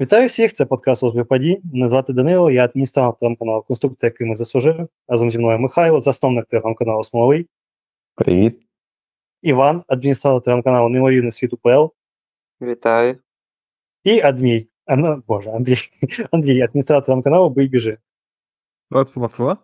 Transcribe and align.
Вітаю 0.00 0.28
всіх, 0.28 0.52
це 0.52 0.66
подкаст 0.66 1.02
«Розбір 1.02 1.26
подій». 1.26 1.60
Мене 1.72 1.88
звати 1.88 2.12
Данило, 2.12 2.50
я 2.50 2.64
адміністратор 2.64 3.18
телеграм-каналу 3.18 3.62
Конструктор, 3.62 4.10
який 4.10 4.26
ми 4.26 4.36
заслужили. 4.36 4.88
Разом 5.08 5.30
зі 5.30 5.38
мною 5.38 5.58
Михайло, 5.58 6.02
засновник 6.02 6.46
телеграм-каналу 6.46 7.04
Смоловий, 7.04 7.48
Привіт. 8.14 8.62
Іван, 9.42 9.84
адміністратор 9.88 10.42
телеграм-каналу 10.42 10.88
Неймовірний 10.88 11.32
світ 11.32 11.52
УПЛ, 11.52 11.86
Вітаю. 12.62 13.16
і 14.04 14.20
Адмій, 14.20 14.68
а, 14.86 14.96
ну, 14.96 15.22
боже, 15.26 15.50
Андрій, 15.50 15.76
Андрій, 16.30 16.62
адміністратор 16.62 17.04
телеграм-каналу 17.04 17.50
Бий 17.50 17.68
біжи. 17.68 17.98
От 18.90 19.16
фла-фла. 19.16 19.56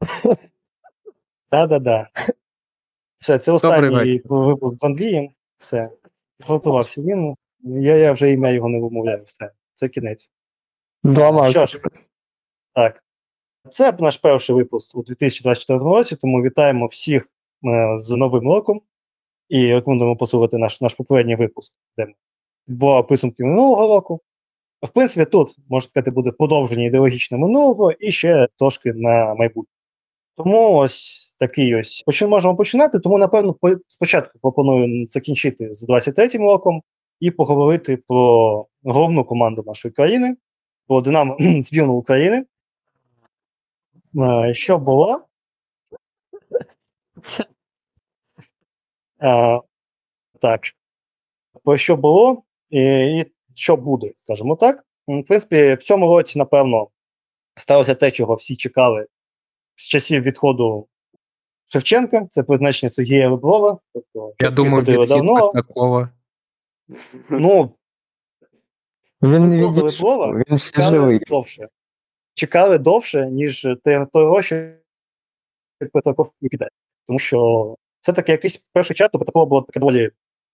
Да-да-да. 1.50 2.08
Все, 3.18 3.38
це 3.38 3.52
останній 3.52 4.22
випуск 4.24 4.78
з 4.78 4.84
Андрієм. 4.84 5.28
Все. 5.58 5.90
Готувався 6.46 7.02
він. 7.02 7.36
Я, 7.60 7.96
я 7.96 8.12
вже 8.12 8.30
ім'я 8.30 8.50
його 8.50 8.68
не 8.68 8.80
вимовляю. 8.80 9.22
Все. 9.24 9.50
Це 9.74 9.88
кінець. 9.88 10.30
Що 11.50 11.66
ж, 11.66 11.80
так. 12.74 13.04
Це 13.70 13.92
наш 13.92 14.16
перший 14.16 14.54
випуск 14.56 14.96
у 14.96 15.02
2024 15.02 15.78
році, 15.78 16.16
тому 16.16 16.42
вітаємо 16.42 16.86
всіх 16.86 17.28
е, 17.64 17.96
з 17.96 18.10
Новим 18.10 18.44
роком 18.44 18.80
і 19.48 19.74
рекомендуємо 19.74 20.16
послухати 20.16 20.58
наш, 20.58 20.80
наш 20.80 20.94
попередній 20.94 21.36
випуск, 21.36 21.74
де 21.96 22.06
було 22.66 23.04
підсумки 23.04 23.44
минулого 23.44 23.94
року. 23.94 24.20
В 24.82 24.88
принципі, 24.88 25.30
тут, 25.30 25.56
можна 25.68 25.88
сказати, 25.88 26.10
буде 26.10 26.30
продовження 26.30 26.84
ідеологічно 26.84 27.38
минулого 27.38 27.92
і 27.92 28.12
ще 28.12 28.48
трошки 28.58 28.92
на 28.92 29.34
майбутнє. 29.34 29.74
Тому 30.36 30.76
ось 30.76 31.34
такий 31.38 31.74
ось. 31.74 32.02
Почин 32.06 32.28
можемо 32.28 32.56
починати, 32.56 32.98
тому, 32.98 33.18
напевно, 33.18 33.56
спочатку 33.88 34.38
пропоную 34.38 35.06
закінчити 35.06 35.72
з 35.72 35.88
23-м 35.88 36.42
роком 36.42 36.82
і 37.20 37.30
поговорити 37.30 37.96
про 37.96 38.66
головну 38.82 39.24
команду 39.24 39.62
нашої 39.66 39.92
країни, 39.92 40.36
про 40.88 41.00
Динамо 41.00 41.36
збірну 41.40 41.92
України. 41.92 42.44
Е, 44.16 44.54
Що 44.54 44.78
було? 44.78 45.20
Е, 49.22 49.60
Так. 50.40 50.60
Про 51.64 51.76
що 51.76 51.96
було 51.96 52.42
і, 52.70 52.80
і 52.80 53.32
що 53.54 53.76
буде, 53.76 54.12
скажімо 54.24 54.56
так. 54.56 54.84
В 55.08 55.22
принципі, 55.22 55.74
в 55.74 55.82
цьому 55.82 56.06
році, 56.16 56.38
напевно, 56.38 56.88
сталося 57.56 57.94
те, 57.94 58.10
чого 58.10 58.34
всі 58.34 58.56
чекали 58.56 59.06
з 59.76 59.88
часів 59.88 60.22
відходу 60.22 60.88
Шевченка. 61.66 62.26
Це 62.26 62.42
призначення 62.42 62.90
Сергія 62.90 63.28
Реброва. 63.28 63.78
Тобто, 63.92 64.32
Я 64.40 64.50
відхід 64.50 65.08
давно. 65.08 65.52
такого. 65.52 66.08
Ну, 67.30 67.74
Він 69.22 69.48
не 69.48 69.56
відходу 69.56 69.86
відійшов, 69.86 70.36
він 70.36 70.58
ще 70.58 70.70
чекали 70.70 70.96
живий. 70.98 71.18
довше. 71.18 71.68
Чекали 72.34 72.78
довше, 72.78 73.30
ніж 73.30 73.66
те- 73.84 74.06
того, 74.12 74.42
що 74.42 74.70
Петраков 75.92 76.32
піде. 76.50 76.68
Тому 77.06 77.18
що 77.18 77.74
все-таки 78.00 78.32
якийсь 78.32 78.58
в 78.58 78.64
першу 78.72 78.94
чергу 78.94 79.18
Петракова 79.18 79.46
було 79.46 79.62
таке 79.62 79.80
доволі 79.80 80.10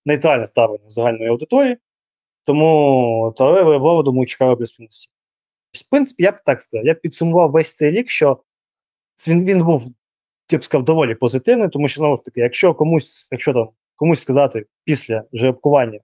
нейтральне 0.07 0.49
ставлення 0.49 0.91
загальної 0.91 1.31
аудиторії. 1.31 1.77
Тому 2.45 3.35
Талева 3.37 3.77
Львова, 3.79 4.03
думаю, 4.03 4.27
чекали 4.27 4.55
без 4.55 4.71
всі. 4.71 5.09
В 5.73 5.91
принципі, 5.91 6.23
я 6.23 6.33
б 6.33 6.43
так 6.45 6.63
сказав, 6.63 6.87
я 6.87 6.95
б 6.95 7.01
підсумував 7.01 7.51
весь 7.51 7.77
цей 7.77 7.91
рік, 7.91 8.11
що 8.11 8.43
він, 9.29 9.45
він 9.45 9.65
був, 9.65 9.87
я 10.51 10.59
б 10.59 10.65
сказав, 10.65 10.85
доволі 10.85 11.15
позитивний, 11.15 11.69
тому 11.69 11.89
що, 11.89 11.99
знову 11.99 12.17
ж 12.17 12.23
таки, 12.25 12.41
якщо 12.41 12.75
комусь, 12.75 13.29
якщо 13.33 13.53
там 13.53 13.69
комусь 13.97 14.21
сказати 14.21 14.67
після 14.85 15.25
жеребкування 15.33 16.01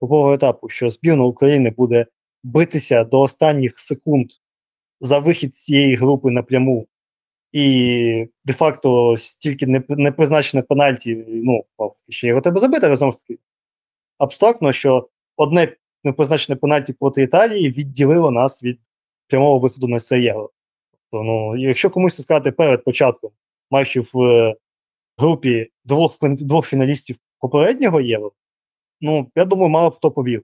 групового 0.00 0.34
етапу, 0.34 0.68
що 0.68 0.90
збірна 0.90 1.24
України 1.24 1.70
буде 1.70 2.06
битися 2.42 3.04
до 3.04 3.20
останніх 3.20 3.78
секунд 3.78 4.26
за 5.00 5.18
вихід 5.18 5.54
з 5.54 5.64
цієї 5.64 5.94
групи 5.94 6.30
напряму, 6.30 6.86
і 7.52 8.26
де-факто 8.44 9.16
стільки 9.16 9.66
не, 9.66 9.82
не 9.88 10.12
пенальті, 10.62 11.24
ну, 11.28 11.64
ще 12.08 12.26
його 12.28 12.40
треба 12.40 12.60
забити, 12.60 12.96
знову 12.96 13.12
ж 13.12 13.18
таки, 13.18 13.40
абстрактно, 14.18 14.72
що 14.72 15.08
одне 15.36 15.76
непризначене 16.04 16.56
пенальті 16.56 16.92
проти 16.92 17.22
Італії 17.22 17.70
відділило 17.70 18.30
нас 18.30 18.62
від 18.62 18.80
прямого 19.28 19.58
виходу 19.58 19.88
на 19.88 20.00
це 20.00 20.20
євро. 20.20 20.50
Тобто, 20.92 21.24
ну, 21.24 21.56
якщо 21.56 21.90
комусь 21.90 22.22
сказати 22.22 22.52
перед 22.52 22.84
початком, 22.84 23.30
маючи 23.70 24.00
в 24.00 24.22
е, 24.22 24.54
групі 25.18 25.70
двох, 25.84 26.18
двох 26.22 26.66
фіналістів 26.66 27.16
попереднього 27.40 28.00
євро, 28.00 28.32
ну, 29.00 29.30
я 29.36 29.44
думаю, 29.44 29.68
мало 29.68 29.90
б 29.90 29.96
хто 29.96 30.10
повірив. 30.10 30.42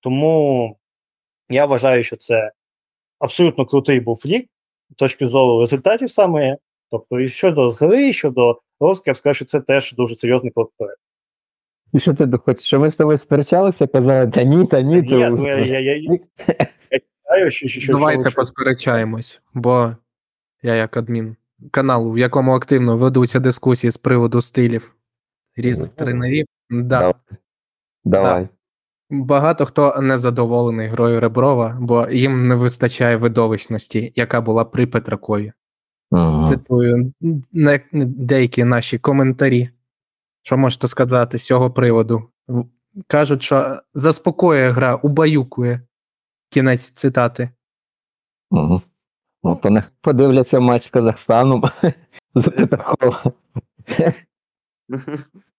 Тому 0.00 0.76
я 1.48 1.66
вважаю, 1.66 2.02
що 2.02 2.16
це 2.16 2.52
абсолютно 3.18 3.66
крутий 3.66 4.00
був 4.00 4.22
рік 4.24 4.48
з 4.90 4.94
точки 4.94 5.26
зору 5.26 5.60
результатів 5.60 6.10
саме. 6.10 6.56
Тобто, 6.90 7.20
і 7.20 7.28
щодо 7.28 7.70
гри, 7.70 8.08
і 8.08 8.12
щодо 8.12 8.60
розвитку, 8.80 9.04
я 9.06 9.12
б 9.12 9.16
сказав, 9.16 9.36
що 9.36 9.44
це 9.44 9.60
теж 9.60 9.92
дуже 9.92 10.16
серйозний 10.16 10.52
крок 10.52 10.72
вперед. 10.74 10.96
І 11.92 11.98
що 11.98 12.14
ти 12.14 12.38
хочеш? 12.38 12.66
Що 12.66 12.80
ми 12.80 12.90
з 12.90 12.96
тобою 12.96 13.18
сперечалися, 13.18 13.86
казали, 13.86 14.30
та 14.30 14.42
ні, 14.42 14.66
та 14.66 14.82
ні, 14.82 14.94
Ні, 15.00 15.08
то 15.08 15.30
ну, 15.30 15.46
я, 15.46 15.58
я, 15.58 15.80
я, 15.80 15.96
я, 15.96 16.18
я 17.38 17.50
що, 17.50 17.68
що, 17.68 17.80
що, 17.80 17.92
Давайте 17.92 18.30
посперечаємось, 18.30 19.40
бо 19.54 19.96
я 20.62 20.74
як 20.74 20.96
адмін 20.96 21.36
каналу, 21.70 22.12
в 22.12 22.18
якому 22.18 22.52
активно 22.52 22.96
ведуться 22.96 23.40
дискусії 23.40 23.90
з 23.90 23.96
приводу 23.96 24.40
стилів 24.40 24.94
різних 25.56 25.90
тренерів. 25.90 26.46
Да, 26.70 27.14
Давай. 28.06 28.48
Багато 29.10 29.66
хто 29.66 30.00
не 30.00 30.18
задоволений 30.18 30.88
грою 30.88 31.20
Реброва, 31.20 31.76
бо 31.80 32.08
їм 32.10 32.48
не 32.48 32.54
вистачає 32.54 33.16
видовищності, 33.16 34.12
яка 34.16 34.40
була 34.40 34.64
при 34.64 34.86
Петракові. 34.86 35.52
Мгм. 36.10 36.46
Цитую 36.46 37.12
деякі 37.92 38.64
наші 38.64 38.98
коментарі. 38.98 39.70
Що 40.42 40.56
можете 40.56 40.88
сказати 40.88 41.38
з 41.38 41.44
цього 41.44 41.70
приводу? 41.70 42.22
Кажуть, 43.06 43.42
що 43.42 43.80
заспокоює 43.94 44.70
гра, 44.70 44.94
убаюкує. 44.94 45.80
Кінець 46.50 46.88
цитати. 46.88 47.50
Ну, 48.50 48.82
то 49.62 49.70
не 49.70 49.82
подивляться 50.00 50.60
матч 50.60 50.84
з 50.84 50.90
Казахстаном. 50.90 51.64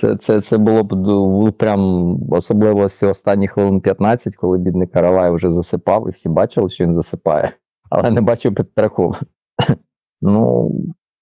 Це, 0.00 0.16
це, 0.16 0.40
це 0.40 0.58
було 0.58 0.82
б 0.82 1.52
прям 1.52 2.16
особливо 2.30 2.88
з 2.88 3.02
останніх 3.02 3.52
хвилин 3.52 3.80
15, 3.80 4.36
коли 4.36 4.58
бідний 4.58 4.88
Каравай 4.88 5.30
вже 5.30 5.50
засипав, 5.50 6.08
і 6.08 6.10
всі 6.10 6.28
бачили, 6.28 6.70
що 6.70 6.84
він 6.84 6.94
засипає, 6.94 7.52
але 7.90 8.10
не 8.10 8.20
бачив 8.20 8.54
Петракова. 8.54 9.20
Ну, 10.22 10.70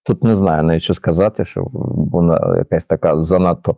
тут 0.04 0.24
не 0.24 0.34
знаю 0.34 0.62
навіть 0.62 0.82
що 0.82 0.94
сказати, 0.94 1.44
що 1.44 1.66
вона 2.12 2.56
якась 2.56 2.84
така 2.84 3.22
занадто 3.22 3.76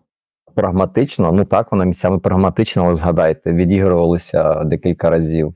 прагматична. 0.55 1.33
Ну 1.33 1.45
так, 1.45 1.73
вона 1.73 1.85
місцями 1.85 2.19
прагматична, 2.19 2.83
але 2.83 2.95
згадайте, 2.95 3.53
відігрувалися 3.53 4.65
декілька 4.65 5.11
разів, 5.11 5.55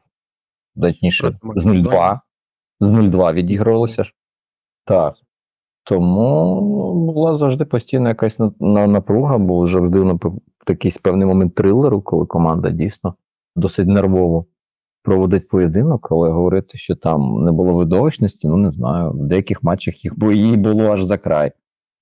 точніше, 0.80 1.38
з 1.56 1.66
0-2. 1.66 2.20
З 2.80 2.86
0-2 2.86 3.32
відігрувалося 3.32 4.04
ж. 4.04 4.12
Так. 4.84 5.14
Тому 5.84 7.12
була 7.12 7.34
завжди 7.34 7.64
постійно 7.64 8.08
якась 8.08 8.38
на, 8.38 8.52
на, 8.60 8.86
напруга, 8.86 9.38
бо 9.38 9.68
завжди 9.68 9.98
нап- 9.98 10.38
такий 10.66 10.92
певний 11.02 11.26
момент 11.26 11.54
трилеру, 11.54 12.00
коли 12.00 12.26
команда 12.26 12.70
дійсно 12.70 13.14
досить 13.56 13.88
нервово 13.88 14.46
проводить 15.02 15.48
поєдинок, 15.48 16.08
але 16.10 16.30
говорити, 16.30 16.78
що 16.78 16.96
там 16.96 17.44
не 17.44 17.52
було 17.52 17.74
видовищності, 17.74 18.48
ну 18.48 18.56
не 18.56 18.70
знаю. 18.70 19.10
В 19.10 19.26
деяких 19.26 19.62
матчах 19.62 20.04
їх 20.04 20.14
її 20.22 20.56
було 20.56 20.84
аж 20.84 21.04
за 21.04 21.18
край. 21.18 21.52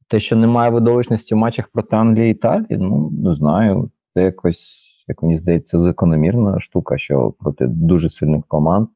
Те, 0.09 0.21
що 0.21 0.37
немає 0.37 0.71
видовищності 0.71 1.35
в 1.35 1.39
матчах 1.39 1.69
проти 1.69 1.97
Англії 1.97 2.29
і 2.29 2.31
Італії, 2.31 2.79
ну 2.79 3.11
не 3.11 3.35
знаю. 3.35 3.91
Це 4.15 4.23
якось, 4.23 4.83
як 5.09 5.23
мені 5.23 5.39
здається, 5.39 5.79
закономірна 5.79 6.61
штука, 6.61 6.99
що 6.99 7.35
проти 7.39 7.67
дуже 7.67 8.09
сильних 8.09 8.45
команд 8.49 8.89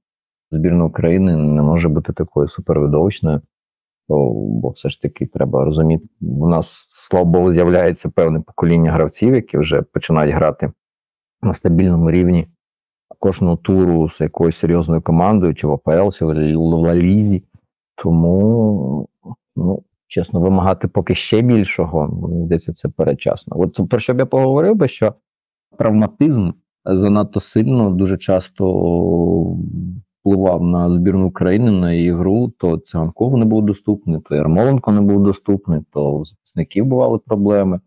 збірна 0.51 0.85
України 0.85 1.37
не 1.37 1.63
може 1.63 1.89
бути 1.89 2.13
такою 2.13 2.49
супервидовищною. 2.49 3.41
Бо 4.09 4.71
все 4.71 4.89
ж 4.89 5.03
таки 5.03 5.27
треба 5.27 5.65
розуміти, 5.65 6.05
у 6.21 6.49
нас, 6.49 6.87
слава 6.89 7.25
Богу, 7.25 7.53
з'являється 7.53 8.09
певне 8.09 8.41
покоління 8.41 8.93
гравців, 8.93 9.35
які 9.35 9.59
вже 9.59 9.83
починають 9.83 10.35
грати 10.35 10.73
на 11.43 11.55
стабільному 11.55 12.11
рівні 12.11 12.49
кожного 13.19 13.57
туру 13.57 14.09
з 14.09 14.21
якоюсь 14.21 14.57
серйозною 14.57 15.03
командою, 15.03 15.55
чи 15.55 15.67
в 15.67 15.73
АПЛ, 15.73 16.11
чи 16.11 16.25
в 16.25 16.57
Лалізі. 16.57 17.45
Тому, 17.95 19.09
ну, 19.57 19.83
чесно, 20.07 20.41
вимагати 20.41 20.89
поки 20.89 21.15
ще 21.15 21.41
більшого, 21.41 22.29
мені 22.29 22.45
здається, 22.45 22.73
це 22.73 22.89
передчасно. 22.89 23.57
От 23.61 23.89
про 23.91 23.99
що 23.99 24.15
б 24.15 24.19
я 24.19 24.27
поговорив 24.27 24.75
би, 24.75 24.89
що 24.89 25.15
травматизм 25.79 26.51
занадто 26.85 27.41
сильно 27.41 27.91
дуже 27.91 28.17
часто 28.19 29.57
впливав 30.27 30.63
на 30.63 30.95
збірну 30.95 31.27
України, 31.27 31.71
на 31.71 31.93
її 31.93 32.13
гру, 32.13 32.53
то 32.59 32.79
Циганков 32.79 33.37
не 33.37 33.45
був 33.45 33.67
доступний, 33.67 34.21
то 34.21 34.35
Ярмоленко 34.35 34.93
не 34.93 35.01
був 35.01 35.25
доступний, 35.25 35.81
то 35.93 36.13
у 36.13 36.25
захисників 36.25 36.87
бували 36.87 37.19
проблеми. 37.19 37.81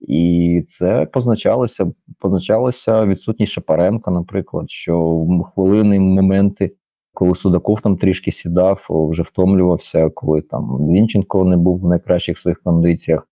І 0.00 0.62
це 0.66 1.06
позначалося, 1.12 1.92
позначалося 2.18 3.06
відсутність 3.06 3.52
Шапаренка, 3.52 4.10
наприклад, 4.10 4.70
що 4.70 5.00
в 5.00 5.42
хвилини, 5.42 6.00
моменти, 6.00 6.76
коли 7.14 7.34
Судаков 7.34 7.80
там 7.80 7.96
трішки 7.96 8.32
сідав, 8.32 8.86
вже 8.90 9.22
втомлювався, 9.22 10.10
коли 10.10 10.42
там 10.42 10.78
Зінченко 10.90 11.44
не 11.44 11.56
був 11.56 11.80
в 11.80 11.88
найкращих 11.88 12.38
своїх 12.38 12.62
кондиціях. 12.62 13.28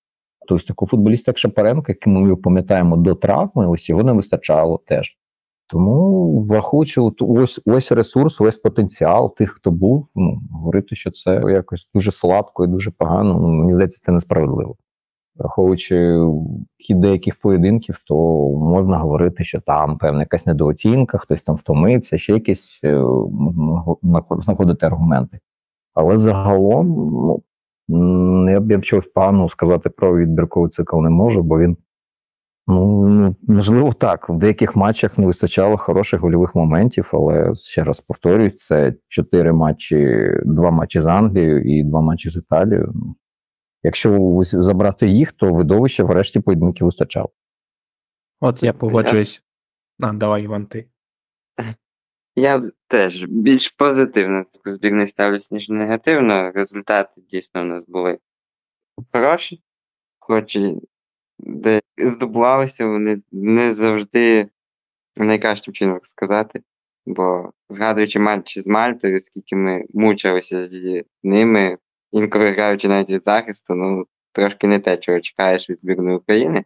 Тобто 0.49 0.67
такого 0.67 0.89
футболіста, 0.89 1.31
як 1.31 1.39
Шапаренко, 1.39 1.85
який 1.89 2.13
ми 2.13 2.37
пам'ятаємо 2.37 2.97
до 2.97 3.15
травми, 3.15 3.69
ось 3.69 3.89
його 3.89 4.03
не 4.03 4.13
вистачало 4.13 4.81
теж. 4.87 5.19
Тому, 5.67 6.41
враховуючи 6.43 7.01
ось 7.21 7.61
ось 7.67 7.93
ресурс, 7.93 8.41
ось 8.41 8.59
потенціал 8.59 9.35
тих, 9.35 9.51
хто 9.51 9.71
був, 9.71 10.09
ну 10.15 10.41
говорити, 10.53 10.97
що 10.97 11.11
це 11.11 11.43
якось 11.49 11.89
дуже 11.95 12.13
слабко 12.13 12.65
і 12.65 12.69
дуже 12.69 12.91
погано. 12.91 13.39
Ну 13.41 13.49
мені 13.49 13.75
здається, 13.75 14.01
це 14.03 14.13
несправедливо. 14.13 14.77
Враховуючи 15.37 16.19
хід 16.79 17.01
деяких 17.01 17.41
поєдинків, 17.41 17.99
то 18.07 18.15
можна 18.51 18.99
говорити, 18.99 19.45
що 19.45 19.61
там 19.61 19.99
певна 19.99 20.21
якась 20.21 20.47
недооцінка, 20.47 21.19
хтось 21.19 21.43
там 21.43 21.55
втомився, 21.55 22.19
ще 22.19 22.33
якісь 22.33 22.81
е, 22.85 23.05
знаходити 24.43 24.87
аргументи. 24.87 25.39
Але 25.95 26.17
загалом, 26.17 26.89
ну 27.89 28.51
я 28.51 28.61
б 28.61 28.83
чогось 28.83 29.07
поганого 29.15 29.49
сказати 29.49 29.91
про 29.91 30.19
відбірковий 30.19 30.71
цикл 30.71 31.01
не 31.01 31.11
можу, 31.11 31.43
бо 31.43 31.59
він 31.59 31.77
Ну, 32.67 33.37
можливо, 33.43 33.93
так. 33.93 34.29
В 34.29 34.39
деяких 34.39 34.77
матчах 34.77 35.19
не 35.19 35.27
вистачало 35.27 35.77
хороших 35.77 36.21
гольових 36.21 36.55
моментів, 36.55 37.11
але 37.13 37.55
ще 37.55 37.85
раз 37.85 38.01
повторюсь, 38.01 38.57
це 38.57 38.95
чотири 39.09 39.53
матчі, 39.53 40.31
два 40.45 40.71
матчі 40.71 41.01
з 41.01 41.07
Англією 41.07 41.63
і 41.63 41.85
два 41.85 42.01
матчі 42.01 42.31
з 42.31 42.37
Італією. 42.37 42.93
Ну, 42.95 43.17
Якщо 43.83 44.41
забрати 44.43 45.09
їх, 45.09 45.33
то 45.33 45.53
видовище 45.53 46.03
врешті 46.03 46.41
поєдинків 46.41 46.85
вистачало. 46.85 47.31
От 48.41 48.63
я 48.63 48.73
погоджуюсь. 48.73 49.43
А, 50.01 50.13
давай, 50.13 50.45
Іван, 50.45 50.67
ти. 50.67 50.89
Я 52.37 52.71
теж 52.89 53.25
більш 53.25 53.69
позитивно 53.69 54.45
таку 54.45 54.71
збірну 54.71 55.07
ставлюсь, 55.07 55.53
ніж 55.53 55.69
негативно. 55.69 56.53
Результати 56.53 57.21
дійсно 57.29 57.63
в 57.63 57.67
нас 57.67 57.87
були 57.87 58.19
хороші, 59.13 59.63
хоч 60.19 60.57
і 60.57 60.81
де 61.47 61.81
здобувалися 61.99 62.87
вони 62.87 63.23
не 63.33 63.75
завжди 63.75 64.49
найкращим 65.17 65.75
чином 65.75 65.99
сказати. 66.03 66.63
Бо 67.07 67.53
згадуючи 67.69 68.19
матчі 68.19 68.61
з 68.61 68.67
Мальтою, 68.67 69.21
скільки 69.21 69.57
ми 69.57 69.85
мучилися 69.95 70.67
з 70.67 71.03
ними, 71.23 71.79
інколи 72.13 72.51
граючи 72.51 72.89
навіть 72.89 73.11
від 73.11 73.25
захисту, 73.25 73.75
ну 73.75 74.07
трошки 74.33 74.67
не 74.67 74.79
те, 74.79 74.97
чого 74.97 75.21
чекаєш 75.21 75.71
від 75.71 75.81
збірної 75.81 76.17
України. 76.17 76.65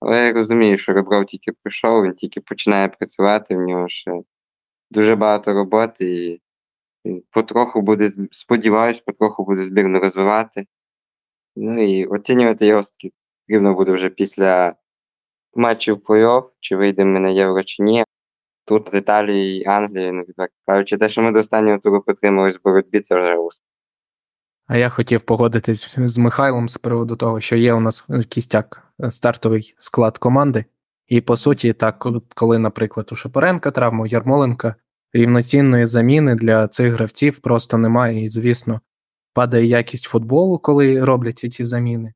Але 0.00 0.26
я 0.26 0.32
розумію, 0.32 0.78
що 0.78 0.92
Ребров 0.92 1.24
тільки 1.24 1.52
прийшов, 1.52 2.04
він 2.04 2.14
тільки 2.14 2.40
починає 2.40 2.88
працювати, 2.88 3.56
в 3.56 3.60
нього 3.60 3.88
ще 3.88 4.12
дуже 4.90 5.16
багато 5.16 5.52
роботи, 5.52 6.04
і 6.04 6.40
він 7.04 7.22
потроху 7.30 7.80
буде, 7.80 8.10
сподіваюсь, 8.30 9.00
потроху 9.00 9.44
буде 9.44 9.62
збірну 9.62 10.00
розвивати. 10.00 10.66
Ну 11.56 11.82
і 11.82 12.06
оцінювати 12.06 12.66
його 12.66 12.82
потрібно 13.46 13.74
буде 13.74 13.92
вже 13.92 14.08
після 14.08 14.74
матчів 15.54 15.96
плей-офф, 15.96 16.44
чи 16.60 16.76
вийдемо 16.76 17.12
ми 17.12 17.20
на 17.20 17.28
євро 17.28 17.62
чи 17.62 17.82
ні. 17.82 18.04
Тут 18.66 18.90
з 18.90 18.94
Італії 18.94 19.62
і 19.62 19.66
Англії, 19.66 20.12
ну 20.12 20.22
відверто 20.22 20.54
кажучи, 20.66 20.96
те, 20.96 21.08
що 21.08 21.22
ми 21.22 21.32
до 21.32 21.38
останнього 21.38 21.78
туру 21.78 22.02
потримались 22.02 22.56
в 22.56 22.60
боротьбі, 22.64 23.00
це 23.00 23.20
вже 23.20 23.36
успіх. 23.36 23.66
А 24.66 24.76
я 24.76 24.88
хотів 24.88 25.22
погодитись 25.22 25.94
з 25.98 26.18
Михайлом 26.18 26.68
з 26.68 26.76
приводу 26.76 27.16
того, 27.16 27.40
що 27.40 27.56
є 27.56 27.72
у 27.72 27.80
нас 27.80 28.06
кістяк 28.28 28.92
е, 29.00 29.10
стартовий 29.10 29.74
склад 29.78 30.18
команди. 30.18 30.64
І 31.08 31.20
по 31.20 31.36
суті, 31.36 31.72
так, 31.72 32.06
коли, 32.34 32.58
наприклад, 32.58 33.08
у 33.12 33.16
Шапаренка 33.16 33.70
травма, 33.70 34.02
у 34.02 34.06
Ярмоленка 34.06 34.74
рівноцінної 35.12 35.86
заміни 35.86 36.34
для 36.34 36.68
цих 36.68 36.92
гравців 36.92 37.38
просто 37.38 37.78
немає. 37.78 38.24
І, 38.24 38.28
звісно, 38.28 38.80
падає 39.32 39.66
якість 39.66 40.04
футболу, 40.04 40.58
коли 40.58 41.04
робляться 41.04 41.48
ці 41.48 41.64
заміни. 41.64 42.14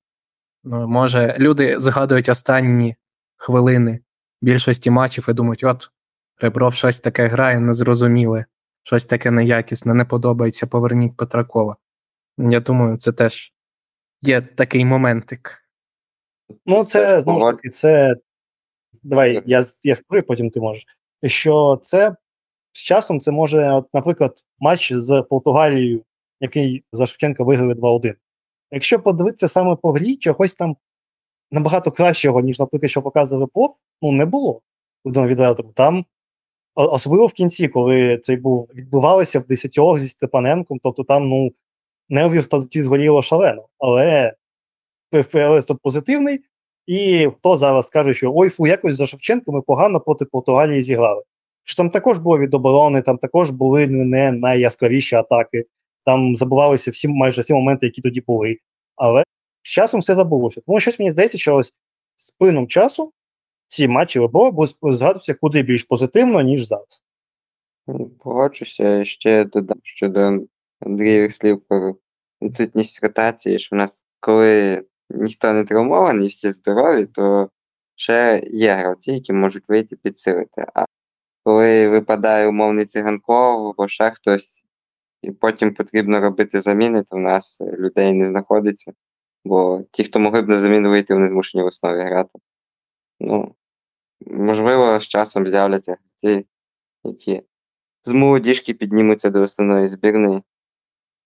Ну, 0.65 0.89
може, 0.89 1.37
люди 1.39 1.81
згадують 1.81 2.29
останні 2.29 2.97
хвилини 3.37 4.01
більшості 4.43 4.91
матчів 4.91 5.27
і 5.29 5.33
думають, 5.33 5.65
от 5.65 5.91
Ребров 6.41 6.75
щось 6.75 7.01
таке 7.01 7.27
грає 7.27 7.61
незрозуміле, 7.61 8.45
щось 8.83 9.07
таке 9.07 9.31
неякісне, 9.31 9.95
не 9.95 10.05
подобається, 10.05 10.67
поверніть 10.67 11.17
Петракова. 11.17 11.77
Я 12.39 12.61
думаю, 12.61 12.97
це 12.97 13.13
теж 13.13 13.55
є 14.23 14.41
такий 14.41 14.85
моментик. 14.85 15.63
Ну, 16.67 16.85
це 16.85 17.21
знову 17.21 17.41
ж 17.41 17.57
таки, 17.57 17.69
це. 17.69 18.15
Давай, 19.03 19.43
я, 19.47 19.63
з- 19.63 19.81
я 19.83 19.97
скажу, 19.97 20.23
потім 20.27 20.51
ти 20.51 20.61
можеш. 20.61 20.87
Що 21.27 21.79
це 21.83 22.17
з 22.73 22.79
часом 22.83 23.21
це 23.21 23.31
може, 23.33 23.73
от, 23.73 23.87
наприклад, 23.95 24.37
матч 24.59 24.93
з 24.93 25.23
Португалією, 25.23 26.05
який 26.41 26.85
за 26.93 27.07
Шевченка 27.07 27.45
виграли 27.45 27.75
2-1. 27.75 28.15
Якщо 28.71 29.01
подивитися 29.01 29.49
саме 29.49 29.77
по 29.77 29.93
грі, 29.93 30.17
чогось 30.17 30.55
там 30.55 30.77
набагато 31.51 31.91
кращого, 31.91 32.41
ніж, 32.41 32.59
наприклад, 32.59 32.91
що 32.91 33.03
показує 33.03 33.41
Репов, 33.41 33.77
ну 34.03 34.13
не 34.13 34.27
було. 34.27 34.61
Відверто. 35.05 35.63
Там, 35.63 36.05
особливо 36.75 37.27
в 37.27 37.33
кінці, 37.33 37.69
коли 37.69 38.19
цей 38.19 38.37
був, 38.37 38.69
відбувалися 38.75 39.41
в 39.41 39.47
десятьох 39.47 39.99
зі 39.99 40.09
Степаненком, 40.09 40.79
тобто 40.83 41.05
там, 41.05 41.29
ну, 41.29 41.53
нервів 42.09 42.47
тоді 42.47 42.83
згоріло 42.83 43.23
шалено. 43.23 43.69
Але 43.79 44.35
ПФЛ 45.11 45.59
тут 45.59 45.79
позитивний, 45.83 46.41
і 46.87 47.29
хто 47.39 47.57
зараз 47.57 47.87
скаже, 47.87 48.15
що 48.15 48.33
ой, 48.35 48.49
фу, 48.49 48.67
якось 48.67 48.97
за 48.97 49.07
Шевченко 49.07 49.53
ми 49.53 49.63
погано 49.63 50.01
проти 50.01 50.25
Португалії 50.25 50.83
зіграли. 50.83 51.23
Що 51.65 51.77
там 51.77 51.91
також 51.91 52.19
було 52.19 52.39
від 52.39 52.55
оборони, 52.55 53.03
там 53.03 53.19
також 53.19 53.51
були 53.51 53.87
не 53.87 54.33
найяскравіші 54.33 55.17
атаки, 55.17 55.65
там 56.09 56.37
забувалися 56.37 56.91
всі 56.91 57.09
майже 57.09 57.41
всі 57.41 57.55
моменти, 57.55 57.87
які 57.87 58.03
тоді 58.03 58.21
були. 58.21 58.59
Але 58.97 59.23
з 59.63 59.69
часом 59.69 60.01
все 60.01 60.15
забулося. 60.15 60.61
Тому 60.67 60.81
щось 60.81 60.99
мені 60.99 61.11
здається, 61.11 61.39
що 61.39 61.57
ось 61.57 61.75
з 62.17 62.31
плином 62.31 62.69
часу 62.69 63.13
ці 63.67 63.89
матчі 63.89 64.21
ВБО 64.21 64.53
будуть 64.53 64.77
куди 65.41 65.63
більш 65.63 65.83
позитивно, 65.83 66.41
ніж 66.41 66.67
зараз. 66.67 67.05
Ну, 67.87 68.09
Погоджуся, 68.09 69.05
ще 69.05 69.45
додам 69.45 69.79
щодо 69.83 70.41
Андрієвих 70.81 71.35
слів 71.35 71.61
про 71.69 71.97
відсутність 72.43 73.03
ротації, 73.03 73.59
що 73.59 73.77
в 73.77 73.79
нас, 73.79 74.07
коли 74.21 74.85
ніхто 75.11 75.53
не 75.53 75.65
травмований, 75.65 76.29
всі 76.29 76.51
здорові, 76.51 77.07
то 77.07 77.51
ще 77.97 78.43
є 78.51 78.75
гравці, 78.75 79.13
які 79.13 79.33
можуть 79.33 79.69
вийти 79.69 79.97
підсилити. 79.97 80.65
А 80.75 80.85
коли 81.45 81.89
випадає 81.89 82.49
умовний 82.49 82.85
циганков 82.85 83.69
або 83.69 83.89
ще 83.89 84.11
хтось, 84.11 84.68
і 85.23 85.31
потім 85.31 85.75
потрібно 85.75 86.21
робити 86.21 86.61
заміни, 86.61 87.03
то 87.03 87.17
в 87.17 87.21
нас 87.21 87.61
людей 87.61 88.13
не 88.13 88.27
знаходиться. 88.27 88.93
Бо 89.45 89.83
ті, 89.91 90.05
хто 90.05 90.19
могли 90.19 90.43
б 90.43 90.49
на 90.49 90.57
заміну 90.57 90.91
вийти, 90.91 91.15
вони 91.15 91.29
змушені 91.29 91.65
в 91.65 91.67
основі 91.67 92.01
грати. 92.01 92.39
Ну, 93.21 93.55
можливо, 94.27 95.01
з 95.01 95.07
часом 95.07 95.49
з'являться 95.49 95.97
гравці, 96.23 96.47
які 97.05 97.43
з 98.05 98.13
молодіжки 98.13 98.75
піднімуться 98.75 99.31
до 99.31 99.43
основної 99.43 99.89
збірної 99.89 100.43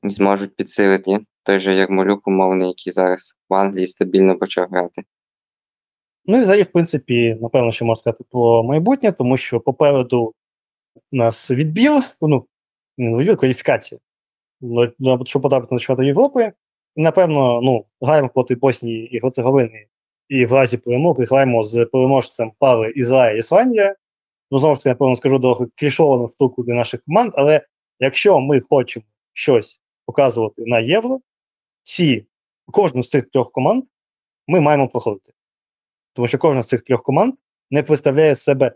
і 0.02 0.10
зможуть 0.10 0.56
підсилити 0.56 1.18
той 1.42 1.60
же 1.60 1.74
Ярмолюк 1.74 2.28
умовний, 2.28 2.68
який 2.68 2.92
зараз 2.92 3.36
в 3.48 3.54
Англії 3.54 3.86
стабільно 3.86 4.38
почав 4.38 4.68
грати. 4.70 5.02
Ну 6.24 6.38
і 6.38 6.40
взагалі, 6.40 6.62
в 6.62 6.72
принципі, 6.72 7.38
напевно, 7.40 7.72
що 7.72 7.84
можна 7.84 8.00
сказати 8.02 8.24
про 8.30 8.62
майбутнє, 8.62 9.12
тому 9.12 9.36
що 9.36 9.60
попереду 9.60 10.34
у 11.12 11.16
нас 11.16 11.50
відбір, 11.50 11.92
ну, 12.20 12.46
не 13.02 13.18
відбір, 13.18 13.36
кваліфікація. 13.36 14.00
Ну, 14.60 14.92
ну, 14.98 15.22
Щоб 15.26 15.42
потрапити 15.42 15.74
на 15.74 15.78
чемпіонат 15.78 16.06
Європи. 16.06 16.52
І, 16.96 17.02
напевно, 17.02 17.60
ну, 17.62 17.84
граємо 18.00 18.28
проти 18.28 18.54
Боснії 18.54 19.16
і 19.16 19.20
Герцеговини, 19.20 19.86
і 20.28 20.46
в 20.46 20.52
разі 20.52 20.76
перемоги 20.76 21.24
граємо 21.24 21.64
з 21.64 21.86
переможцем 21.86 22.52
пари 22.58 22.92
Ізраїль 22.96 23.38
Ісландія. 23.38 23.96
Ну, 24.50 24.58
знову 24.58 24.74
ж 24.74 24.80
таки, 24.80 24.88
напевно, 24.88 25.16
скажу 25.16 25.40
трохи 25.40 25.64
клішовану 25.76 26.30
штуку 26.34 26.62
для 26.62 26.74
наших 26.74 27.04
команд, 27.04 27.32
але 27.36 27.66
якщо 28.00 28.40
ми 28.40 28.60
хочемо 28.60 29.06
щось 29.32 29.80
показувати 30.06 30.62
на 30.66 30.78
євро, 30.78 31.20
ці, 31.82 32.26
кожну 32.72 33.02
з 33.02 33.08
цих 33.08 33.30
трьох 33.30 33.52
команд 33.52 33.84
ми 34.46 34.60
маємо 34.60 34.88
проходити. 34.88 35.32
Тому 36.12 36.28
що 36.28 36.38
кожна 36.38 36.62
з 36.62 36.68
цих 36.68 36.82
трьох 36.82 37.02
команд 37.02 37.34
не 37.70 37.82
представляє 37.82 38.36
себе 38.36 38.72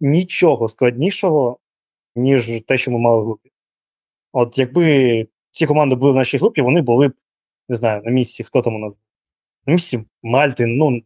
нічого 0.00 0.68
складнішого, 0.68 1.58
ніж 2.16 2.50
те, 2.66 2.78
що 2.78 2.90
ми 2.90 2.98
мали 2.98 3.22
в 3.22 3.24
групі. 3.24 3.50
От 4.36 4.58
якби 4.58 5.26
ці 5.52 5.66
команди 5.66 5.96
були 5.96 6.12
в 6.12 6.14
нашій 6.14 6.38
групі, 6.38 6.62
вони 6.62 6.82
були 6.82 7.08
б, 7.08 7.12
не 7.68 7.76
знаю, 7.76 8.02
на 8.04 8.10
місці, 8.10 8.44
хто 8.44 8.62
там 8.62 8.74
у 8.74 8.78
нас? 8.78 8.92
На 9.66 9.72
місці 9.72 10.04
Мальти, 10.22 10.66
ну, 10.66 11.02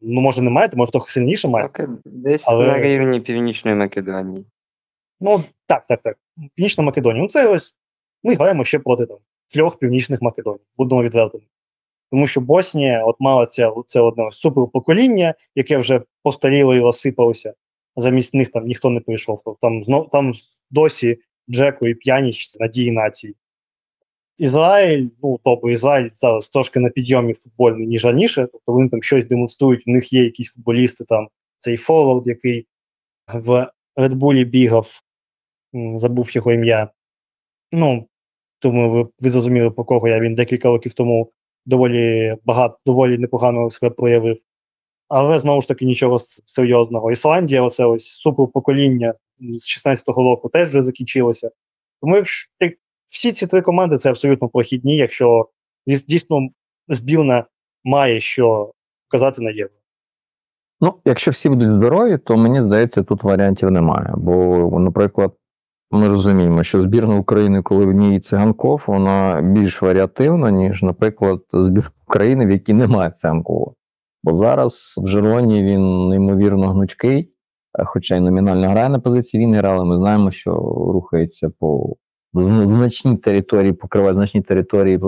ну 0.00 0.20
може 0.20 0.42
не 0.42 0.50
Мальти, 0.50 0.76
може 0.76 0.92
трохи 0.92 1.10
сильніше 1.10 1.48
Мальти. 1.48 1.88
Десь 2.04 2.48
Але- 2.48 2.66
на 2.66 2.80
рівні 2.80 3.20
Північної 3.20 3.76
Македонії. 3.76 4.46
Ну, 5.20 5.44
так, 5.66 5.86
так, 5.86 6.02
так. 6.02 6.18
Північна 6.54 6.84
Македонія. 6.84 7.22
Ну, 7.22 7.28
це 7.28 7.48
ось 7.48 7.76
ми 8.22 8.34
граємо 8.34 8.64
ще 8.64 8.78
проти 8.78 9.06
там, 9.06 9.18
трьох 9.48 9.78
північних 9.78 10.22
Македоній, 10.22 10.60
будемо 10.76 11.02
відвертими. 11.02 11.44
Тому 12.10 12.26
що 12.26 12.40
Боснія 12.40 13.04
от 13.04 13.16
мала 13.18 13.46
це, 13.46 13.72
це 13.86 14.00
одне 14.00 14.28
суперпокоління, 14.32 15.34
яке 15.54 15.78
вже 15.78 16.02
постаріло 16.22 16.74
і 16.74 16.80
розсипалося. 16.80 17.54
Замість 17.96 18.34
них 18.34 18.50
там 18.50 18.66
ніхто 18.66 18.90
не 18.90 19.00
прийшов. 19.00 19.56
Там 19.60 19.84
знов 19.84 20.10
там 20.10 20.32
досі 20.70 21.18
Джеко 21.50 21.88
і 21.88 21.94
П'яніч 21.94 22.58
надії 22.60 22.90
нації. 22.90 23.34
Ізраїль, 24.38 25.08
ну 25.22 25.40
тобто 25.44 25.70
Ізраїль 25.70 26.08
зараз 26.12 26.50
трошки 26.50 26.80
на 26.80 26.90
підйомі 26.90 27.34
футбольний, 27.34 27.86
ніж 27.86 28.04
раніше. 28.04 28.48
Тобто 28.52 28.72
вони 28.72 28.88
там 28.88 29.02
щось 29.02 29.26
демонструють. 29.26 29.82
У 29.86 29.90
них 29.90 30.12
є 30.12 30.24
якісь 30.24 30.52
футболісти, 30.52 31.04
там 31.04 31.28
цей 31.58 31.76
Фоллоуд, 31.76 32.26
який 32.26 32.66
в 33.34 33.70
Редбулі 33.96 34.44
бігав, 34.44 35.00
забув 35.94 36.36
його 36.36 36.52
ім'я. 36.52 36.90
Ну, 37.72 38.06
тому 38.58 38.90
ви, 38.90 39.08
ви 39.20 39.30
зрозуміли, 39.30 39.70
по 39.70 39.84
кого 39.84 40.08
я 40.08 40.20
він 40.20 40.34
декілька 40.34 40.68
років 40.68 40.92
тому 40.92 41.32
доволі 41.66 42.36
багато, 42.44 42.78
доволі 42.86 43.18
непогано 43.18 43.70
себе 43.70 43.90
проявив. 43.90 44.40
Але 45.08 45.38
знову 45.38 45.60
ж 45.60 45.68
таки 45.68 45.84
нічого 45.84 46.18
серйозного. 46.44 47.12
Ісландія, 47.12 47.62
оце 47.62 47.84
ось 47.84 48.08
суперпокоління 48.08 49.14
з 49.40 49.86
16-го 49.86 50.22
року 50.22 50.48
теж 50.48 50.68
вже 50.68 50.80
закінчилося. 50.80 51.50
Тому 52.00 52.16
якщо 52.16 52.50
як- 52.60 52.74
всі 53.08 53.32
ці 53.32 53.46
три 53.46 53.62
команди 53.62 53.96
це 53.98 54.10
абсолютно 54.10 54.48
прохідні, 54.48 54.96
якщо 54.96 55.48
дійсно 56.08 56.48
збірна 56.88 57.44
має 57.84 58.20
що 58.20 58.72
вказати 59.08 59.42
на 59.42 59.50
євро. 59.50 59.74
Ну, 60.80 60.94
якщо 61.04 61.30
всі 61.30 61.48
будуть 61.48 61.76
здорові, 61.76 62.18
то 62.18 62.36
мені 62.36 62.62
здається, 62.62 63.02
тут 63.02 63.22
варіантів 63.24 63.70
немає. 63.70 64.14
Бо, 64.16 64.80
наприклад, 64.80 65.32
ми 65.90 66.08
розуміємо, 66.08 66.62
що 66.62 66.82
збірна 66.82 67.16
України, 67.16 67.62
коли 67.62 67.86
в 67.86 67.92
ній 67.92 68.20
циганков, 68.20 68.84
вона 68.86 69.40
більш 69.42 69.82
варіативна, 69.82 70.50
ніж, 70.50 70.82
наприклад, 70.82 71.40
збірна 71.52 71.90
України, 72.06 72.46
в 72.46 72.50
якій 72.50 72.72
немає 72.72 73.10
циганкова. 73.10 73.72
Бо 74.22 74.34
зараз 74.34 74.94
в 75.02 75.06
Жероні 75.06 75.64
він 75.64 76.08
неймовірно 76.08 76.70
гнучкий, 76.70 77.32
хоча 77.84 78.16
й 78.16 78.20
номінально 78.20 78.68
грає 78.68 78.88
на 78.88 79.00
позиції 79.00 79.42
Вінгера, 79.42 79.72
але 79.72 79.84
ми 79.84 79.96
знаємо, 79.96 80.30
що 80.30 80.54
рухається 80.94 81.50
по 81.58 81.96
значній 82.62 83.16
території, 83.16 83.72
покриває 83.72 84.14
значні 84.14 84.42
території 84.42 84.96
е, 84.96 85.00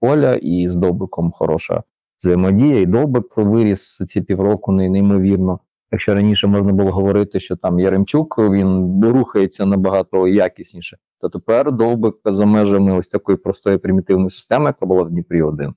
поля, 0.00 0.34
і 0.34 0.68
з 0.68 0.76
довбиком 0.76 1.30
хороша 1.30 1.82
взаємодія, 2.18 2.80
і 2.80 2.86
довбик 2.86 3.36
виріс 3.36 3.96
ці 3.96 4.20
півроку 4.20 4.72
неймовірно. 4.72 5.60
Якщо 5.92 6.14
раніше 6.14 6.46
можна 6.46 6.72
було 6.72 6.90
говорити, 6.90 7.40
що 7.40 7.56
там 7.56 7.78
Яремчук 7.78 8.38
він 8.38 9.04
рухається 9.04 9.66
набагато 9.66 10.28
якісніше, 10.28 10.96
то 11.20 11.28
тепер 11.28 11.72
довбик 11.72 12.14
за 12.24 12.46
межами 12.46 12.92
ось 12.92 13.08
такої 13.08 13.38
простої 13.38 13.78
примітивної 13.78 14.30
системи, 14.30 14.66
яка 14.66 14.86
була 14.86 15.02
в 15.02 15.10
Дніпрі 15.10 15.42
1 15.42 15.74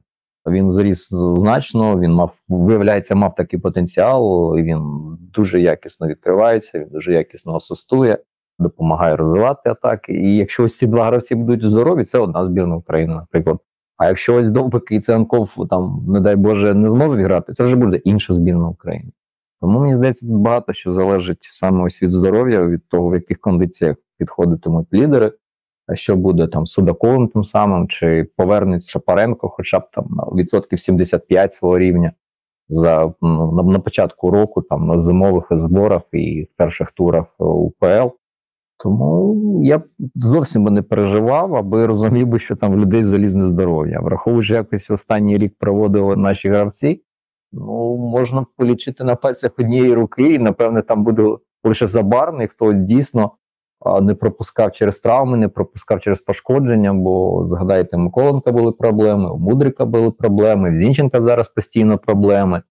він 0.50 0.72
зріс 0.72 1.10
значно, 1.12 2.00
він 2.00 2.12
мав, 2.12 2.34
виявляється, 2.48 3.16
мав 3.16 3.36
такий 3.36 3.60
потенціал, 3.60 4.56
і 4.58 4.64
він 4.64 4.82
дуже 5.34 5.62
якісно 5.62 6.08
відкривається, 6.08 6.80
він 6.80 6.88
дуже 6.92 7.14
якісно 7.14 7.56
асистує, 7.56 8.18
допомагає 8.60 9.16
розвивати 9.16 9.70
атаки. 9.70 10.14
І 10.14 10.38
якщо 10.38 10.64
ось 10.64 10.78
ці 10.78 10.88
два 10.88 11.06
гравці 11.06 11.36
будуть 11.36 11.70
здорові, 11.70 12.04
це 12.04 12.20
одна 12.20 12.46
збірна 12.46 12.76
України, 12.76 13.16
наприклад. 13.16 13.60
А 13.98 14.08
якщо 14.08 14.36
ось 14.36 14.50
Довбик 14.50 14.92
і 14.92 15.00
Ценков 15.00 15.68
там, 15.70 16.06
не 16.08 16.20
дай 16.20 16.36
Боже, 16.36 16.74
не 16.74 16.90
зможуть 16.90 17.20
грати, 17.20 17.54
це 17.54 17.64
вже 17.64 17.76
буде 17.76 17.98
інша 17.98 18.34
збірна 18.34 18.68
України. 18.68 19.12
Тому 19.62 19.80
мені 19.80 19.96
здається, 19.96 20.26
багато 20.30 20.74
що 20.74 20.90
залежить 20.90 21.44
саме 21.44 21.84
ось 21.84 22.04
від 22.04 22.10
здоров'я, 22.10 22.68
від 22.68 22.88
того, 22.88 23.10
в 23.10 23.14
яких 23.14 23.40
кондиціях 23.40 23.96
підходитимуть 24.18 24.94
лідери, 24.94 25.32
що 25.94 26.16
буде 26.16 26.48
там 26.48 26.66
з 26.66 26.72
Судаковим 26.72 27.28
тим 27.28 27.44
самим, 27.44 27.88
чи 27.88 28.28
повернеться 28.36 28.92
Шапаренко, 28.92 29.50
хоча 29.50 29.80
б 29.80 29.84
там 29.94 30.06
на 30.10 30.24
відсотків 30.24 30.80
75 30.80 31.54
свого 31.54 31.80
рівня 31.80 32.12
за 32.70 33.14
ну, 33.22 33.52
на, 33.52 33.64
на 33.64 33.80
початку 33.80 34.32
року, 34.32 34.62
там 34.62 34.88
на 34.88 35.02
зимових 35.02 35.48
зборах 35.52 36.02
і 36.12 36.44
в 36.44 36.58
перших 36.58 36.92
турах 36.92 37.26
УПЛ. 37.38 38.08
Тому 38.84 39.36
я 39.64 39.82
зовсім 40.16 40.64
би 40.64 40.72
не 40.72 40.82
переживав, 40.82 41.56
аби 41.56 41.86
розумів 41.86 42.28
би, 42.28 42.40
що 42.40 42.56
там 42.56 42.74
в 42.74 42.78
людей 42.78 43.04
залізне 43.04 43.46
здоров'я. 43.46 44.00
Враховуючи, 44.00 44.54
якось 44.54 44.90
останній 44.90 45.38
рік 45.38 45.56
проводили 45.60 46.16
наші 46.16 46.50
гравці, 46.50 47.04
ну 47.52 47.98
можна 47.98 48.46
полічити 48.58 49.04
на 49.04 49.16
пальцях 49.16 49.52
однієї 49.60 49.94
руки, 49.94 50.34
і 50.34 50.40
напевне 50.40 50.82
там 50.82 51.04
буде 51.04 51.38
лише 51.64 51.88
забарний, 51.88 52.48
хто 52.48 52.74
дійсно 52.74 53.32
не 54.02 54.16
пропускав 54.16 54.72
через 54.72 55.00
травми, 55.00 55.38
не 55.38 55.48
пропускав 55.48 56.02
через 56.02 56.22
пошкодження. 56.22 56.94
Бо 56.94 57.46
згадайте, 57.50 57.98
у 57.98 58.00
Миколенка 58.00 58.52
були 58.52 58.72
проблеми, 58.72 59.32
у 59.32 59.38
Мудрика 59.38 59.86
були 59.86 60.12
проблеми, 60.12 60.72
в 60.72 60.78
Зінченка 60.78 61.22
зараз 61.22 61.50
постійно 61.50 61.98
проблеми. 61.98 62.62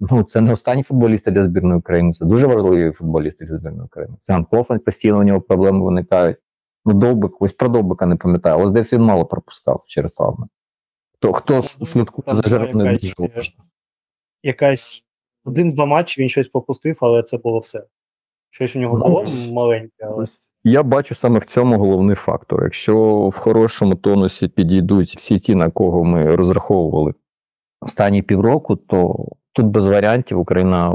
Ну, 0.00 0.22
це 0.22 0.40
не 0.40 0.52
останні 0.52 0.82
футболісти 0.82 1.30
для 1.30 1.44
збірної 1.44 1.78
України, 1.78 2.12
це 2.12 2.24
дуже 2.24 2.46
важливі 2.46 2.92
футболісти 2.92 3.44
для 3.44 3.58
збірної 3.58 3.84
України. 3.84 4.16
Це 4.20 4.34
Анкофан 4.34 4.78
постійно 4.78 5.18
у 5.18 5.22
нього 5.22 5.40
проблеми 5.40 5.84
виникають. 5.84 6.36
Ну, 6.84 6.94
Довбик, 6.94 7.42
ось 7.42 7.52
про 7.52 7.68
Довбика 7.68 8.06
не 8.06 8.16
пам'ятаю, 8.16 8.60
але 8.60 8.72
десь 8.72 8.92
він 8.92 9.02
мало 9.02 9.24
пропускав 9.24 9.84
через 9.86 10.12
травми. 10.12 10.46
Хто, 11.14 11.32
хто 11.32 11.62
Ну, 11.80 11.86
слідкує 11.86 12.36
за 12.36 12.48
жертвою 12.48 12.98
е. 13.20 13.42
Якась 14.42 15.04
один-два 15.44 15.86
матчі 15.86 16.20
він 16.20 16.28
щось 16.28 16.48
пропустив, 16.48 16.98
але 17.00 17.22
це 17.22 17.38
було 17.38 17.58
все. 17.58 17.84
Щось 18.50 18.76
у 18.76 18.78
нього 18.78 18.98
Ну, 18.98 19.04
було 19.04 19.24
маленьке, 19.52 20.06
але 20.06 20.24
Я 20.64 20.82
бачу 20.82 21.14
саме 21.14 21.38
в 21.38 21.44
цьому 21.44 21.78
головний 21.78 22.16
фактор. 22.16 22.64
Якщо 22.64 23.28
в 23.28 23.36
хорошому 23.36 23.94
тонусі 23.94 24.48
підійдуть 24.48 25.16
всі 25.16 25.38
ті, 25.38 25.54
на 25.54 25.70
кого 25.70 26.04
ми 26.04 26.36
розраховували 26.36 27.14
останні 27.80 28.22
півроку, 28.22 28.76
то 28.76 29.26
тут 29.52 29.66
без 29.66 29.86
варіантів 29.86 30.38
Україна 30.38 30.94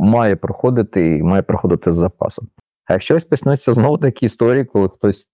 має 0.00 0.36
проходити 0.36 1.16
і 1.16 1.22
має 1.22 1.42
проходити 1.42 1.92
з 1.92 1.96
запасом. 1.96 2.48
А 2.86 2.92
якщо 2.92 3.16
ось 3.16 3.24
почнуться 3.24 3.74
знову 3.74 3.98
такі 3.98 4.26
історії, 4.26 4.64
коли 4.64 4.88
хтось 4.88 5.28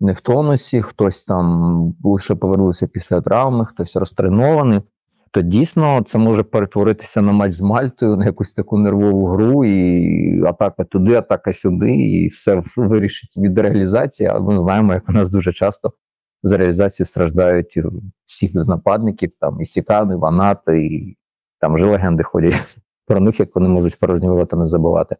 не 0.00 0.12
в 0.12 0.20
тонусі, 0.20 0.82
хтось 0.82 1.24
там 1.24 1.94
лише 2.04 2.34
повернувся 2.34 2.86
після 2.86 3.20
травми, 3.20 3.66
хтось 3.66 3.96
розтренований, 3.96 4.80
то 5.34 5.42
дійсно 5.42 6.02
це 6.02 6.18
може 6.18 6.42
перетворитися 6.42 7.22
на 7.22 7.32
матч 7.32 7.54
з 7.54 7.60
Мальтою, 7.60 8.16
на 8.16 8.24
якусь 8.24 8.52
таку 8.52 8.78
нервову 8.78 9.26
гру, 9.26 9.64
і 9.64 10.44
атака 10.46 10.84
туди, 10.84 11.14
атака 11.14 11.52
сюди, 11.52 11.94
і 11.94 12.28
все 12.28 12.62
вирішить 12.76 13.36
від 13.36 13.58
реалізації. 13.58 14.28
А 14.28 14.38
ми 14.38 14.58
знаємо, 14.58 14.92
як 14.92 15.08
у 15.08 15.12
нас 15.12 15.30
дуже 15.30 15.52
часто 15.52 15.92
за 16.42 16.56
реалізацію 16.56 17.06
страждають 17.06 17.78
всі 18.24 18.50
з 18.54 18.68
нападників, 18.68 19.32
там 19.40 19.60
і 19.60 19.66
Сікан, 19.66 20.12
і 20.12 20.14
Ванат, 20.14 20.58
і 20.68 21.16
там 21.60 21.74
вже 21.74 21.86
легенди 21.86 22.22
ходять 22.22 22.76
про 23.06 23.20
них, 23.20 23.40
як 23.40 23.54
вони 23.54 23.68
можуть 23.68 23.98
порожні 23.98 24.28
ворота 24.28 24.56
не 24.56 24.66
забивати. 24.66 25.16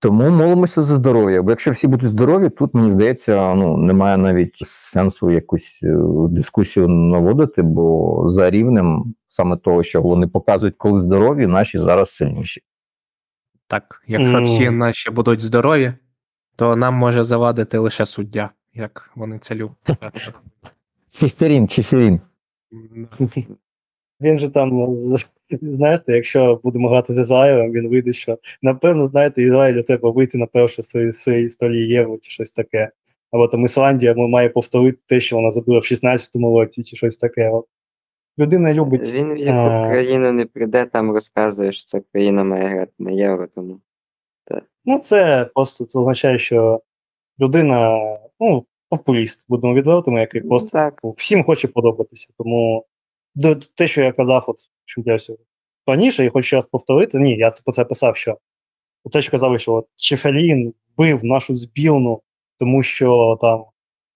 Тому 0.00 0.30
молимося 0.30 0.82
за 0.82 0.94
здоров'я. 0.94 1.42
Бо 1.42 1.50
якщо 1.50 1.70
всі 1.70 1.86
будуть 1.86 2.10
здорові, 2.10 2.50
тут 2.50 2.74
мені 2.74 2.88
здається, 2.88 3.54
ну 3.54 3.76
немає 3.76 4.16
навіть 4.16 4.54
сенсу 4.66 5.30
якусь 5.30 5.80
е, 5.82 5.96
дискусію 6.30 6.88
наводити, 6.88 7.62
бо 7.62 8.22
за 8.28 8.50
рівнем 8.50 9.14
саме 9.26 9.56
того, 9.56 9.82
що 9.82 10.02
вони 10.02 10.28
показують, 10.28 10.74
коли 10.78 11.00
здорові, 11.00 11.46
наші 11.46 11.78
зараз 11.78 12.10
сильніші. 12.10 12.62
Так, 13.66 14.02
якщо 14.06 14.42
всі 14.42 14.70
наші 14.70 15.10
будуть 15.10 15.40
здорові, 15.40 15.92
то 16.56 16.76
нам 16.76 16.94
може 16.94 17.24
завадити 17.24 17.78
лише 17.78 18.06
суддя, 18.06 18.50
як 18.74 19.10
вони 19.14 19.38
це 19.38 19.54
люблять. 19.54 20.32
Чеферін, 21.12 21.68
Чеферін. 21.68 22.20
Він 24.20 24.38
же 24.38 24.48
там, 24.48 24.96
знаєте, 25.62 26.12
якщо 26.12 26.60
будемо 26.64 26.88
грати 26.88 27.14
з 27.14 27.18
Ізраїлем, 27.18 27.72
він 27.72 27.88
вийде, 27.88 28.12
що 28.12 28.38
напевно, 28.62 29.08
знаєте, 29.08 29.42
Ізраїлю 29.42 29.82
треба 29.82 30.10
вийти 30.10 30.38
на 30.38 30.46
перше 30.46 30.82
в 30.82 30.84
своїй, 30.84 31.44
історії 31.44 31.88
євро 31.88 32.18
чи 32.18 32.30
щось 32.30 32.52
таке. 32.52 32.90
Або 33.30 33.48
там 33.48 33.64
Ісландія 33.64 34.14
має 34.14 34.48
повторити 34.48 34.98
те, 35.06 35.20
що 35.20 35.36
вона 35.36 35.50
забила 35.50 35.78
в 35.78 35.82
16-му 35.82 36.60
році, 36.60 36.82
чи 36.82 36.96
щось 36.96 37.16
таке. 37.16 37.50
От. 37.50 37.66
Людина 38.38 38.74
любить. 38.74 39.12
Він 39.12 39.34
в 39.34 39.38
яку 39.38 39.58
а, 39.58 39.88
країну 39.88 40.32
не 40.32 40.46
прийде, 40.46 40.84
там 40.84 41.10
розказує, 41.10 41.72
що 41.72 41.84
ця 41.84 42.00
країна 42.12 42.44
має 42.44 42.64
грати 42.64 42.92
на 42.98 43.10
євро, 43.10 43.46
тому. 43.46 43.80
Так. 44.44 44.64
Ну, 44.84 44.98
це 44.98 45.50
просто 45.54 45.84
це 45.84 45.98
означає, 45.98 46.38
що 46.38 46.82
людина, 47.40 47.98
ну, 48.40 48.66
популіст, 48.88 49.44
будемо 49.48 49.74
відвертими, 49.74 50.20
який 50.20 50.40
Ну, 50.40 50.48
просто 50.48 50.68
так. 50.70 51.00
всім 51.16 51.44
хоче 51.44 51.68
подобатися. 51.68 52.32
Тому 52.38 52.86
те, 53.74 53.88
що 53.88 54.02
я 54.02 54.12
казав, 54.12 54.44
от 54.46 54.56
я 54.96 55.18
сьогодні 55.18 55.46
раніше, 55.86 56.24
і 56.24 56.28
хочу 56.28 56.46
ще 56.46 56.56
раз 56.56 56.66
повторити, 56.66 57.18
ні, 57.18 57.36
я 57.36 57.50
це 57.50 57.62
про 57.64 57.72
це 57.72 57.84
писав, 57.84 58.16
що 58.16 58.38
те, 59.12 59.22
що 59.22 59.30
казали, 59.30 59.58
що 59.58 59.86
Чефелін 59.96 60.74
бив 60.96 61.24
нашу 61.24 61.56
збірну, 61.56 62.22
тому 62.58 62.82
що 62.82 63.38
там 63.40 63.64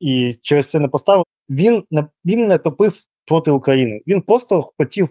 і 0.00 0.34
через 0.42 0.70
це 0.70 0.80
не 0.80 0.88
поставив. 0.88 1.24
Він 1.50 1.84
не 1.90 2.06
він 2.24 2.48
не 2.48 2.58
топив 2.58 3.02
проти 3.26 3.50
України. 3.50 4.00
Він 4.06 4.20
просто 4.20 4.62
хотів, 4.78 5.08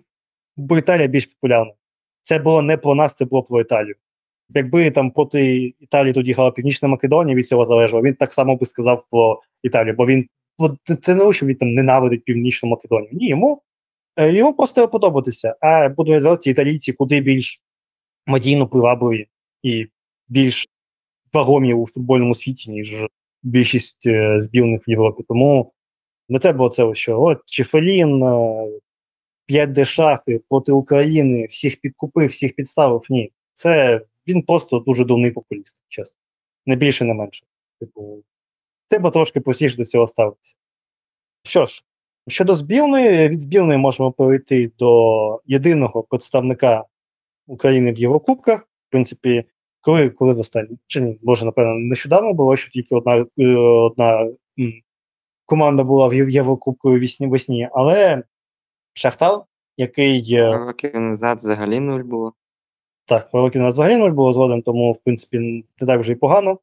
бо 0.58 0.78
Італія 0.78 1.08
більш 1.08 1.26
популярна. 1.26 1.74
Це 2.22 2.40
було 2.40 2.62
не 2.62 2.78
про 2.78 2.96
нас, 2.96 3.14
це 3.14 3.26
було 3.26 3.44
про 3.44 3.62
Італію. 3.62 3.96
Якби 4.50 4.92
там 4.92 5.12
проти 5.12 5.74
Італії 5.80 6.14
тоді 6.14 6.32
грала 6.32 6.52
Північна 6.52 6.88
Македонія, 6.88 7.36
від 7.38 7.48
цього 7.48 7.66
залежало, 7.66 8.04
він 8.04 8.14
так 8.14 8.34
само 8.34 8.56
би 8.56 8.66
сказав 8.66 9.06
про 9.12 9.42
Італію, 9.64 9.94
бо 9.94 10.06
він 10.06 10.28
це 11.02 11.16
не 11.16 11.34
що 11.34 11.46
він 11.46 11.56
там 11.56 11.74
ненавидить 11.74 12.24
Північну 12.24 12.70
Македонію. 12.70 13.10
Ні, 13.14 13.28
йому 13.28 13.62
Йому 14.20 14.54
просто 14.54 14.88
подобатися. 14.88 15.56
А 15.62 15.90
буду 15.90 16.12
відверті, 16.12 16.50
італійці 16.50 16.94
куди 16.94 17.22
більш 17.22 17.62
медійно 18.26 18.68
привабливі 18.68 19.28
і 19.64 19.88
більш 20.28 20.68
вагомі 21.34 21.74
у 21.74 21.88
футбольному 21.88 22.36
світі, 22.36 22.72
ніж 22.72 23.06
більшість 23.44 24.08
е, 24.08 24.42
збірних 24.42 24.88
в 24.88 24.90
Європі. 24.90 25.24
Тому 25.28 25.74
не 26.30 26.40
треба 26.40 26.66
оце 26.66 26.96
що. 26.96 27.22
От 27.22 27.42
Чефелін, 27.46 28.24
5D 29.50 29.86
шахи 29.86 30.42
проти 30.50 30.72
України, 30.72 31.46
всіх 31.46 31.82
підкупив, 31.82 32.30
всіх 32.30 32.56
підставив. 32.56 33.06
Ні. 33.10 33.32
Це 33.54 34.02
він 34.28 34.42
просто 34.42 34.80
дуже 34.80 35.06
дурний 35.06 35.32
популіст, 35.32 35.86
чесно. 35.88 36.18
Не 36.66 36.76
більше, 36.76 37.06
не 37.06 37.14
менше. 37.14 37.46
Типу, 37.80 38.24
треба 38.88 39.12
трошки 39.12 39.40
простіше 39.40 39.78
до 39.78 39.86
цього 39.86 40.08
ставитися. 40.08 40.56
Що 41.44 41.66
ж, 41.66 41.84
щодо 42.30 42.56
збірної, 42.56 43.30
від 43.30 43.42
збірної 43.42 43.80
можемо 43.80 44.12
перейти 44.12 44.72
до 44.80 45.42
єдиного 45.46 46.04
представника 46.04 46.84
України 47.48 47.92
в 47.92 47.98
Єврокубках. 48.00 48.62
В 48.62 48.92
принципі, 48.92 49.44
коли, 49.82 50.10
коли 50.10 50.34
в 50.34 50.40
останній, 50.40 50.78
чи 50.88 51.02
ні, 51.02 51.20
може, 51.24 51.46
напевно, 51.46 51.74
нещодавно 51.74 52.34
було, 52.34 52.56
що 52.56 52.72
тільки 52.72 52.96
одна, 52.96 53.26
е, 53.40 53.56
одна 53.58 54.28
команда 55.46 55.84
була 55.84 56.08
в 56.08 56.14
Єв- 56.14 56.30
Єврокубку 56.30 56.92
весні, 56.92 57.28
весні, 57.28 57.70
але 57.74 58.24
Шахтар, 58.94 59.42
який 59.78 60.42
Років 60.42 60.96
назад 61.00 61.38
взагалі 61.38 61.80
нуль 61.80 62.04
було. 62.04 62.34
так, 63.06 63.30
років 63.34 63.62
назад 63.62 63.74
взагалі 63.74 63.96
нуль 63.98 64.12
було 64.12 64.34
згодом, 64.34 64.62
тому, 64.62 64.92
в 64.92 65.00
принципі, 65.04 65.40
не 65.82 65.88
так 65.88 66.00
вже 66.00 66.12
і 66.12 66.16
погано. 66.16 66.60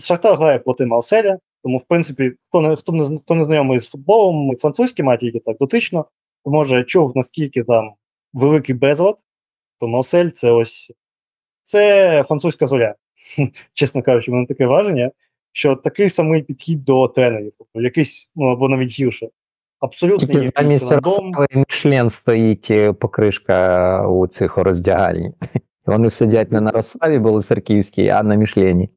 Шахтар 0.00 0.36
грає 0.36 0.58
проти 0.58 0.86
Марселя, 0.86 1.38
тому, 1.66 1.78
в 1.78 1.84
принципі, 1.84 2.32
хто 2.48 2.60
не, 2.60 2.76
хто 2.76 2.92
не, 2.92 3.18
хто 3.18 3.34
не 3.34 3.44
знайомий 3.44 3.80
з 3.80 3.86
футболом, 3.86 4.56
французький 4.56 5.04
має 5.04 5.18
тільки 5.18 5.38
так 5.38 5.56
дотично, 5.60 6.06
то 6.44 6.50
може 6.50 6.84
чув, 6.84 7.12
наскільки 7.14 7.64
там 7.64 7.92
великий 8.32 8.74
безлад, 8.74 9.16
то 9.80 9.88
Марсель 9.88 10.28
це 10.28 10.50
ось 10.50 10.92
це 11.62 12.24
французька 12.28 12.66
зоря. 12.66 12.94
Чесно 13.74 14.02
кажучи, 14.02 14.30
в 14.30 14.34
мене 14.34 14.46
таке 14.46 14.66
враження, 14.66 15.10
що 15.52 15.76
такий 15.76 16.08
самий 16.08 16.42
підхід 16.42 16.84
до 16.84 17.08
тренерів, 17.08 17.52
тобто 17.58 17.80
якийсь, 17.80 18.32
ну 18.36 18.46
або 18.46 18.68
навіть 18.68 19.00
гірше. 19.00 19.28
Абсолютно. 19.80 20.28
Мішлен 21.54 22.10
стоїть 22.10 22.70
е, 22.70 22.92
покришка 22.92 24.08
у 24.08 24.26
цих 24.26 24.56
роздягальні. 24.56 25.32
Вони 25.86 26.10
сидять 26.10 26.52
не 26.52 26.60
на 26.60 26.70
Росаві 26.70 27.18
Білоцерківській, 27.18 28.08
а 28.08 28.22
на 28.22 28.34
Мішлені. 28.34 28.90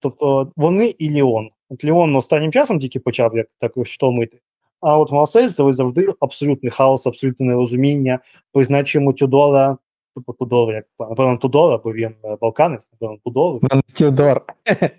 Тобто 0.00 0.52
вони 0.56 0.86
і 0.86 1.10
Ліон. 1.10 1.50
От 1.68 1.84
Ліон 1.84 2.16
останнім 2.16 2.52
часом 2.52 2.78
тільки 2.78 3.00
почав 3.00 3.36
як 3.36 3.46
так 3.58 3.72
штормити. 3.84 4.40
А 4.80 4.98
от 4.98 5.12
Марсель 5.12 5.48
це 5.48 5.72
завжди 5.72 6.08
абсолютний 6.20 6.70
хаос, 6.70 7.06
абсолютне 7.06 7.46
нерозуміння. 7.46 8.18
Призначуємо 8.52 9.12
Тюдора, 9.12 9.78
тобто 10.14 10.32
Тудора, 10.32 10.76
як 10.76 10.86
напевно 10.98 11.36
Тудора, 11.36 11.78
бо 11.84 11.92
він 11.92 12.14
е, 12.24 12.36
балканець, 12.40 12.92
напевно, 12.92 13.18
Тудор. 13.24 13.60
Тюдор. 13.94 14.44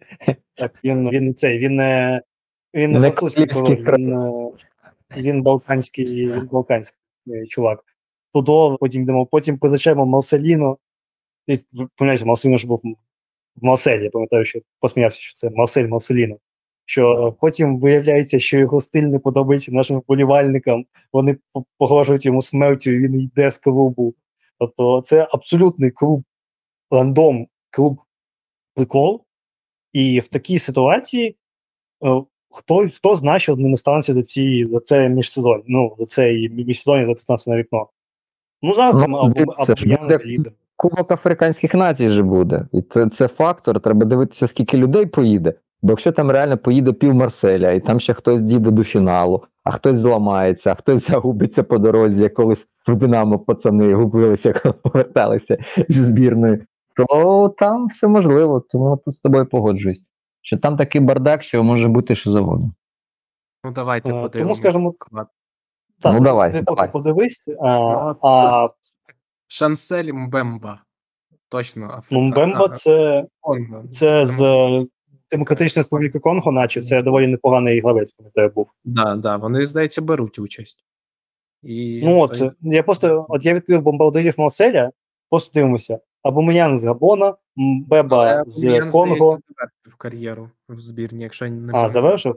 Так, 0.58 0.80
він, 0.84 1.10
він 1.10 1.26
не 1.26 1.34
цей, 1.34 1.60
він 1.60 1.76
не 1.76 2.22
він 2.76 2.92
не 2.92 3.00
французький 3.00 3.48
король, 3.48 3.76
він, 3.76 4.14
е, 4.14 4.52
він 5.18 5.42
балканський, 5.42 6.32
він 6.32 6.46
балканський 6.52 7.00
е, 7.28 7.46
чувак. 7.46 7.84
Тудор, 8.34 8.78
потім 8.80 9.02
йдемо, 9.02 9.26
потім 9.26 9.58
призначаємо 9.58 10.06
Марселіно. 10.06 10.78
І, 11.48 11.60
ви 12.00 12.18
Марселіно 12.26 12.58
ж 12.58 12.68
був 12.68 12.82
в 13.56 13.66
Марселі, 13.66 14.04
я 14.04 14.10
пам'ятаю, 14.10 14.46
що 14.46 14.60
посміявся, 14.80 15.22
що 15.22 15.34
це 15.34 15.50
Марсель 15.50 15.88
Марселіно. 15.88 16.38
Що 16.86 17.36
потім 17.42 17.80
виявляється, 17.80 18.40
що 18.40 18.58
його 18.58 18.82
стиль 18.82 19.04
не 19.04 19.20
подобається 19.20 19.72
нашим 19.72 20.00
вболівальникам, 20.00 20.86
вони 21.14 21.38
по- 21.54 21.66
погрожують 21.78 22.26
йому 22.26 22.42
смертю, 22.42 22.92
і 22.92 23.00
він 23.00 23.22
йде 23.22 23.52
з 23.52 23.58
клубу. 23.58 24.14
Тобто 24.60 25.02
це 25.02 25.28
абсолютний 25.32 25.92
клуб 25.92 26.24
рандом, 26.92 27.48
клуб 27.70 28.02
прикол. 28.76 29.22
І 29.94 30.20
в 30.20 30.28
такій 30.28 30.60
ситуації 30.60 31.36
е, 32.06 32.24
хто, 32.50 32.90
хто 32.96 33.16
знає, 33.16 33.40
що 33.40 33.56
не 33.56 33.78
станеться 33.78 34.14
за, 34.14 34.22
ці, 34.22 34.68
за 34.72 34.80
це 34.80 35.10
міжсезон, 35.10 35.64
ну, 35.68 35.96
за 36.00 36.06
це 36.06 36.34
міжсезоння, 36.34 37.16
за 37.16 37.36
це 37.36 37.56
вікно. 37.56 37.88
Ну, 38.62 38.74
зараз 38.74 38.96
Ну, 38.96 39.02
там 39.02 39.16
або, 39.16 39.34
дивіться, 39.34 39.76
або 39.98 40.12
я 40.12 40.20
лідер. 40.26 40.54
Кубок 40.76 41.12
африканських 41.12 41.74
націй 41.74 42.10
же 42.10 42.24
буде. 42.24 42.68
І 42.74 42.82
це, 42.82 43.10
це 43.10 43.28
фактор. 43.28 43.80
Треба 43.80 44.06
дивитися, 44.06 44.48
скільки 44.48 44.78
людей 44.78 45.06
поїде. 45.06 45.54
Бо 45.86 45.92
якщо 45.92 46.12
там 46.12 46.32
реально 46.32 46.58
поїде 46.58 46.94
пів 46.94 47.14
Марселя, 47.16 47.72
і 47.72 47.80
там 47.80 48.00
ще 48.00 48.14
хтось 48.14 48.42
дійде 48.42 48.72
до 48.72 48.84
фіналу, 48.84 49.44
а 49.64 49.72
хтось 49.72 49.98
зламається, 49.98 50.72
а 50.72 50.76
хтось 50.76 51.08
загубиться 51.08 51.64
по 51.64 51.78
дорозі, 51.78 52.24
як 52.24 52.34
колись 52.34 52.68
в 52.88 52.96
Динамо 52.96 53.40
пацани 53.40 53.94
губилися, 53.94 54.54
коли 54.64 54.74
поверталися 54.74 55.58
зі 55.90 56.02
збірної, 56.02 56.66
то 56.96 57.56
там 57.58 57.88
все 57.88 58.08
можливо. 58.08 58.60
Тому 58.70 58.98
тут 59.06 59.14
з 59.14 59.20
тобою 59.20 59.46
погоджуюсь. 59.46 60.04
Що 60.42 60.58
там 60.58 60.78
такий 60.78 61.02
бардак, 61.02 61.44
що 61.44 61.64
може 61.64 61.88
бути 61.88 62.16
що 62.16 62.32
завгодно. 62.32 62.72
Ну 63.66 63.72
давайте 63.72 64.10
Е, 64.10 64.12
тому, 64.12 64.24
подивимося. 64.24 64.60
скажімо. 64.62 64.94
Так, 66.02 66.14
Ну, 66.14 66.20
давай, 66.20 66.52
ти 66.52 66.58
поки 66.64 66.76
давай. 66.76 66.92
подивись, 66.92 67.44
а, 67.62 67.78
Ну, 68.14 68.16
а 68.22 68.68
Шансель 69.48 70.14
Мбемба. 70.14 70.80
Точно, 71.50 71.86
Африка. 71.86 72.06
ну, 72.12 72.22
Мбемба 72.22 72.70
це, 72.70 73.26
це 73.92 74.26
з 74.26 74.40
Демократичної 75.32 75.80
Республіки 75.82 76.20
Конго, 76.20 76.52
наче 76.52 76.82
це 76.82 77.02
доволі 77.02 77.28
непоганий 77.28 77.82
гравець, 77.82 78.12
пам'ятаю, 78.12 78.50
був. 78.56 78.72
Да, 78.84 79.16
да, 79.16 79.38
вони, 79.38 79.66
здається, 79.66 80.02
беруть 80.02 80.40
участь. 80.40 80.86
І 81.64 82.02
Ну 82.04 82.20
от, 82.22 82.36
стоїть- 82.36 82.54
я 82.62 82.84
просто, 82.84 83.26
от 83.30 83.46
я 83.46 83.54
відкрив 83.54 83.82
бомбардирів 83.82 84.36
Марселя, 84.38 84.92
просто 85.30 85.60
дивимося. 85.60 86.00
Абумеян 86.24 86.78
з 86.78 86.84
Габона, 86.84 87.36
Мбеба 87.56 88.26
Але 88.26 88.44
з 88.46 88.92
Конго. 88.92 89.16
здається, 89.16 89.44
завершив 89.58 89.96
кар'єру 89.98 90.50
в 90.70 90.80
збірні, 90.80 91.24
якщо 91.24 91.48
не 91.50 91.74
А, 91.76 91.90
завершив? 91.90 92.36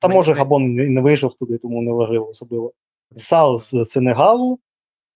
Та 0.00 0.08
може. 0.08 0.32
Габон 0.32 0.74
не, 0.74 1.00
вийшов 1.00 1.34
туди, 1.34 1.58
тому 1.58 1.82
не 1.82 1.92
важливо 1.92 2.28
особливо. 2.28 2.72
Сал 3.16 3.58
з 3.58 3.84
Сенегалу 3.84 4.58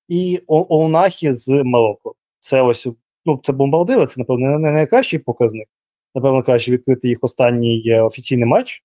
і 0.09 0.43
Оунахі 0.47 1.33
з 1.33 1.49
Марокко. 1.65 2.15
Це 2.41 2.63
ось, 2.63 2.89
ну, 3.25 3.41
це 3.45 3.53
бомбардири, 3.53 4.07
це, 4.07 4.15
напевно, 4.21 4.59
не 4.59 4.73
найкращий 4.73 5.19
показник. 5.19 5.69
Напевно, 6.15 6.43
краще 6.43 6.73
відкрити 6.73 7.09
їх 7.09 7.19
останній 7.23 7.83
е, 7.87 8.03
офіційний 8.03 8.45
матч. 8.45 8.85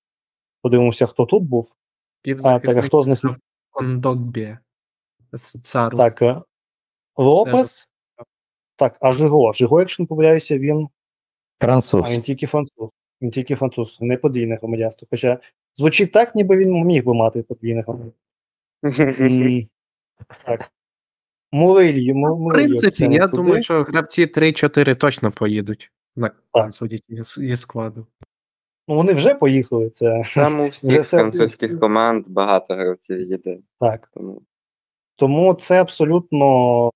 Подивимося, 0.62 1.06
хто 1.06 1.26
тут 1.26 1.44
був. 1.44 1.76
А, 2.46 2.60
так, 2.60 2.78
а 2.78 2.82
хто 2.82 3.04
з 3.04 3.08
них? 3.08 3.22
Цару. 5.62 5.98
Так, 5.98 6.22
е, 6.22 6.42
Лопес. 7.18 7.90
Так, 8.76 8.98
а 9.02 9.14
Жиго. 9.14 9.54
Жиго, 9.54 9.80
якщо 9.80 10.04
не 10.04 10.08
помиляюся, 10.08 10.58
він 10.58 10.90
Француз. 11.62 12.04
А 12.08 12.14
він 12.14 12.22
тільки 12.22 12.48
француз. 12.48 12.90
Він 13.22 13.32
тільки 13.32 13.56
француз, 13.56 13.98
не 14.02 14.18
подвійне 14.18 14.56
громадянство. 14.56 15.08
Хоча 15.12 15.40
звучить 15.76 16.12
так, 16.12 16.36
ніби 16.36 16.58
він 16.58 16.86
міг 16.86 17.06
би 17.06 17.14
мати 17.14 17.44
подвійне 17.44 17.82
громадянство. 17.82 18.22
Так. 20.46 20.72
В 22.50 22.54
принципі, 22.54 23.04
я 23.12 23.28
думаю, 23.28 23.64
що 23.64 23.84
гравці 23.84 24.26
3-4 24.26 24.96
точно 24.96 25.32
поїдуть. 25.32 25.92
На 26.18 26.32
Так. 26.54 26.70
зі 27.38 27.56
складу. 27.56 28.08
Ну, 28.88 28.96
вони 28.96 29.14
вже 29.14 29.36
поїхали, 29.36 29.90
це 29.90 30.24
Там 30.36 30.60
у 30.60 30.68
всіх 30.70 31.02
все 31.02 31.18
французьких 31.18 31.80
команд 31.80 32.26
багато 32.28 32.74
гравців 32.74 33.22
їде. 33.22 33.58
так. 33.80 34.10
Тому 34.14 34.42
Тому 35.16 35.54
це 35.54 35.82
абсолютно 35.82 36.92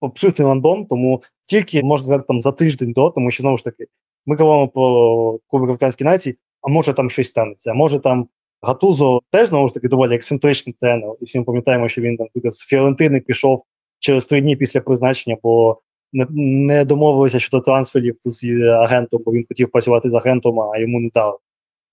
абсолютний 0.00 0.48
рандом, 0.48 0.86
тому 0.86 1.22
тільки 1.46 1.82
можна 1.82 2.04
сказати 2.04 2.24
там 2.28 2.42
за 2.42 2.52
тиждень 2.52 2.92
до, 2.92 3.10
тому 3.10 3.30
що 3.30 3.42
знову 3.42 3.56
ж 3.56 3.64
таки, 3.64 3.86
ми 4.26 4.36
говоримо 4.36 4.68
про 4.68 5.38
Кубок 5.46 5.68
Африканської 5.68 6.10
нації, 6.10 6.38
а 6.60 6.68
може 6.68 6.94
там 6.94 7.10
щось 7.10 7.28
станеться, 7.28 7.70
а 7.70 7.74
може 7.74 7.98
там 7.98 8.28
Гатузо 8.62 9.20
теж 9.30 9.48
знову 9.48 9.68
ж 9.68 9.74
таки 9.74 9.88
доволі 9.88 10.14
ексцентричний 10.14 10.76
тренер. 10.80 11.10
І 11.20 11.24
всі 11.24 11.38
ми 11.38 11.44
пам'ятаємо, 11.44 11.88
що 11.88 12.02
він 12.02 12.16
там 12.16 12.28
з 12.44 12.60
Фіорентини 12.64 13.20
пішов 13.20 13.64
через 13.98 14.26
три 14.26 14.40
дні 14.40 14.56
після 14.56 14.80
призначення, 14.80 15.36
бо 15.42 15.80
не, 16.12 16.26
не 16.30 16.84
домовилися 16.84 17.40
щодо 17.40 17.62
трансферів 17.62 18.16
з 18.24 18.44
агентом, 18.68 19.22
бо 19.24 19.32
він 19.32 19.44
хотів 19.48 19.70
працювати 19.70 20.10
з 20.10 20.14
агентом, 20.14 20.60
а 20.60 20.78
йому 20.78 21.00
не 21.00 21.10
дали. 21.14 21.38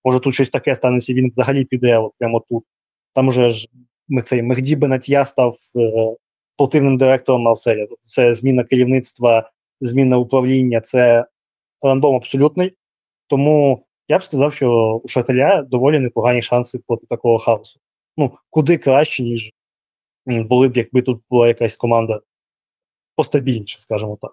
Може 0.05 0.19
тут 0.19 0.33
щось 0.33 0.49
таке 0.49 0.75
станеться, 0.75 1.13
він 1.13 1.31
взагалі 1.35 1.65
піде 1.65 1.97
от 1.97 2.13
прямо 2.17 2.43
тут. 2.49 2.63
Там 3.13 3.27
уже 3.27 3.49
ж 3.49 3.67
цей 4.25 4.41
Мехді 4.41 4.75
Бенатья 4.75 5.25
став 5.25 5.55
е, 5.75 6.15
спортивним 6.55 6.97
директором 6.97 7.41
Марселя. 7.41 7.87
Це 8.01 8.33
зміна 8.33 8.63
керівництва, 8.63 9.51
зміна 9.81 10.17
управління, 10.17 10.81
це 10.81 11.25
рандом 11.81 12.15
абсолютний. 12.15 12.73
Тому 13.27 13.85
я 14.07 14.17
б 14.17 14.23
сказав, 14.23 14.53
що 14.53 15.01
у 15.03 15.07
Шателя 15.07 15.61
доволі 15.61 15.99
непогані 15.99 16.41
шанси 16.41 16.79
проти 16.87 17.07
такого 17.07 17.37
хаосу. 17.39 17.79
Ну, 18.17 18.31
куди 18.49 18.77
краще, 18.77 19.23
ніж 19.23 19.51
були 20.25 20.67
б, 20.67 20.77
якби 20.77 21.01
тут 21.01 21.21
була 21.29 21.47
якась 21.47 21.77
команда 21.77 22.21
постабільніша, 23.19 23.79
скажімо 23.79 24.17
так. 24.21 24.31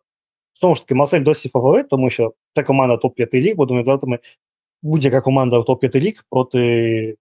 Знову 0.61 0.75
ж 0.75 0.83
таки, 0.83 0.94
Марсель 0.94 1.22
досі 1.22 1.49
фаворит, 1.49 1.88
тому 1.88 2.11
що 2.11 2.35
це 2.55 2.62
команда 2.62 2.94
топ-5 2.94 3.40
ліг, 3.40 3.57
будемо 3.57 3.81
відвертими, 3.81 4.18
будь-яка 4.83 5.20
команда 5.20 5.59
в 5.59 5.62
топ-5 5.62 6.01
ліг 6.01 6.25
проти 6.31 7.16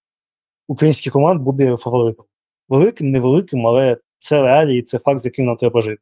українських 0.67 1.13
команд 1.13 1.41
буде 1.41 1.77
фаворитом. 1.77 2.25
Великим, 2.69 3.11
невеликим, 3.11 3.67
але 3.67 3.97
це 4.19 4.41
реалії, 4.41 4.81
це 4.81 4.99
факт, 4.99 5.19
з 5.19 5.25
яким 5.25 5.45
нам 5.45 5.55
треба 5.55 5.81
жити. 5.81 6.01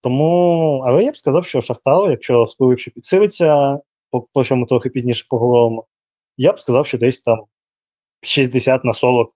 Тому, 0.00 0.82
але 0.86 1.04
я 1.04 1.12
б 1.12 1.16
сказав, 1.16 1.46
що 1.46 1.60
Шахтар, 1.60 2.10
якщо 2.10 2.46
спливши 2.46 2.90
підсилиться, 2.90 3.80
по, 4.10 4.20
по 4.20 4.44
чому 4.44 4.66
трохи 4.66 4.90
пізніше 4.90 5.26
поговоримо, 5.28 5.86
я 6.36 6.52
б 6.52 6.60
сказав, 6.60 6.86
що 6.86 6.98
десь 6.98 7.20
там 7.20 7.44
60 8.22 8.84
на 8.84 8.92
40, 8.92 9.34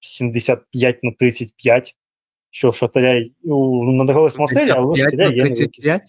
75 0.00 1.04
на 1.04 1.12
35, 1.12 1.96
що 2.50 2.70
в 2.70 2.74
Шахтаря 2.74 3.14
й- 3.14 3.32
у 3.44 3.84
на 3.84 4.04
Дегорис 4.04 4.38
Марселі, 4.38 4.70
але 4.70 4.86
у 4.86 4.92
55 4.92 5.10
Шахтаря 5.10 5.36
є 5.36 5.42
невеликий 5.42 6.00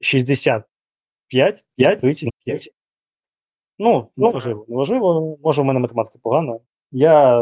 65, 0.00 1.64
5, 1.76 2.00
35. 2.00 2.70
Ну, 3.78 4.08
неважливо, 4.16 4.64
неважливо. 4.68 5.38
Може, 5.44 5.62
у 5.62 5.64
мене 5.64 5.80
математика 5.80 6.18
погана. 6.22 6.58
Я, 6.92 7.40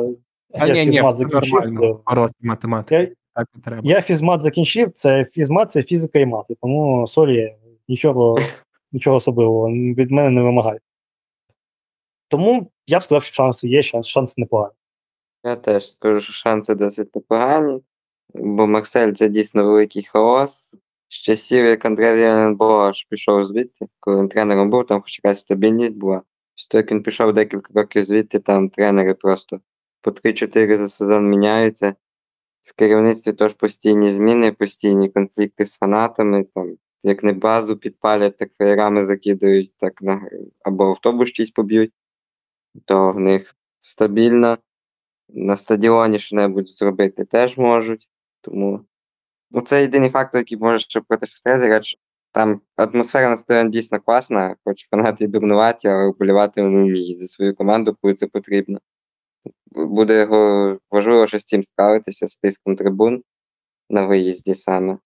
А 0.54 0.66
я 0.66 0.74
ні, 0.74 0.87
ні, 0.87 0.92
фізмат 0.92 1.14
все 1.14 1.24
закінчив. 1.24 1.52
нормально. 1.54 2.31
математика. 2.40 2.98
Я, 3.00 3.09
Так 3.35 3.48
і 3.57 3.61
треба. 3.61 3.83
я 3.85 4.00
фізмат 4.02 4.40
закінчив, 4.40 4.90
це 4.90 5.24
фізмат, 5.24 5.70
це 5.70 5.83
фізика 5.83 6.18
і 6.18 6.26
мати. 6.26 6.57
Тому 6.61 7.07
сорі, 7.07 7.57
нічого, 7.88 8.38
нічого 8.92 9.16
особливого 9.16 9.68
від 9.70 10.11
мене 10.11 10.31
не 10.31 10.42
вимагає. 10.42 10.81
Тому 12.28 12.70
я 12.87 12.98
б 12.98 13.02
сказав, 13.02 13.22
що 13.22 13.35
шанси 13.35 13.68
є, 13.68 13.83
шанс, 13.83 14.07
шанс 14.07 14.38
непоганий. 14.38 14.76
Я 15.44 15.57
теж 15.57 15.90
скажу, 15.90 16.20
що 16.20 16.33
шанси 16.33 16.74
досить 16.74 17.14
непогані, 17.14 17.81
бо 18.34 18.66
Марсель 18.66 19.12
це 19.12 19.28
дійсно 19.28 19.64
великий 19.64 20.02
хаос. 20.04 20.76
З 21.08 21.14
часів, 21.14 21.64
як 21.64 21.84
Андрей 21.84 22.16
Віленбош 22.16 23.06
пішов 23.10 23.44
звідти, 23.44 23.86
коли 24.00 24.20
він 24.20 24.28
тренером 24.28 24.70
був, 24.70 24.86
там 24.86 25.00
хоч 25.00 25.20
якась 25.24 25.40
стабільність 25.40 25.92
була. 25.92 26.22
Того, 26.70 26.80
як 26.80 26.92
він 26.92 27.02
пішов 27.02 27.32
декілька 27.32 27.80
років 27.80 28.04
звідти, 28.04 28.38
там 28.38 28.68
тренери 28.68 29.14
просто 29.14 29.60
по 30.00 30.10
3-4 30.10 30.76
за 30.76 30.88
сезон 30.88 31.30
міняються. 31.30 31.94
В 32.62 32.74
керівництві 32.74 33.32
теж 33.32 33.54
постійні 33.54 34.10
зміни, 34.10 34.52
постійні 34.52 35.08
конфлікти 35.08 35.66
з 35.66 35.76
фанатами. 35.76 36.44
Там, 36.54 36.76
як 37.02 37.22
не 37.22 37.32
базу 37.32 37.76
підпалять, 37.76 38.36
так 38.36 38.50
феєрами 38.58 39.04
закидають, 39.04 39.72
так 39.76 40.02
на, 40.02 40.30
або 40.64 40.84
автобус 40.84 41.32
чийсь 41.32 41.50
поб'ють, 41.50 41.92
то 42.84 43.12
в 43.12 43.20
них 43.20 43.56
стабільно 43.80 44.58
на 45.28 45.56
стадіоні 45.56 46.18
що-небудь 46.18 46.68
зробити 46.68 47.24
теж 47.24 47.56
можуть. 47.56 48.08
Тому 48.40 48.81
ну, 49.51 49.61
це 49.61 49.81
єдиний 49.81 50.11
фактор, 50.11 50.38
який 50.38 50.59
може 50.59 50.79
ще 50.79 51.01
проти 51.01 51.27
Шахтаря, 51.27 51.83
що 51.83 51.98
там 52.33 52.61
атмосфера 52.77 53.29
на 53.29 53.37
стадіоні 53.37 53.70
дійсно 53.70 54.01
класна, 54.01 54.57
хоч 54.64 54.88
фанати 54.90 55.24
й 55.24 55.29
дурнуваті, 55.29 55.88
але 55.88 56.09
вболівати 56.09 56.62
вони 56.62 56.83
вміють 56.83 57.20
за 57.20 57.29
свою 57.29 57.55
команду, 57.55 57.96
коли 58.03 58.14
це 58.14 58.27
потрібно. 58.27 58.79
Буде 59.66 60.20
його 60.20 60.79
важливо 60.90 61.27
з 61.27 61.44
цим 61.44 61.62
справитися, 61.62 62.29
з 62.29 62.37
тиском 62.37 62.77
трибун 62.77 63.22
на 63.90 64.07
виїзді 64.07 64.55
саме. 64.55 64.98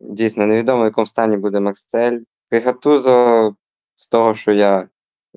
Дійсно, 0.00 0.46
невідомо, 0.46 0.82
в 0.82 0.84
якому 0.84 1.06
стані 1.06 1.36
буде 1.36 1.60
Марсель. 1.60 2.20
Пригатузо, 2.48 3.54
з 3.94 4.06
того, 4.06 4.34
що 4.34 4.52
я 4.52 4.88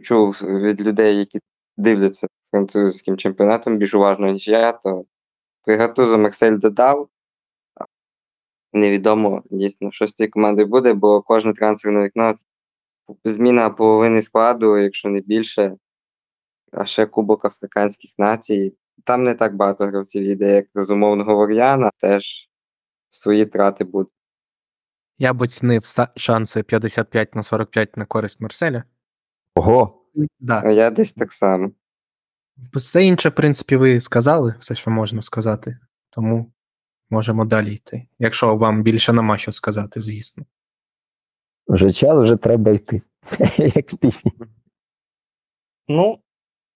чув 0.02 0.42
від 0.44 0.82
людей, 0.82 1.18
які 1.18 1.40
дивляться 1.78 2.28
французьким 2.52 3.18
чемпіонатом 3.18 3.78
більш 3.78 3.94
уважно, 3.94 4.32
ніж 4.32 4.48
я, 4.48 4.72
то 4.72 5.06
пригатузу 5.70 6.18
Марсель 6.18 6.58
додав. 6.58 7.10
А 7.76 7.86
Невідомо 8.74 9.44
дійсно, 9.52 9.92
що 9.92 10.08
з 10.08 10.16
цією 10.16 10.32
командою 10.32 10.68
буде, 10.68 10.94
бо 10.94 11.22
кожне 11.22 11.54
трансферне 11.54 12.06
вікно 12.06 12.34
це 12.34 13.32
зміна 13.32 13.70
половини 13.70 14.22
складу, 14.22 14.78
якщо 14.78 15.10
не 15.10 15.22
більше, 15.22 15.78
а 16.72 16.86
ще 16.86 17.06
Кубок 17.06 17.46
Африканських 17.46 18.12
націй. 18.18 18.78
Там 19.04 19.24
не 19.24 19.34
так 19.34 19.56
багато 19.56 19.86
гравців 19.86 20.24
йде, 20.24 20.56
як 20.56 20.66
з 20.76 20.90
умовного 20.90 21.38
Вар'яна, 21.38 21.92
теж 21.98 22.50
свої 23.10 23.46
трати 23.46 23.84
будуть. 23.84 24.14
Я 25.18 25.34
б 25.34 25.42
оцінив 25.42 25.84
шанси 26.16 26.64
55 26.64 27.36
на 27.36 27.44
45 27.44 27.98
на 27.98 28.06
користь 28.06 28.40
Марселя. 28.40 28.84
Ого, 29.56 30.06
Да. 30.40 30.62
А 30.66 30.72
я 30.72 30.92
десь 30.92 31.14
так 31.14 31.32
само. 31.32 31.72
Все 32.74 33.06
інше, 33.06 33.30
в 33.30 33.36
принципі, 33.36 33.76
ви 33.76 34.02
сказали, 34.02 34.56
все, 34.60 34.76
що 34.76 34.92
можна 34.92 35.22
сказати. 35.22 35.78
Тому 36.10 36.52
можемо 37.10 37.46
далі 37.46 37.74
йти. 37.74 38.08
Якщо 38.20 38.56
вам 38.56 38.84
більше 38.84 39.14
нема 39.14 39.38
що 39.38 39.52
сказати, 39.52 40.02
звісно. 40.02 40.46
вже 41.68 41.94
час, 41.94 42.22
вже 42.24 42.36
треба 42.36 42.72
йти. 42.72 43.02
Як 43.58 43.94
в 43.94 43.98
пісні. 43.98 44.32
Ну, 45.88 46.20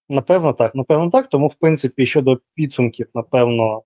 напевно, 0.09 0.53
так. 0.53 0.75
Напевно, 0.75 1.09
так. 1.09 1.29
Тому, 1.29 1.47
в 1.47 1.55
принципі, 1.55 2.05
щодо 2.05 2.41
підсумків, 2.53 3.07
напевно, 3.13 3.83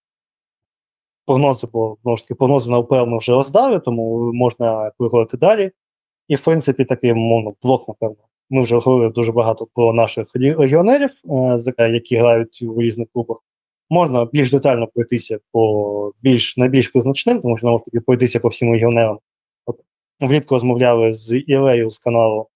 прогнози, 1.25 1.67
бо 1.73 1.97
знову 2.01 2.17
ж 2.17 2.23
таки, 2.23 2.35
прогнози 2.35 2.69
на 2.69 2.77
УПЛ 2.77 3.05
ми 3.05 3.17
вже 3.17 3.31
роздали, 3.31 3.79
тому 3.79 4.33
можна 4.33 4.91
переходити 4.97 5.37
далі. 5.37 5.71
І, 6.27 6.35
в 6.35 6.41
принципі, 6.41 6.85
такий 6.85 7.13
мовно 7.13 7.53
блок, 7.61 7.87
напевно. 7.87 8.26
Ми 8.49 8.61
вже 8.61 8.75
говорили 8.75 9.13
дуже 9.13 9.31
багато 9.31 9.67
про 9.73 9.93
наших 9.93 10.27
легіонерів, 10.35 11.09
е, 11.79 11.91
які 11.93 12.17
грають 12.17 12.61
у 12.61 12.81
різних 12.81 13.07
клубах. 13.13 13.37
Можна 13.89 14.25
більш 14.25 14.51
детально 14.51 14.87
пройтися 14.87 15.39
по 15.51 16.13
більш 16.21 16.57
найбільш 16.57 16.95
визначним, 16.95 17.41
тому 17.41 17.57
що 17.57 17.77
ж 17.77 17.83
таки 17.85 17.99
пройтися 17.99 18.39
по 18.39 18.47
всім 18.47 18.71
легіонерам. 18.71 19.19
От 19.65 19.79
влітку 20.19 20.55
розмовляли 20.55 21.13
з 21.13 21.37
Ілею 21.37 21.89
з 21.89 21.99
каналу 21.99 22.47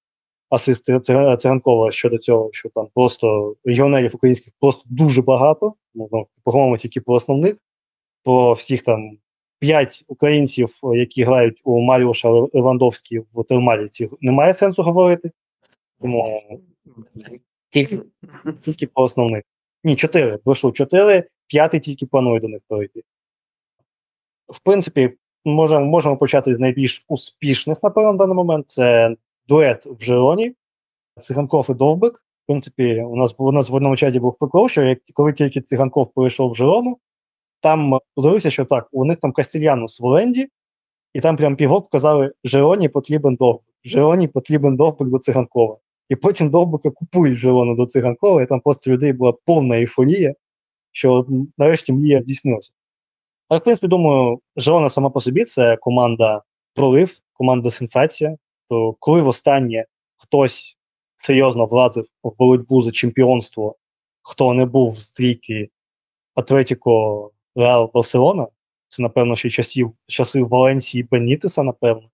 асист 0.49 1.04
Циганкова 1.39 1.91
щодо 1.91 2.17
цього, 2.17 2.49
що 2.54 2.69
там 2.69 2.88
просто 2.95 3.56
легіонерів 3.65 4.15
українських 4.15 4.54
просто 4.60 4.84
дуже 4.86 5.21
багато. 5.21 5.73
Ну, 5.95 6.10
ну, 6.12 6.27
поговоримо 6.43 6.77
тільки 6.77 7.01
про 7.01 7.13
основних, 7.15 7.56
про 8.23 8.54
всіх 8.54 8.84
там 8.84 9.17
п'ять 9.60 10.04
українців, 10.08 10.80
е, 10.84 10.97
які 10.97 11.23
грають 11.23 11.62
у 11.63 11.82
Маріуша 11.82 12.30
Левандовський 12.30 13.19
в 13.34 13.43
Термаліці, 13.43 14.10
немає 14.21 14.54
сенсу 14.54 14.84
говорити. 14.84 15.32
Тому 16.02 16.42
тільки, 17.70 18.00
тільки 18.62 18.88
по 18.88 19.04
основних. 19.04 19.44
Ні, 19.84 19.96
чотири. 19.96 20.38
Прошу, 20.38 20.72
чотири, 20.72 21.28
п'ятий 21.48 21.80
тільки 21.80 22.06
планує 22.06 22.40
до 22.40 22.48
них 22.48 22.62
пройти. 22.68 23.04
В 24.48 24.60
принципі, 24.60 25.18
можемо, 25.46 25.86
можемо 25.86 26.18
почати 26.18 26.56
з 26.56 26.60
найбільш 26.60 27.06
успішних, 27.08 27.84
напевно, 27.84 28.12
на 28.12 28.18
даний 28.18 28.36
момент. 28.36 28.70
Це 28.70 29.16
дует 29.48 29.86
в 29.86 30.02
Жероні, 30.02 30.56
Циганков 31.22 31.68
і 31.70 31.74
Довбик. 31.74 32.14
В 32.44 32.48
принципі, 32.48 33.02
у 33.02 33.16
нас, 33.16 33.36
у 33.38 33.52
нас 33.52 33.70
в 33.70 33.76
одному 33.76 33.98
чаті 33.98 34.20
був 34.20 34.38
прикол, 34.38 34.70
що 34.70 34.82
як, 34.82 35.00
коли 35.14 35.34
тільки 35.34 35.62
Циганков 35.62 36.14
перейшов 36.14 36.52
в 36.52 36.56
Жерону, 36.56 36.98
там 37.62 38.00
подивився, 38.16 38.52
що 38.52 38.66
так, 38.66 38.90
у 38.92 39.06
них 39.06 39.18
там 39.18 39.32
Кастільянус 39.32 40.00
в 40.00 40.06
оренді, 40.06 40.48
і 41.14 41.22
там 41.22 41.36
прям 41.36 41.56
півроку 41.56 41.90
казали, 41.90 42.34
Жероні 42.44 42.90
потрібен 42.90 43.36
Довбик, 43.36 43.76
Жероні 43.84 44.28
потрібен 44.28 44.76
Довбик 44.76 45.08
до 45.08 45.20
Циганкова. 45.20 45.78
І 46.12 46.15
потім 46.15 46.50
Довбика 46.50 46.89
купують 46.89 47.38
Жерону 47.38 47.76
до 47.76 47.86
Циганкова, 47.86 48.43
і 48.43 48.45
там 48.45 48.60
просто 48.60 48.91
людей 48.91 49.13
була 49.13 49.34
повна 49.45 49.76
ейфорія, 49.76 50.34
що 50.91 51.26
нарешті 51.58 51.93
мрія 51.93 52.21
здійснилася. 52.21 52.71
Але, 53.50 53.60
в 53.60 53.63
принципі, 53.63 53.88
думаю, 53.88 54.39
Жерона 54.56 54.89
сама 54.89 55.10
по 55.10 55.21
собі 55.21 55.43
це 55.43 55.78
команда 55.78 56.41
пролив, 56.74 57.19
команда 57.34 57.69
сенсація. 57.69 58.38
То 58.69 58.95
коли 59.00 59.21
востаннє 59.21 59.86
хтось 60.17 60.78
серйозно 61.15 61.65
влазив 61.65 62.06
в 62.24 62.32
боротьбу 62.39 62.82
за 62.82 62.91
чемпіонство, 62.91 63.76
хто 64.21 64.54
не 64.54 64.65
був 64.65 64.91
в 64.91 65.02
стрійки 65.02 65.69
Атлетіко 66.36 67.32
Реал 67.56 67.91
Барселона, 67.93 68.47
це, 68.89 69.02
напевно, 69.02 69.36
ще 69.36 69.50
часів, 69.50 69.91
часи 70.08 70.43
Валенсії 70.43 71.04
Бенітеса, 71.04 71.63
напевно. 71.63 72.10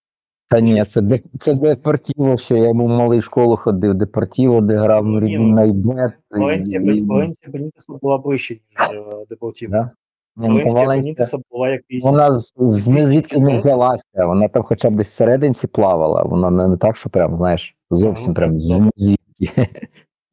Та 0.49 0.59
ні, 0.59 0.85
це, 0.85 1.01
де, 1.01 1.19
це 1.39 1.53
Депортіво, 1.53 2.37
що 2.37 2.55
я 2.57 2.73
був 2.73 2.87
в 2.87 2.89
малий 2.89 3.21
школу 3.21 3.57
ходив, 3.57 3.93
Депортіво, 3.93 4.61
де 4.61 4.77
грав 4.77 5.05
Нурідін 5.05 5.41
ну, 5.41 5.55
Найбет. 5.55 6.11
Валенсія, 6.31 6.81
і- 6.81 7.01
Валенсія 7.01 7.51
Бенітеса 7.51 7.93
була 8.01 8.17
ближче, 8.17 8.53
ніж 8.53 8.97
е, 8.97 9.25
Депортіво. 9.29 9.89
Ну, 10.35 10.47
Валенсія 10.47 10.85
Бенітеса 10.85 11.37
була 11.51 11.69
якийсь. 11.69 12.03
Вона 12.03 12.33
звідки 12.57 13.39
не 13.39 13.57
взялася, 13.57 14.03
вона 14.15 14.47
там 14.47 14.63
хоча 14.63 14.89
б 14.89 14.95
десь 14.95 15.07
всерединці 15.07 15.67
плавала, 15.67 16.23
вона 16.23 16.49
не, 16.49 16.67
не 16.67 16.77
так, 16.77 16.97
що 16.97 17.09
прям, 17.09 17.35
знаєш, 17.35 17.75
зовсім 17.91 18.27
Ну, 18.27 18.33
прям 18.33 18.59
звідки. 18.59 19.17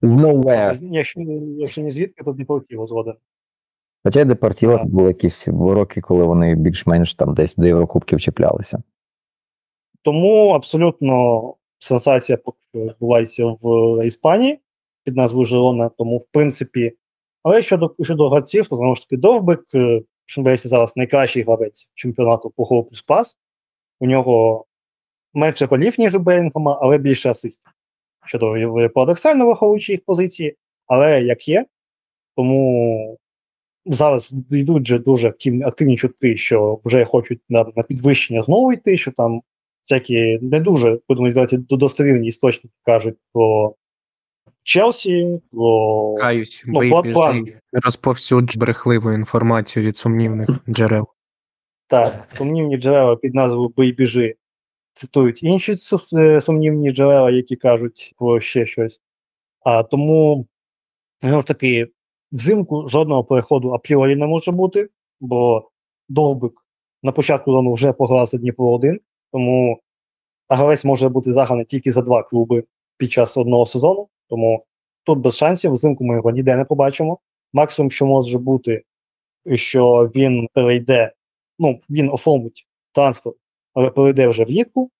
З 0.02 0.16
nowhere. 0.16 0.78
Якщо, 0.90 1.20
якщо 1.58 1.82
не 1.82 1.90
звідки, 1.90 2.24
то 2.24 2.32
Депортіво 2.32 2.86
згоден. 2.86 3.14
Хоча 4.04 4.24
Депортіво 4.24 4.80
були 4.84 5.08
якісь 5.08 5.48
роки, 5.48 6.00
коли 6.00 6.24
вони 6.24 6.54
більш-менш 6.54 7.14
там 7.14 7.34
десь 7.34 7.56
до 7.56 7.66
Єврокубків 7.66 8.20
чіплялися. 8.20 8.82
Тому 10.04 10.48
абсолютно 10.48 11.54
сенсація 11.78 12.38
відбувається 12.74 13.56
в 13.62 14.06
Іспанії 14.06 14.58
під 15.04 15.16
назвою 15.16 15.44
Жерона. 15.44 15.88
Тому, 15.88 16.18
в 16.18 16.24
принципі, 16.32 16.92
але 17.42 17.62
щодо, 17.62 17.94
щодо 18.00 18.28
гравців, 18.28 18.68
то 18.68 18.76
знову 18.76 18.96
ж 18.96 19.02
таки 19.02 19.16
Довбик, 19.16 19.64
е, 19.74 20.02
що 20.26 20.40
здається 20.40 20.68
зараз 20.68 20.96
найкращий 20.96 21.42
гравець 21.42 21.90
чемпіонату 21.94 22.50
по 22.50 22.64
голу 22.64 22.84
плюс 22.84 23.02
пас. 23.02 23.38
У 24.00 24.06
нього 24.06 24.64
менше 25.34 25.66
голів, 25.66 25.94
ніж 25.98 26.14
у 26.14 26.18
Белінгема, 26.18 26.78
але 26.80 26.98
більше 26.98 27.30
асистів. 27.30 27.72
Що 28.26 28.38
доволі 28.38 28.88
парадоксально 28.88 29.46
враховуючи 29.46 29.92
їх 29.92 30.04
позиції, 30.04 30.56
але 30.86 31.22
як 31.22 31.48
є. 31.48 31.66
Тому 32.36 33.18
зараз 33.86 34.32
йдуть 34.50 34.82
вже 34.82 34.98
дуже 34.98 35.28
активні 35.64 35.96
чутки, 35.96 36.36
що 36.36 36.80
вже 36.84 37.04
хочуть 37.04 37.40
на, 37.48 37.66
на 37.76 37.82
підвищення 37.82 38.42
знову 38.42 38.72
йти, 38.72 38.98
що 38.98 39.12
там 39.12 39.42
всякі 39.84 40.38
не 40.42 40.60
дуже, 40.60 40.98
будемо 41.08 41.26
казати, 41.26 41.56
достовірні 41.56 42.28
істочники 42.28 42.74
кажуть 42.82 43.16
про 43.32 43.74
Челсі, 44.62 45.40
про 45.52 46.14
Каюсь, 46.14 46.64
Ну, 46.66 47.02
план- 47.12 47.44
біжи, 47.44 47.60
розповсюдж 47.72 48.56
брехливу 48.56 49.12
інформацію 49.12 49.86
від 49.86 49.96
сумнівних 49.96 50.48
джерел. 50.68 51.06
Так, 51.86 52.28
сумнівні 52.36 52.76
джерела 52.76 53.16
під 53.16 53.34
назвою 53.34 53.68
Бий 53.76 53.92
біжи 53.92 54.34
цитують 54.92 55.42
інші 55.42 55.76
е, 56.16 56.40
сумнівні 56.40 56.90
джерела, 56.90 57.30
які 57.30 57.56
кажуть 57.56 58.14
про 58.18 58.40
ще 58.40 58.66
щось. 58.66 59.02
А 59.64 59.82
тому, 59.82 60.46
знову 61.22 61.40
ж 61.40 61.46
таки, 61.46 61.88
взимку 62.32 62.88
жодного 62.88 63.24
переходу 63.24 63.72
апріорі 63.72 64.16
не 64.16 64.26
може 64.26 64.52
бути, 64.52 64.88
бо 65.20 65.70
Довбик 66.08 66.52
на 67.02 67.12
початку 67.12 67.52
зону 67.52 67.72
вже 67.72 67.92
пограв 67.92 68.30
Дніпро 68.32 68.72
1, 68.72 69.00
тому 69.34 69.80
гравець 70.48 70.84
може 70.84 71.08
бути 71.08 71.32
заграний 71.32 71.64
тільки 71.64 71.92
за 71.92 72.02
два 72.02 72.22
клуби 72.22 72.64
під 72.96 73.12
час 73.12 73.36
одного 73.36 73.66
сезону. 73.66 74.08
Тому 74.28 74.64
тут 75.04 75.18
без 75.18 75.36
шансів, 75.36 75.72
взимку 75.72 76.04
ми 76.04 76.14
його 76.14 76.30
ніде 76.30 76.56
не 76.56 76.64
побачимо. 76.64 77.18
Максимум, 77.52 77.90
що 77.90 78.06
може 78.06 78.38
бути, 78.38 78.82
що 79.54 80.10
він 80.14 80.48
перейде 80.52 81.12
ну, 81.58 81.80
він 81.90 82.10
оформить 82.10 82.66
трансфер, 82.92 83.32
але 83.74 83.90
перейде 83.90 84.28
вже 84.28 84.44
влітку. 84.44 84.90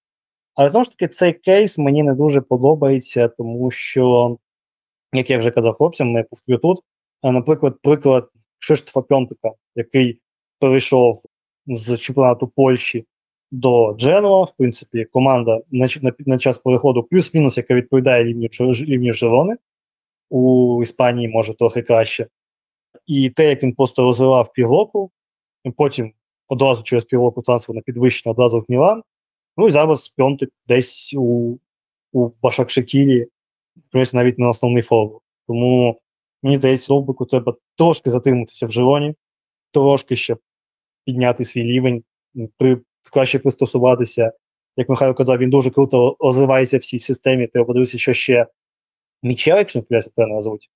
Але 0.55 0.71
знову 0.71 0.85
ж 0.85 0.91
таки, 0.91 1.09
цей 1.09 1.33
кейс 1.33 1.79
мені 1.79 2.03
не 2.03 2.15
дуже 2.15 2.41
подобається, 2.41 3.29
тому 3.29 3.71
що, 3.71 4.37
як 5.13 5.31
я 5.31 5.39
вже 5.39 5.51
казав 5.51 5.75
хлопцям, 5.75 6.13
не 6.13 6.23
повторю 6.23 6.59
тут. 6.59 6.81
Наприклад, 7.23 7.75
приклад 7.83 8.31
Кшиштофа 8.59 9.03
Пьонтика, 9.03 9.51
який 9.75 10.21
перейшов 10.59 11.23
з 11.67 11.97
чемпіонату 11.97 12.49
Польщі 12.49 13.07
до 13.51 13.95
Дженуа. 13.99 14.45
В 14.45 14.57
принципі, 14.57 15.05
команда 15.05 15.61
на, 15.71 15.89
на, 16.03 16.13
на 16.19 16.39
час 16.39 16.59
переходу 16.59 17.03
плюс-мінус, 17.03 17.57
яка 17.57 17.75
відповідає 17.75 18.25
рівню, 18.25 18.49
рівню 18.73 19.13
Жерони. 19.13 19.57
У 20.31 20.83
Іспанії 20.83 21.29
може 21.29 21.55
трохи 21.55 21.83
краще. 21.83 22.27
І 23.07 23.31
те, 23.31 23.49
як 23.49 23.63
він 23.63 23.75
просто 23.75 24.03
розвивав 24.03 24.53
півроку, 24.53 25.11
потім 25.77 26.13
одразу 26.49 26.83
через 26.83 27.05
півроку 27.05 27.43
трансфер 27.43 27.77
на 27.77 27.83
підвищення 27.83 28.31
одразу 28.33 28.61
в 28.61 28.65
Мілан. 28.69 29.03
Ну 29.57 29.69
і 29.69 29.71
зараз 29.71 30.09
Пьонтик 30.09 30.51
десь 30.69 31.15
у, 31.19 31.59
у 32.13 32.31
Башакшекілі, 32.43 33.27
навіть 34.13 34.39
на 34.39 34.49
основний 34.49 34.83
форвард. 34.83 35.23
Тому 35.47 36.01
мені 36.43 36.57
здається, 36.57 36.89
Довбику 36.89 37.27
треба 37.27 37.55
трошки 37.77 38.11
затриматися 38.11 38.67
в 38.67 38.73
Жироні, 38.73 39.15
трошки 39.73 40.17
ще 40.17 40.37
підняти 41.05 41.45
свій 41.45 41.63
рівень, 41.63 42.05
при, 42.59 42.81
краще 43.15 43.39
пристосуватися. 43.39 44.33
Як 44.77 44.89
Михайло 44.89 45.15
казав, 45.15 45.39
він 45.39 45.51
дуже 45.51 45.71
круто 45.71 46.17
розвивається 46.21 46.79
в 46.79 46.81
цій 46.81 46.99
системі. 46.99 47.47
Треба 47.47 47.67
подивитися, 47.67 47.99
що 47.99 48.15
ще 48.15 48.47
Мічел, 49.23 49.57
якщо 49.57 49.85
не 49.91 50.01
правильно 50.15 50.37
назвуть. 50.37 50.71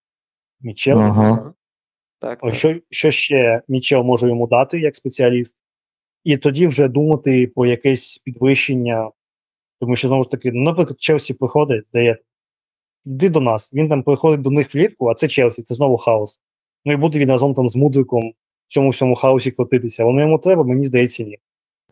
Мічел. 0.60 0.98
Ага. 0.98 1.54
Так, 2.20 2.38
О, 2.42 2.52
Що, 2.52 2.74
що 2.90 3.10
ще 3.10 3.62
Мічел 3.68 4.02
може 4.02 4.28
йому 4.28 4.46
дати 4.46 4.80
як 4.80 4.96
спеціаліст, 4.96 5.58
і 6.24 6.36
тоді 6.36 6.66
вже 6.66 6.88
думати 6.88 7.52
про 7.54 7.66
якесь 7.66 8.18
підвищення. 8.18 9.10
Тому 9.80 9.96
що, 9.96 10.08
знову 10.08 10.22
ж 10.22 10.30
таки, 10.30 10.52
ну, 10.52 10.62
наприклад, 10.62 11.00
Челсі 11.00 11.34
приходить, 11.34 11.84
дає 11.92 12.18
йди 13.04 13.28
до 13.28 13.40
нас. 13.40 13.74
Він 13.74 13.88
там 13.88 14.02
приходить 14.02 14.42
до 14.42 14.50
них 14.50 14.74
влітку, 14.74 15.08
а 15.08 15.14
це 15.14 15.28
Челсі, 15.28 15.62
це 15.62 15.74
знову 15.74 15.96
хаос. 15.96 16.40
Ну 16.84 16.92
і 16.92 16.96
буде 16.96 17.18
він 17.18 17.30
разом 17.30 17.54
там 17.54 17.70
з 17.70 17.76
мудриком 17.76 18.32
в 18.68 18.72
цьому 18.72 18.90
всьому 18.90 19.14
хаосі 19.14 19.50
крутитися. 19.50 20.04
Воно 20.04 20.20
йому 20.20 20.38
треба, 20.38 20.64
мені 20.64 20.84
здається, 20.84 21.24
ні. 21.24 21.38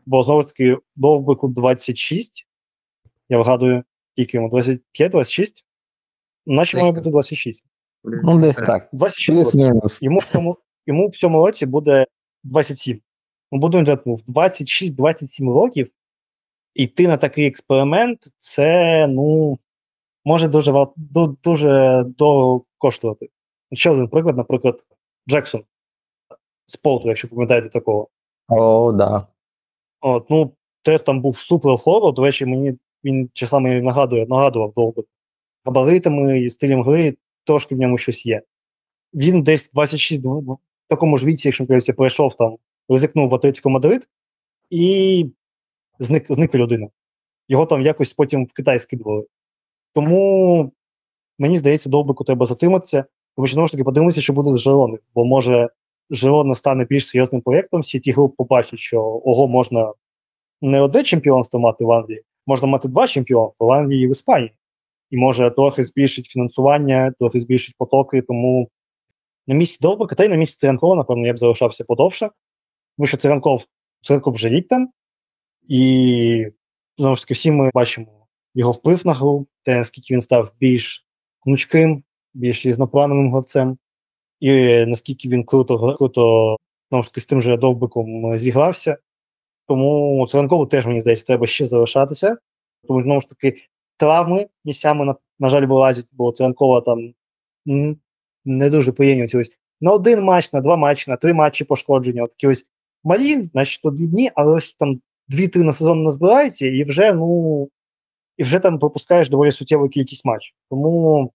Бо 0.06 0.22
знову 0.22 0.42
ж 0.42 0.48
таки, 0.48 0.78
довбику 0.96 1.48
26, 1.48 2.46
я 3.28 3.38
вгадую, 3.38 3.84
скільки 4.12 4.36
йому 4.36 4.48
25-26, 4.50 5.52
наче 6.46 6.80
має 6.80 6.92
бути 6.92 7.10
26. 7.10 7.64
Ну, 8.04 8.40
десь 8.40 8.56
так. 8.56 8.88
26 8.92 9.54
Йому 10.02 10.18
в 10.18 10.24
цьому, 10.24 10.56
йому 10.86 11.08
в 11.08 11.16
цьому 11.16 11.46
році 11.46 11.66
буде 11.66 12.06
27. 12.44 13.00
Ми 13.52 13.58
будемо 13.58 13.84
казати, 13.86 14.02
ну, 14.06 14.14
в 14.14 14.22
26-27 14.22 15.54
років 15.54 15.90
йти 16.74 17.08
на 17.08 17.16
такий 17.16 17.46
експеримент, 17.46 18.18
це 18.38 19.06
ну, 19.06 19.58
може 20.24 20.48
дуже, 20.48 20.86
дуже 21.42 22.04
дорого 22.18 22.64
коштувати. 22.78 23.28
Ще 23.72 23.90
один 23.90 24.08
приклад, 24.08 24.36
наприклад, 24.36 24.84
Джексон 25.28 25.62
з 26.66 26.76
Полту, 26.76 27.08
якщо 27.08 27.28
пам'ятаєте 27.28 27.68
такого. 27.68 28.08
О, 28.48 28.92
да. 28.92 29.26
От, 30.00 30.30
ну, 30.30 30.52
теж 30.82 31.02
там 31.02 31.20
був 31.20 31.38
супер 31.38 31.76
форвард, 31.76 32.14
до 32.14 32.22
речі, 32.22 32.46
мені 32.46 32.74
він 33.04 33.30
часами 33.32 33.80
нагадує, 33.80 34.26
нагадував 34.26 34.72
довго. 34.76 35.04
Габаритами 35.64 36.40
і 36.40 36.50
стилем 36.50 36.82
гри 36.82 37.16
трошки 37.44 37.74
в 37.74 37.78
ньому 37.78 37.98
щось 37.98 38.26
є. 38.26 38.42
Він 39.14 39.42
десь 39.42 39.70
26 39.70 40.24
в 40.24 40.59
такому 40.88 41.16
ж 41.16 41.26
віці, 41.26 41.48
якщо 41.48 41.66
помиляюся, 41.66 41.92
прийшов 41.92 42.35
там, 42.35 42.56
ризикнув 42.88 43.28
в 43.28 43.35
Атлетико 43.35 43.70
Мадрид 43.70 44.09
і 44.70 45.26
зник, 45.98 46.26
зникла 46.28 46.61
людина. 46.61 46.88
Його 47.48 47.66
там 47.66 47.82
якось 47.82 48.14
потім 48.14 48.44
в 48.44 48.52
Китай 48.52 48.78
скидували. 48.78 49.26
Тому 49.94 50.72
мені 51.38 51.59
здається, 51.59 51.90
довбику 51.90 52.24
треба 52.24 52.46
затриматися, 52.46 53.04
тому 53.37 53.46
що 53.46 53.54
знову 53.54 53.66
ж 53.66 53.72
таки 53.72 53.85
подивимося, 53.85 54.20
що 54.20 54.32
буде 54.32 54.56
з 54.56 54.61
Жерони, 54.61 54.98
бо 55.14 55.24
може 55.24 55.68
Жерона 56.10 56.54
стане 56.54 56.84
більш 56.84 57.08
серйозним 57.08 57.42
проєктом, 57.42 57.80
всі 57.80 58.00
ті 58.00 58.12
групи 58.12 58.34
побачать, 58.38 58.78
що 58.78 59.02
ого, 59.24 59.48
можна 59.48 59.92
не 60.60 60.80
одне 60.80 61.02
чемпіонство 61.02 61.60
мати 61.60 61.84
в 61.84 61.92
Англії, 61.92 62.22
можна 62.46 62.68
мати 62.68 62.88
два 62.88 63.06
чемпіонства 63.06 63.66
в 63.66 63.72
Англії 63.72 64.04
і 64.04 64.08
в 64.08 64.10
Іспанії. 64.10 64.52
І 65.10 65.16
може 65.16 65.50
трохи 65.50 65.84
збільшить 65.84 66.26
фінансування, 66.26 67.12
трохи 67.18 67.40
збільшить 67.40 67.74
потоки. 67.78 68.22
Тому 68.22 68.68
на 69.46 69.54
місці 69.54 69.78
Довбика, 69.82 70.14
та 70.14 70.24
й 70.24 70.28
на 70.28 70.36
місці 70.36 70.56
Циганкова, 70.56 70.96
напевно, 70.96 71.26
я 71.26 71.32
б 71.32 71.38
залишався 71.38 71.84
подовше. 71.84 72.30
Тому 72.96 73.06
що 73.06 73.16
Циганков, 73.16 73.64
Циганков 74.02 74.34
вже 74.34 74.48
рік 74.48 74.68
там, 74.68 74.88
і 75.68 76.46
знову 76.98 77.16
ж 77.16 77.22
таки, 77.22 77.34
всі 77.34 77.50
ми 77.50 77.70
бачимо 77.74 78.26
його 78.54 78.72
вплив 78.72 79.06
на 79.06 79.12
гру, 79.12 79.46
те, 79.62 79.78
наскільки 79.78 80.14
він 80.14 80.20
став 80.20 80.52
більш 80.60 81.06
гнучким, 81.46 82.04
більш 82.34 82.66
різноплановим 82.66 83.30
гравцем, 83.30 83.78
і 84.40 84.87
наскільки 84.87 85.29
він 85.29 85.44
круто, 85.44 85.96
круто 85.96 86.57
знову 86.90 87.05
з 87.16 87.27
тим 87.27 87.42
же 87.42 87.57
довбиком 87.57 88.27
е, 88.27 88.38
зігрався. 88.38 88.96
Тому 89.68 90.27
Циганкову 90.29 90.66
теж, 90.66 90.87
мені 90.87 91.01
здається, 91.01 91.27
треба 91.27 91.46
ще 91.46 91.66
залишатися. 91.66 92.37
Тому 92.88 93.03
знову 93.03 93.20
ж 93.20 93.29
таки, 93.29 93.57
травми 93.96 94.46
місцями, 94.64 95.05
на, 95.05 95.14
на 95.38 95.49
жаль, 95.49 95.66
вилазять, 95.66 96.07
бо 96.12 96.33
Циганкова 96.33 96.81
там 96.81 97.14
не 98.44 98.70
дуже 98.70 98.92
приємні 98.92 99.25
ось 99.25 99.59
на 99.81 99.92
один 99.92 100.22
матч, 100.22 100.53
на 100.53 100.61
два 100.61 100.77
матчі, 100.77 101.11
на 101.11 101.16
три 101.16 101.35
матчі 101.35 101.64
пошкодження. 101.64 102.27
Такі 102.27 102.46
ось 102.46 102.66
малі, 103.05 103.49
значить, 103.53 103.83
то 103.83 103.90
дні, 103.90 104.31
але 104.35 104.53
ось 104.53 104.77
там 104.79 105.01
дві-три 105.29 105.62
на 105.62 105.72
сезон 105.72 106.03
назбирається, 106.03 106.66
і 106.66 106.85
вже, 106.85 107.12
ну, 107.12 107.68
і 108.37 108.42
вже 108.42 108.59
там 108.59 108.79
пропускаєш 108.79 109.29
доволі 109.29 109.53
суттєву 109.53 109.88
кількість 109.88 110.25
матчів. 110.25 110.55
Тому, 110.70 111.33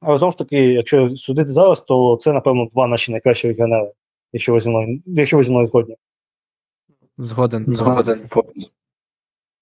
але 0.00 0.18
знову 0.18 0.30
ж 0.30 0.38
таки, 0.38 0.64
якщо 0.64 1.16
судити 1.16 1.50
зараз, 1.50 1.80
то 1.80 2.18
це, 2.20 2.32
напевно, 2.32 2.66
два 2.72 2.86
наші 2.86 3.12
найкращі 3.12 3.48
регіонали, 3.48 3.92
якщо 4.32 4.52
ви 4.52 4.60
зі 4.60 4.70
мною, 4.70 5.02
якщо 5.06 5.36
ви 5.36 5.44
зі 5.44 5.50
мною 5.50 5.66
згодні. 5.66 5.96
Згоден, 7.18 7.64
згоден. 7.64 8.26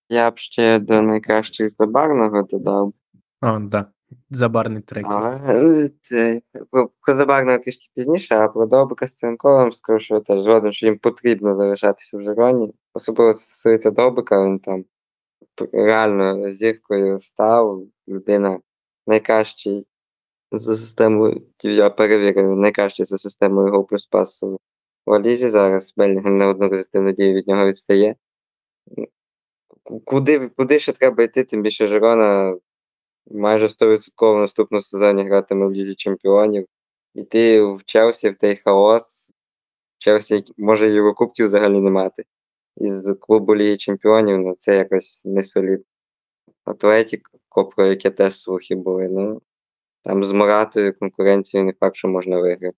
Я 0.09 0.31
б 0.31 0.39
ще 0.39 0.79
до 0.79 1.03
найкращих 1.03 1.71
забарного 1.79 2.43
додав. 2.43 2.93
О, 3.43 3.59
да. 3.59 3.87
Забарний 4.31 4.83
трек. 4.83 5.07
Але 5.09 5.41
е, 5.49 5.91
це, 6.03 6.41
про, 6.71 6.91
про 7.01 7.15
забарного 7.15 7.59
трішки 7.59 7.87
пізніше, 7.95 8.37
а 8.37 8.49
про 8.49 8.67
Довбика 8.67 9.07
з 9.07 9.17
Ценковим 9.17 9.73
скажу, 9.73 10.01
що 10.01 10.15
я 10.15 10.21
теж 10.21 10.41
згоден, 10.41 10.73
що 10.73 10.87
їм 10.87 10.99
потрібно 10.99 11.55
залишатися 11.55 12.19
в 12.19 12.23
Жироні. 12.23 12.75
Особливо 12.95 13.33
це 13.33 13.41
стосується 13.41 13.91
Довбика, 13.91 14.45
він 14.45 14.59
там 14.59 14.85
реально 15.73 16.51
зіркою 16.51 17.19
став. 17.19 17.83
Людина 18.09 18.61
найкращий 19.07 19.87
за 20.53 20.77
системою, 20.77 21.43
я 21.63 21.91
перевірив, 21.91 22.57
найкращий 22.57 23.07
за 23.07 23.19
системою 23.19 23.73
гол 23.73 23.87
плюс 23.87 24.07
пасу 24.07 24.61
в 25.07 25.13
Алізі 25.13 25.49
зараз. 25.49 25.95
Белінгем 25.97 26.37
на 26.37 26.49
одну 26.49 26.71
позитивну 26.71 27.13
дію 27.13 27.35
від 27.35 27.49
нього 27.49 27.67
відстає. 27.67 28.17
Куди, 30.05 30.49
куди 30.49 30.79
ще 30.79 30.93
треба 30.93 31.25
йти, 31.25 31.45
тим 31.45 31.63
більше 31.63 31.87
Жирона 31.87 32.57
майже 33.31 33.67
100% 33.67 34.35
в 34.35 34.39
наступному 34.39 34.83
сезоні 34.83 35.25
гратиме 35.25 35.67
в 35.67 35.73
Лізі 35.73 35.95
Чемпіонів. 35.95 36.67
Іти 37.15 37.63
в 37.63 37.85
Челсі 37.85 38.31
в 38.31 38.39
той 38.39 38.57
хаос. 38.57 39.03
Челсі 39.99 40.45
може 40.57 40.91
Єврокубків 40.91 41.47
взагалі 41.47 41.81
не 41.81 41.91
мати. 41.91 42.25
Із 42.77 43.15
клубу 43.21 43.57
Ліги 43.57 43.77
Чемпіонів, 43.77 44.39
ну 44.39 44.57
це 44.59 44.77
якось 44.77 45.23
не 45.25 45.45
солідно. 45.45 45.85
Атлетік, 46.65 47.31
про 47.77 47.87
яке 47.87 48.11
теж 48.11 48.41
слухи 48.41 48.75
були. 48.75 49.09
Ну, 49.09 49.43
там 50.09 50.25
з 50.25 50.33
Моратою 50.33 50.99
конкуренцію 50.99 51.65
не 51.65 51.73
факт, 51.73 51.97
що 51.97 52.09
можна 52.09 52.39
виграти. 52.39 52.77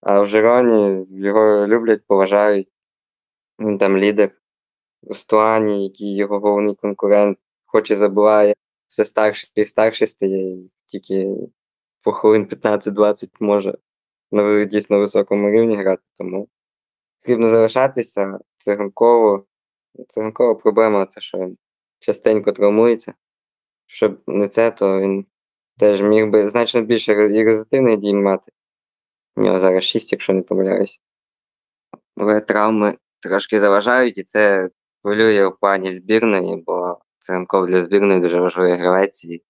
А 0.00 0.20
в 0.20 0.26
Жироні 0.26 1.06
його 1.10 1.66
люблять, 1.66 2.06
поважають. 2.06 2.68
Він 3.58 3.78
там 3.78 3.98
лідер. 3.98 4.30
Стуані, 5.10 5.84
який 5.84 6.16
його 6.16 6.40
головний 6.40 6.74
конкурент, 6.74 7.38
хоч 7.66 7.90
і 7.90 7.94
забуває, 7.94 8.54
все 8.88 9.04
старше 9.04 9.48
і 9.54 9.64
старше 9.64 10.06
стає, 10.06 10.58
тільки 10.86 11.36
по 12.02 12.12
хвилин 12.12 12.44
15-20 12.44 13.28
може 13.40 13.78
на 14.30 14.64
дійсно 14.64 14.98
високому 14.98 15.50
рівні 15.50 15.76
грати. 15.76 16.02
Тому 16.18 16.48
потрібно 17.20 17.48
залишатися 17.48 18.38
циганково. 18.56 19.44
Циганкова 20.08 20.54
проблема 20.54 21.06
це, 21.06 21.20
що 21.20 21.38
він 21.38 21.58
частенько 21.98 22.52
травмується. 22.52 23.14
Щоб 23.86 24.22
не 24.26 24.48
це, 24.48 24.70
то 24.70 25.00
він 25.00 25.26
теж 25.80 26.02
міг 26.02 26.30
би 26.30 26.48
значно 26.48 26.82
більше 26.82 27.12
і 27.12 27.44
результативних 27.44 27.98
дій 27.98 28.14
мати. 28.14 28.52
У 29.36 29.42
нього 29.42 29.60
зараз 29.60 29.84
6, 29.84 30.12
якщо 30.12 30.32
не 30.32 30.42
помиляюсь. 30.42 31.02
Але 32.16 32.40
травми 32.40 32.96
трошки 33.20 33.60
заважають, 33.60 34.18
і 34.18 34.22
це 34.22 34.70
хвилює 35.02 35.46
в 35.46 35.56
плані 35.60 35.92
збірної, 35.92 36.62
бо 36.66 36.98
Циганков 37.18 37.66
для 37.66 37.82
збірної 37.82 38.20
дуже 38.20 38.40
важливий 38.40 38.72
гравець. 38.72 39.24
І 39.24 39.42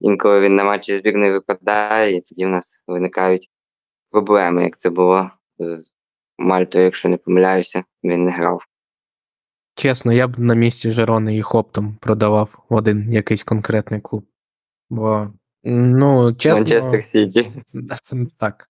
інколи 0.00 0.40
він 0.40 0.56
на 0.56 0.64
матчі 0.64 0.98
збірної 0.98 1.32
випадає, 1.32 2.16
і 2.16 2.20
тоді 2.20 2.46
в 2.46 2.48
нас 2.48 2.84
виникають 2.86 3.50
проблеми, 4.10 4.62
як 4.62 4.78
це 4.78 4.90
було 4.90 5.30
з 5.58 5.94
Мальтою, 6.38 6.84
якщо 6.84 7.08
не 7.08 7.16
помиляюся, 7.16 7.84
він 8.04 8.24
не 8.24 8.30
грав. 8.30 8.66
Чесно, 9.74 10.12
я 10.12 10.28
б 10.28 10.38
на 10.38 10.54
місці 10.54 10.90
Жерони 10.90 11.34
їх 11.34 11.54
оптом 11.54 11.96
продавав 12.00 12.64
в 12.68 12.74
один 12.74 13.12
якийсь 13.12 13.44
конкретний 13.44 14.00
клуб. 14.00 14.24
Бо, 14.90 15.32
ну, 15.64 16.34
чесно. 16.34 16.58
Манчестер 16.58 17.02
Сіті. 17.04 17.52
Так. 18.38 18.68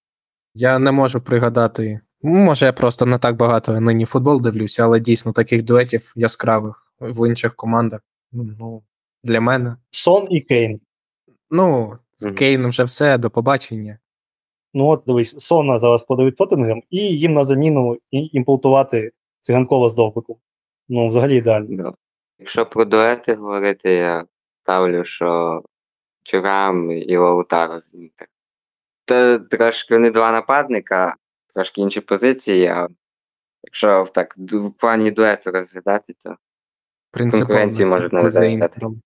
Я 0.54 0.78
не 0.78 0.92
можу 0.92 1.20
пригадати. 1.20 2.00
ну, 2.22 2.30
Може, 2.38 2.66
я 2.66 2.72
просто 2.72 3.06
не 3.06 3.18
так 3.18 3.36
багато 3.36 3.80
нині 3.80 4.04
футбол 4.04 4.40
дивлюся, 4.42 4.84
але 4.84 5.00
дійсно 5.00 5.32
таких 5.32 5.62
дуетів 5.62 6.12
яскравих 6.16 6.86
в 7.00 7.28
інших 7.28 7.54
командах. 7.54 8.00
Ну, 8.32 8.82
для 9.24 9.40
мене. 9.40 9.76
Сон 9.90 10.26
і 10.30 10.40
Кейн. 10.40 10.80
Ну, 11.50 11.98
Мгм. 12.20 12.34
Кейн 12.34 12.66
вже 12.68 12.84
все, 12.84 13.18
до 13.18 13.30
побачення. 13.30 13.98
Ну 14.74 14.86
от 14.88 15.02
дивись, 15.06 15.38
Сона 15.38 15.78
зараз 15.78 16.02
подають 16.02 16.36
Тоттенгем, 16.36 16.82
і 16.90 16.96
їм 16.98 17.34
на 17.34 17.44
заміну 17.44 17.98
і- 18.10 18.30
імплантувати 18.32 19.10
циганкова 19.40 19.88
з 19.88 19.94
довбиком. 19.94 20.36
Ну, 20.88 21.08
взагалі 21.08 21.36
ідеально. 21.36 21.94
Якщо 22.38 22.66
про 22.66 22.84
дуети 22.84 23.34
говорити, 23.34 23.92
я 23.92 24.24
ставлю, 24.62 25.04
що 25.04 25.62
Чурам 26.22 26.90
і 26.90 27.16
Лаутаро 27.16 27.78
з 27.78 27.94
Інтер. 27.94 28.28
Це 29.06 29.38
трошки 29.38 29.98
не 29.98 30.10
два 30.10 30.32
нападника, 30.32 31.16
трошки 31.54 31.80
інші 31.80 32.00
позиції, 32.00 32.66
а 32.66 32.88
якщо 33.62 34.02
в 34.02 34.10
так 34.12 34.34
в 34.38 34.70
плані 34.70 35.10
дуету 35.10 35.50
розглядати, 35.50 36.14
то. 36.24 36.36
Конкуренції 37.30 37.86
можуть 37.86 38.12
не. 38.12 38.52
Інтером. 38.52 39.02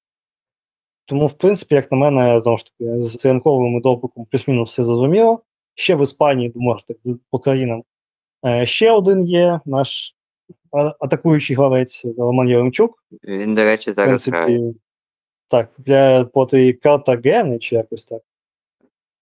Тому, 1.07 1.27
в 1.27 1.33
принципі, 1.33 1.75
як 1.75 1.93
на 1.93 1.99
мене, 1.99 2.41
знову 2.43 2.59
ж 2.59 2.65
таки, 2.65 3.03
з 3.03 3.17
циганковим 3.17 3.77
і 3.77 3.81
довбиком 3.81 4.27
плюс-мінус 4.31 4.71
все 4.71 4.85
зрозуміло. 4.85 5.43
Ще 5.75 5.95
в 5.95 6.03
Іспанії, 6.03 6.49
думаю, 6.49 6.81
так, 6.89 6.97
по 7.31 7.39
країнам. 7.39 7.83
Е, 8.47 8.67
ще 8.67 8.91
один 8.91 9.25
є 9.25 9.61
наш 9.65 10.15
атакуючий 11.01 11.57
гравець 11.57 12.07
Роман 12.19 12.49
Яремчук. 12.49 13.05
він, 13.25 13.55
до 13.55 13.65
речі, 13.65 13.91
В 13.91 13.95
зараз 13.95 14.29
грає. 14.29 14.47
принципі, 14.47 14.81
так, 15.49 15.71
для 15.79 16.25
проти 16.25 16.73
Картагени 16.73 17.59
чи 17.59 17.75
якось 17.77 18.05
так. 18.05 18.23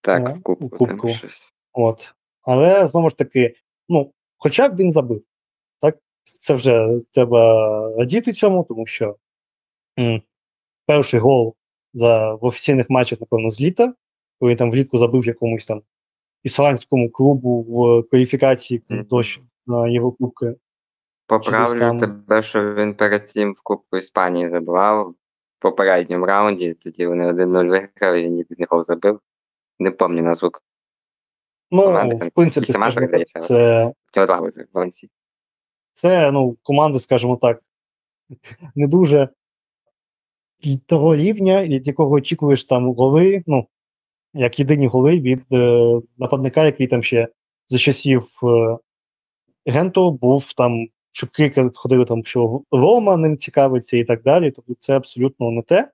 Так, 0.01 0.23
ну, 0.29 0.35
в 0.35 0.43
кубку, 0.43 0.67
в 0.67 0.71
кубку. 0.71 1.07
там 1.09 1.17
щось. 1.17 1.55
От. 1.73 2.15
Але 2.43 2.87
знову 2.87 3.11
ж 3.11 3.17
таки, 3.17 3.55
ну, 3.89 4.13
хоча 4.37 4.69
б 4.69 4.77
він 4.77 4.93
забив. 4.93 5.23
Так, 5.81 5.99
це 6.25 6.55
вже 6.55 7.01
треба 7.11 7.49
радіти 7.99 8.33
цьому, 8.33 8.65
тому 8.65 8.87
що 8.87 9.17
м, 9.99 10.23
перший 10.87 11.21
гол 11.21 11.55
за, 11.93 12.35
в 12.35 12.45
офіційних 12.45 12.91
матчах, 12.91 13.21
напевно, 13.21 13.51
з 13.51 13.61
літа, 13.61 13.95
коли 14.41 14.51
він 14.51 14.59
там 14.59 14.71
влітку 14.71 14.99
забив 14.99 15.27
якомусь 15.27 15.67
там 15.67 15.83
ісландському 16.43 17.11
клубу 17.11 17.63
в 17.63 18.09
кваліфікації 18.11 18.83
Мгм. 18.89 19.05
дощ 19.05 19.41
на 19.67 19.89
його 19.89 20.13
кубки. 20.13 20.55
Поправлю 21.27 21.99
тебе, 22.01 22.43
що 22.43 22.75
він 22.75 22.95
перед 22.95 23.29
цим 23.29 23.53
в 23.53 23.63
Кубку 23.63 23.97
Іспанії 23.97 24.49
забивав 24.49 25.15
в 25.59 25.62
попередньому 25.62 26.27
раунді, 26.27 26.75
тоді 26.75 27.07
вони 27.07 27.33
1-0 27.33 27.69
виграли, 27.69 28.23
він 28.23 28.37
єдиний 28.37 28.67
гол 28.71 28.83
забив. 28.83 29.21
Не 29.79 29.90
пам'ятаю 29.90 30.27
назву 30.27 30.51
Ну, 31.71 31.83
Команди 31.83 32.17
в 32.17 32.31
принципі, 32.31 32.73
скажімо 32.73 33.07
здається, 33.07 33.38
це. 33.38 33.93
Це 35.95 36.31
ну, 36.33 36.57
команди, 36.62 36.99
скажімо 36.99 37.37
так, 37.37 37.62
не 38.75 38.87
дуже 38.87 39.29
того 40.87 41.17
рівня, 41.17 41.64
від 41.64 41.87
якого 41.87 42.11
очікуєш 42.11 42.64
там 42.64 42.95
голи, 42.95 43.43
ну, 43.47 43.67
як 44.35 44.59
єдині 44.59 44.87
голи 44.87 45.21
від 45.21 45.43
е, 45.53 46.01
нападника, 46.19 46.64
який 46.64 46.87
там 46.87 47.03
ще 47.03 47.29
за 47.69 47.79
часів 47.79 48.40
е, 48.45 48.79
Генту 49.67 50.11
був 50.11 50.53
там, 50.53 50.87
чутки 51.14 51.70
ходили 51.74 52.05
там, 52.05 52.24
що 52.24 52.62
Рома 52.70 53.16
ним 53.16 53.37
цікавиться 53.37 53.96
і 53.96 54.05
так 54.05 54.22
далі. 54.22 54.50
Тобто 54.50 54.74
це 54.79 54.96
абсолютно 54.96 55.50
не 55.50 55.62
те. 55.62 55.90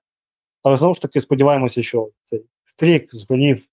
Але 0.62 0.76
знову 0.76 0.94
ж 0.94 1.02
таки 1.02 1.20
сподіваємося, 1.20 1.82
що 1.82 2.10
цей 2.24 2.44
стрік 2.64 3.14
з 3.14 3.26
голів 3.28 3.66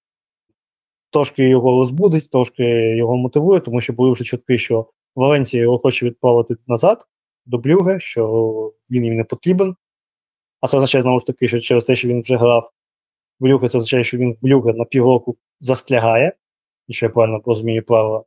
трошки 1.11 1.47
його 1.49 1.79
розбудить, 1.79 2.29
трошки 2.29 2.63
його 2.95 3.17
мотивує, 3.17 3.59
тому 3.59 3.81
що 3.81 3.93
були 3.93 4.11
вже 4.11 4.23
чутки, 4.23 4.57
що 4.57 4.89
Валенсія 5.15 5.63
його 5.63 5.79
хоче 5.79 6.05
відправити 6.05 6.55
назад 6.67 7.07
до 7.45 7.57
Блюге, 7.57 7.99
що 7.99 8.73
він 8.89 9.05
їм 9.05 9.15
не 9.15 9.23
потрібен. 9.23 9.75
А 10.61 10.67
це 10.67 10.77
означає, 10.77 11.01
знову 11.01 11.19
ж 11.19 11.25
таки, 11.25 11.47
що 11.47 11.59
через 11.59 11.83
те, 11.83 11.95
що 11.95 12.07
він 12.07 12.21
вже 12.21 12.37
грав 12.37 12.71
Блюге, 13.39 13.69
це 13.69 13.77
означає, 13.77 14.03
що 14.03 14.17
він 14.17 14.33
в 14.33 14.41
Блюге 14.41 14.73
на 14.73 14.85
півроку 14.85 15.37
застрягає, 15.59 16.33
якщо 16.87 17.05
я 17.05 17.09
правильно 17.09 17.41
розумію 17.45 17.83
правила. 17.83 18.23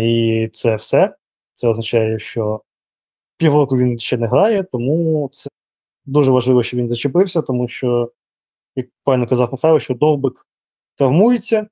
І 0.00 0.50
це 0.54 0.76
все. 0.76 1.14
Це 1.62 1.68
означає, 1.68 2.18
що 2.18 2.62
півроку 3.36 3.76
він 3.76 3.98
ще 3.98 4.16
не 4.18 4.26
грає, 4.26 4.62
тому 4.62 5.30
це 5.32 5.50
дуже 6.04 6.30
важливо, 6.30 6.62
що 6.62 6.76
він 6.76 6.88
зачепився, 6.88 7.42
тому 7.42 7.68
що, 7.68 8.12
як 8.76 8.86
правильно 9.04 9.26
казав 9.28 9.48
Михайло, 9.52 9.80
що 9.80 9.94
довбик 9.94 10.46
травмується, 10.96 11.66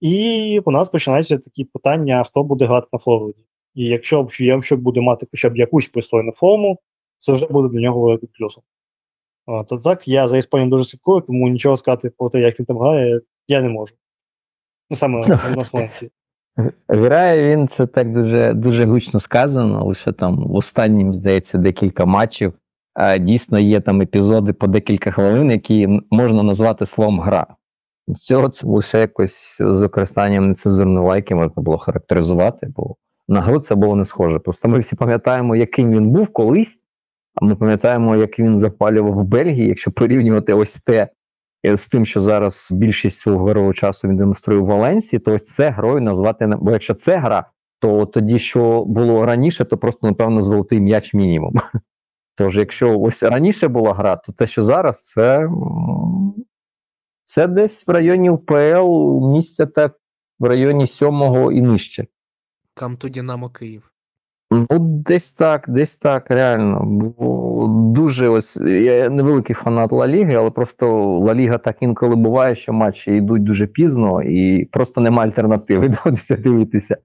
і 0.00 0.60
у 0.64 0.70
нас 0.70 0.88
починаються 0.88 1.38
такі 1.38 1.64
питання, 1.64 2.24
хто 2.24 2.42
буде 2.42 2.64
грати 2.66 2.86
на 2.92 2.98
форварді. 2.98 3.44
І 3.74 3.84
якщо 3.84 4.22
б 4.22 4.80
буде 4.80 5.00
мати 5.00 5.26
хоча 5.30 5.48
б 5.48 5.56
якусь 5.56 5.88
пристойну 5.88 6.32
форму, 6.32 6.78
це 7.18 7.32
вже 7.32 7.46
буде 7.46 7.68
для 7.68 7.80
нього 7.80 8.00
великим 8.00 8.28
плюсом. 8.32 8.62
То 9.46 9.78
так, 9.78 10.08
я 10.08 10.28
за 10.28 10.36
Іспанією 10.36 10.70
дуже 10.70 10.84
слідкую, 10.84 11.20
тому 11.20 11.48
нічого 11.48 11.76
сказати 11.76 12.10
про 12.10 12.30
те, 12.30 12.40
як 12.40 12.60
він 12.60 12.66
там 12.66 12.78
грає, 12.78 13.20
я 13.48 13.62
не 13.62 13.68
можу. 13.68 13.94
Ну 14.90 14.96
саме 14.96 15.26
на 15.56 15.64
Фланці. 15.64 16.10
Грає 16.88 17.50
він 17.50 17.68
це 17.68 17.86
так 17.86 18.12
дуже, 18.12 18.52
дуже 18.52 18.84
гучно 18.84 19.20
сказано, 19.20 19.84
лише 19.84 20.12
там 20.12 20.36
в 20.36 20.54
останнім, 20.54 21.14
здається, 21.14 21.58
декілька 21.58 22.04
матчів. 22.04 22.52
А, 22.94 23.18
дійсно 23.18 23.58
є 23.58 23.80
там 23.80 24.02
епізоди 24.02 24.52
по 24.52 24.66
декілька 24.66 25.10
хвилин, 25.10 25.50
які 25.50 26.00
можна 26.10 26.42
назвати 26.42 26.86
словом 26.86 27.20
гра. 27.20 27.46
З 28.08 28.20
цього 28.20 28.48
це 28.48 28.66
лише 28.66 29.00
якось 29.00 29.56
з 29.60 29.80
використанням 29.80 30.48
нецензурної 30.48 31.06
лайки 31.06 31.34
можна 31.34 31.62
було 31.62 31.78
характеризувати, 31.78 32.72
бо 32.76 32.96
на 33.28 33.40
гру 33.40 33.60
це 33.60 33.74
було 33.74 33.96
не 33.96 34.04
схоже. 34.04 34.38
Просто 34.38 34.68
ми 34.68 34.78
всі 34.78 34.96
пам'ятаємо, 34.96 35.56
яким 35.56 35.90
він 35.90 36.10
був 36.10 36.32
колись, 36.32 36.78
а 37.34 37.44
ми 37.44 37.56
пам'ятаємо, 37.56 38.16
як 38.16 38.38
він 38.38 38.58
запалював 38.58 39.14
в 39.14 39.24
Бельгії, 39.24 39.68
якщо 39.68 39.90
порівнювати 39.90 40.54
ось 40.54 40.74
те 40.74 41.08
з 41.64 41.86
тим, 41.86 42.06
що 42.06 42.20
зараз 42.20 42.68
більшість 42.72 43.18
свого 43.18 43.44
героїв 43.44 43.74
часу 43.74 44.08
він 44.08 44.16
демонструє 44.16 44.60
в 44.60 44.64
Валенсії, 44.64 45.20
то 45.20 45.34
ось 45.34 45.46
це 45.46 45.70
грою 45.70 46.00
назвати 46.00 46.46
не. 46.46 46.56
Бо 46.56 46.70
якщо 46.70 46.94
це 46.94 47.16
гра, 47.16 47.50
то 47.78 48.06
тоді, 48.06 48.38
що 48.38 48.84
було 48.84 49.26
раніше, 49.26 49.64
то 49.64 49.78
просто, 49.78 50.06
напевно, 50.06 50.42
золотий 50.42 50.80
м'яч 50.80 51.14
мінімум. 51.14 51.54
Тож, 52.34 52.56
якщо 52.56 53.00
ось 53.00 53.22
раніше 53.22 53.68
була 53.68 53.94
гра, 53.94 54.16
то 54.16 54.32
те, 54.32 54.46
що 54.46 54.62
зараз, 54.62 55.04
це, 55.04 55.48
це 57.24 57.46
десь 57.46 57.88
в 57.88 57.90
районі 57.90 58.30
УПЛ 58.30 59.20
місця 59.32 59.66
так 59.66 59.96
в 60.38 60.44
районі 60.44 60.86
сьомого 60.86 61.52
і 61.52 61.60
нижче. 61.62 62.06
Камту 62.74 63.08
Динамо 63.08 63.50
Київ. 63.50 63.92
Ну, 64.70 64.78
десь 64.78 65.32
так, 65.32 65.64
десь 65.68 65.96
так, 65.96 66.30
реально. 66.30 66.84
Дуже 67.94 68.28
ось 68.28 68.56
я 68.56 69.10
невеликий 69.10 69.54
фанат 69.54 69.92
Ла 69.92 70.08
Ліги, 70.08 70.34
але 70.34 70.50
просто 70.50 71.18
Ла 71.18 71.34
Ліга 71.34 71.58
так 71.58 71.76
інколи 71.80 72.16
буває, 72.16 72.54
що 72.54 72.72
матчі 72.72 73.16
йдуть 73.16 73.42
дуже 73.42 73.66
пізно 73.66 74.22
і 74.22 74.64
просто 74.64 75.00
нема 75.00 75.22
альтернативи, 75.22 75.88
доводиться 76.04 76.36
дивитися. 76.36 76.96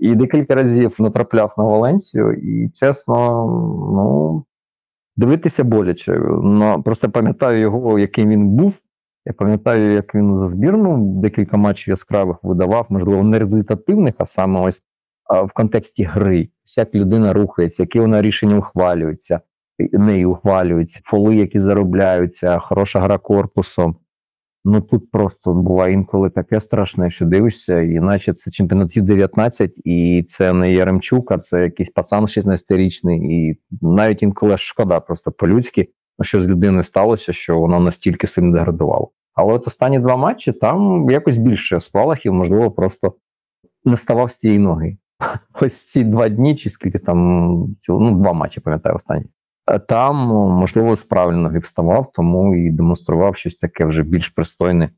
І 0.00 0.14
декілька 0.14 0.54
разів 0.54 0.96
натрапляв 0.98 1.54
на 1.58 1.64
Валенсію, 1.64 2.32
і 2.32 2.70
чесно, 2.70 3.16
ну 3.94 4.44
дивитися 5.16 5.64
боляче. 5.64 6.20
Ну, 6.42 6.82
просто 6.82 7.10
пам'ятаю 7.10 7.60
його, 7.60 7.98
яким 7.98 8.28
він 8.28 8.48
був, 8.48 8.80
Я 9.26 9.32
пам'ятаю, 9.32 9.92
як 9.92 10.14
він 10.14 10.38
за 10.38 10.48
збірну 10.48 11.20
декілька 11.20 11.56
матчів 11.56 11.92
яскравих 11.92 12.36
видавав, 12.42 12.86
можливо, 12.88 13.22
не 13.22 13.38
результативних, 13.38 14.14
а 14.18 14.26
саме 14.26 14.60
ось 14.60 14.82
в 15.46 15.52
контексті 15.52 16.04
гри, 16.04 16.48
як 16.76 16.94
людина 16.94 17.32
рухається, 17.32 17.82
які 17.82 18.00
вона 18.00 18.22
рішення 18.22 18.58
ухвалюються, 18.58 19.40
нею 19.92 20.30
ухвалюються, 20.30 21.00
фоли, 21.04 21.36
які 21.36 21.58
заробляються, 21.58 22.58
хороша 22.58 23.00
гра 23.00 23.18
корпусом. 23.18 23.96
Ну 24.64 24.80
тут 24.80 25.10
просто 25.10 25.54
буває 25.54 25.92
інколи 25.92 26.30
таке 26.30 26.60
страшне, 26.60 27.10
що 27.10 27.24
дивишся, 27.24 27.80
і 27.80 28.00
наче 28.00 28.32
це 28.32 28.50
чемпіонат 28.50 28.92
19, 28.96 29.72
і 29.84 30.26
це 30.28 30.52
не 30.52 30.72
Яремчук, 30.72 31.32
а 31.32 31.38
це 31.38 31.62
якийсь 31.62 31.90
пацан 31.90 32.24
16-річний, 32.24 33.30
і 33.30 33.58
навіть 33.80 34.22
інколи 34.22 34.56
шкода, 34.56 35.00
просто 35.00 35.32
по-людськи, 35.32 35.88
ну, 36.18 36.24
що 36.24 36.40
з 36.40 36.48
людиною 36.48 36.84
сталося, 36.84 37.32
що 37.32 37.58
вона 37.58 37.80
настільки 37.80 38.26
сильно 38.26 38.52
деградувала. 38.52 39.06
Але 39.34 39.52
от 39.52 39.66
останні 39.66 39.98
два 39.98 40.16
матчі 40.16 40.52
там 40.52 41.10
якось 41.10 41.36
більше 41.36 41.80
спалахів, 41.80 42.32
можливо, 42.32 42.70
просто 42.70 43.14
не 43.84 43.96
ставав 43.96 44.30
з 44.30 44.38
цієї 44.38 44.58
ноги. 44.58 44.96
Ось 45.60 45.86
ці 45.86 46.04
два 46.04 46.28
дні, 46.28 46.56
чи 46.56 46.70
скільки 46.70 46.98
там, 46.98 47.18
ну, 47.88 48.14
два 48.14 48.32
матчі, 48.32 48.60
пам'ятаю, 48.60 48.96
останні. 48.96 49.26
Там, 49.88 50.16
можливо, 50.58 50.94
правильно 51.10 51.40
ноги 51.40 51.58
вставав, 51.58 52.12
тому 52.14 52.56
і 52.56 52.70
демонстрував 52.70 53.36
щось 53.36 53.56
таке 53.56 53.84
вже 53.84 54.02
більш 54.02 54.28
пристойне 54.28 54.90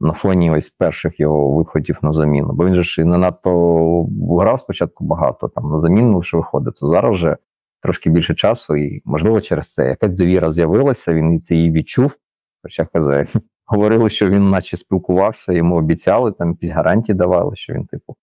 на 0.00 0.12
фоні 0.12 0.50
ось 0.50 0.70
перших 0.70 1.20
його 1.20 1.50
виходів 1.50 1.98
на 2.02 2.12
заміну. 2.12 2.52
Бо 2.52 2.66
він 2.66 2.74
же 2.74 2.82
ж 2.82 3.02
і 3.02 3.04
не 3.04 3.18
надто 3.18 4.06
грав 4.40 4.58
спочатку 4.58 5.04
багато, 5.04 5.48
там 5.48 5.70
на 5.70 5.78
заміну 5.78 6.16
лише 6.16 6.36
виходить, 6.36 6.74
то 6.80 6.86
зараз 6.86 7.16
вже 7.16 7.36
трошки 7.82 8.10
більше 8.10 8.34
часу, 8.34 8.76
і 8.76 9.02
можливо 9.04 9.40
через 9.40 9.74
це 9.74 9.88
якась 9.88 10.12
довіра 10.12 10.50
з'явилася, 10.50 11.14
він 11.14 11.40
це 11.40 11.54
її 11.54 11.70
відчув. 11.70 12.16
Хоча 12.62 12.84
казав, 12.84 13.26
говорили, 13.66 14.10
що 14.10 14.28
він 14.28 14.50
наче 14.50 14.76
спілкувався, 14.76 15.52
йому 15.52 15.76
обіцяли, 15.76 16.32
там 16.32 16.50
якісь 16.50 16.70
гарантії 16.70 17.16
давали, 17.16 17.56
що 17.56 17.72
він, 17.72 17.86
типу, 17.86 18.16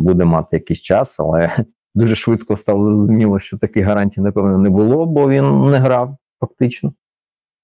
буде 0.00 0.24
мати 0.24 0.56
якийсь 0.56 0.80
час, 0.80 1.20
але 1.20 1.64
дуже 1.94 2.14
швидко 2.14 2.56
стало 2.56 2.84
зрозуміло, 2.84 3.40
що 3.40 3.58
таких 3.58 3.86
гарантій, 3.86 4.20
напевно, 4.20 4.58
не 4.58 4.70
було, 4.70 5.06
бо 5.06 5.28
він 5.28 5.64
не 5.70 5.78
грав 5.78 6.16
фактично. 6.40 6.92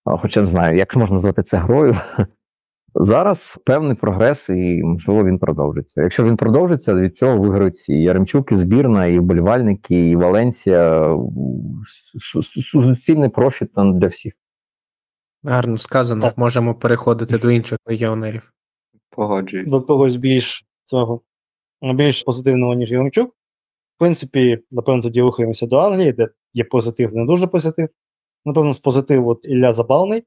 Хоча 0.04 0.40
не 0.40 0.46
знаю, 0.46 0.76
як 0.76 0.96
можна 0.96 1.14
назвати 1.14 1.42
це 1.42 1.56
грою. 1.58 1.96
Зараз 2.94 3.58
певний 3.66 3.94
прогрес, 3.94 4.48
і 4.48 4.82
можливо 4.84 5.24
він 5.24 5.38
продовжиться. 5.38 6.02
Якщо 6.02 6.24
він 6.24 6.36
продовжиться, 6.36 6.94
від 6.94 7.16
цього 7.16 7.38
виграють 7.38 7.88
і 7.88 8.02
Яремчук, 8.02 8.52
і 8.52 8.54
збірна, 8.54 9.06
і 9.06 9.18
вболівальники, 9.18 10.10
і 10.10 10.16
Валенсія. 10.16 11.00
Су- 11.14 12.38
су- 12.38 12.60
су- 12.62 12.82
Суцільний 12.82 13.28
профіт 13.28 13.72
там 13.74 13.98
для 13.98 14.06
всіх. 14.06 14.32
Гарно 15.44 15.78
сказано, 15.78 16.22
Так. 16.22 16.38
можемо 16.38 16.74
переходити 16.74 17.38
до 17.38 17.50
інших 17.50 17.78
легіонерів. 17.86 18.52
Погоджуюсь. 19.10 19.68
до 19.68 19.82
когось 19.82 20.16
більш 20.16 20.64
цього 20.84 21.20
більш 21.82 22.22
позитивного, 22.22 22.74
ніж 22.74 22.90
Єремчук. 22.90 23.30
В 23.96 23.98
принципі, 23.98 24.58
напевно, 24.70 25.02
тоді 25.02 25.22
рухаємося 25.22 25.66
до 25.66 25.76
Англії, 25.76 26.12
де 26.12 26.28
є 26.54 26.64
позитив, 26.64 27.14
не 27.14 27.24
дуже 27.24 27.46
позитив. 27.46 27.88
Напевно, 28.44 28.72
з 28.72 28.80
позитиву 28.80 29.30
от 29.30 29.46
Ілля 29.48 29.72
Забалний. 29.72 30.22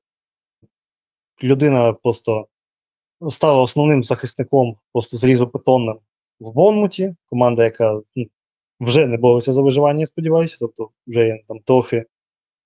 Людина 1.43 1.93
просто 1.93 2.47
стала 3.29 3.61
основним 3.61 4.03
захисником, 4.03 4.77
просто 4.93 5.17
зрізопитомним 5.17 5.99
в 6.39 6.53
Бонмуті. 6.53 7.15
Команда, 7.29 7.63
яка 7.63 8.01
ну, 8.15 8.25
вже 8.79 9.07
не 9.07 9.17
бореться 9.17 9.53
за 9.53 9.61
виживання, 9.61 9.99
я 9.99 10.05
сподіваюся, 10.05 10.57
тобто 10.59 10.89
вже 11.07 11.39
там 11.47 11.59
трохи 11.59 12.05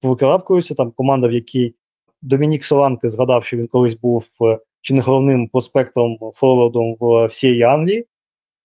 викарабкується. 0.02 0.76
Там 0.76 0.92
команда, 0.92 1.28
в 1.28 1.32
якій 1.32 1.76
Домінік 2.22 2.66
Соланки 2.66 3.10
згадав, 3.10 3.46
що 3.46 3.58
він 3.58 3.68
колись 3.68 3.94
був 3.94 4.38
е, 4.42 4.60
чи 4.82 4.94
не 4.94 5.02
головним 5.02 5.48
проспектом 5.48 6.18
форвардом 6.34 6.98
в 7.00 7.26
всій 7.26 7.62
Англії. 7.62 8.06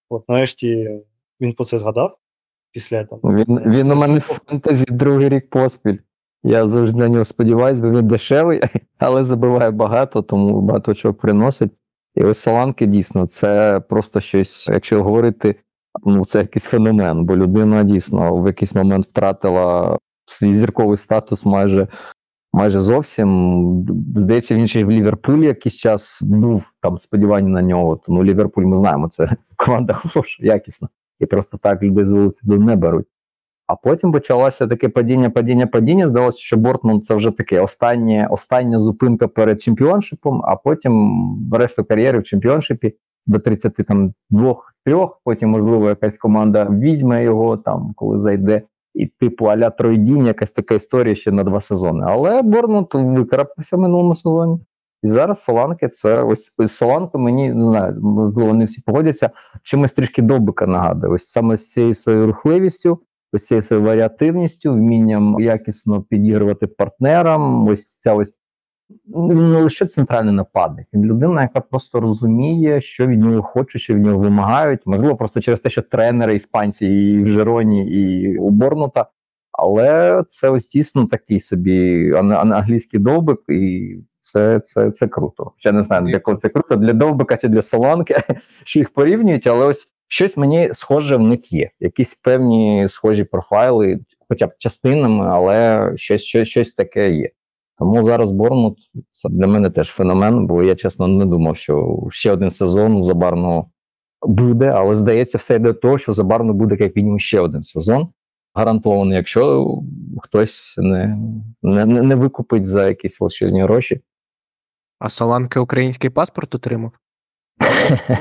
От 0.08 0.28
нарешті 0.28 1.00
він 1.40 1.52
про 1.52 1.64
це 1.64 1.78
згадав. 1.78 2.18
Після 2.72 3.04
там 3.04 3.18
Він, 3.24 3.60
він 3.66 3.90
у 3.90 3.94
мене 3.94 4.18
в 4.18 4.22
фентезі 4.22 4.84
другий 4.88 5.28
рік 5.28 5.50
поспіль. 5.50 5.98
Я 6.42 6.68
завжди 6.68 6.98
на 6.98 7.08
нього 7.08 7.24
сподіваюся, 7.24 7.82
бо 7.82 7.90
він 7.90 8.08
дешевий, 8.08 8.60
але 8.98 9.24
забиває 9.24 9.70
багато, 9.70 10.22
тому 10.22 10.60
багато 10.60 10.94
чого 10.94 11.14
приносить. 11.14 11.72
І 12.14 12.24
ось 12.24 12.38
Соланки 12.38 12.86
дійсно 12.86 13.26
це 13.26 13.80
просто 13.80 14.20
щось, 14.20 14.68
якщо 14.68 15.02
говорити, 15.02 15.54
ну 16.04 16.24
це 16.24 16.38
якийсь 16.38 16.64
феномен, 16.64 17.24
бо 17.24 17.36
людина 17.36 17.84
дійсно 17.84 18.42
в 18.42 18.46
якийсь 18.46 18.74
момент 18.74 19.06
втратила 19.06 19.98
свій 20.24 20.52
зірковий 20.52 20.96
статус 20.96 21.44
майже. 21.44 21.88
Майже 22.52 22.80
зовсім 22.80 23.86
здається, 24.16 24.54
він 24.54 24.68
ще 24.68 24.80
й 24.80 24.84
в 24.84 24.90
Ліверпулі 24.90 25.46
якийсь 25.46 25.76
час 25.76 26.22
був 26.22 26.72
там 26.82 26.98
сподівання 26.98 27.48
на 27.48 27.62
нього. 27.62 27.96
Тому 27.96 28.24
Ліверпуль 28.24 28.64
ми 28.64 28.76
знаємо, 28.76 29.08
це 29.08 29.36
команда 29.56 29.92
хороша, 29.92 30.46
якісна 30.46 30.88
і 31.20 31.26
просто 31.26 31.58
так 31.58 31.82
людей 31.82 32.04
з 32.04 32.10
велосипеду 32.10 32.64
не 32.64 32.76
беруть. 32.76 33.06
А 33.66 33.76
потім 33.76 34.12
почалося 34.12 34.66
таке 34.66 34.88
падіння, 34.88 35.30
падіння, 35.30 35.66
падіння. 35.66 36.08
Здалося, 36.08 36.38
що 36.38 36.56
Бортман 36.56 37.02
це 37.02 37.14
вже 37.14 37.30
таке 37.30 37.60
останнє, 37.60 38.28
остання 38.30 38.78
зупинка 38.78 39.28
перед 39.28 39.62
чемпіоншипом, 39.62 40.42
а 40.44 40.56
потім 40.56 41.12
решта 41.52 41.82
кар'єри 41.82 42.18
в 42.18 42.24
чемпіоншипі 42.24 42.94
до 43.26 43.38
32 43.38 44.56
трьох. 44.84 45.20
Потім, 45.24 45.48
можливо, 45.48 45.88
якась 45.88 46.16
команда 46.16 46.64
відьме 46.70 47.24
його 47.24 47.56
там, 47.56 47.92
коли 47.96 48.18
зайде. 48.18 48.62
І 48.94 49.06
типу 49.06 49.44
аля 49.44 49.70
Тройдінь, 49.70 50.26
якась 50.26 50.50
така 50.50 50.74
історія 50.74 51.14
ще 51.14 51.32
на 51.32 51.44
два 51.44 51.60
сезони. 51.60 52.04
Але 52.08 52.42
Борнмут 52.42 52.94
викарабкався 52.94 53.76
в 53.76 53.80
минулому 53.80 54.14
сезоні. 54.14 54.60
І 55.02 55.06
зараз 55.06 55.44
Соланки 55.44 55.88
це 55.88 56.22
ось 56.22 56.52
ось 56.58 56.72
Соланка 56.72 57.18
мені 57.18 57.54
не 57.54 57.70
знаю, 57.70 58.54
не 58.54 58.64
всі 58.64 58.82
погодяться. 58.86 59.30
Чимось 59.62 59.92
трішки 59.92 60.22
довбика 60.22 60.66
нагадує. 60.66 61.12
Ось 61.12 61.28
саме 61.28 61.56
з 61.56 61.70
цією 61.70 61.94
своєю 61.94 62.26
рухливістю, 62.26 62.98
ось 63.32 63.46
цією 63.46 63.62
своєю 63.62 63.86
варіативністю, 63.86 64.72
вмінням 64.72 65.40
якісно 65.40 66.02
підігрувати 66.02 66.66
партнерам. 66.66 67.68
Ось 67.68 67.98
ця 67.98 68.14
ось 68.14 68.34
ну, 69.06 69.32
не 69.32 69.62
лише 69.62 69.86
центральний 69.86 70.34
нападник. 70.34 70.86
Він 70.92 71.04
людина, 71.04 71.42
яка 71.42 71.60
просто 71.60 72.00
розуміє, 72.00 72.80
що 72.80 73.06
від 73.06 73.20
нього 73.20 73.42
хочуть, 73.42 73.82
що 73.82 73.94
від 73.94 74.02
нього 74.02 74.18
вимагають. 74.18 74.80
Можливо, 74.86 75.16
просто 75.16 75.40
через 75.40 75.60
те, 75.60 75.70
що 75.70 75.82
тренери 75.82 76.34
іспанці 76.34 76.86
і 76.86 77.22
в 77.22 77.26
Жероні, 77.26 77.86
і 77.90 78.36
у 78.38 78.50
Борнута. 78.50 79.06
Але 79.52 80.22
це 80.28 80.50
ось 80.50 80.68
дійсно 80.68 81.06
такий 81.06 81.40
собі 81.40 82.10
ан- 82.12 82.32
ан- 82.32 82.52
англійський 82.52 83.00
довбик, 83.00 83.40
і 83.48 83.94
це, 84.20 84.60
це, 84.60 84.90
це 84.90 85.08
круто. 85.08 85.44
Хоча 85.54 85.72
не 85.72 85.82
знаю, 85.82 86.06
для 86.06 86.18
кого 86.18 86.36
це 86.36 86.48
круто, 86.48 86.76
для 86.76 86.92
довбика 86.92 87.36
чи 87.36 87.48
для 87.48 87.62
соланки, 87.62 88.16
що 88.64 88.78
їх 88.78 88.90
порівнюють, 88.90 89.46
але 89.46 89.66
ось 89.66 89.88
щось 90.08 90.36
мені 90.36 90.70
схоже 90.72 91.16
в 91.16 91.22
них 91.22 91.52
є. 91.52 91.70
Якісь 91.80 92.14
певні 92.14 92.86
схожі 92.88 93.24
профайли, 93.24 94.00
хоча 94.28 94.46
б 94.46 94.50
частинами, 94.58 95.26
але 95.28 95.92
щось, 95.96 96.22
щось, 96.22 96.48
щось 96.48 96.72
таке 96.72 97.10
є. 97.10 97.30
Тому 97.78 98.08
зараз 98.08 98.32
Борнмут 98.32 98.78
це 99.10 99.28
для 99.28 99.46
мене 99.46 99.70
теж 99.70 99.88
феномен, 99.88 100.46
бо 100.46 100.62
я 100.62 100.74
чесно 100.74 101.08
не 101.08 101.26
думав, 101.26 101.56
що 101.56 101.98
ще 102.10 102.32
один 102.32 102.50
сезон 102.50 103.04
забарно 103.04 103.66
буде, 104.22 104.66
але 104.66 104.94
здається, 104.94 105.38
все 105.38 105.56
йде 105.56 105.72
до 105.72 105.78
того, 105.78 105.98
що 105.98 106.12
забарно 106.12 106.52
буде 106.52 106.76
як 106.80 106.96
мінімум 106.96 107.20
ще 107.20 107.40
один 107.40 107.62
сезон. 107.62 108.08
Гарантований, 108.54 109.16
якщо 109.16 109.66
хтось 110.22 110.74
не, 110.78 111.18
не, 111.62 111.86
не 111.86 112.02
не 112.02 112.14
викупить 112.14 112.66
за 112.66 112.88
якісь 112.88 113.20
величезні 113.20 113.62
гроші. 113.62 114.00
А 114.98 115.08
Соланки 115.08 115.60
український 115.60 116.10
паспорт 116.10 116.54
отримав? 116.54 116.92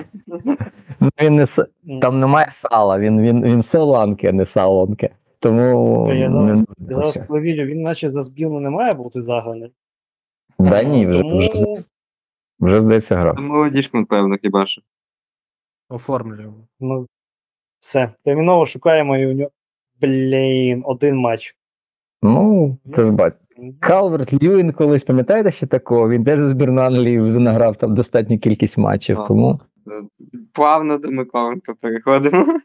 Ну, 0.99 1.10
він 1.22 1.36
не, 1.36 1.47
там 2.01 2.20
немає 2.20 2.47
сала, 2.51 2.99
він, 2.99 3.22
він, 3.22 3.43
він 3.43 3.64
селанки, 3.64 4.28
а 4.28 4.32
не 4.32 4.45
салонки. 4.45 5.10
Тому 5.40 6.14
Я 6.14 6.30
зараз- 6.30 6.64
я 6.78 6.96
зараз 6.96 7.18
повірю, 7.28 7.66
він 7.66 7.82
наче 7.82 8.10
за 8.10 8.22
збірну 8.22 8.60
не 8.60 8.70
має 8.70 8.94
бути 8.94 9.22
заграний. 9.22 9.72
Да 10.60 10.84
ні, 10.84 11.08
вже, 11.08 11.22
Тому 11.22 11.38
вже, 11.38 11.52
вже 12.60 12.82
здається 12.82 13.16
гра. 13.16 13.34
Молодіжку, 13.34 13.98
напевно, 13.98 14.38
хіба 14.42 14.66
що. 14.66 14.82
Оформлюємо. 15.90 16.68
ну, 16.80 17.08
все, 17.80 18.12
терміново 18.24 18.66
шукаємо 18.66 19.18
і 19.18 19.28
у 19.28 19.34
нього. 19.34 19.52
Блін, 20.02 20.84
один 20.86 21.16
матч. 21.18 21.56
Ну, 22.22 22.78
це 22.94 23.04
ж 23.04 23.12
бать. 23.12 23.34
Калверт 23.80 24.44
Льюін 24.44 24.72
колись, 24.72 25.04
пам'ятаєте 25.04 25.52
ще 25.52 25.68
такого? 25.68 26.10
Він 26.10 26.24
теж 26.24 26.40
за 26.40 26.50
збірну 26.50 26.82
Англії 26.82 27.18
награв 27.20 27.76
там 27.76 27.96
достатню 27.96 28.40
кількість 28.40 28.78
матчів, 28.78 29.18
тому 29.28 29.60
Плавно 30.54 30.98
до 30.98 31.12
Миколенка 31.12 31.74
переходимо. 31.82 32.60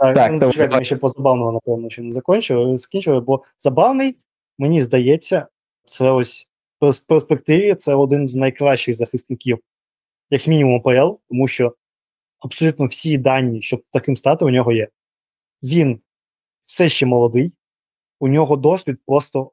Так, 0.00 0.14
Так, 0.14 0.32
ну, 0.32 0.52
чекайте, 0.52 0.76
ми 0.76 0.84
ще 0.84 0.96
по 0.96 1.08
забавного, 1.08 1.52
напевно, 1.52 1.90
ще 1.90 2.02
не 2.02 2.12
закінчили, 2.12 2.76
закінчили, 2.76 3.20
бо 3.20 3.42
забавний, 3.58 4.16
мені 4.58 4.80
здається, 4.80 5.46
це 5.84 6.10
ось 6.10 6.50
в 6.80 7.00
перспективі 7.00 7.74
це 7.74 7.94
один 7.94 8.28
з 8.28 8.34
найкращих 8.34 8.94
захисників, 8.94 9.58
як 10.30 10.46
мінімум 10.46 10.82
ПЛ, 10.82 11.18
тому 11.28 11.46
що 11.46 11.74
абсолютно 12.38 12.86
всі 12.86 13.18
дані, 13.18 13.62
щоб 13.62 13.82
таким 13.90 14.16
стати, 14.16 14.44
у 14.44 14.50
нього 14.50 14.72
є. 14.72 14.88
Він 15.62 16.00
все 16.64 16.88
ще 16.88 17.06
молодий, 17.06 17.52
у 18.20 18.28
нього 18.28 18.56
досвід 18.56 18.98
просто 19.06 19.50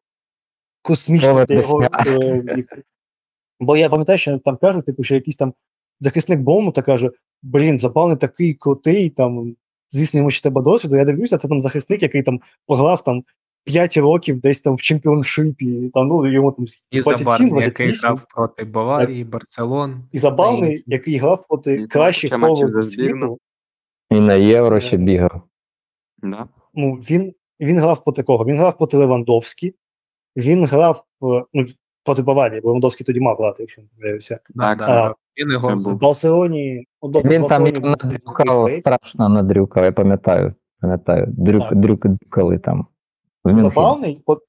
космічний 0.81 1.45
його 1.49 1.83
е. 1.83 2.65
Бо 3.59 3.77
я 3.77 3.89
пам'ятаю, 3.89 4.19
що 4.19 4.39
там 4.39 4.57
кажуть, 4.57 4.85
типу, 4.85 5.03
що 5.03 5.15
якийсь 5.15 5.37
там 5.37 5.53
захисник 5.99 6.39
Бомута 6.39 6.81
каже: 6.81 7.11
блін, 7.41 7.79
запалний 7.79 8.17
такий 8.17 8.53
крутий, 8.53 9.09
там, 9.09 9.55
звісно, 9.91 10.17
йому 10.17 10.31
ще 10.31 10.41
треба 10.41 10.61
досвіду. 10.61 10.95
Я 10.95 11.05
дивлюся, 11.05 11.37
це 11.37 11.47
там 11.47 11.61
захисник, 11.61 12.01
який 12.01 12.23
там 12.23 12.39
пограв 12.65 13.03
там 13.03 13.23
5 13.67 13.97
років 13.97 14.39
десь 14.41 14.61
там 14.61 14.75
в 14.75 14.81
чемпіоншипі, 14.81 15.91
там, 15.93 16.07
ну, 16.07 16.31
йому 16.31 16.51
там 16.51 16.65
І 16.91 17.01
27, 17.01 17.25
Забарний, 17.25 17.63
який 17.63 17.91
грав 17.91 18.25
проти 18.35 18.63
Баварії, 18.63 19.23
Барселон. 19.23 20.03
І 20.11 20.19
забавний, 20.19 20.83
який 20.87 21.17
грав 21.17 21.45
проти 21.47 21.73
І 21.73 21.87
кращих 21.87 22.33
збірну. 22.37 22.83
світу. 22.83 23.39
І 24.09 24.19
на 24.19 24.33
євро 24.33 24.79
ще 24.79 24.97
бігав. 24.97 25.41
Да. 26.23 26.47
Ну, 26.73 26.93
він, 26.93 27.33
він 27.59 27.79
грав 27.79 28.03
проти 28.03 28.23
кого? 28.23 28.45
Він 28.45 28.57
грав 28.57 28.77
проти 28.77 28.97
Левандовські, 28.97 29.75
він 30.35 30.65
грав 30.65 31.03
е, 31.23 31.43
ну, 31.53 31.65
проти 32.07 32.21
Баварії, 32.21 32.61
бо 32.61 32.67
Левандовський 32.67 33.05
тоді 33.05 33.19
мав 33.19 33.37
грати, 33.37 33.63
якщо 33.63 33.81
не 33.81 33.87
помиляюся. 33.95 34.39
Так, 34.55 34.81
а. 34.81 35.15
Він 35.37 35.51
і 35.51 35.57
В. 35.57 35.93
Барселоні. 35.95 36.85
ну, 37.03 37.09
добре, 37.09 37.29
Він 37.29 37.45
там 37.45 37.63
Барселоні 37.63 37.71
його 37.75 37.95
надрюкав, 38.03 38.69
страшно 38.79 39.29
надрюкав, 39.29 39.83
я 39.83 39.91
пам'ятаю. 39.91 40.53
Пам'ятаю, 40.81 41.25
дрюк, 41.29 41.63
Так. 41.63 41.75
дрюк, 41.75 42.07
дрюкали 42.07 42.59
там. 42.59 42.87
В 43.43 43.59
забавний, 43.59 44.21
от 44.25 44.39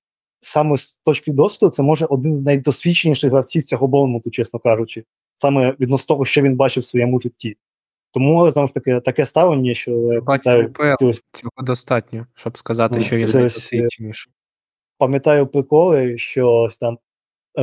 саме 0.41 0.77
з 0.77 0.99
точки 1.05 1.33
досвіду, 1.33 1.71
це 1.71 1.83
може 1.83 2.07
один 2.07 2.37
з 2.37 2.41
найдосвідченіших 2.41 3.31
гравців 3.31 3.63
цього 3.65 3.87
Борнмуту, 3.89 4.31
чесно 4.31 4.59
кажучи, 4.59 5.05
саме 5.37 5.75
відносно 5.81 6.07
того, 6.15 6.25
що 6.25 6.43
він 6.43 6.57
бачив 6.57 6.83
в 6.83 6.87
своєму 6.87 7.21
житті. 7.21 7.57
Тому 8.13 8.51
знову 8.51 8.69
ж 8.69 8.75
таки 8.75 9.01
таке 9.01 9.27
ставлення, 9.27 9.75
що 9.75 10.09
пам'ятаю, 10.27 10.69
УПЛ. 10.69 11.11
Цього 11.33 11.53
достатньо, 11.63 12.27
щоб 12.35 12.59
сказати, 12.59 12.95
Ну, 12.99 13.03
що 13.05 13.17
він 13.17 13.27
це 13.27 13.35
найдосвідченіший. 13.39 14.33
пам'ятаю 14.99 15.47
приколи, 15.47 16.19
що 16.19 16.69
там 16.81 16.95
е, 16.95 16.99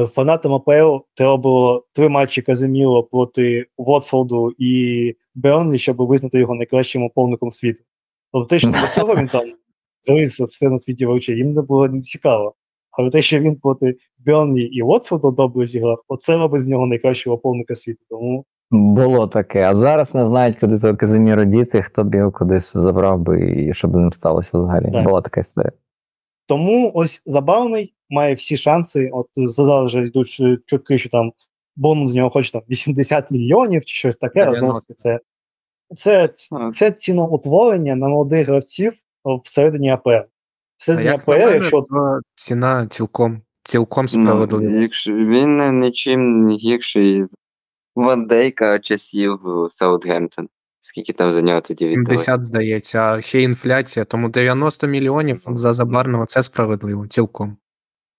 фанатам 0.09 0.53
АПЛ 0.53 0.97
треба 1.13 1.37
було 1.37 1.85
три 1.93 2.09
матчі 2.09 2.41
Казиміло 2.41 3.03
проти 3.03 3.65
Вотфорду 3.77 4.51
і 4.57 5.15
Бернлі, 5.35 5.77
щоб 5.77 5.97
визнати 5.97 6.39
його 6.39 6.55
найкращим 6.55 7.03
оповником 7.03 7.51
світу. 7.51 7.83
Тобто 8.31 8.47
те, 8.47 8.59
що 8.59 8.67
до 8.67 8.87
цього 8.95 9.15
він 9.15 9.27
там 9.27 9.41
колись 10.07 10.39
все 10.39 10.69
на 10.69 10.77
світі 10.77 11.05
вивчив, 11.05 11.37
їм 11.37 11.53
не 11.53 11.61
було 11.61 11.87
не 11.87 12.01
цікаво. 12.01 12.55
Але 12.91 13.09
те, 13.09 13.21
що 13.21 13.39
він 13.39 13.55
проти 13.55 13.95
Бернлі 14.25 14.63
і 14.63 14.81
Вотфорду 14.81 15.31
добре 15.31 15.65
зіграв, 15.65 16.03
оце 16.07 16.37
робить 16.37 16.61
з 16.61 16.69
нього 16.69 16.87
найкращого 16.87 17.35
оповника 17.35 17.75
світу. 17.75 18.05
Тому 18.09 18.45
Було 18.71 19.27
таке. 19.27 19.61
А 19.61 19.75
зараз 19.75 20.15
не 20.15 20.27
знають, 20.27 20.59
куди 20.59 20.79
того 20.79 20.95
Казиміра 20.95 21.45
діти, 21.45 21.81
хто 21.81 22.03
б 22.03 22.15
його 22.15 22.31
кудись 22.31 22.73
забрав 22.73 23.19
би 23.19 23.51
і 23.51 23.73
що 23.73 23.87
б 23.87 23.95
ним 23.95 24.13
сталося 24.13 24.49
взагалі. 24.53 24.91
Так. 24.91 25.03
Була 25.03 25.21
така 25.21 25.41
історія. 25.41 25.71
Тому 26.47 26.91
ось 26.93 27.23
забавний 27.25 27.94
має 28.09 28.35
всі 28.35 28.57
шанси. 28.57 29.09
От 29.13 29.27
зараз 29.35 29.85
вже 29.85 30.05
йдуть 30.05 30.37
е, 30.39 30.57
чутки, 30.65 30.97
що 30.97 31.09
там 31.09 31.31
бонус 31.75 32.11
з 32.11 32.13
нього 32.13 32.29
хоче 32.29 32.51
там 32.51 32.61
80 32.69 33.31
мільйонів 33.31 33.85
чи 33.85 33.95
щось 33.95 34.17
таке. 34.17 34.39
90. 34.45 34.59
Знову 34.59 34.81
це, 34.95 35.19
це, 35.95 36.29
це 36.73 36.91
ціноутворення 36.91 37.95
на 37.95 38.07
молодих 38.07 38.47
гравців 38.47 38.93
всередині 39.43 39.89
АПЛ. 39.89 40.09
Всередині 40.77 41.09
АПЛ, 41.09 41.31
якщо 41.31 41.81
то 41.81 42.19
ціна 42.35 42.87
цілком, 42.87 43.41
цілком 43.63 44.05
Ну, 44.13 44.23
справедлива. 44.23 44.75
якщо 44.75 45.13
він 45.13 45.57
не- 45.57 45.71
нічим 45.71 46.43
не 46.43 46.55
гірший 46.55 47.23
з 47.23 47.35
Ван 47.95 48.25
Дейка 48.27 48.79
часів 48.79 49.47
у 49.47 49.69
Саутгемптон. 49.69 50.47
Скільки 50.79 51.13
там 51.13 51.31
за 51.31 51.41
нього 51.41 51.61
тоді 51.61 51.87
віддали? 51.87 52.17
70, 52.17 52.43
здається, 52.43 53.01
а 53.01 53.21
ще 53.21 53.41
інфляція, 53.41 54.05
тому 54.05 54.29
90 54.29 54.87
мільйонів 54.87 55.41
за 55.47 55.73
забарного 55.73 56.25
це 56.25 56.43
справедливо, 56.43 57.07
цілком. 57.07 57.57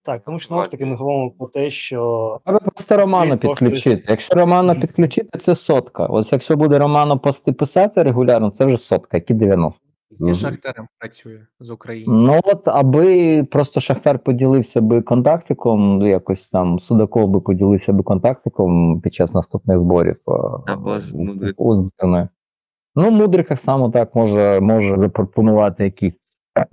Так, 0.07 0.22
тому 0.24 0.38
що 0.38 0.48
знову 0.48 0.62
ж 0.64 0.70
таки 0.70 0.86
ми 0.86 0.96
говоримо 0.96 1.30
про 1.30 1.46
те, 1.48 1.70
що 1.70 2.40
Треба 2.44 2.59
просто 2.61 2.96
Романа 2.96 3.36
підключити. 3.36 4.04
Якщо 4.09 4.34
Романа 4.34 4.74
підключити, 4.74 5.38
це 5.38 5.54
сотка. 5.54 6.07
Ось 6.07 6.32
якщо 6.32 6.57
буде 6.57 6.78
Романо 6.78 7.18
пости 7.18 7.52
писати 7.52 8.02
регулярно, 8.02 8.50
це 8.50 8.66
вже 8.66 8.78
сотка, 8.78 9.16
які 9.16 9.34
90. 9.34 9.80
І 10.20 10.34
Шахтарем 10.34 10.86
працює 10.98 11.40
з 11.61 11.70
українців. 11.70 12.14
Ну 12.26 12.40
от, 12.44 12.68
аби 12.68 13.44
просто 13.44 13.80
Шахтар 13.80 14.18
поділився 14.18 14.80
би 14.80 15.02
контактиком, 15.02 15.98
ну, 15.98 16.09
якось 16.09 16.48
там 16.48 16.78
Судаков 16.78 17.28
би 17.28 17.40
поділився 17.40 17.92
би 17.92 18.02
контактиком 18.02 19.00
під 19.00 19.14
час 19.14 19.34
наступних 19.34 19.78
зборів. 19.78 20.16
е, 20.28 20.32
Або 20.66 21.00
ж 21.00 21.14
у- 21.14 21.24
Мудрик. 21.24 21.54
Ну, 22.94 23.11
Мудрик 23.11 23.48
так 23.48 23.61
само 23.62 23.90
так 23.90 24.14
може, 24.14 24.61
може 24.61 24.96
запропонувати 24.98 26.12
е, 26.59 26.66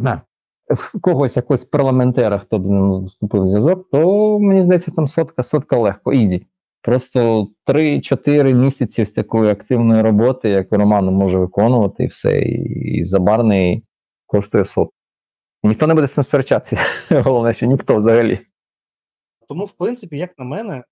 когось, 1.01 1.35
якогось 1.35 1.65
парламентера, 1.65 2.39
хто 2.39 2.59
б 2.59 2.65
ним 2.65 3.05
вступив 3.05 3.43
в 3.43 3.47
зв'язок, 3.47 3.89
то 3.91 4.39
мені 4.39 4.63
здається, 4.63 4.91
там 4.91 5.07
сотка, 5.07 5.43
сотка 5.43 5.77
легко, 5.77 6.13
іді. 6.13 6.47
Просто 6.81 7.47
3-4 7.67 8.53
місяці 8.53 9.05
з 9.05 9.11
такої 9.11 9.51
активної 9.51 10.01
роботи, 10.01 10.49
як 10.49 10.67
Роман 10.71 11.05
може 11.05 11.39
виконувати, 11.39 12.03
і 12.03 12.07
все, 12.07 12.41
і 12.41 13.03
забарний 13.03 13.83
коштує 14.25 14.65
сотку. 14.65 14.93
Ніхто 15.63 15.87
не 15.87 15.93
буде 15.93 16.07
з 16.07 16.13
цим 16.13 16.23
сперечатися. 16.23 16.77
Головне, 17.21 17.53
що 17.53 17.65
ніхто 17.65 17.95
взагалі. 17.95 18.39
тому, 19.47 19.65
в 19.65 19.71
принципі, 19.71 20.17
як 20.17 20.39
на 20.39 20.45
мене, 20.45 20.83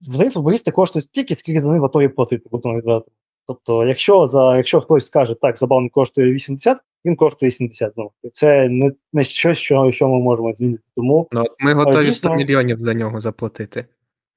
взагалі 0.00 0.30
футболісти 0.30 0.70
коштують 0.70 1.04
стільки, 1.04 1.34
скільки 1.34 1.60
за 1.60 1.72
них 1.72 1.80
готові 1.80 2.08
платити, 2.08 2.48
будемо 2.50 2.76
відверто. 2.76 3.10
Тобто, 3.46 3.86
якщо 3.86 4.26
за 4.26 4.56
якщо 4.56 4.80
хтось 4.80 5.06
скаже, 5.06 5.34
так, 5.34 5.58
забавно 5.58 5.90
коштує 5.90 6.32
80, 6.32 6.78
він 7.04 7.16
коштує 7.16 7.50
70. 7.52 7.92
Ну, 7.96 8.10
це 8.32 8.68
не, 8.68 8.92
не 9.12 9.24
щось, 9.24 9.58
що, 9.58 9.90
що 9.90 10.08
ми 10.08 10.18
можемо 10.20 10.52
змінити. 10.52 10.82
Тому 10.96 11.28
Ну, 11.32 11.44
ми 11.58 11.74
готові 11.74 12.04
дійсно- 12.06 12.30
100 12.30 12.34
мільйонів 12.34 12.80
за 12.80 12.94
нього 12.94 13.20
заплатити. 13.20 13.86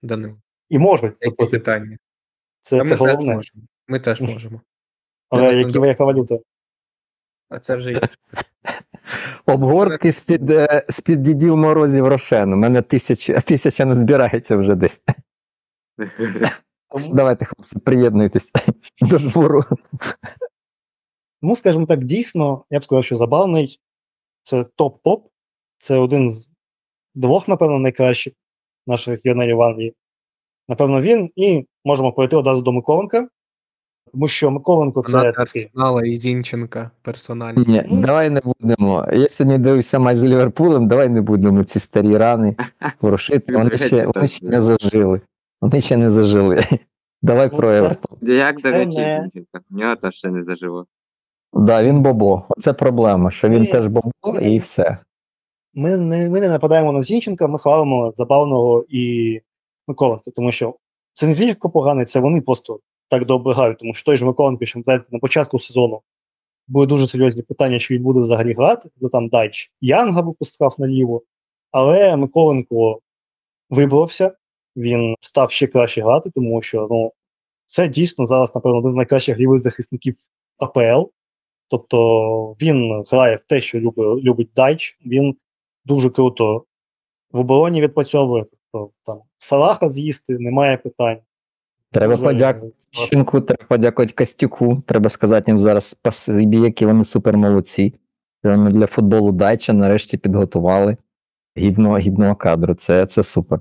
Данил. 0.02 0.36
і 0.70 0.78
можуть 0.80 1.14
Які 1.22 1.30
заплатити. 1.32 1.60
питання? 1.60 1.98
Це, 2.62 2.78
це 2.78 2.84
ми 2.84 2.90
теж 2.90 3.00
головне. 3.00 3.36
можемо. 3.36 3.64
Ми 3.88 4.00
теж 4.00 4.22
можемо. 4.22 4.62
Але 5.30 5.56
які, 5.56 5.80
яка 5.80 6.06
валюта? 6.06 6.38
А 7.50 7.60
це 7.60 7.76
вже 7.76 7.92
є. 7.92 8.02
Обгортки 9.46 10.12
з-під, 10.12 10.50
е, 10.50 10.86
з-під 10.90 11.22
дідів 11.22 11.58
морозів 11.58 12.08
Рошен. 12.08 12.54
У 12.54 12.56
мене 12.56 12.82
тисяча, 12.82 13.42
тисяча 13.46 13.86
не 13.86 13.96
збирається 13.96 14.58
вже 14.58 14.76
десь. 14.76 15.02
Тому, 16.90 17.14
Давайте, 17.16 17.46
хлопці, 17.46 17.80
приєднуйтесь 17.80 18.52
до 19.02 19.18
збору. 19.18 19.64
тому, 21.42 21.56
скажімо 21.56 21.86
так, 21.86 22.04
дійсно, 22.04 22.64
я 22.70 22.80
б 22.80 22.84
сказав, 22.84 23.04
що 23.04 23.18
забавний 23.18 23.80
це 24.44 24.66
топ-топ. 24.78 25.22
Це 25.80 25.98
один 25.98 26.30
з 26.30 26.52
двох, 27.16 27.48
напевно, 27.48 27.80
найкращих 27.80 28.34
наших 28.88 29.20
регіоналів 29.24 29.56
в 29.58 29.62
Англії. 29.62 29.94
Напевно, 30.70 31.02
він, 31.02 31.30
і 31.36 31.66
можемо 31.86 32.14
перейти 32.14 32.36
одразу 32.36 32.62
до 32.62 32.72
Миколенка, 32.72 33.28
тому 34.12 34.28
що 34.28 34.52
Миколенко 34.52 35.04
це 35.04 35.32
такий. 35.32 35.64
Арсенала 35.64 36.06
і 36.06 36.16
Зінченка 36.16 36.92
персонально. 37.02 37.64
Ні, 37.68 37.84
Ну. 37.90 38.02
давай 38.02 38.30
не 38.30 38.42
будемо. 38.44 39.08
Я 39.14 39.28
сьогодні 39.28 39.58
дивився 39.58 40.00
матч 40.00 40.18
з 40.18 40.24
Ліверпулем, 40.24 40.88
давай 40.88 41.10
не 41.10 41.22
будемо 41.22 41.64
ці 41.64 41.80
старі 41.80 42.18
рани 42.18 42.56
ворошити. 43.02 43.54
Вони 43.58 43.78
ще, 43.78 44.06
вони 44.16 44.28
ще 44.28 44.46
не 44.46 44.62
зажили. 44.62 45.22
Вони 45.62 45.82
ще 45.82 45.98
не 45.98 46.10
зажили. 46.10 46.64
Давай 47.22 47.50
Ну, 47.52 47.58
про 47.58 47.74
Евертон. 47.74 48.18
Як, 48.22 48.62
до 48.62 48.72
речі, 48.72 48.92
Зінченко? 48.92 49.60
В 49.70 49.76
нього 49.76 49.96
то 49.96 50.12
ще 50.12 50.30
не 50.30 50.44
зажило. 50.44 50.86
Да, 51.54 51.84
він 51.84 52.02
Бобо. 52.02 52.44
Це 52.60 52.74
проблема, 52.74 53.32
що 53.32 53.50
він 53.50 53.68
теж 53.68 53.88
Бобо 53.88 54.40
і 54.42 54.60
все. 54.60 54.98
Ми 55.74 55.98
не, 55.98 56.30
ми 56.30 56.42
не 56.42 56.50
нападаємо 56.50 56.92
на 56.92 57.04
Зінченка, 57.04 57.48
ми 57.48 57.60
хвалимо 57.60 58.14
Забавного 58.16 58.86
і 58.90 59.40
Миколенко, 59.88 60.32
тому 60.32 60.52
що 60.52 60.76
це 61.14 61.28
не 61.28 61.34
Зінченко 61.34 61.70
поганий, 61.70 62.06
це 62.06 62.20
вони 62.20 62.42
просто 62.42 62.80
так 63.10 63.26
добре 63.26 63.54
грають, 63.54 63.80
тому 63.80 63.94
що 63.94 64.06
той 64.06 64.18
же 64.18 64.26
Миколенко, 64.26 64.66
що 64.66 64.84
на 64.86 65.20
початку 65.22 65.60
сезону 65.60 66.02
були 66.68 66.86
дуже 66.86 67.08
серйозні 67.08 67.42
питання, 67.42 67.80
чи 67.80 67.94
він 67.94 68.04
буде 68.04 68.20
взагалі 68.20 68.54
грати, 68.54 68.90
то 69.02 69.10
там 69.10 69.28
Дайч 69.28 69.72
Янга 69.82 70.22
випускав 70.22 70.76
наліво, 70.78 71.22
але 71.72 72.16
Миколенко 72.16 73.00
вибрався, 73.70 74.32
він 74.78 75.16
став 75.22 75.52
ще 75.52 75.68
краще 75.68 76.02
грати, 76.02 76.32
тому 76.36 76.62
що 76.62 76.88
ну, 76.92 77.12
це 77.66 77.88
дійсно 77.88 78.26
зараз, 78.26 78.56
напевно, 78.56 78.78
один 78.78 78.92
з 78.92 78.96
найкращих 78.96 79.40
лівих 79.40 79.60
захисників 79.60 80.16
АПЛ. 80.58 81.10
Тобто 81.70 82.56
він 82.62 83.04
грає 83.12 83.36
в 83.36 83.40
те, 83.40 83.62
що 83.62 83.80
любить, 83.80 84.24
любить 84.24 84.50
Дайч, 84.56 85.00
він 85.06 85.36
дуже 85.86 86.10
круто 86.10 86.66
в 87.32 87.40
обороні 87.40 87.82
відпрацьовує. 87.82 88.46
Тобто 88.72 88.92
там 89.06 89.22
Салаха 89.40 89.90
з'їсти, 89.90 90.38
немає 90.40 90.78
питань. 90.78 91.18
Треба 91.92 92.18
подякувати 92.18 92.74
Щенку, 92.92 93.42
треба 93.42 93.66
подякувати 93.70 94.14
Костюку. 94.14 94.84
Треба 94.86 95.10
сказати 95.10 95.52
їм 95.52 95.60
зараз 95.60 95.84
спасибі, 95.84 96.60
які 96.60 96.86
вони 96.86 97.04
супер 97.04 97.38
молодці. 97.38 97.94
Вони 98.44 98.72
для 98.72 98.88
футболу 98.88 99.32
Дайча 99.32 99.74
нарешті 99.74 100.18
підготували 100.18 100.98
гідного, 101.58 101.98
гідного 101.98 102.36
кадру. 102.36 102.74
Це, 102.74 103.06
це 103.06 103.24
супер. 103.24 103.60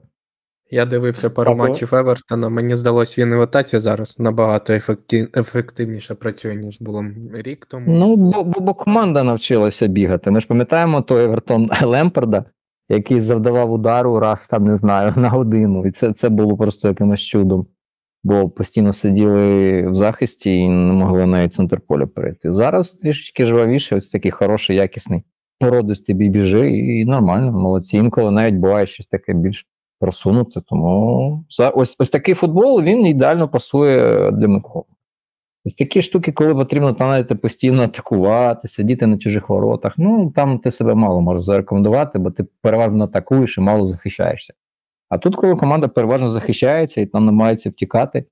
Я 0.71 0.87
дивився 0.87 1.31
пару 1.31 1.51
Дякую. 1.51 1.69
матчів 1.69 1.95
Евертона. 1.95 2.49
Мені 2.49 2.77
здалось, 2.77 3.19
він 3.19 3.33
і 3.33 3.35
в 3.35 3.41
атаці 3.41 3.79
зараз 3.79 4.19
набагато 4.19 4.73
ефекті... 4.73 5.29
ефективніше 5.37 6.15
працює, 6.15 6.55
ніж 6.55 6.81
було 6.81 7.05
рік 7.33 7.67
тому. 7.67 7.85
Ну, 7.89 8.17
бо, 8.17 8.45
бо, 8.45 8.61
бо 8.61 8.75
команда 8.75 9.23
навчилася 9.23 9.87
бігати. 9.87 10.31
Ми 10.31 10.41
ж 10.41 10.47
пам'ятаємо 10.47 11.03
той 11.03 11.25
Евертон 11.25 11.71
Лемперда, 11.83 12.45
який 12.89 13.21
завдавав 13.21 13.73
удару 13.73 14.21
раз 14.21 14.47
там, 14.47 14.65
не 14.65 14.77
знаю, 14.77 15.13
на 15.17 15.29
годину. 15.29 15.87
І 15.87 15.91
це, 15.91 16.13
це 16.13 16.29
було 16.29 16.57
просто 16.57 16.89
якимось 16.89 17.21
чудом. 17.21 17.67
Бо 18.25 18.49
постійно 18.49 18.93
сиділи 18.93 19.87
в 19.87 19.95
захисті 19.95 20.57
і 20.57 20.69
не 20.69 20.93
могли 20.93 21.27
навіть 21.27 21.55
центр 21.55 21.81
поля 21.81 22.07
перейти. 22.07 22.53
Зараз 22.53 22.93
трішечки 22.93 23.47
жвавіше, 23.47 23.97
ось 23.97 24.09
такий 24.09 24.31
хороший, 24.31 24.77
якісний, 24.77 25.23
породистий 25.61 26.15
бібіжи, 26.15 26.71
і 26.71 27.05
нормально, 27.05 27.53
молодці. 27.53 27.97
Інколи 27.97 28.31
навіть 28.31 28.55
буває 28.55 28.87
щось 28.87 29.07
таке 29.07 29.35
більш 29.35 29.67
просунуте. 30.01 30.61
Тому 30.67 31.45
за- 31.51 31.71
ось, 31.71 31.97
ось 31.99 32.11
такий 32.11 32.35
футбол 32.35 32.83
він 32.83 33.07
ідеально 33.07 33.49
пасує 33.49 34.31
для 34.31 34.49
Миколи. 34.49 34.85
Ось 35.65 35.75
такі 35.75 36.03
штуки, 36.03 36.33
коли 36.33 36.55
потрібно 36.55 36.93
там 36.93 37.09
навіть 37.09 37.41
постійно 37.41 37.83
атакувати, 37.83 38.69
сидіти 38.69 39.07
на 39.07 39.19
чужих 39.19 39.49
воротах. 39.49 39.95
Ну 39.97 40.33
там 40.37 40.59
ти 40.59 40.71
себе 40.71 40.95
мало 40.95 41.21
можеш 41.21 41.45
зарекомендувати, 41.45 42.19
бо 42.19 42.31
ти 42.31 42.45
переважно 42.63 43.05
атакуєш 43.05 43.59
і 43.59 43.61
мало 43.61 43.87
захищаєшся. 43.87 44.55
А 45.09 45.19
тут, 45.19 45.37
коли 45.37 45.57
команда 45.57 45.89
переважно 45.89 46.31
захищається 46.31 47.01
і 47.01 47.07
там 47.07 47.27
намагається 47.27 47.71
втікати, 47.71 48.27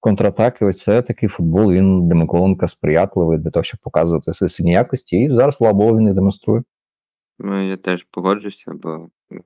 контратаки, 0.00 0.64
ось 0.64 0.82
це 0.82 1.02
такий 1.02 1.28
футбол. 1.28 1.72
Він 1.72 2.08
для 2.08 2.14
Миколенка 2.14 2.68
сприятливий 2.68 3.38
для 3.38 3.50
того, 3.50 3.64
щоб 3.64 3.80
показувати 3.80 4.32
свої 4.32 4.48
сильні 4.48 4.72
якості. 4.72 5.16
І 5.16 5.30
зараз, 5.30 5.56
слава 5.56 5.74
Богу, 5.74 5.98
він 5.98 6.06
їх 6.06 6.14
демонструє. 6.14 6.62
Ну, 7.38 7.68
я 7.68 7.76
теж 7.76 8.06
погоджуся, 8.10 8.72
бо 8.82 9.08
ну, 9.30 9.40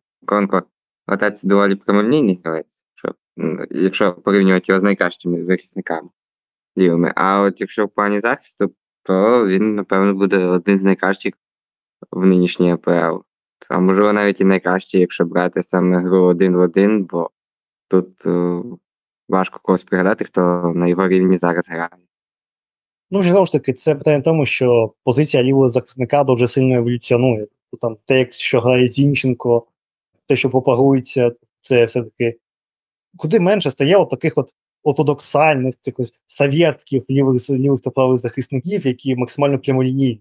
Атаці 1.06 1.46
доволі 1.46 1.74
прямолінійний 1.74 2.40
гравець, 2.44 2.66
що, 2.94 3.14
якщо 3.70 4.12
порівнювати 4.12 4.64
його 4.68 4.80
з 4.80 4.82
найкращими 4.82 5.44
захисниками 5.44 6.08
лівими. 6.78 7.12
А 7.16 7.40
от 7.40 7.60
якщо 7.60 7.86
в 7.86 7.90
плані 7.90 8.20
захисту, 8.20 8.74
то 9.02 9.46
він, 9.46 9.74
напевно, 9.74 10.14
буде 10.14 10.46
один 10.46 10.78
з 10.78 10.82
найкращих 10.82 11.34
в 12.10 12.26
нинішній 12.26 12.72
АПЛ. 12.72 13.22
А 13.68 13.78
можливо 13.78 14.12
навіть 14.12 14.40
і 14.40 14.44
найкращий, 14.44 15.00
якщо 15.00 15.24
брати 15.24 15.62
саме 15.62 16.02
гру 16.02 16.24
один 16.24 16.56
в 16.56 16.60
один, 16.60 17.04
бо 17.04 17.30
тут 17.88 18.26
е, 18.26 18.62
важко 19.28 19.60
когось 19.62 19.82
пригадати, 19.82 20.24
хто 20.24 20.72
на 20.74 20.86
його 20.86 21.08
рівні 21.08 21.38
зараз 21.38 21.68
грає. 21.68 21.88
Ну, 23.10 23.22
знову 23.22 23.46
ж 23.46 23.52
таки, 23.52 23.72
це 23.72 23.94
питання 23.94 24.18
в 24.18 24.22
тому, 24.22 24.46
що 24.46 24.94
позиція 25.04 25.42
лівого 25.42 25.68
захисника 25.68 26.24
дуже 26.24 26.48
сильно 26.48 26.74
еволюціонує. 26.74 27.46
Там 27.80 27.96
те, 28.06 28.18
як 28.18 28.32
що 28.32 28.60
грає 28.60 28.88
Зінченко, 28.88 29.66
те, 30.28 30.36
що 30.36 30.50
пропагується, 30.50 31.32
це 31.60 31.84
все-таки 31.84 32.38
куди 33.16 33.40
менше 33.40 33.70
стає 33.70 34.06
таких 34.10 34.32
от 34.36 34.50
ортодоксальних, 34.82 35.74
совєтських 36.26 37.02
лівих, 37.10 37.50
лівих 37.50 37.80
та 37.80 37.90
правих 37.90 38.16
захисників, 38.16 38.86
які 38.86 39.16
максимально 39.16 39.58
прямолінійні. 39.58 40.20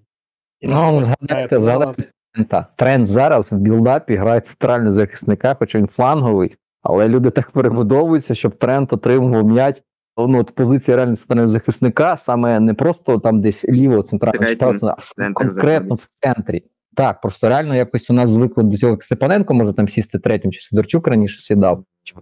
І, 0.60 0.68
Ну, 0.68 0.99
згадайте, 0.99 1.60
згадайте 1.60 2.04
Трента. 2.34 2.68
Трент 2.76 3.07
зараз 3.08 3.51
в 3.51 3.56
build-up 3.55 4.09
і 4.09 4.15
грає 4.16 4.41
центральний 4.41 4.91
захисника, 4.91 5.56
хоча 5.60 5.78
він 5.78 5.88
фланговий, 5.88 6.56
але 6.82 7.08
люди 7.08 7.30
так 7.30 7.51
перебудовуються, 7.51 8.36
щоб 8.36 8.56
Трент 8.56 8.93
отримував 8.93 9.45
м'яч. 9.45 9.82
Ну, 10.18 10.39
от 10.39 10.56
позиція 10.56 10.97
реально 10.97 11.16
центрального 11.16 11.49
захисника, 11.49 12.18
саме 12.18 12.60
не 12.60 12.74
просто 12.74 13.20
там 13.20 13.41
десь 13.41 13.66
ліво 13.66 14.04
центрального 14.04 14.78
ну, 14.82 14.88
а 14.88 15.34
конкретно 15.34 15.95
в 15.95 16.08
центрі. 16.22 16.64
Так, 16.95 17.21
просто 17.21 17.49
реально 17.49 17.75
якось 17.75 18.09
у 18.09 18.13
нас 18.13 18.29
звикли 18.29 18.63
до 18.63 18.77
цього, 18.77 18.91
як 18.91 19.03
Степаненко 19.03 19.53
може 19.53 19.73
там 19.73 19.87
сісти 19.87 20.19
третім, 20.19 20.51
чи 20.51 20.61
Сидорчук 20.61 21.07
раніше 21.07 21.39
сідав, 21.39 21.83
чи 22.03 22.15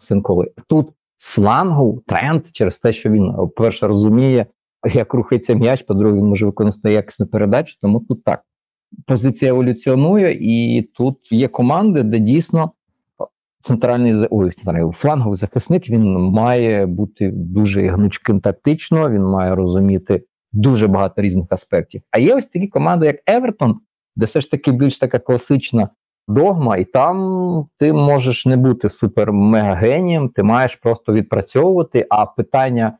Синковий. 0.00 0.52
Тут 0.68 0.88
з 1.16 1.34
флангу 1.34 2.02
тренд 2.06 2.44
через 2.52 2.78
те, 2.78 2.92
що 2.92 3.10
він, 3.10 3.32
по-перше, 3.34 3.86
розуміє, 3.86 4.46
як 4.94 5.14
рухається 5.14 5.54
м'яч, 5.54 5.82
по-друге, 5.82 6.16
він 6.16 6.26
може 6.26 6.46
виконувати 6.46 6.92
якісну 6.92 7.26
передачу, 7.26 7.76
тому 7.82 8.00
тут 8.00 8.24
так. 8.24 8.42
Позиція 9.06 9.50
еволюціонує, 9.50 10.38
і 10.40 10.82
тут 10.82 11.32
є 11.32 11.48
команди, 11.48 12.02
де 12.02 12.18
дійсно 12.18 12.72
центральний 13.62 14.26
ой, 14.30 14.50
центральний 14.50 14.92
фланговий 14.92 15.36
захисник 15.36 15.90
він 15.90 16.12
має 16.14 16.86
бути 16.86 17.30
дуже 17.34 17.88
гнучким 17.88 18.40
тактично, 18.40 19.10
він 19.10 19.22
має 19.22 19.54
розуміти 19.54 20.24
дуже 20.52 20.86
багато 20.86 21.22
різних 21.22 21.46
аспектів. 21.50 22.02
А 22.10 22.18
є 22.18 22.34
ось 22.34 22.46
такі 22.46 22.66
команди, 22.66 23.06
як 23.06 23.16
Евертон, 23.26 23.80
де 24.18 24.26
все 24.26 24.40
ж 24.40 24.50
таки 24.50 24.72
більш 24.72 24.98
така 24.98 25.18
класична 25.18 25.88
догма, 26.28 26.76
і 26.76 26.84
там 26.84 27.66
ти 27.78 27.92
можеш 27.92 28.46
не 28.46 28.56
бути 28.56 28.88
супер-мега-генієм, 28.88 30.28
ти 30.28 30.42
маєш 30.42 30.76
просто 30.76 31.12
відпрацьовувати, 31.12 32.06
а 32.10 32.26
питання 32.26 32.98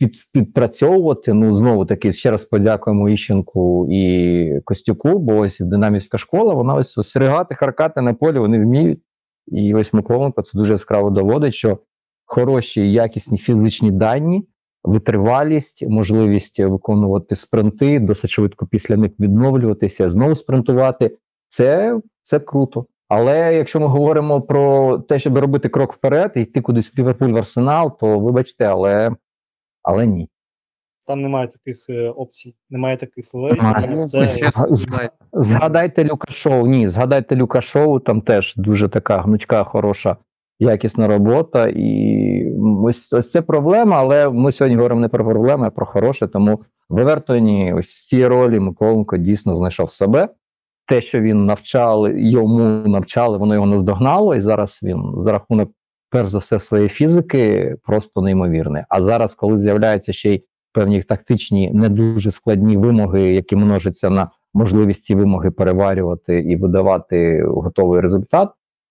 від, 0.00 0.14
відпрацьовувати, 0.36 1.32
ну 1.32 1.54
знову 1.54 1.86
таки, 1.86 2.12
ще 2.12 2.30
раз 2.30 2.44
подякуємо 2.44 3.08
Іщенку 3.08 3.86
і 3.90 4.60
Костюку, 4.64 5.18
бо 5.18 5.36
ось 5.36 5.60
динамівська 5.60 6.18
школа, 6.18 6.54
вона 6.54 6.74
ось, 6.74 7.16
ригати, 7.16 7.54
харкати 7.54 8.00
на 8.00 8.14
полі, 8.14 8.38
вони 8.38 8.58
вміють. 8.58 9.00
І 9.46 9.74
ось 9.74 9.92
Миколенко 9.92 10.42
це 10.42 10.58
дуже 10.58 10.72
яскраво 10.72 11.10
доводить, 11.10 11.54
що 11.54 11.78
хороші, 12.24 12.92
якісні 12.92 13.38
фізичні 13.38 13.90
дані, 13.90 14.48
витривалість, 14.84 15.86
можливість 15.88 16.60
виконувати 16.60 17.36
спринти, 17.36 18.00
досить 18.00 18.30
швидко 18.30 18.66
після 18.66 18.96
них 18.96 19.12
відновлюватися, 19.20 20.10
знову 20.10 20.34
спринтувати. 20.34 21.16
Це, 21.48 22.00
це 22.22 22.40
круто. 22.40 22.86
Але 23.08 23.54
якщо 23.54 23.80
ми 23.80 23.86
говоримо 23.86 24.42
про 24.42 24.98
те, 24.98 25.18
щоб 25.18 25.38
робити 25.38 25.68
крок 25.68 25.92
вперед 25.92 26.32
і 26.36 26.40
йти 26.40 26.60
кудись 26.60 26.94
в 26.94 26.98
Ліверпуль 26.98 27.32
в 27.32 27.36
арсенал, 27.36 27.98
то 27.98 28.18
вибачте, 28.18 28.64
але, 28.64 29.16
але 29.82 30.06
ні. 30.06 30.28
Там 31.06 31.22
немає 31.22 31.48
таких 31.48 31.90
е, 31.90 32.08
опцій, 32.08 32.54
немає 32.70 32.96
таких 32.96 33.34
лей. 33.34 33.60
Ну, 33.90 34.08
Це. 34.08 34.50
Згадайте 35.32 36.04
Люка 36.04 36.32
Шоу. 36.32 36.66
Ні, 36.66 36.88
згадайте 36.88 37.36
Люка 37.36 37.60
Шоу, 37.60 38.00
там 38.00 38.20
теж 38.20 38.54
дуже 38.56 38.88
така 38.88 39.20
гнучка, 39.20 39.64
хороша, 39.64 40.16
якісна 40.60 41.06
робота. 41.06 41.68
І 41.68 42.54
ось, 42.82 43.12
ось 43.12 43.30
це 43.30 43.42
проблема, 43.42 43.96
але 43.96 44.30
ми 44.30 44.52
сьогодні 44.52 44.76
говоримо 44.76 45.00
не 45.00 45.08
про 45.08 45.24
проблеми, 45.24 45.66
а 45.66 45.70
про 45.70 45.86
хороше. 45.86 46.26
Тому 46.26 46.60
в 46.88 46.98
Евертоні 46.98 47.74
ось 47.74 47.90
з 47.90 48.06
цієї 48.06 48.28
ролі 48.28 48.60
Миколенко 48.60 49.16
дійсно 49.16 49.56
знайшов 49.56 49.92
себе. 49.92 50.28
Те, 50.86 51.00
що 51.00 51.20
він 51.20 51.46
навчав, 51.46 52.18
йому 52.18 52.60
навчали, 52.88 53.38
воно 53.38 53.54
його 53.54 53.66
наздогнало, 53.66 54.34
і 54.34 54.40
зараз 54.40 54.80
він 54.82 55.14
за 55.18 55.32
рахунок, 55.32 55.70
перш 56.10 56.28
за 56.28 56.38
все, 56.38 56.60
своєї 56.60 56.88
фізики, 56.88 57.76
просто 57.82 58.22
неймовірний. 58.22 58.82
А 58.88 59.00
зараз, 59.00 59.34
коли 59.34 59.58
з'являються 59.58 60.12
ще 60.12 60.34
й 60.34 60.44
певні 60.72 61.02
тактичні, 61.02 61.70
не 61.74 61.88
дуже 61.88 62.30
складні 62.30 62.76
вимоги, 62.76 63.22
які 63.22 63.56
множаться 63.56 64.10
на 64.10 64.30
можливість 64.54 65.04
ці 65.04 65.14
вимоги 65.14 65.50
переварювати 65.50 66.40
і 66.40 66.56
видавати 66.56 67.42
готовий 67.46 68.00
результат, 68.00 68.50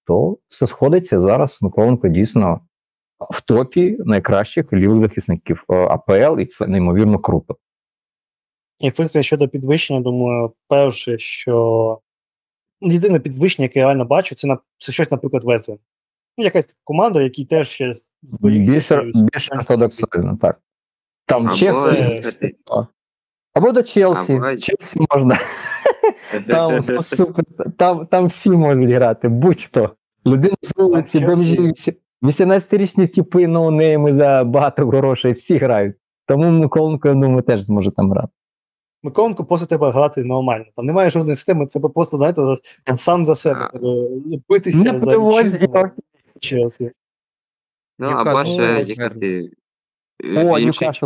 то 0.09 0.37
все 0.47 0.67
сходиться 0.67 1.19
зараз. 1.19 1.57
Миколенко 1.61 2.07
дійсно 2.07 2.61
в 3.19 3.41
топі 3.41 3.97
найкращих 4.05 4.73
лівих 4.73 5.01
захисників 5.01 5.65
е, 5.69 5.75
АПЛ, 5.75 6.39
і 6.39 6.45
це 6.45 6.67
неймовірно 6.67 7.19
круто. 7.19 7.55
І, 8.79 8.89
в 8.89 8.93
принципі, 8.93 9.23
щодо 9.23 9.47
підвищення, 9.47 9.99
думаю, 9.99 10.53
перше, 10.67 11.17
що 11.17 11.99
єдине 12.81 13.19
підвищення, 13.19 13.63
яке 13.63 13.79
я 13.79 13.85
реально 13.85 14.05
бачу, 14.05 14.35
це, 14.35 14.47
на, 14.47 14.57
це 14.77 14.91
щось, 14.91 15.11
наприклад, 15.11 15.43
Везе. 15.43 15.77
Ну, 16.37 16.43
якась 16.43 16.75
команда, 16.83 17.21
який 17.21 17.45
теж 17.45 17.69
ще 17.69 17.93
зберіг 18.21 18.71
Більш, 18.71 18.91
ортодоксально, 19.51 20.37
так. 20.41 20.61
Там 21.25 21.47
Або 21.47 21.55
чек, 21.55 21.75
їхати. 21.75 22.55
або 23.53 23.71
до 23.71 23.83
Челсі. 23.83 24.33
Або- 24.33 24.57
Челсі 24.57 24.99
можна. 25.11 25.39
Там, 26.47 26.85
там, 27.77 28.07
там 28.07 28.25
всі 28.25 28.49
можуть 28.49 28.89
грати, 28.89 29.27
будь-хто. 29.27 29.95
Людина 30.29 30.55
з 30.61 30.71
вулиці, 30.75 31.19
бомжі, 31.19 31.73
18-річні 32.21 33.15
типи, 33.15 33.47
ноунейми 33.47 34.13
за 34.13 34.43
багато 34.43 34.87
грошей, 34.87 35.33
всі 35.33 35.57
грають. 35.57 35.95
Тому 36.25 36.51
Миколенко, 36.51 37.07
я 37.07 37.13
думаю, 37.13 37.41
теж 37.41 37.61
зможе 37.61 37.91
там 37.91 38.11
грати. 38.11 38.33
Миколенко 39.03 39.45
просто 39.45 39.65
треба 39.65 39.91
грати 39.91 40.23
нормально. 40.23 40.65
Там 40.75 40.85
немає 40.85 41.09
жодної 41.09 41.35
системи, 41.35 41.67
це 41.67 41.79
просто, 41.79 42.17
знаєте, 42.17 42.41
там 42.83 42.97
сам 42.97 43.25
за 43.25 43.35
себе 43.35 43.69
А. 43.73 43.79
битися 44.49 44.93
Не 44.93 44.99
за 44.99 45.17
вітчизну 45.17 46.89
Ну, 47.99 48.07
або 48.07 48.45
ще 48.45 48.83
їхати. 48.87 49.51
О, 50.37 50.59
Ньюкасл, 50.59 51.05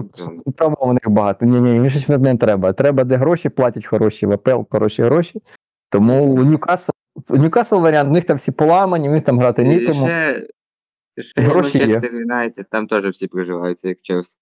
багато. 1.07 1.45
Ні, 1.45 1.61
ні, 1.61 1.79
більше 1.79 2.17
не 2.17 2.37
треба. 2.37 2.73
Треба, 2.73 3.03
де 3.03 3.15
гроші 3.15 3.49
платять 3.49 3.85
хороші, 3.85 4.25
в 4.25 4.31
АПЛ 4.31 4.61
хороші 4.69 5.03
гроші. 5.03 5.41
Тому 5.89 6.33
у 6.33 6.43
Ньюкасл, 6.43 6.91
Ньюкасл 7.29 7.75
варіант, 7.75 8.09
в 8.09 8.11
них 8.11 8.23
там 8.23 8.37
всі 8.37 8.51
поламані, 8.51 9.09
в 9.09 9.11
них 9.11 9.23
там 9.23 9.39
грати 9.39 9.63
нікому. 9.63 10.07
ще, 10.07 10.47
ще 11.17 11.41
Гроші 11.41 11.77
є. 11.77 12.01
Юнайтед, 12.13 12.65
там 12.69 12.87
теж 12.87 13.05
всі 13.05 13.27
приживаються, 13.27 13.87
як 13.87 14.01
Челсі. 14.01 14.37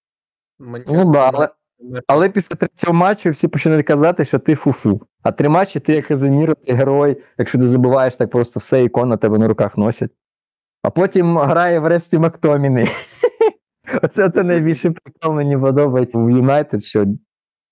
Ну 0.88 1.12
да, 1.12 1.32
але, 1.34 1.50
але 2.08 2.30
після 2.30 2.56
третього 2.56 2.94
матчу 2.94 3.30
всі 3.30 3.48
починають 3.48 3.88
казати, 3.88 4.26
що 4.26 4.40
ти 4.40 4.56
фуфу. 4.56 5.02
А 5.24 5.32
три 5.32 5.50
матчі 5.50 5.80
ти 5.80 5.94
як 5.94 6.06
Казимір, 6.06 6.56
ти 6.56 6.74
герой. 6.74 7.24
Якщо 7.38 7.58
ти 7.58 7.66
забуваєш, 7.66 8.16
так 8.16 8.30
просто 8.30 8.60
все 8.60 8.84
ікона 8.84 9.18
тебе 9.18 9.38
на 9.38 9.48
руках 9.48 9.78
носять. 9.78 10.12
А 10.84 10.90
потім 10.90 11.38
грає 11.38 11.80
в 11.80 11.88
Ресті 11.88 12.18
Мактоміни. 12.18 12.88
Оце 14.02 14.30
це 14.30 14.44
найбільше 14.44 14.92
прикол 14.92 15.36
мені 15.36 15.58
подобається 15.58 16.20
в 16.20 16.30
Юнайтед, 16.30 16.84
що 16.84 17.06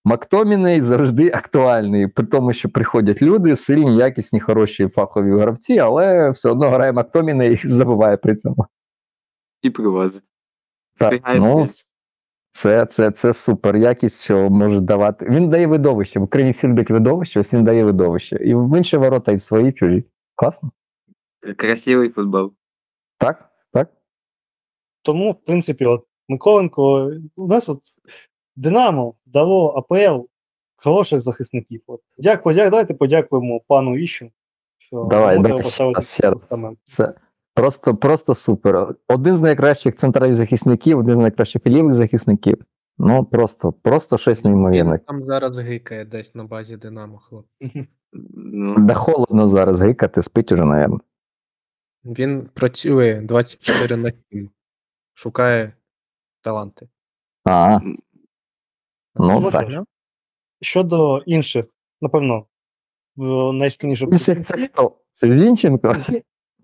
Мактоміней 0.05 0.81
завжди 0.81 1.27
актуальний, 1.27 2.07
при 2.07 2.25
тому, 2.25 2.53
що 2.53 2.69
приходять 2.69 3.21
люди, 3.21 3.55
сильні, 3.55 3.97
якісні, 3.97 4.39
хороші 4.39 4.87
фахові 4.87 5.31
гравці, 5.31 5.79
але 5.79 6.29
все 6.29 6.49
одно 6.49 6.69
грає 6.69 6.91
Мактоміней 6.91 7.51
і 7.51 7.55
забуває 7.55 8.17
при 8.17 8.35
цьому. 8.35 8.65
І 9.61 9.69
привозить. 9.69 10.23
Так, 10.97 11.21
ну, 11.35 11.67
це, 12.51 12.85
це, 12.85 13.11
це 13.11 13.33
супер 13.33 13.75
якість, 13.75 14.23
що 14.23 14.49
може 14.49 14.79
давати. 14.79 15.25
Він 15.29 15.49
дає 15.49 15.67
видовище. 15.67 16.19
В 16.19 16.23
Україні 16.23 16.51
всі 16.51 16.67
люблять 16.67 16.89
видовище, 16.89 17.39
ось 17.39 17.53
він 17.53 17.63
дає 17.63 17.83
видовище. 17.83 18.35
І 18.35 18.55
в 18.55 18.77
інші 18.77 18.97
ворота, 18.97 19.31
і 19.31 19.35
в 19.35 19.41
свої, 19.41 19.69
і 19.69 19.71
чужі. 19.71 20.03
Класно? 20.35 20.71
Красивий 21.57 22.09
футбол. 22.09 22.53
Так? 23.17 23.49
Так? 23.73 23.89
Тому, 25.01 25.31
в 25.31 25.45
принципі, 25.45 25.85
от 25.85 26.05
Миколенко, 26.27 27.11
у 27.35 27.47
нас 27.47 27.69
от 27.69 27.79
Динамо 28.59 29.13
дало 29.25 29.67
АПЛ 29.69 30.25
хороших 30.75 31.21
захисників. 31.21 31.81
От. 31.87 32.01
Дякую, 32.17 32.55
дя- 32.55 32.69
давайте 32.69 32.93
подякуємо 32.93 33.59
пану 33.67 33.97
Іщу. 33.97 34.31
Що 34.77 35.07
Давай, 35.09 35.39
давай 35.39 35.63
ще 35.63 35.91
раз, 35.91 36.13
ще 36.13 36.29
раз. 36.29 36.53
Це 36.83 37.13
просто, 37.53 37.95
просто 37.95 38.35
супер. 38.35 38.95
Один 39.07 39.35
з 39.35 39.41
найкращих 39.41 39.95
центральних 39.95 40.35
захисників, 40.35 40.99
один 40.99 41.15
з 41.15 41.17
найкращих 41.17 41.67
лівих 41.67 41.93
захисників. 41.93 42.65
Ну, 42.97 43.25
просто, 43.25 43.71
просто 43.71 44.17
щось 44.17 44.43
неймовірне. 44.43 44.99
Там 45.07 45.23
зараз 45.23 45.57
гикає 45.57 46.05
десь 46.05 46.35
на 46.35 46.43
базі 46.43 46.77
Динамо, 46.77 47.17
хлоп. 47.17 47.45
Да 48.77 48.93
холодно 48.93 49.47
зараз 49.47 49.81
гикати, 49.81 50.21
спить 50.21 50.51
уже, 50.51 50.65
напевно. 50.65 50.99
Він 52.05 52.49
працює 52.53 53.21
24 53.23 53.95
на 53.95 54.11
7. 54.31 54.49
Шукає 55.13 55.73
таланти. 56.41 56.89
А, 57.45 57.79
ну 59.15 59.39
Ну, 59.39 59.51
так. 59.51 59.83
Щодо 60.61 61.17
інших, 61.25 61.65
напевно, 62.01 62.45
в 63.15 63.53
найскільніше 63.53 64.07
Це, 64.07 64.35
це 64.35 64.67
хто? 64.67 64.95
Це 65.11 65.33
Зінченко? 65.33 65.95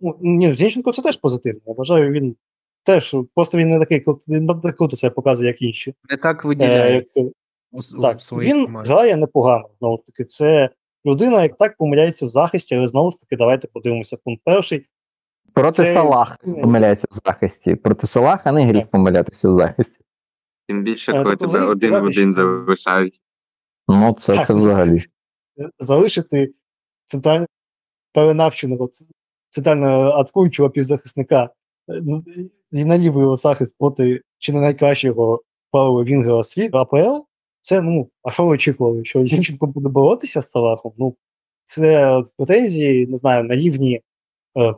Ну, 0.02 0.18
ні, 0.22 0.54
Зінченко 0.54 0.94
це 0.94 1.02
теж 1.02 1.18
позитивно. 1.18 1.62
Я 1.66 1.74
вважаю, 1.74 2.12
він 2.12 2.36
теж 2.84 3.16
просто 3.36 3.58
він 3.58 3.70
не 3.70 3.80
такий 3.80 4.04
він 4.28 4.46
не 4.64 4.72
круто 4.72 4.96
себе 4.96 5.14
показує, 5.14 5.48
як 5.48 5.62
інші. 5.62 5.94
Не 6.10 6.18
так 6.18 6.46
Е, 6.46 6.48
виділяє 6.48 6.96
як, 6.96 7.06
у, 7.16 7.32
у 7.72 8.02
так, 8.02 8.22
своїй 8.22 8.54
він 8.54 8.66
команді. 8.66 8.90
грає 8.90 9.16
непогано. 9.16 9.70
Знову 9.80 9.98
ж 9.98 10.04
таки, 10.06 10.24
це 10.24 10.70
людина, 11.06 11.44
як 11.44 11.58
так 11.58 11.78
помиляється 11.78 12.26
в 12.26 12.30
захисті, 12.30 12.76
але 12.76 12.88
знову 12.88 13.12
ж 13.12 13.18
таки, 13.22 13.36
давайте 13.38 13.68
подивимося. 13.68 14.18
Пункт 14.24 14.42
перший. 14.46 14.86
Проти 15.54 15.84
Це- 15.84 15.94
Салаха 15.94 16.38
помиляється 16.44 17.08
в 17.12 17.16
захисті. 17.26 17.76
Проти 17.76 18.08
Салаха 18.08 18.52
не 18.52 18.66
гріх 18.66 18.88
помилятися 18.88 19.50
в 19.50 19.56
захисті. 19.56 20.00
Тим 20.68 20.84
більше, 20.84 21.12
Е, 21.12 21.24
коли 21.24 21.36
тобто 21.36 21.54
тебе 21.54 21.66
один 21.66 21.92
в 21.92 22.04
один 22.04 22.34
залишають. 22.34 23.22
Ну, 23.88 24.16
це, 24.20 24.36
Так, 24.36 24.48
це 24.48 24.54
взагалі. 24.54 25.04
е, 25.60 25.70
залишити 25.80 26.54
центрального 27.06 27.48
перенавченого 28.14 28.90
центрального 29.50 30.10
атакуючого 30.10 30.70
півзахисника 30.70 31.44
е, 31.90 32.02
ну, 32.04 32.24
і 32.72 32.86
на 32.86 32.98
лівий 32.98 33.36
захист 33.36 33.76
проти 33.80 34.22
чи 34.38 34.54
не 34.54 34.60
найкращого 34.60 35.44
правого 35.72 36.04
вінгера 36.04 36.44
світу 36.44 36.78
АПЛ. 36.78 37.20
Це 37.62 37.82
ну, 37.82 38.10
а 38.24 38.32
що 38.32 38.46
ви 38.46 38.50
очікували? 38.54 39.06
Що 39.06 39.26
Зінченко 39.26 39.68
буде 39.68 39.90
боротися 39.90 40.42
з 40.42 40.52
Салахом? 40.52 40.94
Ну, 40.98 41.16
це 41.66 42.24
претензії, 42.38 43.08
не 43.08 43.16
знаю, 43.16 43.44
наївні. 43.44 44.02
Е, 44.58 44.76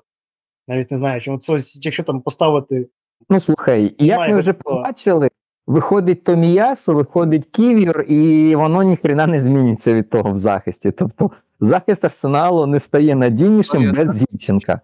навіть 0.67 0.91
не 0.91 0.97
знаю, 0.97 1.21
чому 1.21 1.39
це, 1.39 1.59
якщо 1.81 2.03
там 2.03 2.21
поставити 2.21 2.87
Ну 3.29 3.39
слухай, 3.39 3.95
як 3.99 4.29
ми 4.29 4.39
вже 4.39 4.53
побачили, 4.53 5.26
виходить 5.67 6.23
Томіясу, 6.23 6.95
виходить 6.95 7.45
Ківір, 7.51 8.05
і 8.07 8.55
воно 8.55 8.83
ніхрена 8.83 9.27
не 9.27 9.39
зміниться 9.39 9.93
від 9.93 10.09
того 10.09 10.31
в 10.31 10.35
захисті. 10.35 10.91
Тобто 10.91 11.31
захист 11.59 12.05
арсеналу 12.05 12.65
не 12.65 12.79
стає 12.79 13.15
надійнішим 13.15 13.93
без 13.93 14.15
Зінченка. 14.15 14.81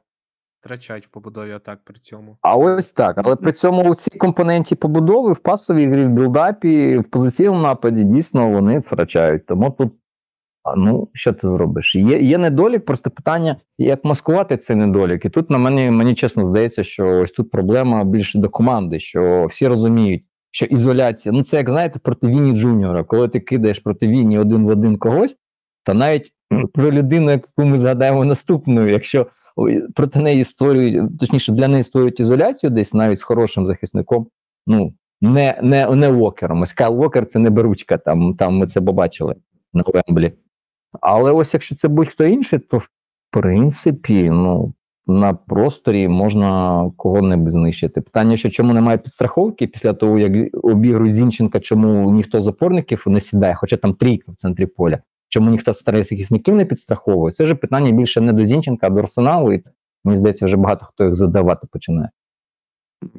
Втрачають 0.62 1.08
в 1.08 1.10
побудові 1.10 1.52
атак 1.52 1.80
при 1.84 2.00
цьому. 2.00 2.38
А 2.42 2.56
ось 2.56 2.92
так. 2.92 3.18
Але 3.24 3.36
при 3.36 3.52
цьому 3.52 3.92
у 3.92 3.96
цій 3.96 4.18
компоненті 4.18 4.76
побудови 4.76 5.34
в 5.34 5.38
пасовій 5.38 5.88
грі, 5.88 6.06
в 6.06 6.10
build-up 6.10 6.80
і, 6.80 6.98
в 6.98 7.04
позиційному 7.04 7.62
нападі 7.62 8.04
дійсно 8.04 8.50
вони 8.50 8.80
втрачають. 8.80 9.46
Тому 9.46 9.72
тут, 9.72 9.94
а, 10.64 10.76
ну, 10.76 11.10
що 11.14 11.34
ти 11.34 11.50
зробиш? 11.50 11.96
Є, 11.96 12.20
є 12.20 12.38
недолік, 12.38 12.86
просто 12.86 13.10
питання, 13.10 13.58
як 13.78 14.06
маскувати 14.06 14.58
цей 14.58 14.76
недолік. 14.76 15.26
І 15.26 15.30
тут 15.30 15.50
на 15.50 15.58
мене, 15.58 15.92
мені 15.92 16.16
чесно 16.16 16.50
здається, 16.50 16.84
що 16.84 17.08
ось 17.08 17.32
тут 17.32 17.52
проблема 17.52 18.04
більше 18.04 18.40
до 18.40 18.50
команди, 18.50 19.00
що 19.00 19.46
всі 19.50 19.68
розуміють, 19.68 20.24
що 20.56 20.66
ізоляція, 20.66 21.34
ну 21.34 21.44
це 21.44 21.58
як 21.58 21.70
знаєте, 21.70 22.00
проти 22.00 22.28
Віні 22.28 22.56
Джуніора, 22.56 23.04
коли 23.04 23.28
ти 23.28 23.40
кидаєш 23.40 23.80
проти 23.80 24.08
Віні 24.08 24.40
один 24.40 24.66
в 24.66 24.68
один 24.68 24.98
когось, 24.98 25.38
то 25.84 25.94
навіть 25.94 26.34
про 26.74 26.92
людину, 26.92 27.32
яку 27.32 27.66
ми 27.66 27.78
згадаємо 27.78 28.26
наступною, 28.26 28.90
якщо 28.90 29.28
проти 29.96 30.20
неї 30.20 30.44
створюють, 30.44 31.20
точніше, 31.20 31.52
для 31.52 31.68
неї 31.68 31.84
створюють 31.84 32.20
ізоляцію 32.20 32.70
десь 32.70 32.94
навіть 32.94 33.20
з 33.20 33.24
хорошим 33.24 33.68
захисником. 33.68 34.28
Ну, 34.68 34.94
не, 35.22 35.60
не, 35.64 35.96
не 35.96 36.12
Уокером. 36.12 36.62
Ось 36.62 36.74
Кайл 36.74 37.00
Уокер 37.02 37.26
це 37.26 37.40
не 37.40 37.50
беручка, 37.50 37.98
там, 37.98 38.34
там 38.34 38.58
ми 38.58 38.68
це 38.68 38.82
побачили 38.82 39.36
на 39.74 39.84
Вемблі. 39.88 40.34
Але 41.02 41.32
ось 41.32 41.54
якщо 41.54 41.76
це 41.76 41.88
будь-хто 41.88 42.24
інший, 42.24 42.60
то 42.60 42.78
в 42.78 42.88
принципі, 43.32 44.30
ну, 44.30 44.74
на 45.08 45.34
просторі 45.34 46.08
можна 46.08 46.92
кого-небудь 46.98 47.52
знищити. 47.52 48.02
Питання, 48.02 48.38
що 48.38 48.50
чому 48.50 48.74
немає 48.74 48.98
підстраховки 48.98 49.68
після 49.68 49.94
того, 49.94 50.20
як 50.20 50.56
обігрують 50.64 51.16
Зінченка, 51.16 51.60
чому 51.60 52.12
ніхто 52.12 52.42
з 52.42 52.48
опорників 52.48 53.04
не 53.08 53.20
сідає, 53.20 53.56
хоча 53.56 53.78
там 53.78 53.94
трійка 53.94 54.32
в 54.32 54.36
центрі 54.36 54.66
поля. 54.66 55.00
Чому 55.30 55.50
ніхто 55.50 55.74
з 55.74 55.80
старих 55.80 56.04
захисників 56.04 56.56
не 56.56 56.66
підстраховує? 56.66 57.32
Це 57.32 57.46
ж 57.46 57.56
питання 57.56 57.92
більше 57.92 58.22
не 58.22 58.34
до 58.34 58.46
Зінченка, 58.46 58.88
а 58.88 58.90
до 58.90 59.00
Арсеналу. 59.00 59.54
І 59.54 59.62
мені 60.04 60.18
здається, 60.18 60.46
вже 60.46 60.58
багато 60.58 60.86
хто 60.86 61.04
їх 61.04 61.16
задавати 61.16 61.68
починає. 61.72 62.10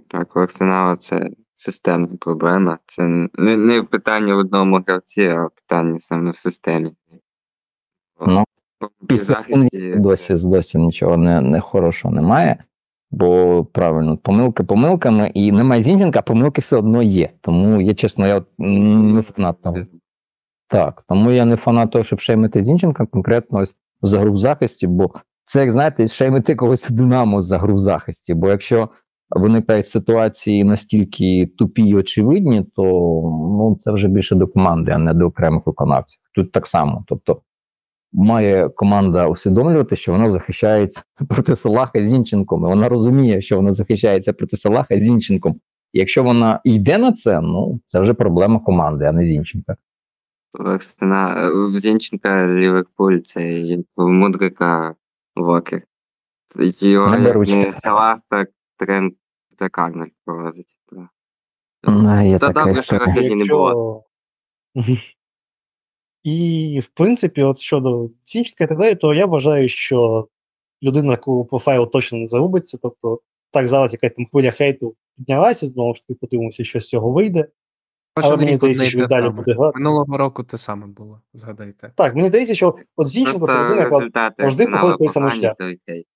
Так, 0.09 0.37
у 0.37 0.41
Арсенала 0.41 0.97
це 0.97 1.31
системна 1.55 2.09
проблема. 2.21 2.79
Це 2.87 3.03
не, 3.35 3.57
не 3.57 3.83
питання 3.83 4.35
в 4.35 4.39
одному 4.39 4.83
гравці, 4.87 5.27
а 5.27 5.49
питання 5.49 5.99
саме 5.99 6.31
в 6.31 6.37
системі. 6.37 6.91
Ну, 8.27 8.45
Після 9.09 9.35
захисті 9.35 9.95
досі, 9.97 10.35
досі 10.35 10.79
нічого 10.79 11.17
не, 11.17 11.41
не 11.41 11.61
хорошого 11.61 12.15
немає. 12.15 12.65
Бо 13.11 13.65
правильно, 13.65 14.17
помилки 14.17 14.63
помилками, 14.63 15.31
і 15.35 15.53
немає 15.53 15.83
Зінченка, 15.83 16.19
а 16.19 16.23
помилки 16.23 16.61
все 16.61 16.77
одно 16.77 17.03
є. 17.03 17.31
Тому 17.41 17.81
я 17.81 17.95
чесно, 17.95 18.27
я 18.27 18.43
не 18.59 19.23
фанат 19.23 19.63
того. 19.63 19.77
Так, 20.69 21.05
тому 21.09 21.31
я 21.31 21.45
не 21.45 21.57
фанат 21.57 21.91
того, 21.91 22.05
щоб 22.05 22.21
шеймити 22.21 22.65
Зінченка 22.65 23.07
конкретно 23.07 23.59
ось 23.59 23.77
за 24.03 24.21
гру 24.21 24.33
в 24.33 24.37
захисті, 24.37 24.87
бо 24.87 25.11
це, 25.45 25.61
як 25.61 25.73
знаєте, 25.73 26.09
шеймити 26.09 26.55
когось 26.55 26.91
Динамо 26.91 27.41
за 27.41 27.59
гру 27.59 27.75
в 27.75 27.79
захисті. 27.79 28.35
Бо 28.35 28.49
якщо 28.49 28.89
виникають 29.31 29.89
ситуації 29.89 30.65
настільки 30.65 31.51
тупі 31.59 31.83
і 31.83 31.95
очевидні, 31.95 32.65
то 32.77 32.83
ну, 33.59 33.77
це 33.79 33.93
вже 33.93 34.09
більше 34.09 34.35
до 34.35 34.47
команди, 34.47 34.91
а 34.91 34.99
не 34.99 35.15
до 35.15 35.27
окремих 35.27 35.67
виконавців. 35.67 36.21
Тут 36.35 36.53
так 36.53 36.67
само. 36.67 37.05
Тобто 37.07 37.41
має 38.15 38.69
команда 38.69 39.29
усвідомлювати, 39.29 39.97
що 39.97 40.13
вона 40.13 40.31
захищається 40.31 41.03
проти 41.29 41.57
Салаха 41.57 42.03
Зінченком. 42.03 42.63
І 42.63 42.69
вона 42.69 42.89
розуміє, 42.89 43.41
що 43.41 43.57
вона 43.57 43.73
захищається 43.73 44.33
проти 44.33 44.57
Салаха 44.57 44.99
Зінченком. 44.99 45.61
І 45.93 45.99
якщо 45.99 46.23
вона 46.23 46.61
йде 46.65 46.99
на 46.99 47.13
це, 47.13 47.41
ну 47.41 47.81
це 47.85 48.01
вже 48.01 48.15
проблема 48.15 48.61
команди, 48.61 49.05
а 49.05 49.13
не 49.13 49.27
Зінченка. 49.27 49.77
В 50.59 50.79
в 51.71 51.79
Зінченка 51.81 52.47
Ліверпуль 52.49 53.19
це 53.19 53.63
Мудрика 53.97 54.95
Вокер. 55.37 55.83
Його 56.81 57.19
Не 57.19 57.33
не 57.57 57.73
Салах, 57.73 58.19
так 58.29 58.51
тренд 58.77 59.13
та 59.59 59.69
Карнель 59.69 60.09
провозить. 60.25 60.77
Та 61.83 62.39
така 62.39 62.53
добре, 62.53 62.75
що 62.75 62.97
історія. 62.97 63.15
Сьогодні 63.15 63.35
не 63.35 63.45
було. 63.45 64.05
Мгм. 64.75 64.99
І, 66.25 66.81
в 66.85 66.89
принципі, 66.89 67.43
от 67.43 67.61
щодо 67.61 68.11
Зінченка 68.29 68.65
і 68.65 68.67
так 68.67 68.79
далі, 68.79 68.95
то 68.95 69.15
я 69.15 69.27
вважаю, 69.27 69.69
що 69.69 70.29
людина 70.83 71.11
такого 71.17 71.45
профайлу 71.45 71.87
точно 71.87 72.19
не 72.19 72.27
загубиться. 72.27 72.79
Тобто, 72.83 73.21
так 73.51 73.69
зараз 73.69 73.93
якась 73.93 74.13
там 74.17 74.27
хвиля 74.27 74.51
хейту 74.51 74.95
піднялася, 75.17 75.69
знову 75.69 75.95
ж 75.95 76.01
таки, 76.01 76.19
подивимося, 76.21 76.65
що 76.65 76.81
з 76.81 76.89
цього 76.89 77.11
вийде. 77.11 77.47
Але 78.15 78.37
мені 78.37 78.55
здається, 78.55 78.85
що 78.85 79.07
далі 79.07 79.31
буде 79.31 79.53
грати. 79.53 79.79
Минулого 79.79 80.19
року 80.19 80.43
те 80.45 80.59
саме 80.59 80.87
було, 80.87 81.21
згадайте. 81.35 81.93
Так, 81.97 82.15
мені 82.15 82.29
здається, 82.29 82.55
що 82.55 82.75
от 82.97 83.09
Зінченко 83.09 83.47
це 83.47 83.65
людина, 83.65 83.81
яка 83.83 84.33
завжди 84.39 84.67
проходить 84.67 84.99
той 84.99 85.09
самий 85.09 85.31
шлях. 85.31 85.55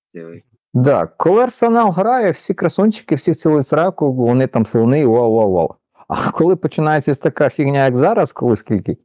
цілий. 0.08 0.44
Да, 0.74 1.06
коли 1.06 1.42
Арсенал 1.42 1.90
грає, 1.90 2.30
всі 2.30 2.54
красунчики, 2.54 3.14
всі 3.14 3.34
цілують 3.34 3.66
сраку, 3.66 4.12
вони 4.12 4.46
там 4.46 4.66
слони, 4.66 5.06
вау, 5.06 5.34
вау, 5.34 5.52
вау. 5.52 5.74
А 6.08 6.30
коли 6.30 6.56
починається 6.56 7.14
така 7.14 7.50
фігня, 7.50 7.84
як 7.84 7.96
зараз, 7.96 8.32
коли 8.32 8.56
скільки? 8.56 8.96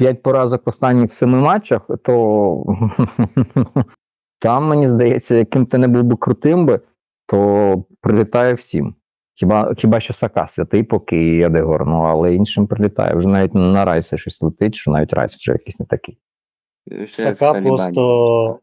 П'ять 0.00 0.22
поразок 0.22 0.66
в 0.66 0.68
останніх 0.68 1.12
семи 1.14 1.38
матчах, 1.40 1.82
то 2.04 2.64
там, 4.38 4.68
мені 4.68 4.86
здається, 4.86 5.34
яким 5.34 5.66
ти 5.66 5.78
не 5.78 5.88
був 5.88 6.02
би 6.02 6.16
крутим 6.16 6.66
би, 6.66 6.80
то 7.26 7.84
прилітає 8.00 8.54
всім. 8.54 8.94
Хіба, 9.34 9.74
хіба 9.74 10.00
що 10.00 10.12
Сака 10.12 10.46
святий 10.46 10.82
поки 10.82 11.16
і 11.16 11.42
Едегор, 11.42 11.86
ну 11.86 12.02
але 12.02 12.34
іншим 12.34 12.66
прилітає. 12.66 13.14
Вже 13.14 13.28
навіть 13.28 13.54
на 13.54 13.84
Райса 13.84 14.18
щось 14.18 14.42
летить, 14.42 14.74
що 14.74 14.90
навіть 14.90 15.12
Райс 15.12 15.36
вже 15.36 15.52
якийсь 15.52 15.80
не 15.80 15.86
такий. 15.86 16.18
Сака 17.08 17.60
просто 17.62 18.58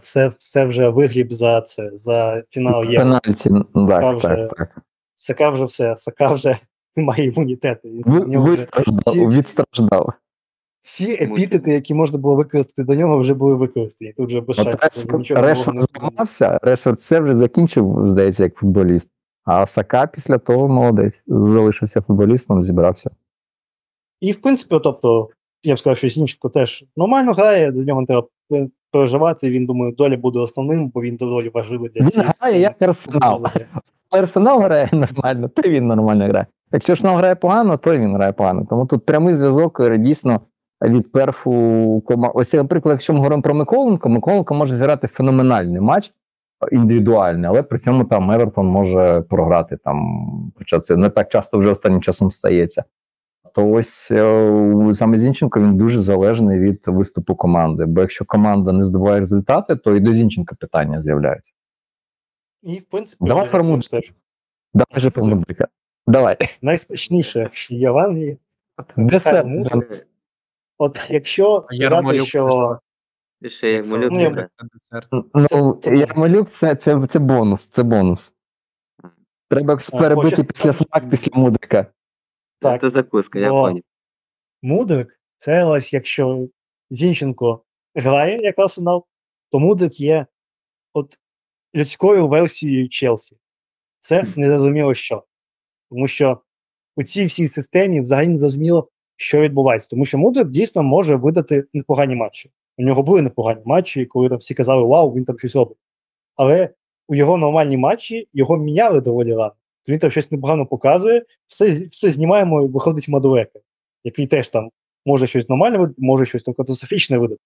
все, 0.00 0.32
все 0.38 0.64
вже 0.64 0.88
вигріб 0.88 1.32
за 1.32 1.60
це, 1.60 1.90
за 1.94 2.42
фінал 2.50 2.84
є. 2.84 2.98
Пенальті, 2.98 3.50
Сака 3.74 4.00
так, 4.00 4.16
вже- 4.16 4.28
так, 4.28 4.48
так. 4.56 4.82
Сака 5.14 5.50
вже 5.50 5.64
все, 5.64 5.96
Сака 5.96 6.32
вже 6.32 6.58
має 6.96 7.24
імунітет. 7.24 7.84
Він- 7.84 8.02
Ви, 8.06 8.20
в 8.20 8.28
нього 8.28 8.44
вже 8.44 8.56
вистраждав, 8.56 9.02
всі- 9.06 9.26
відстраждав. 9.38 10.12
Всі 10.82 11.12
епітети, 11.12 11.72
які 11.72 11.94
можна 11.94 12.18
було 12.18 12.36
використати 12.36 12.84
до 12.84 12.94
нього, 12.94 13.18
вже 13.18 13.34
були 13.34 13.54
використані. 13.54 14.12
Тут 14.12 14.28
вже 14.28 14.40
без 14.40 14.58
От 14.58 14.64
шансів. 14.64 15.36
Решфорд- 15.36 15.86
зламався, 15.98 16.58
Решфорд 16.62 16.98
все 16.98 17.20
вже 17.20 17.36
закінчив, 17.36 18.02
здається, 18.04 18.42
як 18.42 18.54
футболіст. 18.54 19.08
А 19.44 19.66
Сака 19.66 20.06
після 20.06 20.38
того 20.38 20.68
молодець. 20.68 21.22
Залишився 21.26 22.00
футболістом, 22.00 22.62
зібрався. 22.62 23.10
І, 24.20 24.32
в 24.32 24.40
принципі, 24.40 24.80
тобто, 24.84 25.28
я 25.62 25.74
б 25.74 25.78
сказав, 25.78 25.96
що 25.98 26.08
Зінченко 26.08 26.48
теж 26.48 26.84
нормально 26.96 27.32
грає, 27.32 27.72
до 27.72 27.84
нього 27.84 28.06
треба 28.06 28.26
переживати. 28.92 29.50
Він, 29.50 29.66
думаю, 29.66 29.92
долі 29.92 30.16
буде 30.16 30.38
основним, 30.38 30.88
бо 30.88 31.02
він 31.02 31.16
доволі 31.16 31.50
важливий 31.54 31.90
для 31.90 32.00
Він 32.04 32.32
грає 32.40 32.60
як 32.60 32.82
Арсенал. 32.82 33.46
Арсенал 34.10 34.60
грає 34.62 34.88
нормально, 34.92 35.48
то 35.48 35.62
він 35.62 35.86
нормально 35.86 36.26
грає. 36.28 36.46
Якщо 36.72 36.92
Арсенал 36.92 37.16
грає 37.16 37.34
погано, 37.34 37.76
то 37.76 37.98
він 37.98 38.14
грає 38.14 38.32
погано. 38.32 38.66
Тому 38.70 38.86
тут 38.86 39.06
прямий 39.06 39.34
зв'язок 39.34 39.80
е, 39.80 39.98
дійсно 39.98 40.40
від 40.82 41.12
перфу 41.12 42.02
команди. 42.06 42.32
Ось, 42.34 42.52
наприклад, 42.52 42.92
якщо 42.92 43.12
ми 43.12 43.18
говоримо 43.18 43.42
про 43.42 43.54
Миколенко, 43.54 44.08
Миколенко 44.08 44.54
може 44.54 44.76
зіграти 44.76 45.06
феноменальний 45.06 45.80
матч 45.80 46.12
індивідуальний, 46.72 47.48
але 47.50 47.62
при 47.62 47.78
цьому 47.78 48.04
там 48.04 48.30
Евертон 48.30 48.66
може 48.66 49.24
програти 49.28 49.76
там, 49.76 50.52
хоча 50.58 50.80
це 50.80 50.96
не 50.96 51.10
так 51.10 51.28
часто 51.28 51.58
вже 51.58 51.70
останнім 51.70 52.00
часом 52.00 52.30
стається. 52.30 52.84
То 53.54 53.70
ось 53.70 54.10
е, 54.10 54.94
саме 54.94 55.16
Зінченко 55.16 55.60
він 55.60 55.76
дуже 55.76 56.00
залежний 56.00 56.58
від 56.58 56.82
виступу 56.86 57.34
команди. 57.34 57.84
Бо 57.84 58.00
якщо 58.00 58.24
команда 58.24 58.72
не 58.72 58.82
здобуває 58.82 59.20
результати, 59.20 59.76
то 59.76 59.96
і 59.96 60.00
до 60.00 60.14
Зінченка 60.14 60.54
питання 60.54 61.02
з'являються. 61.02 61.52
І, 62.62 62.78
в 62.78 62.84
принципі, 62.84 63.24
Давай 63.24 63.50
про 63.50 63.64
Мудрика. 63.64 64.00
Давай 64.74 65.00
же 65.00 65.10
про 65.10 65.24
Мудрика. 65.24 65.68
Давай. 66.06 66.36
найсмачніше 66.62 67.50
в 67.70 67.98
Англії. 67.98 68.38
Десерт. 68.96 70.06
От 70.82 71.06
якщо 71.10 71.64
сказати, 71.66 72.20
що 72.24 72.78
ще 73.46 73.72
як 73.72 73.86
малюк 73.86 74.12
Ну, 74.12 74.20
я 74.20 74.48
Ну, 75.34 75.46
Це- 75.48 75.90
це 75.90 75.96
Ярмолюк 75.96 76.50
це, 76.50 76.74
це, 76.74 77.06
це 77.06 77.18
бонус, 77.18 77.66
це 77.66 77.82
бонус. 77.82 78.34
Треба 79.48 79.78
перебити 79.98 80.44
після 80.44 80.72
смак, 80.72 81.10
після 81.10 81.30
мудрика. 81.34 81.86
Так. 82.58 82.80
Це 82.80 82.90
закуска, 82.90 83.38
я 83.38 83.48
поняв. 83.48 83.82
Мудрик, 84.62 85.20
це 85.36 85.64
ось 85.64 85.92
якщо 85.92 86.48
Зінченко 86.90 87.64
грає 87.94 88.38
як 88.42 88.58
арсенал, 88.58 89.06
то 89.50 89.58
Мудрик 89.58 90.00
є 90.00 90.26
от 90.92 91.18
людською 91.74 92.28
версією 92.28 92.88
Челсі. 92.88 93.36
Це 93.98 94.24
незрозуміло 94.36 94.94
що. 94.94 95.24
Тому 95.90 96.08
що 96.08 96.40
у 96.96 97.02
цій 97.02 97.26
всій 97.26 97.48
системі 97.48 98.00
взагалі 98.00 98.28
не 98.28 98.36
зрозуміло, 98.36 98.90
що 99.20 99.40
відбувається. 99.40 99.88
Тому 99.90 100.04
що 100.04 100.18
Мудрик 100.18 100.48
дійсно 100.48 100.82
може 100.82 101.16
видати 101.16 101.64
непогані 101.72 102.14
матчі. 102.14 102.50
У 102.78 102.82
нього 102.82 103.02
були 103.02 103.22
непогані 103.22 103.60
матчі, 103.64 104.06
коли 104.06 104.28
там 104.28 104.38
всі 104.38 104.54
казали, 104.54 104.82
вау, 104.82 105.14
він 105.14 105.24
там 105.24 105.38
щось 105.38 105.54
робить. 105.54 105.78
Але 106.36 106.70
у 107.08 107.14
його 107.14 107.36
нормальні 107.36 107.76
матчі 107.76 108.28
його 108.32 108.56
міняли 108.56 109.00
доволі 109.00 109.34
рано. 109.34 109.52
Він 109.88 109.98
там 109.98 110.10
щось 110.10 110.32
непогано 110.32 110.66
показує, 110.66 111.24
все, 111.46 111.70
все 111.70 112.10
знімаємо 112.10 112.62
і 112.62 112.66
виходить 112.66 113.08
Мадурека, 113.08 113.58
який 114.04 114.26
теж 114.26 114.48
там 114.48 114.70
може 115.06 115.26
щось 115.26 115.48
нормальне 115.48 115.78
видати, 115.78 115.96
може 115.98 116.26
щось 116.26 116.42
там 116.42 116.54
катастрофічне 116.54 117.18
видати. 117.18 117.40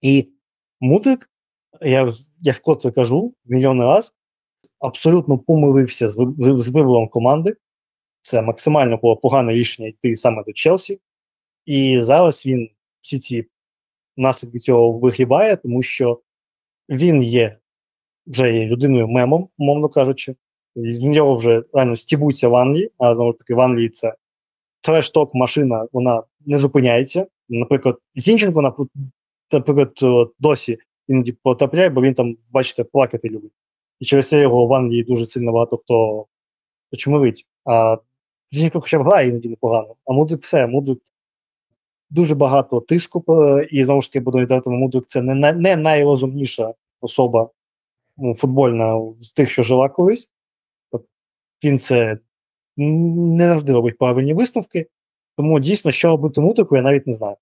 І 0.00 0.28
Мудрик, 0.80 1.30
я, 1.82 2.12
я 2.40 2.52
вкотре 2.52 2.90
кажу 2.90 3.34
мільйон 3.44 3.80
раз, 3.80 4.14
абсолютно 4.78 5.38
помилився 5.38 6.08
з, 6.08 6.12
з 6.38 6.68
вибором 6.68 7.08
команди. 7.08 7.56
Це 8.26 8.42
максимально 8.42 8.96
було 8.96 9.16
погане 9.16 9.52
рішення 9.52 9.88
йти 9.88 10.16
саме 10.16 10.44
до 10.44 10.52
Челсі. 10.52 11.00
І 11.66 12.00
зараз 12.00 12.46
він 12.46 12.70
всі 13.00 13.18
ці 13.18 13.46
наслідки 14.16 14.58
цього 14.58 14.92
вигрібає, 14.92 15.56
тому 15.56 15.82
що 15.82 16.20
він 16.88 17.22
є 17.22 17.58
вже 18.26 18.56
є 18.56 18.66
людиною 18.66 19.08
мемом, 19.08 19.48
умовно 19.58 19.88
кажучи. 19.88 20.34
З 20.76 21.00
нього 21.00 21.36
вже 21.36 21.62
реально 21.72 21.96
стібуться 21.96 22.48
в 22.48 22.56
Англії, 22.56 22.90
а 22.98 23.14
знову 23.14 23.32
ж 23.32 23.38
таки 23.38 23.54
в 23.54 23.60
Англії 23.60 23.88
це 23.88 24.14
треш-ток 24.80 25.34
машина, 25.34 25.86
вона 25.92 26.22
не 26.46 26.58
зупиняється. 26.58 27.26
Наприклад, 27.48 27.98
Зінченко, 28.14 28.62
наприклад, 29.52 29.92
досі 30.38 30.78
іноді 31.08 31.32
потрапляє, 31.32 31.88
бо 31.88 32.02
він 32.02 32.14
там, 32.14 32.36
бачите, 32.50 32.84
плакати 32.84 33.28
любить. 33.28 33.52
І 34.00 34.04
через 34.04 34.28
це 34.28 34.40
його 34.40 34.66
в 34.66 34.74
Англії 34.74 35.04
дуже 35.04 35.26
сильно 35.26 35.52
багато 35.52 35.76
хто 35.76 36.26
почмирить. 36.90 37.46
А 37.64 37.96
Зінченко 38.52 38.80
хоча 38.80 38.98
б 38.98 39.02
грає 39.02 39.28
іноді 39.28 39.48
непогано, 39.48 39.94
а 40.04 40.12
Мудрик 40.12 40.42
все, 40.42 40.66
Мудрик 40.66 40.98
дуже 42.10 42.34
багато 42.34 42.80
тиску, 42.80 43.24
е, 43.28 43.68
і 43.70 43.84
знову 43.84 44.02
ж 44.02 44.12
таки 44.12 44.24
буду 44.24 44.38
віддати 44.38 44.70
Мудрик 44.70 45.06
це 45.06 45.22
не, 45.22 45.52
не 45.52 45.76
найрозумніша 45.76 46.74
особа 47.00 47.50
ну, 48.16 48.34
футбольна 48.34 49.14
з 49.20 49.32
тих, 49.32 49.50
що 49.50 49.62
жила 49.62 49.88
колись. 49.88 50.30
Він 51.64 51.78
це 51.78 52.18
не 52.76 53.48
завжди 53.48 53.72
робить 53.72 53.98
правильні 53.98 54.34
висновки. 54.34 54.86
Тому 55.36 55.60
дійсно, 55.60 55.90
що 55.90 56.08
робити 56.08 56.40
Мудрику, 56.40 56.76
я 56.76 56.82
навіть 56.82 57.06
не 57.06 57.14
знаю. 57.14 57.36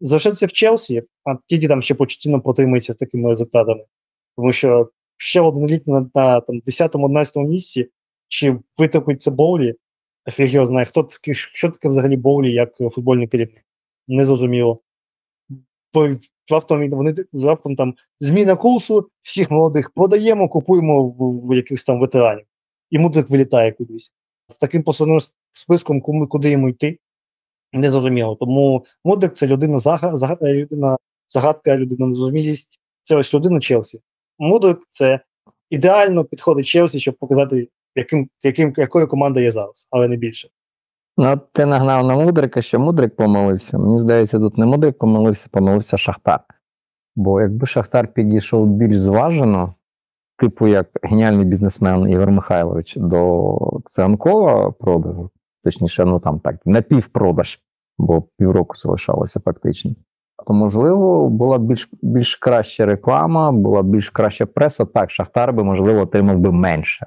Залишатися 0.00 0.46
в 0.46 0.52
Челсі, 0.52 1.02
а 1.24 1.34
тільки 1.46 1.68
там 1.68 1.82
ще 1.82 1.94
почтінно 1.94 2.40
протримується 2.40 2.92
з 2.92 2.96
такими 2.96 3.30
результатами. 3.30 3.84
Тому 4.36 4.52
що 4.52 4.90
ще 5.16 5.40
один 5.40 5.66
рік 5.66 5.86
на, 5.86 6.10
на 6.14 6.40
там, 6.40 6.60
10-11 6.66 7.46
місці, 7.46 7.88
чи 8.28 8.58
витерпить 8.78 9.22
це 9.22 9.30
Боулі, 9.30 9.74
фіг 10.30 10.46
його 10.46 10.66
знає, 10.66 10.86
хто 10.86 11.02
таки, 11.02 11.34
що 11.34 11.70
таке 11.70 11.88
взагалі 11.88 12.16
Боулі 12.16 12.52
як 12.52 12.80
е, 12.80 12.90
футбольний 12.90 13.28
керівник. 13.28 13.64
Незрозуміло. 14.08 14.80
Бо 15.94 16.08
раптом 16.50 16.90
вони 16.90 17.14
раптом 17.32 17.76
там 17.76 17.94
зміна 18.20 18.56
курсу, 18.56 19.08
всіх 19.20 19.50
молодих 19.50 19.90
продаємо, 19.90 20.48
купуємо 20.48 21.04
в, 21.04 21.48
в 21.48 21.56
якихось 21.56 21.84
там 21.84 22.00
ветеранів. 22.00 22.44
І 22.90 22.98
мудрик 22.98 23.30
вилітає 23.30 23.72
кудись. 23.72 24.12
З 24.48 24.58
таким 24.58 24.82
послідним 24.82 25.18
списком, 25.52 26.00
куди 26.00 26.50
йому 26.50 26.68
йти, 26.68 26.98
не 27.72 27.90
зрозуміло. 27.90 28.36
Тому 28.36 28.86
мудрик 29.04 29.34
це 29.34 29.46
людина 29.46 29.78
загадка, 29.78 30.16
загадка, 30.16 30.52
людина 30.52 30.96
загадка, 31.28 31.76
людина 31.76 32.06
незрозумілість. 32.06 32.80
Це 33.02 33.16
ось 33.16 33.34
людина 33.34 33.60
Челсі. 33.60 34.00
Мудрик 34.38 34.78
це 34.88 35.20
ідеально 35.70 36.24
підходить 36.24 36.66
Челсі, 36.66 37.00
щоб 37.00 37.14
показати, 37.14 37.68
яким, 37.94 38.28
яким, 38.42 38.72
якою 38.76 39.08
команда 39.08 39.40
є 39.40 39.50
зараз, 39.50 39.88
але 39.90 40.08
не 40.08 40.16
більше. 40.16 40.48
Ну, 41.16 41.40
ти 41.52 41.66
нагнав 41.66 42.06
на 42.06 42.16
Мудрика, 42.16 42.62
що 42.62 42.80
Мудрик 42.80 43.16
помилився. 43.16 43.78
Мені 43.78 43.98
здається, 43.98 44.38
тут 44.38 44.58
не 44.58 44.66
Мудрик 44.66 44.98
помилився, 44.98 45.48
помилився 45.50 45.96
Шахтар. 45.96 46.40
Бо 47.16 47.40
якби 47.40 47.66
Шахтар 47.66 48.12
підійшов 48.12 48.66
більш 48.66 48.98
зважено, 48.98 49.74
типу 50.36 50.66
як 50.66 50.88
геніальний 51.02 51.46
бізнесмен 51.46 52.10
Ігор 52.10 52.30
Михайлович 52.30 52.96
до 52.96 53.58
Циганкова 53.86 54.70
продажу, 54.70 55.30
точніше, 55.64 56.04
ну 56.04 56.20
там 56.20 56.40
так, 56.40 56.56
напівпродаж, 56.66 57.60
бо 57.98 58.22
півроку 58.38 58.76
залишалося 58.76 59.40
фактично. 59.40 59.94
То, 60.46 60.54
можливо, 60.54 61.28
була 61.28 61.58
більш, 61.58 61.88
більш 62.02 62.36
краща 62.36 62.86
реклама, 62.86 63.52
була 63.52 63.82
більш 63.82 64.10
краща 64.10 64.46
преса. 64.46 64.84
Так, 64.84 65.10
Шахтар 65.10 65.52
би, 65.52 65.64
можливо, 65.64 66.00
отримав 66.00 66.38
би 66.38 66.52
менше. 66.52 67.06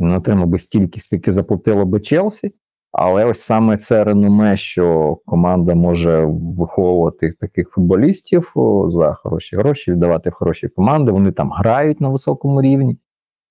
Він 0.00 0.12
отримав 0.12 0.46
би 0.46 0.58
стільки, 0.58 1.00
скільки 1.00 1.32
заплатило 1.32 1.84
би 1.84 2.00
Челсі. 2.00 2.54
Але 2.98 3.24
ось 3.24 3.40
саме 3.40 3.76
це 3.76 4.04
реноме, 4.04 4.56
що 4.56 5.16
команда 5.26 5.74
може 5.74 6.24
виховувати 6.30 7.32
таких 7.40 7.70
футболістів 7.70 8.52
за 8.88 9.14
хороші 9.14 9.56
гроші, 9.56 9.92
віддавати 9.92 10.30
хороші 10.30 10.68
команди, 10.68 11.12
вони 11.12 11.32
там 11.32 11.50
грають 11.52 12.00
на 12.00 12.08
високому 12.08 12.62
рівні. 12.62 12.98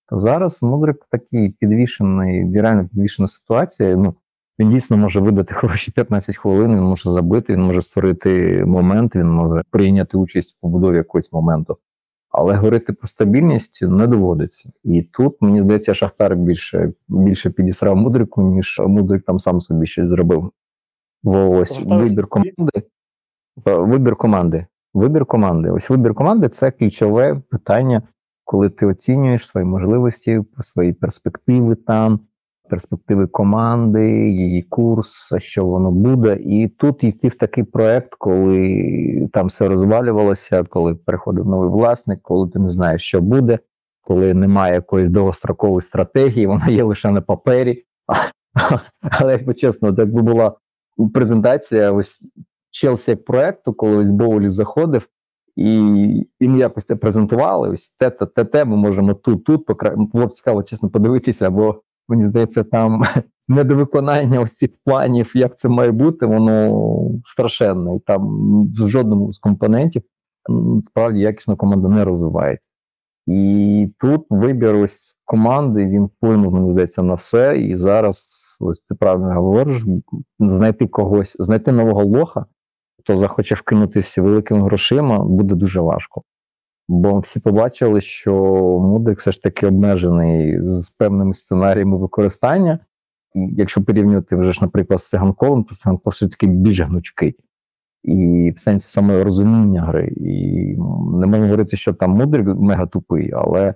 То 0.09 0.19
зараз 0.19 0.63
Мудрик 0.63 1.05
такий 1.11 1.49
підвішений, 1.49 2.61
реально 2.61 2.87
підвішена 2.87 3.27
ситуація. 3.27 3.95
Ну, 3.95 4.15
він 4.59 4.69
дійсно 4.69 4.97
може 4.97 5.19
видати 5.19 5.53
хороші 5.53 5.91
15 5.91 6.37
хвилин, 6.37 6.75
він 6.75 6.83
може 6.83 7.11
забити, 7.11 7.53
він 7.53 7.61
може 7.61 7.81
створити 7.81 8.63
момент, 8.65 9.15
він 9.15 9.27
може 9.27 9.63
прийняти 9.69 10.17
участь 10.17 10.55
в 10.57 10.61
побудові 10.61 10.95
якогось 10.95 11.31
моменту. 11.31 11.77
Але 12.37 12.55
говорити 12.55 12.93
про 12.93 13.07
стабільність 13.07 13.79
не 13.81 14.07
доводиться. 14.07 14.69
І 14.83 15.01
тут, 15.03 15.41
мені 15.41 15.61
здається, 15.61 15.93
Шахтар 15.93 16.35
більше, 16.35 16.93
більше 17.07 17.49
підісрав 17.49 17.95
Мудрику, 17.95 18.41
ніж 18.43 18.81
Мудрик 18.87 19.23
там 19.25 19.39
сам 19.39 19.61
собі 19.61 19.87
щось 19.87 20.07
зробив. 20.07 20.51
Бо 21.23 21.49
ось 21.49 21.79
вибір 21.79 22.27
команди. 22.27 22.71
е, 23.67 23.75
Вибір 23.77 24.15
команди. 24.15 24.65
Вибір 24.93 25.25
команди. 25.25 25.69
Ось 25.69 25.89
вибір 25.89 26.13
команди 26.13 26.49
це 26.49 26.71
ключове 26.71 27.41
питання, 27.49 28.01
коли 28.43 28.69
ти 28.69 28.85
оцінюєш 28.85 29.47
свої 29.47 29.65
можливості, 29.65 30.41
свої 30.61 30.93
перспективи 30.93 31.75
там, 31.75 32.19
перспективи 32.69 33.27
команди, 33.27 34.29
її 34.29 34.63
курс, 34.63 35.33
що 35.37 35.65
воно 35.65 35.91
буде. 35.91 36.35
І 36.35 36.67
тут 36.67 37.03
йти 37.03 37.27
в 37.27 37.35
такий 37.35 37.63
проект, 37.63 38.15
коли 38.17 39.29
там 39.33 39.47
все 39.47 39.67
розвалювалося, 39.67 40.63
коли 40.63 40.95
приходив 40.95 41.45
новий 41.45 41.69
власник, 41.69 42.19
коли 42.21 42.49
ти 42.49 42.59
не 42.59 42.67
знаєш, 42.67 43.01
що 43.03 43.21
буде, 43.21 43.59
коли 44.01 44.33
немає 44.33 44.73
якоїсь 44.73 45.09
довгострокової 45.09 45.81
стратегії, 45.81 46.47
вона 46.47 46.67
є 46.67 46.83
лише 46.83 47.11
на 47.11 47.21
папері. 47.21 47.83
Але 49.01 49.31
якби 49.31 49.53
чесно, 49.53 49.93
це 49.93 50.01
якби 50.01 50.21
була 50.21 50.55
презентація 51.13 51.91
ось 51.91 52.21
Челсі 52.71 53.11
як 53.11 53.25
проекту, 53.25 53.73
коли 53.73 53.97
ось 53.97 54.11
Боулі 54.11 54.49
заходив. 54.49 55.07
І, 55.55 56.27
ми 56.39 56.59
якось 56.59 56.85
це 56.85 56.95
презентували. 56.95 57.69
Ось 57.69 57.89
те, 57.89 58.09
те, 58.09 58.25
те, 58.25 58.45
те 58.45 58.65
ми 58.65 58.75
можемо 58.75 59.13
тут, 59.13 59.43
тут 59.43 59.65
покра... 59.65 59.95
було 59.95 60.27
б 60.27 60.31
цікаво, 60.31 60.63
чесно, 60.63 60.89
подивитися, 60.89 61.49
бо 61.49 61.81
мені 62.07 62.27
здається, 62.29 62.63
там 62.63 63.01
недовиконання 63.47 64.39
ось 64.39 64.55
цих 64.55 64.69
планів, 64.85 65.31
як 65.35 65.57
це 65.57 65.69
має 65.69 65.91
бути, 65.91 66.25
воно 66.25 67.11
страшенне. 67.25 67.99
Там 68.05 68.21
в 68.67 68.87
жодному 68.87 69.33
з 69.33 69.39
компонентів 69.39 70.01
справді 70.83 71.19
якісно 71.19 71.55
команда 71.55 71.87
не 71.87 72.05
розвивається. 72.05 72.65
І 73.27 73.89
тут 73.99 74.25
вибір 74.29 74.75
ось 74.75 75.15
команди 75.25 75.85
він 75.85 76.05
вплинув, 76.05 76.53
мені 76.53 76.69
здається, 76.69 77.03
на 77.03 77.13
все. 77.13 77.57
І 77.57 77.75
зараз, 77.75 78.27
ось 78.59 78.79
ти 78.79 78.95
правильно 78.95 79.33
говориш, 79.33 79.85
знайти 80.39 80.87
когось, 80.87 81.35
знайти 81.39 81.71
нового 81.71 82.05
лоха, 82.05 82.45
хто 82.99 83.17
захоче 83.17 83.55
вкинутися 83.55 84.21
великими 84.21 84.61
грошима, 84.61 85.25
буде 85.25 85.55
дуже 85.55 85.81
важко. 85.81 86.21
Бо 86.87 87.19
всі 87.19 87.39
побачили, 87.39 88.01
що 88.01 88.33
Мудрик 88.81 89.19
все 89.19 89.31
ж 89.31 89.41
таки 89.41 89.67
обмежений 89.67 90.59
з 90.69 90.89
певними 90.89 91.33
сценаріями 91.33 91.97
використання. 91.97 92.79
Якщо 93.33 93.83
порівнювати 93.83 94.35
вже 94.35 94.53
ж, 94.53 94.59
наприклад, 94.61 95.01
з 95.01 95.09
циганковим, 95.09 95.63
то 95.63 95.75
циганков 95.75 96.11
все-таки 96.11 96.47
більш 96.47 96.79
гнучкий. 96.79 97.35
І 98.03 98.51
в 98.55 98.59
сенсі 98.59 98.91
саме 98.91 99.23
розуміння 99.23 99.81
гри. 99.81 100.07
І 100.17 100.67
не 101.19 101.27
можна 101.27 101.45
говорити, 101.45 101.77
що 101.77 101.93
там 101.93 102.11
Мудрик 102.11 102.47
мега 102.47 102.85
тупий, 102.85 103.31
але 103.33 103.73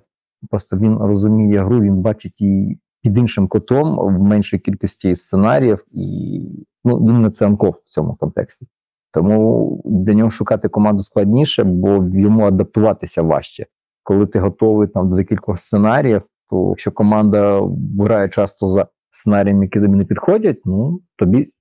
просто 0.50 0.76
він 0.76 0.98
розуміє 0.98 1.60
гру, 1.60 1.80
він 1.80 1.96
бачить 1.96 2.40
її 2.40 2.80
під 3.02 3.18
іншим 3.18 3.48
котом 3.48 3.98
в 3.98 4.22
меншій 4.22 4.58
кількості 4.58 5.16
сценаріїв, 5.16 5.84
і 5.92 6.66
ну, 6.84 6.98
він 6.98 7.22
не 7.22 7.30
циганков 7.30 7.74
в 7.84 7.88
цьому 7.88 8.14
контексті. 8.14 8.66
Тому 9.12 9.82
для 9.84 10.14
нього 10.14 10.30
шукати 10.30 10.68
команду 10.68 11.02
складніше, 11.02 11.64
бо 11.64 11.88
йому 12.14 12.44
адаптуватися 12.44 13.22
важче. 13.22 13.66
Коли 14.02 14.26
ти 14.26 14.40
готовий 14.40 14.88
там 14.88 15.10
до 15.10 15.16
декількох 15.16 15.58
сценаріїв, 15.58 16.22
то 16.50 16.68
якщо 16.68 16.92
команда 16.92 17.62
грає 17.98 18.28
часто 18.28 18.68
за 18.68 18.86
сценаріями, 19.10 19.64
які 19.64 19.80
тобі 19.80 19.96
не 19.96 20.04
підходять, 20.04 20.60
ну 20.64 21.00
тобі 21.16 21.52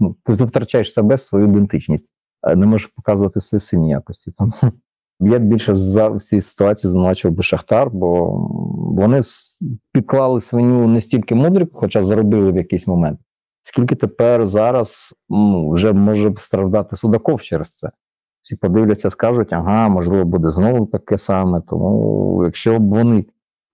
ну, 0.00 0.16
ти 0.24 0.32
втрачаєш 0.32 0.92
себе, 0.92 1.18
свою 1.18 1.44
ідентичність, 1.44 2.06
не 2.56 2.66
можеш 2.66 2.86
показувати 2.86 3.40
свої 3.40 3.60
сильні 3.60 3.90
якості. 3.90 4.32
Я 5.20 5.38
більше 5.38 5.74
за 5.74 6.08
всі 6.08 6.40
ситуації 6.40 6.90
звинувачував 6.90 7.36
би 7.36 7.42
Шахтар, 7.42 7.90
бо 7.90 8.30
вони 8.96 9.20
підклали 9.92 10.40
свиню 10.40 10.88
не 10.88 11.00
стільки 11.00 11.34
мудрику, 11.34 11.78
хоча 11.78 12.02
заробили 12.02 12.52
в 12.52 12.56
якийсь 12.56 12.86
момент. 12.86 13.20
Скільки 13.62 13.94
тепер 13.94 14.46
зараз 14.46 15.14
ну, 15.28 15.70
вже 15.70 15.92
може 15.92 16.34
страждати 16.38 16.96
Судаков 16.96 17.42
через 17.42 17.78
це? 17.78 17.90
Всі 18.42 18.56
подивляться, 18.56 19.10
скажуть, 19.10 19.52
ага, 19.52 19.88
можливо, 19.88 20.24
буде 20.24 20.50
знову 20.50 20.86
таке 20.86 21.18
саме. 21.18 21.60
Тому 21.60 22.44
якщо 22.44 22.78
б 22.78 22.88
вони 22.88 23.26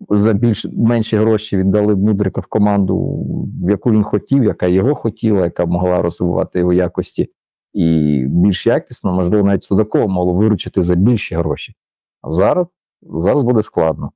за 0.08 0.32
більш 0.32 0.66
менші 0.72 1.16
гроші 1.16 1.56
віддали 1.56 1.94
б 1.94 1.98
Мудрика 1.98 2.40
в 2.40 2.46
команду, 2.46 3.26
яку 3.68 3.90
він 3.90 4.02
хотів, 4.02 4.44
яка 4.44 4.66
його 4.66 4.94
хотіла, 4.94 5.44
яка 5.44 5.66
могла 5.66 6.02
розвивати 6.02 6.58
його 6.58 6.72
якості, 6.72 7.30
і 7.72 8.24
більш 8.28 8.66
якісно, 8.66 9.12
можливо, 9.12 9.44
навіть 9.44 9.64
Судакова 9.64 10.06
могло 10.06 10.32
виручити 10.32 10.82
за 10.82 10.94
більші 10.94 11.34
гроші. 11.34 11.74
А 12.22 12.30
зараз, 12.30 12.66
зараз 13.02 13.42
буде 13.42 13.62
складно 13.62 14.10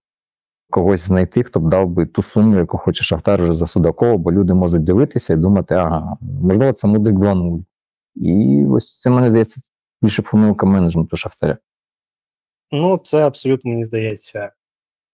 когось 0.70 1.00
знайти, 1.00 1.42
хто 1.42 1.60
б 1.60 1.68
дав 1.68 1.88
би 1.88 2.06
ту 2.06 2.22
суму, 2.22 2.56
яку 2.56 2.78
хоче 2.78 3.04
Шахтар 3.04 3.42
вже 3.42 3.52
за 3.52 3.66
Судакова, 3.66 4.16
бо 4.16 4.32
люди 4.32 4.54
можуть 4.54 4.84
дивитися 4.84 5.32
і 5.34 5.36
думати, 5.36 5.74
ага, 5.74 6.16
можливо, 6.20 6.72
це 6.72 6.88
Мудрик 6.88 7.14
2-0. 7.14 7.64
І 8.14 8.66
ось 8.70 9.00
це, 9.00 9.10
мені 9.10 9.28
здається, 9.28 9.60
більше 10.02 10.22
помилка 10.22 10.66
менеджменту 10.66 11.16
Шахтаря. 11.16 11.58
Ну, 12.72 12.98
це 12.98 13.26
абсолютно 13.26 13.70
мені 13.70 13.84
здається. 13.84 14.52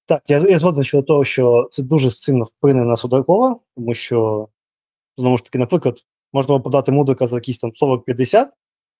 Так, 0.06 0.22
я, 0.28 0.38
я 0.38 0.58
згоден 0.58 0.84
щодо 0.84 1.02
того, 1.02 1.24
що 1.24 1.68
це 1.70 1.82
дуже 1.82 2.10
сильно 2.10 2.44
вплине 2.44 2.84
на 2.84 2.96
Судакова, 2.96 3.58
тому 3.76 3.94
що, 3.94 4.48
знову 5.16 5.36
ж 5.36 5.44
таки, 5.44 5.58
наприклад, 5.58 5.98
можна 6.32 6.58
подати 6.58 6.92
Мудрика 6.92 7.26
за 7.26 7.36
якісь 7.36 7.58
там 7.58 7.70
40-50, 7.82 8.46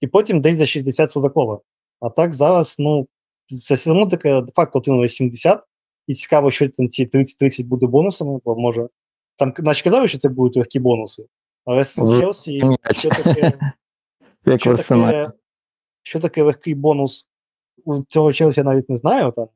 і 0.01 0.07
потім 0.07 0.41
десь 0.41 0.57
за 0.57 0.67
60 0.67 1.11
Судакова. 1.11 1.61
А 2.01 2.11
так 2.11 2.35
зараз, 2.35 2.77
ну, 2.79 3.07
це 3.49 3.93
Мудрика 3.93 4.41
де-факто 4.41 4.79
отримали 4.79 5.09
70, 5.09 5.63
і 6.07 6.15
цікаво, 6.15 6.51
що 6.51 6.69
там 6.69 6.89
ці 6.89 7.07
30-30 7.07 7.65
буде 7.65 7.87
бонусами, 7.87 8.41
бо 8.45 8.57
може. 8.57 8.89
Там, 9.37 9.55
наче 9.59 9.85
казали, 9.85 10.09
що 10.09 10.19
це 10.19 10.29
будуть 10.29 10.57
легкі 10.57 10.79
бонуси, 10.79 11.27
але 11.65 11.85
з 11.85 11.95
Челсі, 11.95 12.63
що 12.91 13.09
таке. 13.09 13.53
Як 14.47 14.61
Що 14.61 14.77
таке, 14.77 15.33
що 16.03 16.21
таке 16.21 16.43
легкий 16.43 16.75
бонус 16.75 17.29
у 17.85 18.03
цього 18.03 18.33
Челсі 18.33 18.61
я 18.61 18.65
навіть 18.65 18.89
не 18.89 18.97
знаю. 18.97 19.33
Там, 19.33 19.49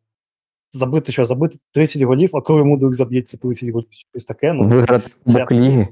забити 0.73 1.13
що, 1.13 1.27
забити 1.27 1.59
30 1.73 2.03
голів, 2.03 2.31
а 2.33 2.41
коли 2.41 2.65
Мудрик 2.65 2.95
заб'ється 2.95 3.37
30 3.37 3.69
голів, 3.69 3.89
щось 4.11 4.25
таке, 4.25 4.53
ну, 4.53 4.69
Виграти 4.69 5.55
Ліги. 5.55 5.89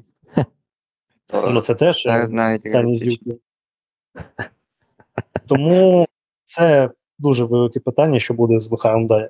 ну 1.33 1.61
це 1.61 1.75
теж 1.75 2.07
е, 2.07 2.29
Навіть. 2.29 2.63
Тому 5.47 6.07
це 6.45 6.91
дуже 7.19 7.45
велике 7.45 7.81
питання, 7.81 8.21
що 8.21 8.35
буде 8.35 8.61
з 8.61 8.71
Михайлом 8.71 9.07
далі. 9.07 9.29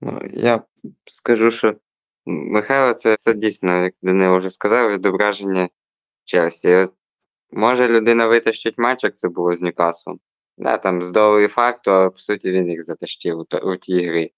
Ну, 0.00 0.20
я 0.32 0.62
скажу, 1.04 1.50
що 1.50 1.74
Михайло 2.26 2.94
це, 2.94 3.16
це 3.16 3.34
дійсно, 3.34 3.82
як 3.82 3.94
Данило 4.02 4.38
вже 4.38 4.50
сказав, 4.50 4.92
відображення 4.92 5.68
Челсі. 6.24 6.74
От, 6.74 6.92
може 7.50 7.88
людина 7.88 8.26
витащить 8.26 8.78
матч, 8.78 9.04
як 9.04 9.16
це 9.16 9.28
було 9.28 9.54
з 9.54 9.62
Ньюкаслом. 9.62 10.20
Да, 10.58 10.78
там 10.78 11.02
з 11.02 11.10
довгої 11.10 11.48
факту, 11.48 11.90
але 11.90 12.10
по 12.10 12.18
суті 12.18 12.52
він 12.52 12.68
їх 12.68 12.84
затащив 12.84 13.38
у, 13.38 13.70
у 13.72 13.76
тій 13.76 14.06
грі. 14.06 14.32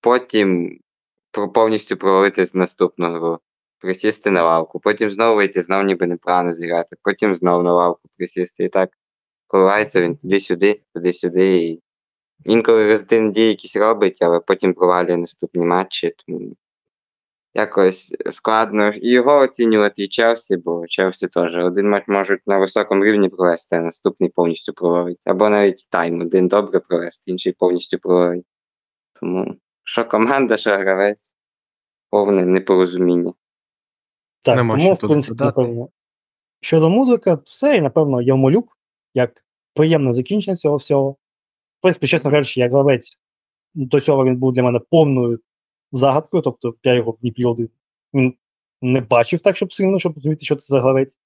Потім 0.00 0.78
повністю 1.54 1.96
провалитись 1.96 2.54
в 2.54 2.56
наступну 2.56 3.12
гру, 3.12 3.38
присісти 3.78 4.30
на 4.30 4.42
лавку, 4.42 4.80
потім 4.80 5.10
знову 5.10 5.36
вийти, 5.36 5.62
знову 5.62 5.84
ніби 5.84 6.06
неправильно 6.06 6.52
зіграти, 6.52 6.96
потім 7.02 7.34
знову 7.34 7.62
на 7.62 7.72
лавку 7.72 8.08
присісти. 8.16 8.64
І 8.64 8.68
так 8.68 8.90
коливається 9.46 10.02
він 10.02 10.16
туди-сюди, 10.16 10.80
туди-сюди. 10.94 11.56
І 11.56 11.82
Інколи 12.44 12.86
резидент 12.86 13.34
дії 13.34 13.48
якісь 13.48 13.76
робить, 13.76 14.18
але 14.22 14.40
потім 14.40 14.74
провалює 14.74 15.16
наступні 15.16 15.64
матчі. 15.64 16.14
Тому 16.26 16.56
якось 17.54 18.16
складно 18.30 18.88
і 18.88 19.10
його 19.10 19.38
оцінювати, 19.38 20.02
і 20.02 20.08
Челсі, 20.08 20.56
бо 20.56 20.86
Челсі 20.86 21.28
теж 21.28 21.56
один 21.56 21.90
матч 21.90 22.04
можуть 22.08 22.46
на 22.46 22.58
високому 22.58 23.04
рівні 23.04 23.28
провести, 23.28 23.76
а 23.76 23.80
наступний 23.80 24.30
повністю 24.30 24.72
провалить. 24.72 25.22
Або 25.26 25.48
навіть 25.48 25.86
тайм 25.90 26.20
один 26.20 26.48
добре 26.48 26.80
провести, 26.80 27.30
інший 27.30 27.52
повністю 27.52 27.98
провалить. 27.98 28.46
Тому 29.20 29.56
що 29.84 30.04
команда, 30.04 30.56
що 30.56 30.70
гравець, 30.70 31.36
повне 32.10 32.46
непорозуміння. 32.46 33.32
Так, 34.42 34.56
Нема 34.56 34.76
тому, 34.76 34.86
що 34.86 35.06
в 35.06 35.08
принципі, 35.08 35.38
додати. 35.38 35.60
напевно, 35.60 35.88
щодо 36.60 36.90
Мудрика, 36.90 37.38
все, 37.44 37.76
і, 37.76 37.80
напевно, 37.80 38.22
Ярмолюк, 38.22 38.78
як 39.14 39.44
приємне 39.74 40.14
закінчення 40.14 40.56
цього 40.56 40.76
всього. 40.76 41.16
Принципі, 41.86 42.06
чесно 42.06 42.30
кажучи, 42.30 42.60
як 42.60 42.72
гравець, 42.72 43.18
до 43.74 44.00
цього 44.00 44.24
він 44.24 44.36
був 44.36 44.52
для 44.52 44.62
мене 44.62 44.80
повною 44.90 45.40
загадкою, 45.92 46.42
тобто 46.42 46.74
я 46.82 46.94
його 46.94 47.16
Дніпрі 47.20 47.44
один 47.44 47.68
не 48.82 49.00
бачив 49.00 49.40
так, 49.40 49.56
щоб 49.56 49.72
сильно, 49.72 49.98
щоб 49.98 50.14
розуміти, 50.14 50.44
що 50.44 50.56
це 50.56 50.66
за 50.66 50.80
гравець. 50.80 51.18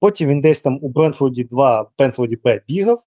Потім 0.00 0.28
він 0.28 0.40
десь 0.40 0.60
там 0.60 0.78
у 0.82 0.88
Брентфорді 0.88 1.44
2, 1.44 1.82
в 1.82 1.90
Брентфорді 1.98 2.36
Б 2.36 2.62
бігав, 2.68 3.02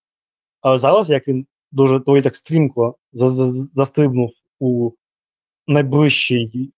але 0.62 0.78
зараз, 0.78 1.10
як 1.10 1.28
він 1.28 1.48
дуже 1.72 2.00
доволі 2.00 2.22
так 2.22 2.36
стрімко 2.36 2.98
за- 3.12 3.30
за- 3.30 3.68
застрибнув 3.74 4.32
у 4.60 4.92
найближчий 5.68 6.74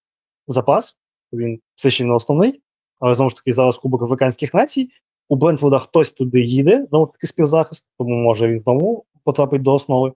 запас, 0.48 0.98
він 1.34 1.60
все 1.76 1.92
ще 1.92 2.06
не 2.06 2.14
основний, 2.14 2.62
але 3.00 3.16
знову 3.16 3.30
ж 3.30 3.36
таки 3.36 3.54
зараз 3.54 3.78
Кубок 3.78 4.02
Африканських 4.02 4.54
націй. 4.54 4.90
У 5.30 5.36
Брентфорда 5.36 5.80
хтось 5.80 6.12
туди 6.12 6.42
їде, 6.42 6.86
знову 6.90 7.08
таки 7.08 7.28
співзахист, 7.28 7.90
тому 7.98 8.16
може 8.16 8.48
він 8.48 8.60
знову 8.60 9.06
потрапить 9.26 9.62
до 9.62 9.74
основи. 9.74 10.14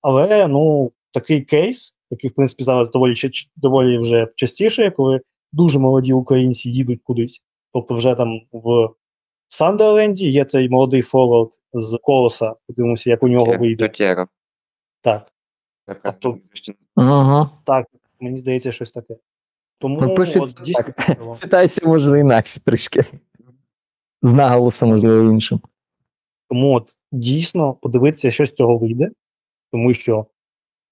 Але 0.00 0.48
ну, 0.48 0.92
такий 1.12 1.42
кейс, 1.42 1.96
який, 2.10 2.30
в 2.30 2.34
принципі, 2.34 2.64
зараз 2.64 2.90
доволі, 2.90 3.14
доволі 3.56 3.98
вже 3.98 4.28
частіше, 4.34 4.90
коли 4.90 5.20
дуже 5.52 5.78
молоді 5.78 6.12
українці 6.12 6.70
їдуть 6.70 7.02
кудись. 7.02 7.42
Тобто, 7.72 7.94
вже 7.94 8.14
там 8.14 8.40
в 8.52 8.88
Сандерленді 9.48 10.30
є 10.30 10.44
цей 10.44 10.68
молодий 10.68 11.02
форвард 11.02 11.50
з 11.72 11.98
колоса. 12.02 12.54
Подивимося, 12.66 13.10
як 13.10 13.22
у 13.22 13.28
нього 13.28 13.56
вийде. 13.58 13.88
Тутєро. 13.88 14.26
Так, 15.00 15.32
Це 15.86 15.94
Тобто- 16.20 16.40
Угу. 16.96 17.48
так, 17.64 17.86
мені 18.20 18.36
здається, 18.36 18.72
щось 18.72 18.92
таке. 18.92 19.16
Тому 19.78 20.00
Ну, 20.00 20.14
пишеться 20.14 20.40
от, 20.60 20.64
дійсно 20.66 20.82
так. 20.82 21.06
цікаво. 21.06 21.38
Читається, 21.42 21.80
інакше 22.18 22.60
трішки. 22.60 23.04
З 24.22 24.32
наголосом, 24.32 24.88
можливо, 24.88 25.30
іншим. 25.30 25.60
Тому 26.48 26.74
от 26.74 26.94
дійсно 27.16 27.74
подивитися, 27.74 28.30
що 28.30 28.46
з 28.46 28.52
цього 28.52 28.78
вийде, 28.78 29.10
тому 29.72 29.94
що 29.94 30.26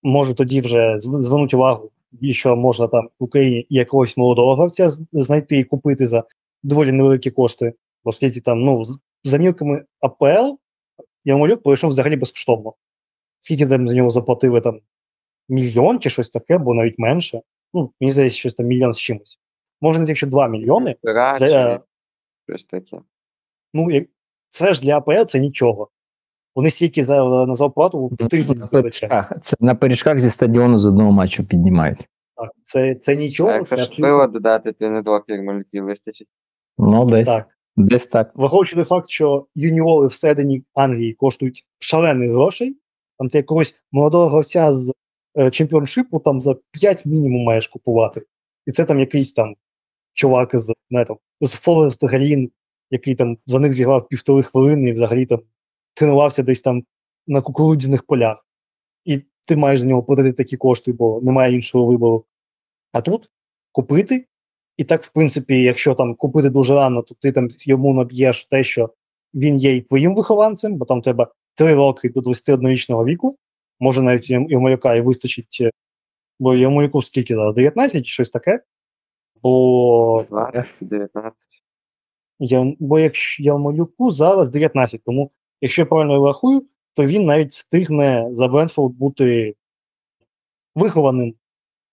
може 0.02 0.34
тоді 0.34 0.60
вже 0.60 0.96
зв- 0.96 1.22
звернути 1.22 1.56
увагу, 1.56 1.90
що 2.30 2.56
можна 2.56 2.88
там 2.88 3.08
в 3.20 3.24
Україні 3.24 3.66
якогось 3.70 4.16
молодого 4.16 4.54
гравця 4.54 4.88
знайти 5.12 5.58
і 5.58 5.64
купити 5.64 6.06
за 6.06 6.24
доволі 6.62 6.92
невеликі 6.92 7.30
кошти, 7.30 7.74
оскільки 8.04 8.40
там 8.40 8.60
ну 8.60 8.84
за 9.24 9.38
мілками 9.38 9.84
АПЛ 10.00 10.54
Ярмолюк 11.24 11.62
пройшов 11.62 11.90
взагалі 11.90 12.16
безкоштовно. 12.16 12.74
Скільки 13.40 13.66
там 13.66 13.88
за 13.88 13.94
нього 13.94 14.10
заплатили 14.10 14.60
там 14.60 14.80
мільйон 15.48 16.00
чи 16.00 16.10
щось 16.10 16.30
таке, 16.30 16.54
або 16.56 16.74
навіть 16.74 16.98
менше. 16.98 17.40
Ну, 17.74 17.92
мені 18.00 18.12
здається, 18.12 18.38
щось 18.38 18.54
там 18.54 18.66
мільйон 18.66 18.94
з 18.94 18.98
чимось. 19.00 19.38
Може, 19.80 19.98
навіть 19.98 20.08
якщо 20.08 20.26
2 20.26 20.48
мільйони, 20.48 20.96
за- 21.38 21.80
щось 22.46 22.64
таке. 22.64 22.96
ну 23.74 23.88
це 24.50 24.74
ж 24.74 24.82
для 24.82 24.96
АПЛ 24.96 25.22
це 25.24 25.40
нічого. 25.40 25.88
Вони 26.54 26.70
стільки 26.70 27.04
за 27.04 27.24
на 27.46 27.54
зарплату 27.54 28.06
в 28.06 28.28
тиждень 28.28 28.58
На 28.58 28.66
пиріжках. 28.66 29.32
Це 29.42 29.56
на 29.60 29.74
пиріжках 29.74 30.20
зі 30.20 30.30
стадіону 30.30 30.78
з 30.78 30.86
одного 30.86 31.12
матчу 31.12 31.44
піднімають. 31.44 32.08
Так, 32.36 32.50
це, 32.64 32.94
це 32.94 33.16
нічого. 33.16 33.50
А 33.50 33.64
Це 33.64 33.76
якщо 33.76 34.02
пиво 34.02 34.26
додати, 34.26 34.72
то 34.72 34.90
не 34.90 35.02
двох 35.02 35.24
ярмолюків 35.28 35.84
вистачить. 35.84 36.28
Ну, 36.78 37.10
десь. 37.10 37.26
так. 37.26 37.46
Десь 37.76 38.06
так. 38.06 38.32
Враховуючи 38.34 38.74
той 38.74 38.84
факт, 38.84 39.10
що 39.10 39.46
юніори 39.54 40.06
всередині 40.06 40.64
Англії 40.74 41.14
коштують 41.14 41.66
шалених 41.78 42.30
грошей, 42.30 42.76
там 43.18 43.28
ти 43.28 43.38
якогось 43.38 43.74
молодого 43.92 44.28
гравця 44.28 44.72
з 44.72 44.92
е, 45.38 45.50
чемпіоншипу 45.50 46.18
там 46.18 46.40
за 46.40 46.56
5 46.70 47.06
мінімум 47.06 47.42
маєш 47.42 47.68
купувати. 47.68 48.22
І 48.66 48.70
це 48.70 48.84
там 48.84 49.00
якийсь 49.00 49.32
там 49.32 49.54
чувак 50.12 50.50
з, 50.52 50.72
не, 50.90 51.04
там, 51.04 51.16
з 51.40 51.54
Форест 51.54 52.04
Грін, 52.04 52.50
який 52.90 53.14
там 53.14 53.38
за 53.46 53.58
них 53.58 53.72
зіграв 53.72 54.08
півтори 54.08 54.42
хвилини 54.42 54.90
і 54.90 54.92
взагалі 54.92 55.26
там 55.26 55.40
тренувався 55.94 56.42
десь 56.42 56.60
там 56.60 56.84
на 57.26 57.40
кукурудзяних 57.40 58.02
полях. 58.02 58.46
І 59.04 59.22
ти 59.44 59.56
маєш 59.56 59.80
за 59.80 59.86
нього 59.86 60.02
платити 60.02 60.32
такі 60.32 60.56
кошти, 60.56 60.92
бо 60.92 61.20
немає 61.20 61.54
іншого 61.54 61.86
вибору. 61.86 62.24
А 62.92 63.00
тут 63.00 63.30
купити. 63.72 64.26
І 64.76 64.84
так, 64.84 65.02
в 65.02 65.12
принципі, 65.12 65.62
якщо 65.62 65.94
там 65.94 66.14
купити 66.14 66.50
дуже 66.50 66.74
рано, 66.74 67.02
то 67.02 67.14
ти 67.14 67.32
там 67.32 67.48
йому 67.60 67.94
наб'єш 67.94 68.44
те, 68.44 68.64
що 68.64 68.90
він 69.34 69.56
є 69.56 69.76
і 69.76 69.80
твоїм 69.80 70.14
вихованцем, 70.14 70.76
бо 70.76 70.84
там 70.84 71.02
треба 71.02 71.32
3 71.54 71.74
роки 71.74 72.08
до 72.08 72.20
21-річного 72.20 73.04
віку. 73.04 73.38
Може 73.80 74.02
навіть 74.02 74.30
Ярмоляка 74.30 74.94
і 74.94 75.00
вистачить, 75.00 75.58
е, 75.60 75.70
бо 76.38 76.54
Ярмоляку 76.54 77.02
скільки 77.02 77.34
зараз? 77.34 77.54
19 77.54 78.06
чи 78.06 78.12
щось 78.12 78.30
таке. 78.30 78.60
Бо, 79.42 80.24
20, 80.30 80.66
19. 80.80 81.34
я, 82.38 82.72
бо 82.78 82.98
якщо 82.98 83.42
Ярмолюку 83.42 84.10
зараз 84.10 84.50
19, 84.50 85.04
тому 85.04 85.30
якщо 85.64 85.82
я 85.82 85.86
правильно 85.86 86.26
рахую, 86.26 86.62
то 86.94 87.06
він 87.06 87.24
навіть 87.24 87.50
встигне 87.50 88.28
за 88.30 88.48
Брентфорд 88.48 88.94
бути 88.94 89.54
вихованим, 90.74 91.30
в 91.30 91.34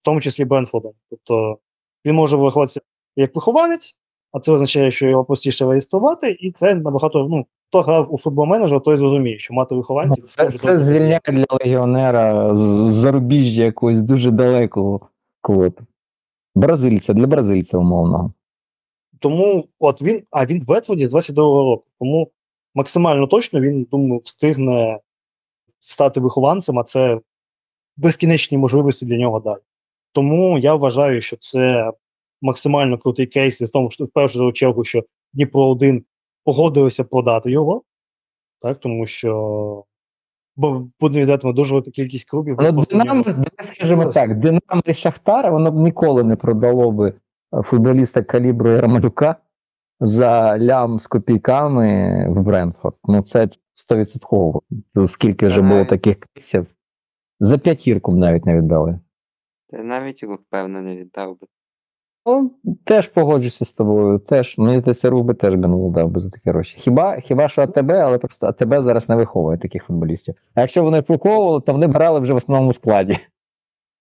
тому 0.01 0.21
числі 0.21 0.45
Брентфордом. 0.45 0.93
Тобто 1.09 1.57
він 2.05 2.15
може 2.15 2.37
виховатися 2.37 2.81
як 3.15 3.35
вихованець, 3.35 3.95
а 4.31 4.39
це 4.39 4.51
означає, 4.51 4.91
що 4.91 5.07
його 5.07 5.25
простіше 5.25 5.65
реєструвати, 5.65 6.31
і 6.31 6.51
це 6.51 6.75
набагато. 6.75 7.27
Ну, 7.29 7.45
хто 7.69 7.81
грав 7.81 8.13
у 8.13 8.17
футбол 8.17 8.45
менеджер, 8.45 8.81
той 8.81 8.97
зрозуміє, 8.97 9.39
що 9.39 9.53
мати 9.53 9.75
вихованців 9.75 10.23
Це, 10.23 10.45
дуже 10.45 10.57
це 10.57 10.77
звільняє 10.77 11.21
для 11.27 11.45
легіонера 11.49 12.55
з 12.55 12.59
з 12.59 12.93
зарубіжжя 12.93 13.63
якогось 13.63 14.01
дуже 14.01 14.31
далекого 14.31 15.09
квоту. 15.41 15.85
Бразильця, 16.55 17.13
для 17.13 17.27
бразильця 17.27 17.77
умовного. 17.77 18.33
Тому 19.19 19.67
от 19.79 20.01
він, 20.01 20.23
а 20.31 20.45
він 20.45 20.61
в 20.61 20.65
Бетфорді 20.65 21.07
з 21.07 21.13
22-го 21.13 21.63
року. 21.63 21.85
Тому 21.99 22.31
максимально 22.75 23.27
точно 23.27 23.61
він, 23.61 23.87
думаю, 23.91 24.21
встигне 24.23 24.99
стати 25.79 26.19
вихованцем, 26.19 26.79
а 26.79 26.83
це 26.83 27.19
безкінечні 27.97 28.57
можливості 28.57 29.05
для 29.05 29.17
нього 29.17 29.39
далі. 29.39 29.61
Тому 30.11 30.57
я 30.57 30.75
вважаю, 30.75 31.21
що 31.21 31.37
це 31.37 31.91
максимально 32.41 32.97
крутий 32.97 33.25
кейс, 33.25 33.61
і 33.61 33.65
в 33.65 33.69
тому, 33.69 33.91
що 33.91 34.05
в 34.05 34.09
першу 34.09 34.51
чергу, 34.51 34.83
що 34.83 35.03
Дніпро 35.33 35.69
1 35.69 36.03
погодилося 36.43 37.03
продати 37.03 37.51
його, 37.51 37.83
так, 38.61 38.79
тому 38.79 39.05
що 39.05 39.83
бо 40.55 40.87
будемо 40.99 41.21
віддати 41.21 41.53
дуже 41.53 41.73
велика 41.73 41.91
кількість 41.91 42.29
клубів. 42.29 42.57
Просто 42.57 42.97
Динамо, 42.97 43.25
скажімо 43.59 44.05
так, 44.05 44.39
Динамо 44.39 44.81
і 44.85 44.93
Шахтар, 44.93 45.51
воно 45.51 45.71
б 45.71 45.75
ніколи 45.75 46.23
не 46.23 46.35
продало 46.35 46.91
би 46.91 47.13
е, 47.53 47.61
футболіста 47.61 48.23
калібру 48.23 48.69
Ярмолюка 48.69 49.35
за 50.01 50.59
лям 50.59 50.99
з 50.99 51.07
копійками 51.07 52.25
в 52.29 52.41
Бренфорд. 52.41 52.95
Ну, 53.03 53.21
це 53.21 53.47
100%. 53.89 55.07
Скільки 55.07 55.47
вже 55.47 55.61
було 55.61 55.85
таких 55.85 56.17
кейсів. 56.19 56.67
За 57.39 57.57
п'ятірку 57.57 58.11
б 58.11 58.15
навіть 58.15 58.45
не 58.45 58.57
віддали. 58.57 58.99
Та 59.69 59.83
навіть 59.83 60.23
рук, 60.23 60.41
певно, 60.49 60.81
не 60.81 60.97
віддав 60.97 61.39
би. 61.39 61.47
Ну, 62.25 62.51
теж 62.83 63.07
погоджуся 63.07 63.65
з 63.65 63.73
тобою. 63.73 64.19
Теж, 64.19 64.57
мені 64.57 64.79
здається, 64.79 65.09
рух 65.09 65.25
би 65.25 65.33
теж 65.33 65.53
би 65.53 65.67
не 65.67 65.75
віддав 65.75 66.09
би 66.09 66.19
за 66.19 66.29
такі 66.29 66.49
гроші. 66.49 66.77
Хіба, 66.79 67.19
хіба 67.19 67.49
що 67.49 67.61
АТБ, 67.61 67.91
але 67.91 68.17
просто 68.17 68.47
АТБ 68.47 68.81
зараз 68.81 69.09
не 69.09 69.15
виховує 69.15 69.57
таких 69.57 69.83
футболістів. 69.83 70.35
А 70.53 70.61
якщо 70.61 70.83
вони 70.83 71.03
виховували, 71.07 71.61
то 71.61 71.71
вони 71.71 71.87
брали 71.87 72.19
вже 72.19 72.33
в 72.33 72.35
основному 72.35 72.73
складі. 72.73 73.17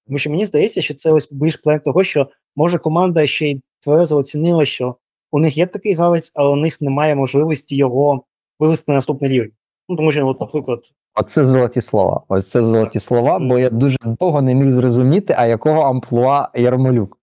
Тому 0.07 0.19
що 0.19 0.31
мені 0.31 0.45
здається, 0.45 0.83
що 0.83 0.95
це 0.95 1.13
ось 1.13 1.33
більш 1.33 1.57
план 1.57 1.81
того, 1.81 2.05
що 2.05 2.29
може 2.57 2.79
команда 2.79 3.27
ще 3.27 3.51
й 3.51 3.63
тверезо 3.81 4.17
оцінила, 4.17 4.65
що 4.65 4.97
у 5.33 5.39
них 5.39 5.57
є 5.57 5.67
такий 5.67 5.95
гравець, 5.95 6.33
але 6.35 6.51
у 6.51 6.57
них 6.57 6.81
немає 6.81 7.15
можливості 7.15 7.77
його 7.77 8.25
вивести 8.59 8.93
на 8.93 8.95
наступний 8.95 9.31
рівень. 9.31 9.51
Ну 9.89 9.97
тому 9.97 10.13
що, 10.13 10.37
наприклад, 10.41 10.81
Оце 11.15 11.45
золоті 11.45 11.81
слова. 11.81 12.23
Ось 12.29 12.51
це 12.51 12.63
золоті 12.63 13.01
слова, 13.01 13.39
бо 13.39 13.59
я 13.59 13.71
дуже 13.71 13.97
довго 14.21 14.43
не 14.43 14.55
міг 14.55 14.71
зрозуміти, 14.71 15.35
а 15.39 15.47
якого 15.47 15.81
амплуа 15.81 16.49
Ярмолюк. 16.55 17.19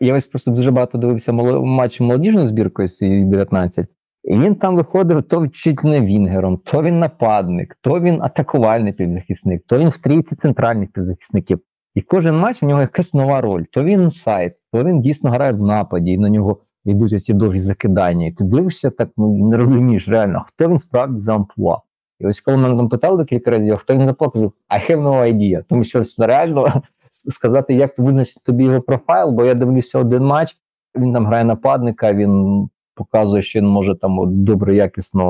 Я 0.00 0.14
ось 0.14 0.26
просто 0.26 0.50
дуже 0.50 0.70
багато 0.70 0.98
дивився 0.98 1.32
матч 1.32 2.00
молодіжної 2.00 2.46
збіркою 2.46 2.88
з 2.88 2.98
19. 3.00 3.86
І 4.24 4.38
він 4.38 4.54
там 4.54 4.76
виходив 4.76 5.22
то 5.22 5.48
чуть 5.48 5.84
не 5.84 6.00
вінгером, 6.00 6.56
то 6.64 6.82
він 6.82 6.98
нападник, 6.98 7.78
то 7.80 8.00
він 8.00 8.22
атакувальний 8.22 8.92
півзахисник, 8.92 9.62
то 9.66 9.78
він 9.78 9.88
в 9.88 9.98
трійці 9.98 10.36
центральних 10.36 10.92
півзахисників. 10.92 11.60
І 11.94 12.02
кожен 12.02 12.38
матч 12.38 12.62
у 12.62 12.66
нього 12.66 12.80
якась 12.80 13.14
нова 13.14 13.40
роль. 13.40 13.64
То 13.70 13.84
він 13.84 14.02
інсайд, 14.02 14.54
то 14.72 14.84
він 14.84 15.00
дійсно 15.00 15.30
грає 15.30 15.52
в 15.52 15.62
нападі, 15.62 16.10
і 16.10 16.18
на 16.18 16.28
нього 16.28 16.60
йдуть 16.90 17.12
оці 17.12 17.34
довгі 17.34 17.58
закидання. 17.58 18.26
І 18.26 18.32
ти 18.32 18.44
дивишся 18.44 18.90
так, 18.90 19.08
ну 19.16 19.48
не 19.48 19.56
розумієш 19.56 20.08
реально, 20.08 20.44
хто 20.48 20.68
він 20.68 20.78
справді 20.78 21.18
за 21.18 21.34
амплуа. 21.34 21.78
І 22.20 22.26
ось 22.26 22.40
коли 22.40 22.56
мене 22.56 22.76
там 22.76 22.88
питали 22.88 23.16
декілька 23.16 23.50
разів, 23.50 23.76
хто 23.76 23.94
він 23.94 24.06
заплатив, 24.06 24.52
I 24.70 24.90
have 24.90 25.02
no 25.02 25.34
idea. 25.34 25.64
Тому 25.68 25.84
що 25.84 26.02
реально 26.18 26.82
сказати, 27.28 27.74
як 27.74 27.98
визначити 27.98 28.40
тобі 28.44 28.64
його 28.64 28.80
профайл, 28.80 29.30
бо 29.30 29.44
я 29.44 29.54
дивлюся 29.54 29.98
один 29.98 30.24
матч, 30.24 30.56
він 30.96 31.12
там 31.12 31.26
грає 31.26 31.44
нападника, 31.44 32.12
він 32.12 32.68
показує, 32.94 33.42
що 33.42 33.58
він 33.58 33.66
може 33.66 33.94
там 33.94 34.44
добре 34.44 34.76
якісно 34.76 35.24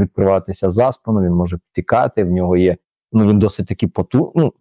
відкриватися 0.00 0.70
за 0.70 0.92
спину, 0.92 1.22
він 1.22 1.32
може 1.32 1.58
втікати, 1.70 2.24
в 2.24 2.30
нього 2.30 2.56
є. 2.56 2.76
Ну 3.12 3.28
він 3.28 3.38
досить 3.38 3.66
таки 3.66 3.88
поту, 3.88 4.32
ну, 4.34 4.52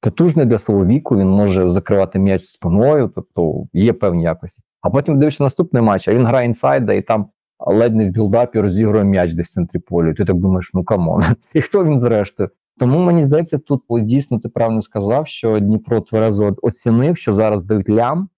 потужний 0.00 0.46
для 0.46 0.58
свого 0.58 0.86
віку, 0.86 1.16
він 1.16 1.28
може 1.28 1.68
закривати 1.68 2.18
м'яч 2.18 2.44
спиною, 2.44 3.12
тобто 3.14 3.66
є 3.72 3.92
певні 3.92 4.22
якості. 4.22 4.62
А 4.82 4.90
потім 4.90 5.18
дивишся 5.18 5.44
наступний 5.44 5.82
матч, 5.82 6.08
а 6.08 6.14
він 6.14 6.26
грає 6.26 6.46
інсайда 6.46 6.92
і 6.92 7.02
там 7.02 7.26
ледь 7.66 7.94
не 7.94 8.08
в 8.08 8.12
build-up 8.12 8.55
і 8.55 8.60
розігрує 8.60 9.04
м'яч 9.04 9.32
десь 9.32 9.48
в 9.48 9.52
центрі 9.52 9.78
полю. 9.78 10.14
Ти 10.14 10.24
так 10.24 10.36
думаєш, 10.36 10.70
ну 10.74 10.84
come 10.84 11.07
on. 11.07 11.24
І 11.54 11.60
хто 11.60 11.84
він 11.84 12.00
зрештою? 12.00 12.50
Тому 12.78 12.98
мені 12.98 13.26
здається, 13.26 13.58
тут 13.58 13.82
дійсно 13.90 14.38
ти 14.38 14.48
правильно 14.48 14.82
сказав, 14.82 15.28
що 15.28 15.58
Дніпро 15.58 16.00
тверезо 16.00 16.56
оцінив, 16.62 17.16
що 17.16 17.32
зараз 17.32 17.62
дають 17.62 17.90
лям, 17.90 18.28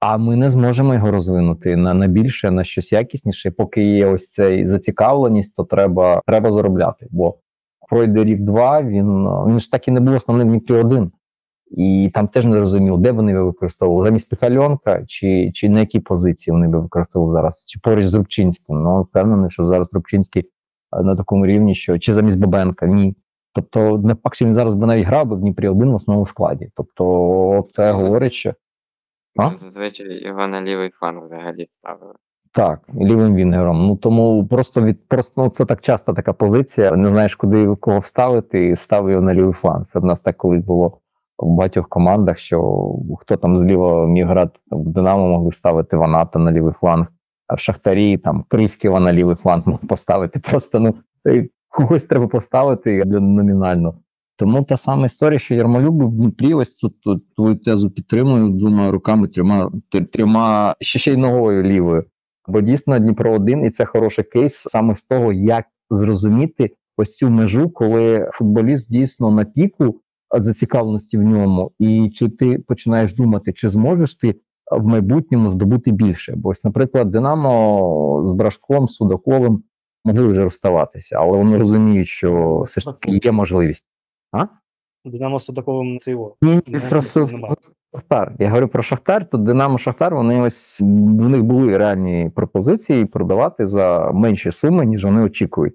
а 0.00 0.16
ми 0.16 0.36
не 0.36 0.50
зможемо 0.50 0.94
його 0.94 1.10
розвинути 1.10 1.76
на, 1.76 1.94
на 1.94 2.06
більше, 2.06 2.50
на 2.50 2.64
щось 2.64 2.92
якісніше. 2.92 3.50
Поки 3.50 3.82
є 3.82 4.06
ось 4.06 4.28
цей 4.28 4.66
зацікавленість, 4.66 5.56
то 5.56 5.64
треба, 5.64 6.22
треба 6.26 6.52
заробляти. 6.52 7.06
Бо 7.10 7.38
пройде 7.88 8.24
рік-два, 8.24 8.82
він, 8.82 9.26
він 9.46 9.60
ж 9.60 9.70
так 9.70 9.88
і 9.88 9.90
не 9.90 10.00
був 10.00 10.14
основним 10.14 10.48
Дніпрі 10.48 10.74
один. 10.74 11.12
І 11.70 12.10
там 12.14 12.28
теж 12.28 12.44
не 12.44 12.52
зрозуміло, 12.52 12.96
де 12.96 13.12
вони 13.12 13.40
використовували. 13.40 14.08
Замість 14.08 14.28
Піхальонка, 14.30 15.04
чи, 15.06 15.52
чи 15.54 15.68
на 15.68 15.80
якій 15.80 16.00
позиції 16.00 16.52
вони 16.52 16.68
би 16.68 16.80
використовували 16.80 17.38
зараз, 17.38 17.64
чи 17.66 17.80
поруч 17.82 18.04
з 18.04 18.14
Рубчинським. 18.14 18.82
Ну, 18.82 19.02
впевнений, 19.02 19.50
що 19.50 19.66
зараз 19.66 19.88
Рубчинський 19.92 20.50
е, 20.92 21.02
на 21.02 21.16
такому 21.16 21.46
рівні, 21.46 21.74
що 21.74 21.98
чи 21.98 22.14
замість 22.14 22.40
Бабенка, 22.40 22.86
ні. 22.86 23.16
Тобто, 23.52 23.98
не 23.98 24.14
факт, 24.14 24.36
що 24.36 24.44
він 24.44 24.54
зараз 24.54 24.74
би 24.74 24.86
навіть 24.86 25.06
грав 25.06 25.26
би 25.26 25.36
в 25.36 25.40
Дніпрі 25.40 25.68
один 25.68 25.90
в 25.90 25.94
основному 25.94 26.26
складі. 26.26 26.70
Тобто, 26.74 27.66
це 27.70 27.92
говорить, 27.92 28.32
що 28.32 28.54
А? 29.36 29.56
Зазвичай 29.56 30.24
його 30.24 30.48
на 30.48 30.62
лівий 30.62 30.90
фланг 30.90 31.20
взагалі 31.20 31.66
ставили. 31.70 32.14
так, 32.52 32.88
лівим 32.94 33.34
вінгером. 33.34 33.86
Ну 33.86 33.96
тому 33.96 34.46
просто 34.46 34.82
від 34.82 35.08
просто 35.08 35.32
ну, 35.36 35.50
це 35.50 35.64
так 35.64 35.80
часто 35.80 36.12
така 36.12 36.32
позиція. 36.32 36.90
Не 36.90 37.08
знаєш, 37.08 37.34
куди 37.34 37.76
кого 37.80 37.98
вставити, 37.98 38.68
і 38.68 38.76
став 38.76 39.10
його 39.10 39.22
на 39.22 39.34
лівий 39.34 39.54
фланг. 39.54 39.86
Це 39.86 39.98
в 39.98 40.04
нас 40.04 40.20
так 40.20 40.36
колись 40.36 40.64
було 40.64 41.00
в 41.38 41.54
багатьох 41.54 41.88
командах, 41.88 42.38
що 42.38 42.88
хто 43.20 43.36
там 43.36 43.58
зліва 43.58 44.06
міг 44.06 44.26
грати 44.26 44.58
в 44.70 44.88
Динамо, 44.88 45.28
могли 45.28 45.52
ставити 45.52 45.96
Ваната 45.96 46.38
на 46.38 46.52
лівий 46.52 46.72
фланг, 46.80 47.06
а 47.46 47.54
в 47.54 47.58
Шахтарі 47.58 48.18
там 48.18 48.44
Крисківа 48.48 49.00
на 49.00 49.12
лівий 49.12 49.36
фланг 49.36 49.62
мог 49.66 49.78
поставити. 49.78 50.38
Просто 50.38 50.80
ну 50.80 50.94
е, 51.28 51.48
когось 51.68 52.02
треба 52.02 52.26
поставити 52.26 53.04
номінально. 53.04 53.94
Тому 54.38 54.62
та 54.62 54.76
сама 54.76 55.06
історія, 55.06 55.38
що 55.38 55.54
Ярмолюк 55.54 56.02
в 56.02 56.12
Дніпрі, 56.12 56.54
ось 56.54 56.76
тут, 56.76 56.94
твою 57.36 57.56
тезу 57.56 57.90
підтримую 57.90 58.48
двома 58.48 58.90
руками, 58.90 59.28
трьома, 59.28 59.72
трьома 60.12 60.74
ще 60.80 60.98
ще 60.98 61.12
й 61.12 61.16
ногою 61.16 61.62
лівою. 61.62 62.04
Бо 62.48 62.60
дійсно 62.60 62.98
Дніпро 62.98 63.32
1 63.32 63.64
і 63.64 63.70
це 63.70 63.84
хороший 63.84 64.24
кейс 64.24 64.54
саме 64.54 64.94
з 64.94 65.02
того, 65.02 65.32
як 65.32 65.64
зрозуміти 65.90 66.70
ось 66.96 67.16
цю 67.16 67.30
межу, 67.30 67.70
коли 67.70 68.30
футболіст 68.32 68.90
дійсно 68.90 69.30
на 69.30 69.44
піку 69.44 70.00
зацікавленості 70.44 71.18
в 71.18 71.22
ньому, 71.22 71.72
і 71.78 72.10
чи 72.10 72.28
ти 72.28 72.58
починаєш 72.58 73.14
думати, 73.14 73.52
чи 73.52 73.68
зможеш 73.68 74.14
ти 74.14 74.40
в 74.70 74.86
майбутньому 74.86 75.50
здобути 75.50 75.90
більше. 75.90 76.34
Бо 76.36 76.48
ось, 76.48 76.64
наприклад, 76.64 77.10
Динамо 77.10 78.24
з 78.28 78.32
Брашком, 78.32 78.88
Судаковим 78.88 79.62
могли 80.04 80.26
вже 80.26 80.42
розставатися, 80.42 81.16
але 81.18 81.38
вони 81.38 81.58
розуміють, 81.58 82.06
що 82.06 82.60
все 82.60 82.80
ж 82.80 82.86
таки 82.86 83.20
є 83.24 83.32
можливість. 83.32 83.86
Динамо 85.04 85.40
Судаковим 85.40 85.98
це 85.98 86.10
його. 86.10 86.36
Ні. 86.42 86.62
Шахтар. 87.92 88.36
Я 88.38 88.48
говорю 88.48 88.68
про 88.68 88.82
Шахтар, 88.82 89.30
то 89.30 89.38
Динамо 89.38 89.78
Шахтар, 89.78 90.14
вони 90.14 90.40
ось 90.40 90.80
в 90.80 91.28
них 91.28 91.42
були 91.42 91.78
реальні 91.78 92.30
пропозиції 92.34 93.04
продавати 93.04 93.66
за 93.66 94.10
менші 94.12 94.50
суми, 94.50 94.86
ніж 94.86 95.04
вони 95.04 95.20
очікують. 95.20 95.74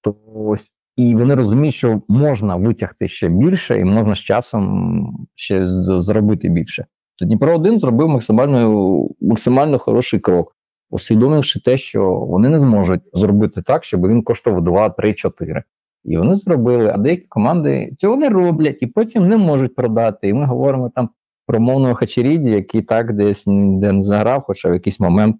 То 0.00 0.16
ось 0.34 0.70
і 1.00 1.14
вони 1.14 1.34
розуміють, 1.34 1.74
що 1.74 2.02
можна 2.08 2.56
витягти 2.56 3.08
ще 3.08 3.28
більше, 3.28 3.78
і 3.80 3.84
можна 3.84 4.14
з 4.14 4.18
часом 4.18 5.26
ще 5.34 5.66
з- 5.66 5.96
заробити 6.02 6.48
більше. 6.48 6.86
То 7.18 7.24
Дніпро 7.24 7.54
1 7.54 7.78
зробив 7.78 8.08
максимально, 8.08 9.08
максимально 9.20 9.78
хороший 9.78 10.20
крок, 10.20 10.56
усвідомивши 10.90 11.60
те, 11.60 11.78
що 11.78 12.14
вони 12.14 12.48
не 12.48 12.60
зможуть 12.60 13.00
зробити 13.12 13.62
так, 13.62 13.84
щоб 13.84 14.08
він 14.08 14.22
коштував 14.22 14.64
2, 14.64 14.88
3, 14.90 15.14
4. 15.14 15.62
І 16.04 16.16
вони 16.16 16.34
зробили, 16.36 16.90
а 16.94 16.98
деякі 16.98 17.26
команди 17.28 17.92
цього 17.98 18.16
не 18.16 18.28
роблять 18.28 18.82
і 18.82 18.86
потім 18.86 19.28
не 19.28 19.36
можуть 19.36 19.74
продати. 19.74 20.28
І 20.28 20.32
ми 20.32 20.44
говоримо 20.46 20.90
там 20.94 21.08
про 21.46 21.60
мовного 21.60 21.94
Хачеріді, 21.94 22.50
який 22.50 22.82
так 22.82 23.12
десь 23.12 23.46
ніде 23.46 23.92
не 23.92 24.02
заграв, 24.02 24.42
хоча 24.46 24.70
в 24.70 24.72
якийсь 24.72 25.00
момент 25.00 25.36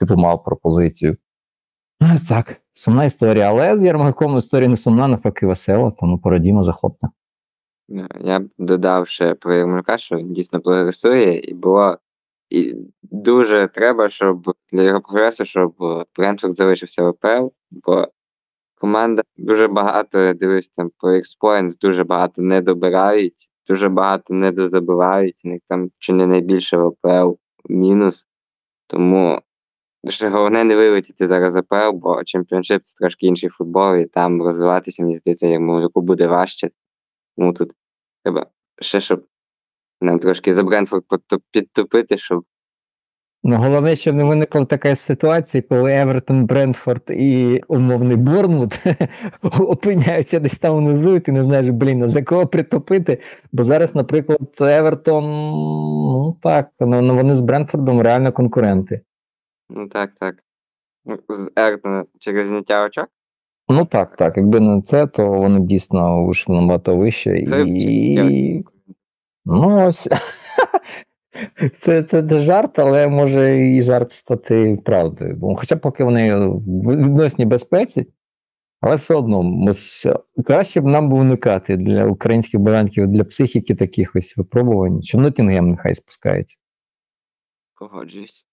типу 0.00 0.16
мав 0.16 0.44
пропозицію. 0.44 1.16
Так, 2.28 2.56
сумна 2.72 3.04
історія. 3.04 3.48
Але 3.48 3.76
з 3.76 3.84
Ярмаком 3.84 4.38
історія 4.38 4.68
не 4.68 4.76
сумна, 4.76 5.08
навпаки, 5.08 5.46
весела, 5.46 5.90
тому 5.90 6.18
порадімо 6.18 6.64
за 6.64 6.72
хлопця. 6.72 7.08
Ну, 7.88 8.06
Я 8.20 8.40
б 8.40 8.48
додав 8.58 9.08
ще 9.08 9.34
про 9.34 9.54
Ярмолька, 9.54 9.98
що 9.98 10.16
він 10.16 10.32
дійсно 10.32 10.60
прогресує, 10.60 11.38
і 11.38 11.54
було 11.54 11.98
і 12.50 12.74
дуже 13.02 13.66
треба, 13.66 14.08
щоб 14.08 14.54
для 14.72 14.82
його 14.82 15.00
прогресу, 15.00 15.44
щоб 15.44 15.74
Брентфорд 16.16 16.56
залишився 16.56 17.02
в 17.02 17.06
АПЛ, 17.06 17.48
бо 17.70 18.08
команда 18.74 19.22
дуже 19.36 19.68
багато, 19.68 20.18
я 20.18 20.34
дивлюсь 20.34 20.68
там 20.68 20.90
по 20.98 21.08
X-Points, 21.08 21.78
дуже 21.80 22.04
багато 22.04 22.42
не 22.42 22.60
добирають, 22.60 23.50
дуже 23.68 23.88
багато 23.88 24.34
не 24.34 24.52
дозабивають, 24.52 25.42
у 25.44 25.48
них 25.48 25.60
там 25.68 25.90
чи 25.98 26.12
не 26.12 26.26
найбільше 26.26 26.76
в 26.76 26.86
АПЛ 26.86 27.34
мінус. 27.68 28.26
Тому 28.86 29.40
ще 30.08 30.28
головне 30.28 30.64
не 30.64 30.76
вилетіти 30.76 31.26
зараз 31.26 31.56
АПЛ, 31.56 31.90
бо 31.92 32.24
чемпіоншип 32.24 32.82
це 32.82 32.94
трошки 32.98 33.26
інший 33.26 33.50
футбол, 33.50 33.96
і 33.96 34.06
там 34.06 34.42
розвиватися, 34.42 35.02
мені 35.02 35.16
здається, 35.16 35.46
Ярмолюку 35.46 36.00
буде 36.00 36.26
важче. 36.26 36.70
Тому 37.36 37.52
тут 37.52 37.72
треба 38.24 38.46
ще, 38.80 39.00
щоб 39.00 39.26
нам 40.00 40.18
трошки 40.18 40.54
за 40.54 40.62
Брентфорд 40.62 41.04
підтопити, 41.52 42.18
щоб 42.18 42.44
Ну, 43.42 43.56
головне, 43.56 43.96
щоб 43.96 44.16
не 44.16 44.24
виникла 44.24 44.64
така 44.64 44.94
ситуація, 44.94 45.62
коли 45.68 45.94
Евертон, 45.94 46.46
Брентфорд 46.46 47.02
і 47.08 47.60
умовний 47.68 48.16
Борнмут 48.16 48.78
опиняються 49.42 50.40
десь 50.40 50.58
там 50.58 50.76
внизу, 50.76 51.16
і 51.16 51.20
ти 51.20 51.32
не 51.32 51.44
знаєш, 51.44 51.68
блін, 51.68 52.02
а 52.02 52.08
за 52.08 52.22
кого 52.22 52.46
притопити. 52.46 53.20
Бо 53.52 53.64
зараз, 53.64 53.94
наприклад, 53.94 54.40
Евертон, 54.60 55.24
ну 55.24 56.36
так, 56.42 56.70
ну, 56.80 57.02
ну, 57.02 57.14
вони 57.14 57.34
з 57.34 57.40
Брентфордом 57.40 58.02
реально 58.02 58.32
конкуренти. 58.32 59.00
Ну 59.70 59.88
так, 59.88 60.12
так. 60.20 60.36
Ну, 61.04 61.18
З 61.28 61.50
Ертона 61.56 62.04
через 62.18 62.46
зняття 62.46 62.86
очок. 62.86 63.08
Ну 63.68 63.84
так, 63.84 64.16
так. 64.16 64.36
Якби 64.36 64.60
не 64.60 64.82
це, 64.82 65.06
то 65.06 65.26
вони 65.28 65.60
дійсно 65.60 66.24
вийшли 66.24 66.54
набагато 66.54 66.96
вище. 66.96 67.46
Це 67.46 67.62
І... 67.62 68.64
Ну 69.44 69.86
ось. 69.88 70.08
Це, 71.78 72.02
це, 72.02 72.22
це 72.28 72.40
жарт, 72.40 72.78
але 72.78 73.08
може 73.08 73.66
і 73.66 73.82
жарт 73.82 74.12
стати 74.12 74.78
правдою. 74.84 75.36
Бо 75.36 75.56
хоча 75.56 75.76
поки 75.76 76.04
вони 76.04 76.36
в 76.36 76.60
відносній 76.96 77.44
безпеці, 77.46 78.06
але 78.80 78.94
все 78.96 79.14
одно 79.14 79.42
ми 79.42 79.74
с- 79.74 80.16
краще 80.46 80.80
б 80.80 80.84
нам 80.84 81.08
було 81.08 81.20
уникати 81.20 81.76
для 81.76 82.06
українських 82.06 82.60
банків, 82.60 83.06
для 83.06 83.24
психіки 83.24 83.74
таких 83.74 84.16
ось 84.16 84.36
випробувань, 84.36 85.02
що 85.02 85.18
Ноттінгем 85.18 85.70
нехай 85.70 85.94
спускається. 85.94 86.56
Погоджуюсь. 87.78 88.46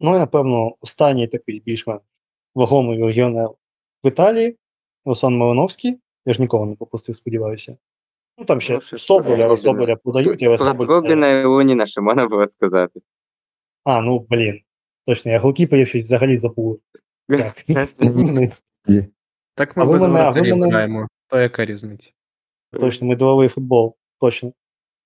Ну 0.00 0.16
і 0.16 0.18
напевно, 0.18 0.74
останній 0.80 1.26
такий 1.26 1.60
більш-менш 1.60 2.00
вагомий 2.54 3.02
легіонер 3.02 3.48
в 4.04 4.08
Італії, 4.08 4.56
Руслан 5.04 5.36
Малиновський. 5.36 5.98
Я 6.26 6.32
ж 6.32 6.40
нікого 6.42 6.66
не 6.66 6.74
попустив, 6.74 7.16
сподіваюся. 7.16 7.76
Ну 8.38 8.44
там 8.44 8.60
ще 8.60 8.74
Ну, 8.74 8.98
Соболя, 8.98 9.56
Соболя 9.56 9.96
подають, 9.96 10.42
але 10.42 10.56
Про 10.56 10.66
Соболь 10.66 10.86
це... 10.86 10.92
Робіна 10.92 11.30
і 11.30 11.44
Луніна, 11.44 11.86
що 11.86 12.02
можна 12.02 12.28
було 12.28 12.46
сказати. 12.56 13.00
А, 13.84 14.00
ну 14.00 14.26
блін. 14.30 14.60
Точно, 15.06 15.32
я 15.32 15.38
голкіперів 15.38 15.88
щось 15.88 16.04
взагалі 16.04 16.38
забув. 16.38 16.80
Так. 17.28 17.64
Так 19.54 19.76
ми 19.76 19.82
А 19.82 19.86
без 19.86 20.02
мене- 20.02 20.66
граємо. 20.70 21.08
То 21.28 21.40
яка 21.40 21.64
різниця? 21.64 22.10
Точно, 22.72 23.08
ми 23.08 23.16
діловий 23.16 23.48
футбол. 23.48 23.96
Точно. 24.20 24.52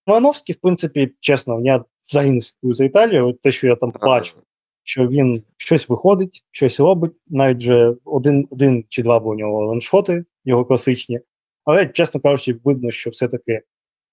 Малиновський, 0.06 0.54
в 0.54 0.60
принципі, 0.60 1.14
чесно, 1.20 1.60
я 1.60 1.84
взагалі 2.02 2.30
не 2.30 2.40
слідкую 2.40 2.74
за 2.74 2.84
Італією. 2.84 3.28
От 3.28 3.40
Те, 3.40 3.52
що 3.52 3.66
я 3.66 3.76
там 3.76 3.92
бачу, 4.00 4.36
що 4.84 5.06
він 5.06 5.42
щось 5.56 5.88
виходить, 5.88 6.44
щось 6.50 6.80
робить. 6.80 7.12
Навіть 7.26 7.58
вже 7.58 7.94
один, 8.04 8.48
один 8.50 8.84
чи 8.88 9.02
два 9.02 9.20
були 9.20 9.34
у 9.36 9.38
нього 9.38 9.66
ланшоти, 9.66 10.24
його 10.44 10.64
класичні. 10.64 11.20
Але, 11.64 11.86
чесно 11.86 12.20
кажучи, 12.20 12.56
видно, 12.64 12.90
що 12.90 13.10
все-таки 13.10 13.62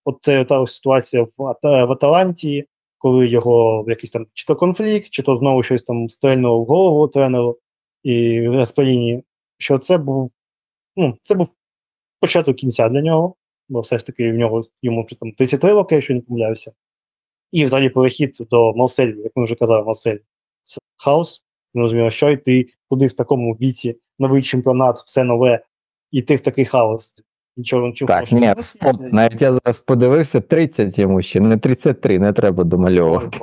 от 0.06 0.18
це 0.22 0.46
та 0.46 0.68
ситуація 0.68 1.24
в, 1.24 1.32
в 1.38 1.92
Аталанті, 1.92 2.66
коли 2.98 3.28
його 3.28 3.86
якийсь 3.88 4.12
там 4.12 4.28
чи 4.34 4.46
то 4.46 4.56
конфлікт, 4.56 5.10
чи 5.10 5.24
то 5.24 5.38
знову 5.38 5.64
щось 5.64 5.84
там 5.84 6.10
стрельнуло 6.10 6.60
в 6.60 6.66
голову 6.66 7.08
тренеру 7.08 7.60
і 8.04 8.42
Гаспаріні, 8.48 9.24
що 9.58 9.80
це 9.80 9.98
був, 9.98 10.32
ну, 10.96 11.18
це 11.24 11.36
був 11.36 11.48
початок 12.20 12.58
кінця 12.58 12.90
для 12.90 13.02
нього, 13.02 13.36
бо 13.70 13.82
все 13.82 14.00
ж 14.00 14.06
таки 14.06 14.32
в 14.32 14.36
нього 14.36 14.64
йому 14.82 15.04
вже 15.04 15.20
там 15.20 15.32
33 15.32 15.74
роки, 15.74 15.96
якщо 15.96 16.14
не 16.14 16.22
помиляюся. 16.22 16.72
І 17.52 17.66
взагалі 17.66 17.90
перехід 17.90 18.38
до 18.40 18.74
Марселю, 18.74 19.22
як 19.24 19.32
ми 19.36 19.44
вже 19.44 19.56
казали, 19.56 19.86
Марсель 19.86 20.18
це 20.68 20.80
хаос. 20.98 21.44
Не 21.74 21.82
розуміло, 21.82 22.10
що 22.10 22.30
йти 22.30 22.68
туди 22.90 23.08
в 23.08 23.14
такому 23.14 23.54
віці, 23.54 24.00
новий 24.20 24.44
чемпіонат, 24.44 24.98
все 25.06 25.24
нове, 25.24 25.64
і 26.12 26.22
ти 26.22 26.36
в 26.36 26.42
такий 26.42 26.66
хаос. 26.66 27.24
Нічого 27.58 27.88
нічого 27.88 28.08
Так, 28.08 28.32
ні, 28.32 28.54
стоп. 28.64 28.96
Навіть 29.00 29.42
я 29.42 29.52
зараз 29.52 29.82
подивився 29.82 30.42
30 30.42 31.00
йому 31.00 31.22
ще, 31.22 31.40
не 31.40 31.58
33, 31.58 32.20
не 32.20 32.34
треба 32.34 32.64
домальовувати. 32.64 33.40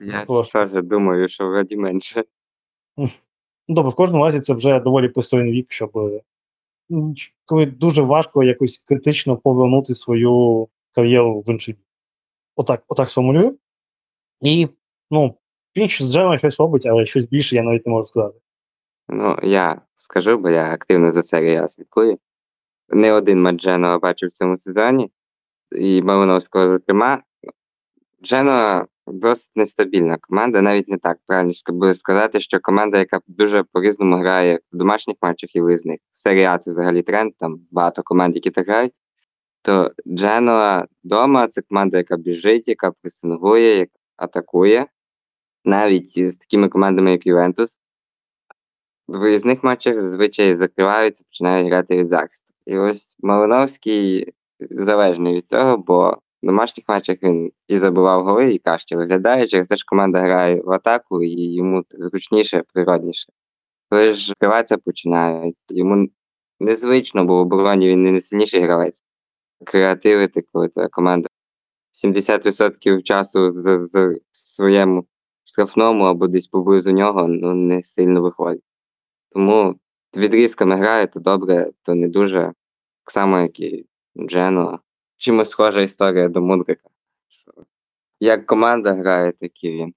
Я 0.00 0.42
теж 0.52 0.82
думаю, 0.82 1.28
що 1.28 1.46
вроді 1.46 1.76
менше. 1.76 2.24
Ну, 2.96 3.08
добре, 3.68 3.90
в 3.90 3.94
кожному 3.94 4.24
разі 4.24 4.40
це 4.40 4.54
вже 4.54 4.80
доволі 4.80 5.08
пристойний 5.08 5.52
вік, 5.52 5.72
щоб 5.72 5.98
е, 5.98 6.20
ну, 6.88 7.14
коли 7.44 7.66
дуже 7.66 8.02
важко 8.02 8.44
якось 8.44 8.78
критично 8.78 9.36
повернути 9.36 9.94
свою 9.94 10.68
кар'єру 10.92 11.40
в 11.40 11.50
інший 11.50 11.74
бік. 11.74 11.86
Отак, 12.56 12.84
отак 12.88 13.10
сформулюю. 13.10 13.58
І, 14.40 14.68
ну, 15.10 15.34
він 15.76 15.88
щось 15.88 16.06
звичайно 16.06 16.38
щось 16.38 16.60
робить, 16.60 16.86
але 16.86 17.06
щось 17.06 17.24
більше 17.24 17.56
я 17.56 17.62
навіть 17.62 17.86
не 17.86 17.92
можу 17.92 18.08
сказати. 18.08 18.38
Ну, 19.08 19.38
я 19.42 19.80
скажу, 19.94 20.38
бо 20.38 20.50
я 20.50 20.72
активно 20.72 21.10
за 21.10 21.22
серію 21.22 21.68
слідкую. 21.68 22.18
Не 22.88 23.12
один 23.12 23.42
матч 23.42 23.62
Дженова 23.62 23.98
бачив 23.98 24.28
в 24.28 24.32
цьому 24.32 24.56
сезоні, 24.56 25.10
і 25.72 26.02
Малиновського, 26.02 26.68
зокрема. 26.68 27.22
Дженова 28.22 28.86
досить 29.06 29.50
нестабільна 29.54 30.16
команда, 30.16 30.62
навіть 30.62 30.88
не 30.88 30.98
так 30.98 31.18
правильно 31.26 31.52
буде 31.68 31.94
сказати, 31.94 32.40
що 32.40 32.60
команда, 32.60 32.98
яка 32.98 33.20
дуже 33.26 33.62
по-різному 33.72 34.16
грає 34.16 34.60
в 34.72 34.76
домашніх 34.76 35.16
матчах 35.22 35.56
і 35.56 35.60
виїзних. 35.60 35.98
В 36.12 36.18
серії 36.18 36.44
А 36.44 36.58
це 36.58 36.70
взагалі 36.70 37.02
тренд, 37.02 37.32
там 37.38 37.60
багато 37.70 38.02
команд, 38.02 38.34
які 38.34 38.50
так 38.50 38.66
грають. 38.66 38.92
То 39.62 39.90
Дженова 40.06 40.86
вдома 41.04 41.48
це 41.48 41.62
команда, 41.62 41.96
яка 41.96 42.16
біжить, 42.16 42.68
яка 42.68 42.90
пресингує, 42.90 43.76
яка 43.78 43.92
атакує. 44.16 44.86
Навіть 45.64 46.32
з 46.32 46.36
такими 46.36 46.68
командами, 46.68 47.10
як 47.10 47.26
Ювентус, 47.26 47.80
в 49.08 49.18
виїзних 49.18 49.64
матчах 49.64 50.00
зазвичай 50.00 50.54
закриваються, 50.54 51.24
починають 51.24 51.68
грати 51.68 51.96
від 51.96 52.08
захисту. 52.08 52.54
І 52.66 52.78
ось 52.78 53.16
Малиновський 53.20 54.34
залежний 54.70 55.34
від 55.34 55.46
цього, 55.46 55.78
бо 55.78 56.18
В 56.42 56.46
домашніх 56.46 56.88
матчах 56.88 57.16
він 57.22 57.52
і 57.68 57.78
забивав 57.78 58.24
голи, 58.24 58.54
і 58.54 58.58
краще 58.58 58.96
виглядає. 58.96 59.46
Через 59.46 59.66
те, 59.66 59.76
що 59.76 59.84
команда 59.88 60.20
грає 60.20 60.62
в 60.62 60.70
атаку, 60.70 61.22
і 61.22 61.54
йому 61.54 61.84
зручніше, 61.90 62.62
природніше. 62.74 63.32
Коли 63.88 64.12
ж 64.12 64.30
відкриватися 64.30 64.78
починає, 64.78 65.52
йому 65.68 66.08
незвично, 66.60 67.24
бо 67.24 67.36
в 67.36 67.40
обороні 67.40 67.88
він 67.88 68.02
не 68.02 68.10
найсильніший 68.10 68.60
гравець. 68.60 69.02
Креативити, 69.64 70.44
коли 70.52 70.68
твоя 70.68 70.88
команда 70.88 71.28
70% 71.92 73.02
часу 73.02 73.50
з 73.50 74.20
своєму 74.32 75.06
штрафному 75.50 76.04
або 76.04 76.28
десь 76.28 76.46
поблизу 76.46 76.92
нього 76.92 77.28
ну, 77.28 77.54
не 77.54 77.82
сильно 77.82 78.22
виходить. 78.22 78.62
Тому 79.30 79.80
відрізками 80.16 80.76
грає, 80.76 81.06
то 81.06 81.20
добре, 81.20 81.70
то 81.82 81.94
не 81.94 82.08
дуже. 82.08 82.40
Так 83.04 83.10
само, 83.10 83.40
як 83.40 83.60
і 83.60 83.86
Джено. 84.18 84.80
Чимось 85.16 85.50
схожа 85.50 85.80
історія 85.80 86.28
до 86.28 86.40
Мудрика. 86.40 86.88
Як 88.20 88.46
команда 88.46 88.94
грає, 88.94 89.32
так 89.32 89.64
і 89.64 89.70
він. 89.70 89.94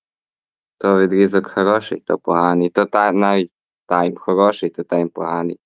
То 0.77 0.99
відрізок 0.99 1.47
хороший, 1.47 1.99
то 1.99 2.17
поганий, 2.17 2.69
то 2.69 2.85
та, 2.85 3.11
навіть 3.11 3.51
тайм 3.85 4.15
хороший, 4.15 4.69
то 4.69 4.83
тайм 4.83 5.09
поганий. 5.09 5.59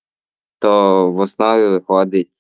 То 0.60 1.12
в 1.12 1.20
основі 1.20 1.68
виходить, 1.68 2.34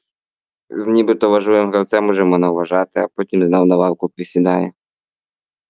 нібито 0.69 1.29
важливим 1.29 1.69
гравцем 1.69 2.05
можемо 2.05 2.37
наважати, 2.37 2.99
а 2.99 3.07
потім 3.15 3.45
знов 3.45 3.65
на 3.65 3.75
лавку 3.75 4.09
присідає. 4.09 4.73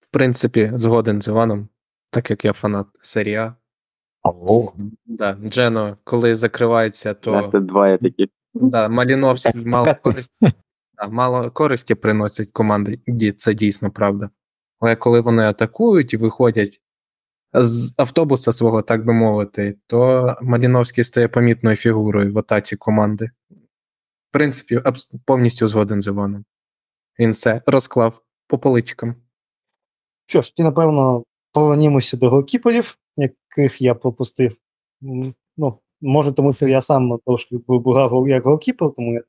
В 0.10 0.14
принципі, 0.14 0.72
згоден 0.76 1.22
з 1.22 1.28
Іваном, 1.28 1.70
так 2.10 2.30
як 2.30 2.46
я 2.46 2.54
фанат 2.54 2.88
серії 3.02 3.36
А. 3.38 3.54
О, 4.24 4.74
Да, 5.06 5.34
Джено, 5.44 5.98
коли 6.04 6.36
закривається, 6.36 7.16
У 7.26 7.32
нас 7.32 7.46
то 7.46 7.52
тут 7.52 7.66
двоє 7.66 7.98
такі. 7.98 8.30
да, 8.54 8.90
Маліновський 8.90 9.54
мало 9.66 9.96
користі, 10.04 10.34
да, 10.98 11.08
мало 11.08 11.52
користі 11.52 11.96
приносить 11.96 12.52
команді, 12.52 13.02
ді- 13.08 13.32
це 13.34 13.54
дійсно 13.54 13.92
правда. 13.92 14.30
Але 14.80 14.96
коли 14.96 15.22
вони 15.22 15.44
атакують 15.44 16.14
і 16.14 16.18
виходять 16.18 16.82
з 17.54 17.94
автобуса 17.98 18.54
свого, 18.54 18.82
так 18.82 19.06
би 19.06 19.14
мовити, 19.14 19.78
то 19.88 20.36
Маліновський 20.42 21.04
стає 21.04 21.28
помітною 21.28 21.76
фігурою 21.78 22.34
в 22.34 22.40
атаці 22.40 22.76
команди. 22.76 23.30
В 24.30 24.32
принципі, 24.32 24.82
повністю 25.26 25.68
згоден 25.68 26.02
з 26.02 26.08
Іваном. 26.08 26.46
Він 27.20 27.32
все 27.32 27.62
розклав 27.66 28.22
по 28.48 28.60
поличкам. 28.60 29.16
Що 30.28 30.42
ж, 30.42 30.56
ті, 30.56 30.64
напевно, 30.64 31.24
повернімося 31.52 32.18
до 32.18 32.30
голкіперів, 32.30 32.98
яких 33.18 33.82
я 33.82 33.96
пропустив. 33.96 34.58
Ну, 35.02 35.80
може, 36.02 36.32
тому 36.32 36.54
що 36.54 36.68
я 36.68 36.82
сам 36.82 37.20
трошки 37.26 37.60
грав 37.68 38.28
як 38.28 38.46
голкіпер, 38.46 38.92
тому 38.96 39.14
я 39.14 39.22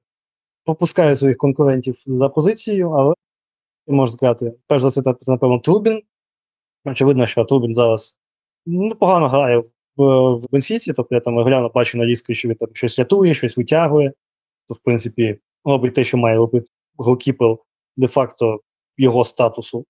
пропускаю 0.65 1.16
своїх 1.16 1.37
конкурентів 1.37 2.03
за 2.07 2.29
позицією, 2.29 2.91
але 2.91 3.15
можна 3.87 4.16
сказати, 4.16 4.55
перш 4.66 4.83
за 4.83 4.89
все, 4.89 5.03
це, 5.03 5.33
напевно, 5.33 5.59
Трубін. 5.59 6.03
Очевидно, 6.85 7.27
що 7.27 7.45
Трубін 7.45 7.75
зараз 7.75 8.16
ну, 8.66 8.95
погано 8.95 9.29
грає 9.29 9.59
в, 9.59 10.35
в 10.35 10.47
Бенфіці, 10.51 10.93
тобто 10.93 11.15
я 11.15 11.20
там 11.20 11.39
регулярно 11.39 11.70
бачу 11.75 11.99
на 11.99 12.07
диску, 12.07 12.35
що 12.35 12.49
він 12.49 12.57
там 12.57 12.69
щось 12.73 12.99
рятує, 12.99 13.35
щось 13.35 13.57
витягує. 13.57 14.12
То, 14.69 14.75
в 14.75 14.79
принципі, 14.79 15.39
робить 15.65 15.95
те, 15.95 16.05
що 16.05 16.19
має 16.19 16.37
робити 16.37 16.66
голкіпер 16.97 17.57
де-факто 17.97 18.61
його 18.97 19.25
статусу 19.25 19.87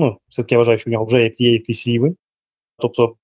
ну, 0.00 0.18
все-таки 0.28 0.54
я 0.54 0.58
вважаю, 0.58 0.78
що 0.78 0.90
в 0.90 0.92
нього 0.92 1.04
вже 1.04 1.32
є 1.38 1.52
якийсь 1.52 1.86
рівень. 1.86 2.16
Тобто, 2.78 3.14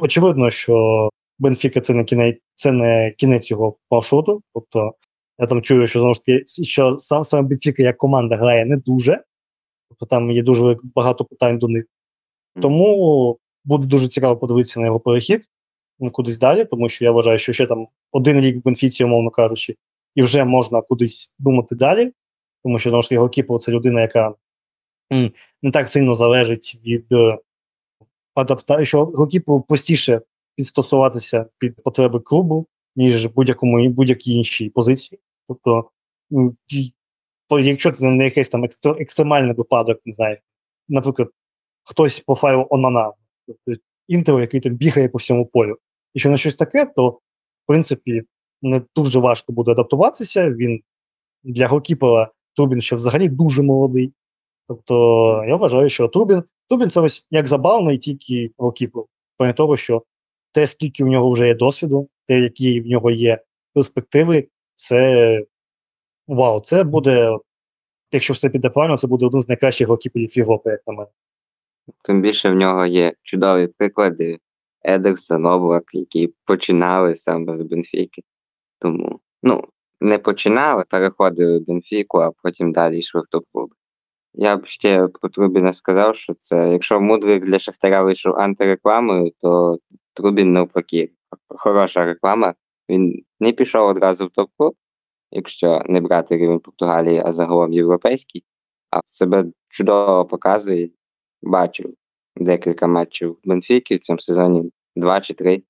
очевидно, 0.00 0.50
що 0.50 1.08
Бенфіка 1.38 1.80
це 1.80 1.94
не 1.94 2.04
кінець, 2.04 2.38
це 2.54 2.72
не 2.72 3.14
кінець 3.18 3.50
його 3.50 3.76
маршруту. 3.90 4.42
Тобто, 4.54 4.92
я 5.38 5.46
там 5.46 5.62
чую, 5.62 5.86
що 5.86 6.00
знову 6.00 6.14
ж 6.14 6.20
таки, 6.24 6.44
що 6.62 6.98
сам 6.98 7.24
саме 7.24 7.48
Бенфіка 7.48 7.82
як 7.82 7.96
команда 7.96 8.36
грає 8.36 8.64
не 8.64 8.76
дуже. 8.76 9.24
Тобто 9.88 10.06
там 10.06 10.30
є 10.30 10.42
дуже 10.42 10.76
багато 10.94 11.24
питань 11.24 11.58
до 11.58 11.68
них. 11.68 11.84
Тому 12.62 13.38
буде 13.64 13.86
дуже 13.86 14.08
цікаво 14.08 14.36
подивитися 14.36 14.80
на 14.80 14.86
його 14.86 15.00
перехід 15.00 15.48
ну, 16.02 16.10
кудись 16.10 16.38
далі, 16.38 16.64
тому 16.64 16.88
що 16.88 17.04
я 17.04 17.10
вважаю, 17.12 17.38
що 17.38 17.52
ще 17.52 17.66
там 17.66 17.88
один 18.12 18.40
рік 18.40 18.56
в 18.56 18.62
Бенфіці, 18.62 19.04
умовно 19.04 19.30
кажучи, 19.30 19.76
і 20.14 20.22
вже 20.22 20.44
можна 20.44 20.82
кудись 20.82 21.34
думати 21.38 21.74
далі. 21.74 22.12
Тому 22.64 22.78
що 22.78 22.90
знову 22.90 23.02
ж 23.02 23.08
таки 23.08 23.18
голкіпер 23.18 23.58
це 23.58 23.72
людина, 23.72 24.00
яка 24.00 24.34
не 25.62 25.70
так 25.72 25.88
сильно 25.88 26.14
залежить 26.14 26.80
від 26.84 27.12
е, 27.12 27.38
адаптації, 28.34 28.86
що 28.86 29.04
голкіпу 29.04 29.60
простіше 29.60 30.20
підстосуватися 30.56 31.46
під 31.58 31.82
потреби 31.82 32.20
клубу, 32.20 32.66
ніж 32.96 33.26
будь-якому 33.26 33.88
будь-якій 33.88 34.34
іншій 34.34 34.70
позиції. 34.70 35.20
Тобто, 35.48 35.90
то 37.48 37.58
якщо 37.58 37.92
це 37.92 38.10
не 38.10 38.24
якийсь 38.24 38.48
там 38.48 38.64
екстр, 38.64 38.96
екстремальний 38.98 39.54
випадок, 39.54 40.00
не 40.04 40.12
знаю, 40.12 40.38
наприклад, 40.88 41.28
хтось 41.84 42.20
по 42.20 42.34
файлу 42.34 42.66
Онана, 42.70 43.12
тобто 43.46 43.82
інтер, 44.08 44.40
який 44.40 44.60
там 44.60 44.72
бігає 44.72 45.08
по 45.08 45.18
всьому 45.18 45.46
полю. 45.46 45.78
Якщо 46.14 46.30
на 46.30 46.36
щось 46.36 46.56
таке, 46.56 46.86
то 46.86 47.08
в 47.08 47.20
принципі 47.66 48.22
не 48.62 48.82
дуже 48.96 49.18
важко 49.18 49.52
буде 49.52 49.70
адаптуватися. 49.70 50.50
Він 50.50 50.82
для 51.44 51.68
голкіпера 51.68 52.30
Трубін 52.56 52.80
ще 52.80 52.96
взагалі 52.96 53.28
дуже 53.28 53.62
молодий. 53.62 54.12
Тобто 54.68 55.44
я 55.48 55.56
вважаю, 55.56 55.88
що 55.88 56.08
Трубін, 56.08 56.42
Трубін 56.68 56.90
це 56.90 57.00
ось 57.00 57.26
як 57.30 57.48
забавний 57.48 57.98
тільки 57.98 58.50
голкіпер. 58.58 59.02
Помимо 59.36 59.54
того, 59.54 59.76
що 59.76 60.02
те, 60.52 60.66
скільки 60.66 61.04
в 61.04 61.06
нього 61.06 61.30
вже 61.30 61.46
є 61.46 61.54
досвіду, 61.54 62.08
те, 62.26 62.40
які 62.40 62.80
в 62.80 62.86
нього 62.86 63.10
є 63.10 63.40
перспективи, 63.74 64.48
це 64.74 65.40
вау, 66.26 66.60
це 66.60 66.84
буде, 66.84 67.38
якщо 68.12 68.34
все 68.34 68.48
піде 68.48 68.70
правильно, 68.70 68.98
це 68.98 69.06
буде 69.06 69.26
один 69.26 69.42
з 69.42 69.48
найкращих 69.48 69.88
голкіперів 69.88 70.38
Європи, 70.38 70.70
як 70.70 70.80
на 70.86 70.92
мене. 70.92 71.10
Тим 72.04 72.22
більше 72.22 72.50
в 72.50 72.54
нього 72.54 72.86
є 72.86 73.12
чудові 73.22 73.66
приклади 73.66 74.38
Едерсон, 74.82 75.46
Облак, 75.46 75.84
які 75.92 76.34
починали 76.44 77.14
саме 77.14 77.56
з 77.56 77.62
Бенфіки. 77.62 78.22
Тому, 78.78 79.20
ну, 79.42 79.64
не 80.00 80.18
починали, 80.18 80.84
переходили 80.88 81.58
в 81.58 81.66
Бенфіку, 81.66 82.18
а 82.18 82.30
потім 82.42 82.72
далі 82.72 82.98
йшли 82.98 83.20
в 83.20 83.36
топ-клуби. 83.36 83.74
Я 84.34 84.56
б 84.56 84.66
ще 84.66 85.08
про 85.08 85.30
Трубіна 85.30 85.72
сказав, 85.72 86.16
що 86.16 86.34
це, 86.34 86.72
якщо 86.72 87.00
Мудрик 87.00 87.44
для 87.44 87.58
Шахтаря 87.58 88.02
вийшов 88.02 88.36
антирекламою, 88.36 89.32
то 89.40 89.78
Трубін 90.14 90.52
навпаки. 90.52 91.12
Хороша 91.48 92.04
реклама. 92.04 92.54
Він 92.88 93.22
не 93.40 93.52
пішов 93.52 93.88
одразу 93.88 94.26
в 94.26 94.30
топ-клуб, 94.30 94.74
якщо 95.30 95.82
не 95.86 96.00
брати 96.00 96.36
рівень 96.36 96.60
Португалії, 96.60 97.22
а 97.24 97.32
загалом 97.32 97.72
європейський, 97.72 98.44
а 98.90 99.00
себе 99.06 99.44
чудово 99.68 100.24
показує. 100.24 100.90
Бачив 101.42 101.94
декілька 102.36 102.86
матчів 102.86 103.38
Бенфіки 103.44 103.96
в 103.96 104.00
цьому 104.00 104.18
сезоні, 104.18 104.72
два 104.96 105.20
чи 105.20 105.34
три. 105.34 105.62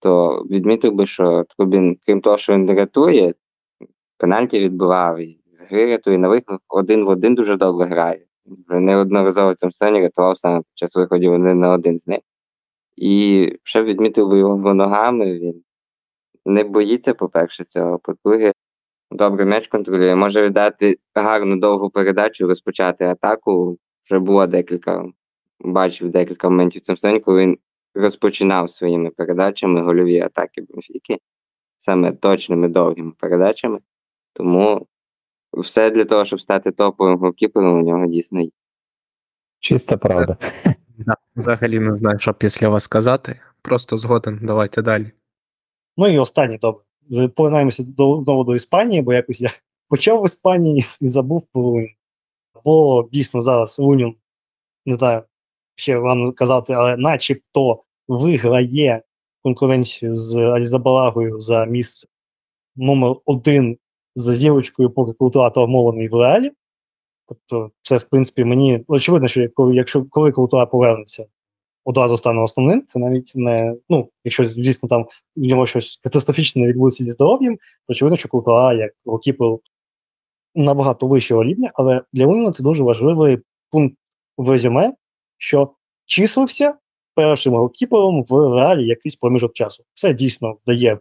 То 0.00 0.42
відмітив 0.50 0.92
би, 0.92 1.06
що 1.06 1.44
Трубін, 1.44 1.98
крім 2.06 2.20
того, 2.20 2.38
що 2.38 2.52
він 2.52 2.70
рятує, 2.70 3.34
пенальті 4.18 4.60
відбивав, 4.60 5.20
і 5.20 5.40
з 5.56 5.60
гри 5.60 5.86
рятує 5.86 6.18
на 6.18 6.28
виклик, 6.28 6.60
один 6.68 7.04
в 7.04 7.08
один 7.08 7.34
дуже 7.34 7.56
добре 7.56 7.86
грає. 7.86 8.26
Вже 8.46 8.80
неодноразово 8.80 9.52
в 9.52 9.54
цьому 9.54 9.72
сезоні 9.72 10.00
рятував 10.00 10.38
саме 10.38 10.58
під 10.58 10.78
час 10.78 10.96
виходів 10.96 11.32
один 11.32 11.58
на 11.58 11.72
один 11.72 12.00
з 12.00 12.06
ним. 12.06 12.20
І 12.96 13.52
ще 13.62 13.82
відмітив 13.82 14.28
би 14.28 14.38
його 14.38 14.74
ногами. 14.74 15.32
Він 15.38 15.62
не 16.44 16.64
боїться, 16.64 17.14
по-перше, 17.14 17.64
цього. 17.64 17.98
По-друге, 17.98 18.52
добре 19.10 19.44
м'яч 19.44 19.68
контролює. 19.68 20.14
Може 20.14 20.42
віддати 20.42 20.98
гарну 21.14 21.56
довгу 21.56 21.90
передачу, 21.90 22.48
розпочати 22.48 23.04
атаку. 23.04 23.78
Вже 24.04 24.18
було 24.18 24.46
декілька, 24.46 25.04
бачив 25.60 26.10
декілька 26.10 26.48
моментів 26.48 26.82
в 26.82 26.84
цьому 26.84 26.96
сезоні, 26.96 27.20
коли 27.20 27.40
він 27.40 27.58
розпочинав 27.94 28.70
своїми 28.70 29.10
передачами 29.10 29.82
гольові 29.82 30.20
атаки 30.20 30.62
Бенфіки, 30.68 31.18
саме 31.76 32.12
точними 32.12 32.68
довгими 32.68 33.12
передачами. 33.18 33.78
Тому 34.32 34.86
все 35.60 35.90
для 35.90 36.04
того, 36.04 36.24
щоб 36.24 36.40
стати 36.40 36.70
топовим 36.70 37.18
голкіпером, 37.18 37.80
у 37.80 37.82
нього 37.82 38.06
дійсно 38.06 38.40
є. 38.40 38.50
чиста 39.60 39.96
правда. 39.96 40.36
Да, 40.98 41.16
взагалі 41.36 41.78
не 41.78 41.96
знаю, 41.96 42.18
що 42.18 42.34
після 42.34 42.68
вас 42.68 42.84
сказати. 42.84 43.40
Просто 43.62 43.96
згоден, 43.96 44.40
давайте 44.42 44.82
далі. 44.82 45.10
Ну 45.96 46.08
і 46.08 46.18
останнє, 46.18 46.58
добре. 46.58 46.82
До, 47.78 48.22
знову 48.24 48.44
до 48.44 48.56
Іспанії, 48.56 49.02
бо 49.02 49.12
якось 49.12 49.40
я 49.40 49.50
почав 49.88 50.22
в 50.22 50.24
Іспанії 50.24 50.78
і, 50.78 51.04
і 51.04 51.08
забув 51.08 51.46
про 51.52 51.62
Лунін. 51.62 51.88
Бо 52.64 53.08
дійсно 53.12 53.42
зараз 53.42 53.78
Лунін, 53.78 54.14
не 54.86 54.96
знаю, 54.96 55.22
ще 55.74 55.98
вам 55.98 56.32
казати, 56.32 56.72
але 56.72 56.96
начебто 56.96 57.82
виграє 58.08 59.02
конкуренцію 59.42 60.18
з 60.18 60.36
Алізабалагою 60.36 61.40
за 61.40 61.64
місце 61.64 62.08
номер 62.76 63.16
один 63.24 63.78
за 64.16 64.36
зірочкою, 64.36 64.90
поки 64.90 65.12
Куртуа 65.12 65.50
травмований 65.50 66.08
в 66.08 66.14
реалі. 66.14 66.52
Тобто, 67.28 67.70
це, 67.82 67.96
в 67.96 68.02
принципі, 68.02 68.44
мені 68.44 68.84
очевидно, 68.88 69.28
що 69.28 69.50
якщо 69.72 70.04
коли 70.04 70.32
Куртуа 70.32 70.66
повернеться, 70.66 71.26
одразу 71.86 72.16
стане 72.16 72.42
основним. 72.42 72.82
Це 72.86 72.98
навіть 72.98 73.32
не 73.34 73.76
ну, 73.88 74.10
якщо 74.24 74.48
звісно 74.48 74.88
там 74.88 75.06
в 75.36 75.40
нього 75.40 75.66
щось 75.66 76.00
катастрофічне 76.02 76.66
відбудеться 76.66 77.04
зі 77.04 77.10
здоров'ям, 77.10 77.56
то 77.56 77.62
очевидно, 77.88 78.16
що 78.16 78.28
Куртуа 78.28 78.74
як 78.74 78.92
голкіпер 79.04 79.58
набагато 80.54 81.06
вищого 81.06 81.44
рівня, 81.44 81.70
але 81.74 82.02
для 82.12 82.26
Луніна 82.26 82.52
це 82.52 82.62
дуже 82.62 82.84
важливий 82.84 83.38
пункт 83.70 83.96
в 84.36 84.50
резюме, 84.50 84.94
що 85.38 85.70
числився 86.06 86.74
першим 87.14 87.54
голкіпером 87.54 88.22
в 88.22 88.56
реалі 88.56 88.86
якийсь 88.86 89.16
проміжок 89.16 89.52
часу. 89.52 89.84
Це 89.94 90.14
дійсно 90.14 90.56
дає 90.66 90.98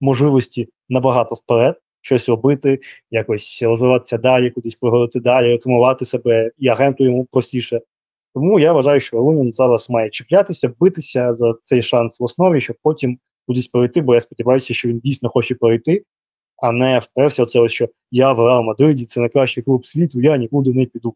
можливості 0.00 0.68
набагато 0.88 1.34
вперед 1.34 1.80
щось 2.06 2.28
робити, 2.28 2.80
якось 3.10 3.62
розвиватися 3.62 4.18
далі, 4.18 4.50
кудись 4.50 4.74
проходити 4.74 5.20
далі, 5.20 5.50
рекламувати 5.50 6.04
себе, 6.04 6.50
і 6.58 6.68
агенту 6.68 7.04
йому 7.04 7.24
простіше. 7.24 7.80
Тому 8.34 8.60
я 8.60 8.72
вважаю, 8.72 9.00
що 9.00 9.22
Лунін 9.22 9.52
зараз 9.52 9.90
має 9.90 10.10
чіплятися, 10.10 10.72
битися 10.80 11.34
за 11.34 11.54
цей 11.62 11.82
шанс 11.82 12.20
в 12.20 12.24
основі, 12.24 12.60
щоб 12.60 12.76
потім 12.82 13.18
кудись 13.46 13.68
перейти, 13.68 14.00
бо 14.00 14.14
я 14.14 14.20
сподіваюся, 14.20 14.74
що 14.74 14.88
він 14.88 14.98
дійсно 14.98 15.28
хоче 15.28 15.54
перейти, 15.54 16.04
а 16.56 16.72
не 16.72 16.98
вперся 16.98 17.42
оце, 17.42 17.60
ось, 17.60 17.72
що 17.72 17.88
я 18.10 18.32
в 18.32 18.38
Реал 18.38 18.62
Мадриді, 18.62 19.04
це 19.04 19.20
найкращий 19.20 19.62
клуб 19.62 19.86
світу, 19.86 20.20
я 20.20 20.36
нікуди 20.36 20.72
не 20.72 20.86
піду. 20.86 21.14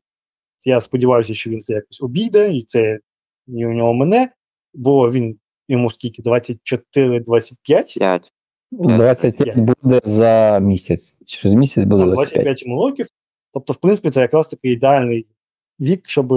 Я 0.64 0.80
сподіваюся, 0.80 1.34
що 1.34 1.50
він 1.50 1.62
це 1.62 1.74
якось 1.74 2.02
обійде, 2.02 2.52
і 2.52 2.62
це 2.62 2.98
і 3.46 3.66
у 3.66 3.72
нього 3.72 3.94
мене, 3.94 4.30
бо 4.74 5.10
він 5.10 5.38
йому 5.68 5.90
скільки 5.90 6.22
24-25. 6.22 8.30
5. 8.70 8.96
25 8.96 9.58
буде 9.58 10.00
за 10.04 10.58
місяць. 10.58 11.16
Через 11.26 11.54
місяць 11.54 11.84
буде 11.84 12.04
Ну, 12.04 12.12
25. 12.12 12.44
25 12.44 12.62
йому 12.62 12.82
років. 12.82 13.06
Тобто, 13.52 13.72
в 13.72 13.76
принципі, 13.76 14.10
це 14.10 14.20
якраз 14.20 14.48
такий 14.48 14.72
ідеальний 14.72 15.26
вік, 15.80 16.08
щоб 16.08 16.34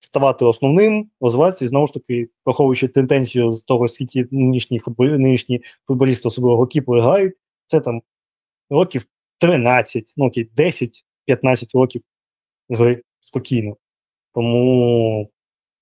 ставати 0.00 0.44
основним, 0.44 1.10
розвиватися 1.20 1.64
і 1.64 1.68
знову 1.68 1.86
ж 1.86 1.92
таки, 1.92 2.28
враховуючи 2.44 2.88
тенденцію 2.88 3.52
з 3.52 3.62
того, 3.62 3.88
скільки 3.88 4.28
нинішні 4.30 4.78
футболі, 4.78 5.18
нинішні 5.18 5.62
футболісти, 5.86 6.28
особливо 6.28 6.56
голкіпери 6.56 7.00
грають, 7.00 7.34
це 7.66 7.80
там 7.80 8.02
років 8.70 9.06
13, 9.38 10.12
ну 10.16 10.26
окей, 10.26 10.50
10-15 10.56 11.70
років 11.74 12.02
гри 12.68 13.02
спокійно. 13.20 13.76
Тому 14.34 15.30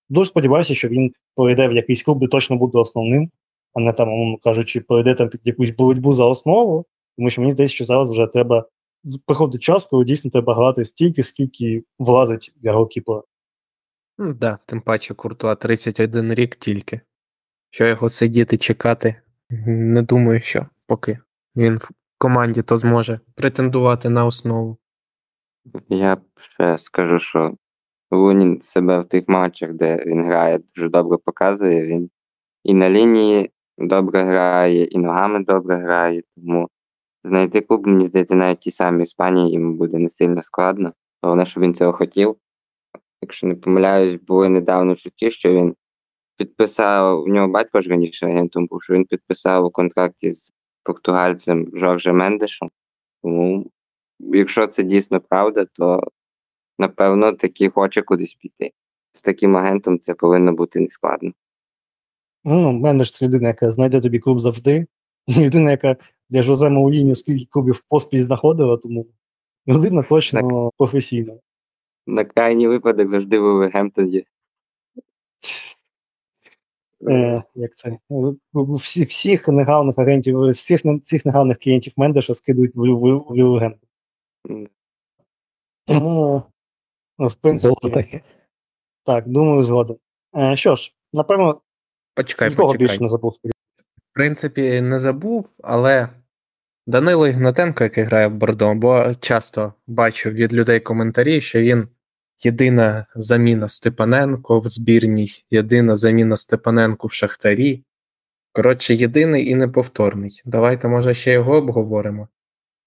дуже 0.09 0.31
сподіваюся, 0.31 0.75
що 0.75 0.89
він 0.89 1.13
перейде 1.37 1.69
в 1.69 1.73
якийсь 1.73 2.03
клуб, 2.03 2.19
де 2.19 2.27
точно 2.27 2.57
буде 2.57 2.79
основним, 2.79 3.31
а 3.75 3.81
не 3.81 3.93
там, 3.93 4.09
умовно 4.09 4.39
кажучи, 4.39 4.81
перейде 4.81 5.15
там 5.15 5.29
під 5.29 5.41
якусь 5.45 5.71
боротьбу 5.71 6.13
за 6.13 6.25
основу. 6.25 6.87
Тому 7.17 7.31
що 7.31 7.41
мені 7.41 7.53
здається, 7.53 7.75
що 7.75 7.85
зараз 7.85 8.11
вже 8.11 8.27
треба 8.27 8.69
з- 9.03 9.19
приходить 9.19 9.63
час, 9.63 9.87
коли 9.87 10.05
дійсно 10.05 10.31
треба 10.31 10.55
грати 10.55 10.85
стільки, 10.85 11.23
скільки 11.23 11.85
влазить 11.99 12.53
для 12.57 12.73
голкіпера. 12.73 13.23
Ну, 14.19 14.33
да, 14.35 14.59
тим 14.67 14.81
паче 14.81 15.15
Куртуа 15.15 15.55
31 15.55 16.35
рік 16.35 16.57
тільки. 16.57 17.01
Що 17.71 17.87
його 17.87 18.11
сидіти, 18.11 18.57
чекати, 18.57 19.15
не 19.67 20.03
думаю, 20.03 20.41
що 20.41 20.67
поки 20.87 21.19
він 21.57 21.77
в 21.77 21.91
команді 22.19 22.63
то 22.63 22.77
зможе 22.77 23.21
претендувати 23.35 24.09
на 24.09 24.27
основу. 24.27 24.77
Я 25.89 26.17
ще 26.37 26.79
скажу, 26.79 27.19
що 27.19 27.55
Лунін 28.11 28.61
себе 28.61 29.01
в 29.01 29.05
тих 29.05 29.29
матчах, 29.29 29.73
де 29.73 30.05
він 30.07 30.25
грає, 30.25 30.59
дуже 30.77 30.89
добре 30.89 31.19
показує. 31.19 31.85
Він 31.87 32.11
і 32.65 32.75
на 32.75 32.91
лінії 32.91 33.51
добре 33.79 34.23
грає, 34.23 34.85
і 34.85 34.99
ногами 34.99 35.41
добре 35.41 35.77
грає. 35.77 36.23
Тому 36.37 36.69
знайти 37.25 37.61
клуб, 37.61 37.87
мені 37.87 38.05
здається, 38.05 38.35
навіть 38.35 38.61
ті 38.61 38.71
самі 38.71 39.03
Іспанії 39.03 39.53
йому 39.53 39.75
буде 39.75 39.99
не 39.99 40.09
сильно 40.09 40.43
складно. 40.43 40.93
Головне, 41.23 41.47
щоб 41.47 41.63
він 41.63 41.75
цього 41.75 41.93
хотів. 41.93 42.37
Якщо 43.23 43.47
не 43.47 43.55
помиляюсь, 43.55 44.15
були 44.15 44.49
недавно 44.49 44.95
чутки, 44.95 45.31
що 45.31 45.53
він 45.53 45.75
підписав, 46.37 47.23
у 47.23 47.29
нього 47.29 47.49
батько 47.49 47.81
ж 47.81 47.91
раніше 47.91 48.27
агентом 48.27 48.67
був, 48.67 48.83
що 48.83 48.95
він 48.95 49.05
підписав 49.05 49.65
у 49.65 49.71
контракті 49.71 50.33
з 50.33 50.55
португальцем 50.83 51.71
Жорже 51.75 52.13
Мендешем. 52.13 52.71
Тому, 53.23 53.71
якщо 54.19 54.67
це 54.67 54.83
дійсно 54.83 55.21
правда, 55.21 55.65
то 55.65 56.03
напевно 56.79 57.33
таки 57.33 57.69
хоче 57.69 58.03
кудись 58.03 58.35
піти. 58.35 58.73
З 59.13 59.23
таким 59.23 59.57
агентом 59.57 59.99
це 59.99 60.15
повинно 60.15 60.53
бути 60.53 60.81
нескладно. 60.81 61.33
Ну, 62.45 62.81
в 62.81 63.11
це 63.11 63.27
людина, 63.27 63.49
яка 63.49 63.71
знайде 63.71 64.01
тобі 64.01 64.19
клуб 64.19 64.41
завжди. 64.41 64.87
Людина, 65.37 65.71
яка 65.71 65.97
для 66.31 66.43
Жозе 66.43 66.69
Мауліню 66.69 67.17
скільки 67.17 67.47
клубів 67.51 67.85
поспіль 67.89 68.21
знаходила, 68.21 68.77
тому 68.77 69.07
людина 69.69 70.03
точно 70.03 70.71
професійна. 70.77 71.35
На 72.07 72.25
крайній 72.25 72.69
випадок 72.69 73.11
завжди 73.11 73.39
в 73.39 73.43
Вулверхемптоні. 73.43 74.25
Е, 77.09 77.43
як 77.55 77.75
це? 77.75 77.99
Всі, 78.55 79.05
всіх 79.05 79.49
негавних 79.49 79.99
агентів, 79.99 80.51
всіх, 80.51 80.85
всіх 80.85 81.27
негавних 81.27 81.59
клієнтів 81.59 81.93
Мендеша 81.97 82.35
скидують 82.35 82.73
в. 82.75 83.75
М, 84.51 84.69
Тому, 85.85 86.43
ну, 87.19 87.27
в 87.27 87.35
принципі, 87.35 88.23
так, 89.05 89.29
думаю, 89.29 89.65
згодом. 89.65 89.97
Е, 90.37 90.57
що 90.57 90.77
ж, 90.77 90.95
напевно, 91.13 91.61
Почекай, 92.19 92.51
нікого 92.51 92.69
почекай. 92.69 92.87
більше 92.87 93.03
не 93.03 93.09
забув. 93.09 93.39
В 93.43 94.15
принципі, 94.15 94.81
не 94.81 94.99
забув, 94.99 95.49
але 95.63 96.09
Данило 96.87 97.29
Ігнатенко, 97.29 97.85
який 97.85 98.05
грає 98.05 98.27
в 98.27 98.35
Бордо, 98.35 98.75
бо 98.75 99.15
часто 99.15 99.75
бачу 99.87 100.31
від 100.31 100.53
людей 100.53 100.81
коментарі, 100.81 101.41
що 101.41 101.61
він 101.61 101.89
єдина 102.45 103.07
заміна 103.15 103.69
Степаненко 103.69 104.61
в 104.61 104.69
збірній, 104.69 105.45
єдина 105.51 105.97
заміна 105.97 106.37
Степаненко 106.37 107.07
в 107.07 107.13
Шахтарі. 107.13 107.85
Коротше, 108.53 108.95
єдиний 108.95 109.49
і 109.49 109.55
неповторний. 109.55 110.43
Давайте, 110.45 110.89
може, 110.89 111.15
ще 111.15 111.33
його 111.33 111.57
обговоримо. 111.57 112.29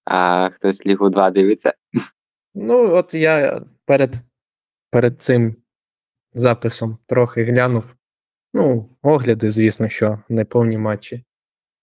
А 0.05 0.49
хтось 0.49 0.85
Лігу 0.85 1.09
2 1.09 1.31
дивиться. 1.31 1.73
Ну, 2.55 2.93
от 2.93 3.13
я 3.13 3.61
перед, 3.85 4.15
перед 4.89 5.21
цим 5.21 5.55
записом 6.33 6.97
трохи 7.07 7.43
глянув. 7.43 7.95
Ну, 8.53 8.89
огляди, 9.01 9.51
звісно, 9.51 9.89
що 9.89 10.19
не 10.29 10.45
повні 10.45 10.77
матчі. 10.77 11.23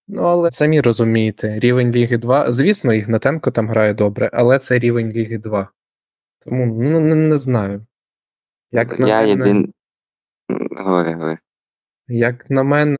Ну, 0.08 0.22
але 0.22 0.52
самі 0.52 0.80
розумієте, 0.80 1.58
рівень 1.60 1.90
Ліги 1.92 2.18
2. 2.18 2.52
Звісно, 2.52 2.94
Ігнатенко 2.94 3.50
там 3.50 3.68
грає 3.68 3.94
добре, 3.94 4.30
але 4.32 4.58
це 4.58 4.78
рівень 4.78 5.10
Ліги 5.10 5.38
2. 5.38 5.68
Тому 6.38 6.66
ну, 6.66 7.00
не, 7.00 7.14
не 7.14 7.38
знаю. 7.38 7.86
Як 8.72 8.98
на, 8.98 9.08
Я 9.08 9.20
мене, 9.20 9.28
єдин. 9.28 9.72
Говори, 10.76 11.14
говори. 11.14 11.38
як 12.08 12.50
на 12.50 12.62
мене, 12.62 12.96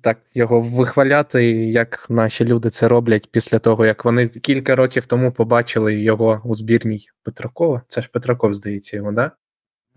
так 0.00 0.18
його 0.34 0.60
вихваляти, 0.60 1.44
як 1.66 2.06
наші 2.10 2.44
люди 2.44 2.70
це 2.70 2.88
роблять 2.88 3.30
після 3.30 3.58
того, 3.58 3.86
як 3.86 4.04
вони 4.04 4.28
кілька 4.28 4.76
років 4.76 5.06
тому 5.06 5.32
побачили 5.32 5.94
його 5.94 6.42
у 6.44 6.54
збірній 6.54 7.06
Петракова. 7.22 7.82
Це 7.88 8.02
ж 8.02 8.10
Петраков, 8.12 8.54
здається, 8.54 8.96
його, 8.96 9.12
да? 9.12 9.30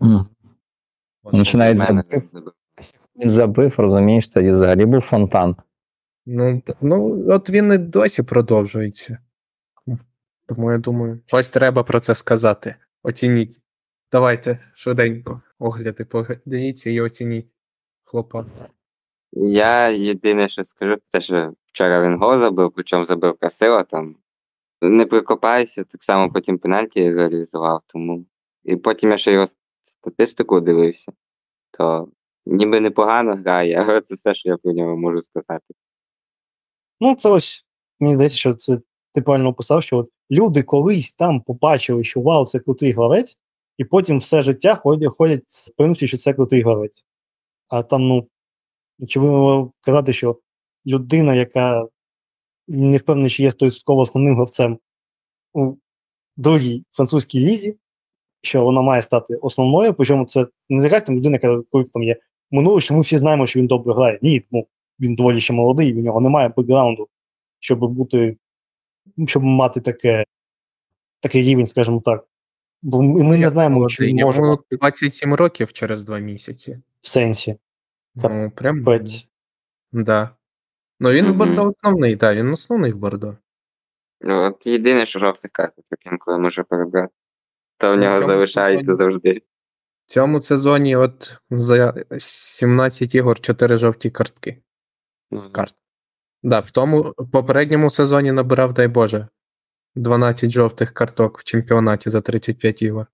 М. 0.02 0.26
Він 1.32 1.44
він 3.18 3.28
забив, 3.28 3.74
розумієш, 3.76 4.28
це 4.28 4.52
взагалі 4.52 4.86
був 4.86 5.00
фонтан. 5.00 5.56
Ну, 6.26 6.62
ну, 6.80 7.24
от 7.28 7.50
він 7.50 7.72
і 7.72 7.78
досі 7.78 8.22
продовжується. 8.22 9.18
Тому 10.48 10.72
я 10.72 10.78
думаю, 10.78 11.20
щось 11.26 11.50
треба 11.50 11.82
про 11.82 12.00
це 12.00 12.14
сказати. 12.14 12.74
Оцініть. 13.02 13.60
Давайте 14.12 14.58
швиденько 14.74 15.42
огляди 15.58 16.04
подивіться 16.04 16.90
і 16.90 17.00
оцініть 17.00 17.46
хлопа. 18.04 18.46
Я 19.32 19.88
єдине, 19.88 20.48
що 20.48 20.64
скажу, 20.64 20.96
це 20.96 21.08
те, 21.10 21.20
що 21.20 21.54
вчора 21.66 22.02
він 22.02 22.18
гол 22.18 22.38
забив, 22.38 22.72
причому 22.74 23.04
забив 23.04 23.38
красиво 23.38 23.82
там. 23.82 24.16
Не 24.82 25.06
прикопайся, 25.06 25.84
так 25.84 26.02
само 26.02 26.32
потім 26.32 26.58
пенальті 26.58 27.12
реалізував, 27.12 27.82
тому. 27.86 28.26
І 28.64 28.76
потім 28.76 29.10
я 29.10 29.16
ще 29.16 29.32
його 29.32 29.46
статистику 29.80 30.60
дивився, 30.60 31.12
то 31.78 32.08
ніби 32.48 32.80
непогано 32.80 33.34
грає, 33.36 33.84
але 33.88 34.00
це 34.00 34.14
все, 34.14 34.34
що 34.34 34.48
я 34.48 34.56
про 34.56 34.72
нього 34.72 34.96
можу 34.96 35.22
сказати. 35.22 35.74
Ну, 37.00 37.14
це 37.14 37.28
ось, 37.28 37.66
мені 38.00 38.14
здається, 38.14 38.38
що 38.38 38.54
це 38.54 38.80
ти 39.12 39.22
правильно 39.22 39.48
описав, 39.48 39.82
що 39.82 39.98
от 39.98 40.10
люди 40.30 40.62
колись 40.62 41.14
там 41.14 41.40
побачили, 41.40 42.04
що 42.04 42.20
вау, 42.20 42.46
це 42.46 42.58
крутий 42.58 42.92
гравець, 42.92 43.38
і 43.78 43.84
потім 43.84 44.18
все 44.18 44.42
життя 44.42 44.74
ходять, 44.74 45.12
ходять 45.12 45.44
з 45.46 45.70
певністю, 45.70 46.06
що 46.06 46.18
це 46.18 46.34
крутий 46.34 46.62
гравець. 46.62 47.04
А 47.68 47.82
там, 47.82 48.08
ну, 48.08 48.28
очевидно 49.00 49.72
казати, 49.80 50.12
що 50.12 50.38
людина, 50.86 51.34
яка 51.34 51.88
не 52.68 52.96
впевнена, 52.96 53.28
що 53.28 53.42
є 53.42 53.52
стовідсотково 53.52 54.00
основним 54.00 54.34
гравцем 54.34 54.78
у 55.52 55.74
другій 56.36 56.84
французькій 56.90 57.40
лізі, 57.40 57.78
що 58.42 58.64
вона 58.64 58.82
має 58.82 59.02
стати 59.02 59.34
основною, 59.34 59.94
причому 59.94 60.26
це 60.26 60.46
не 60.68 60.84
якась 60.84 61.02
там 61.02 61.16
людина, 61.16 61.38
яка 61.42 61.62
там 61.92 62.02
є 62.02 62.16
минуле, 62.50 62.80
що 62.80 62.94
ми 62.94 63.00
всі 63.00 63.16
знаємо, 63.16 63.46
що 63.46 63.60
він 63.60 63.66
добре 63.66 63.94
грає. 63.94 64.18
Ні, 64.22 64.44
ну, 64.50 64.66
він 65.00 65.14
доволі 65.14 65.40
ще 65.40 65.52
молодий, 65.52 65.94
у 65.94 66.02
нього 66.02 66.20
немає 66.20 66.52
бекграунду, 66.56 67.08
щоб 67.60 67.78
бути, 67.78 68.36
щоб 69.26 69.42
мати 69.42 69.80
таке, 69.80 70.24
такий 71.20 71.42
рівень, 71.42 71.66
скажімо 71.66 72.02
так. 72.04 72.24
Бо 72.82 73.02
ми, 73.02 73.22
ми 73.24 73.38
не 73.38 73.50
знаємо, 73.50 73.88
чи 73.88 74.04
він 74.06 74.16
може 74.16 74.42
Йому 74.42 74.58
27 74.70 75.34
років 75.34 75.72
через 75.72 76.04
2 76.04 76.18
місяці. 76.18 76.78
в 77.00 77.08
сенсі. 77.08 77.56
Ну, 78.14 78.52
прям. 78.54 78.84
Пець. 78.84 79.28
Да. 79.92 80.30
Ну 81.00 81.12
він 81.12 81.26
в 81.26 81.34
Бордо 81.34 81.68
основний, 81.70 82.16
так, 82.16 82.36
він 82.36 82.48
основний 82.52 82.92
в 82.92 82.96
Бордо. 82.96 83.36
Ну, 84.20 84.42
От 84.42 84.66
єдине, 84.66 85.06
що 85.06 85.34
прикинь, 85.88 86.18
коли 86.18 86.38
може 86.38 86.62
перебрати. 86.62 87.12
То 87.78 87.92
в 87.92 87.96
Ну, 87.96 88.02
нього 88.02 88.26
залишається 88.26 88.94
завжди. 88.94 89.42
В 90.08 90.10
цьому 90.10 90.40
сезоні 90.40 90.96
от 90.96 91.34
за 91.50 92.04
17 92.18 93.14
ігор 93.14 93.40
4 93.40 93.76
жовті 93.76 94.10
картки. 94.10 94.62
Ну, 95.30 95.50
Карт. 95.52 95.74
Да, 96.42 96.60
в 96.60 96.70
тому 96.70 97.14
попередньому 97.32 97.90
сезоні 97.90 98.32
набирав, 98.32 98.74
дай 98.74 98.88
Боже, 98.88 99.28
12 99.94 100.50
жовтих 100.50 100.92
карток 100.94 101.38
в 101.38 101.44
чемпіонаті 101.44 102.10
за 102.10 102.20
35 102.20 102.82
ігор. 102.82 103.06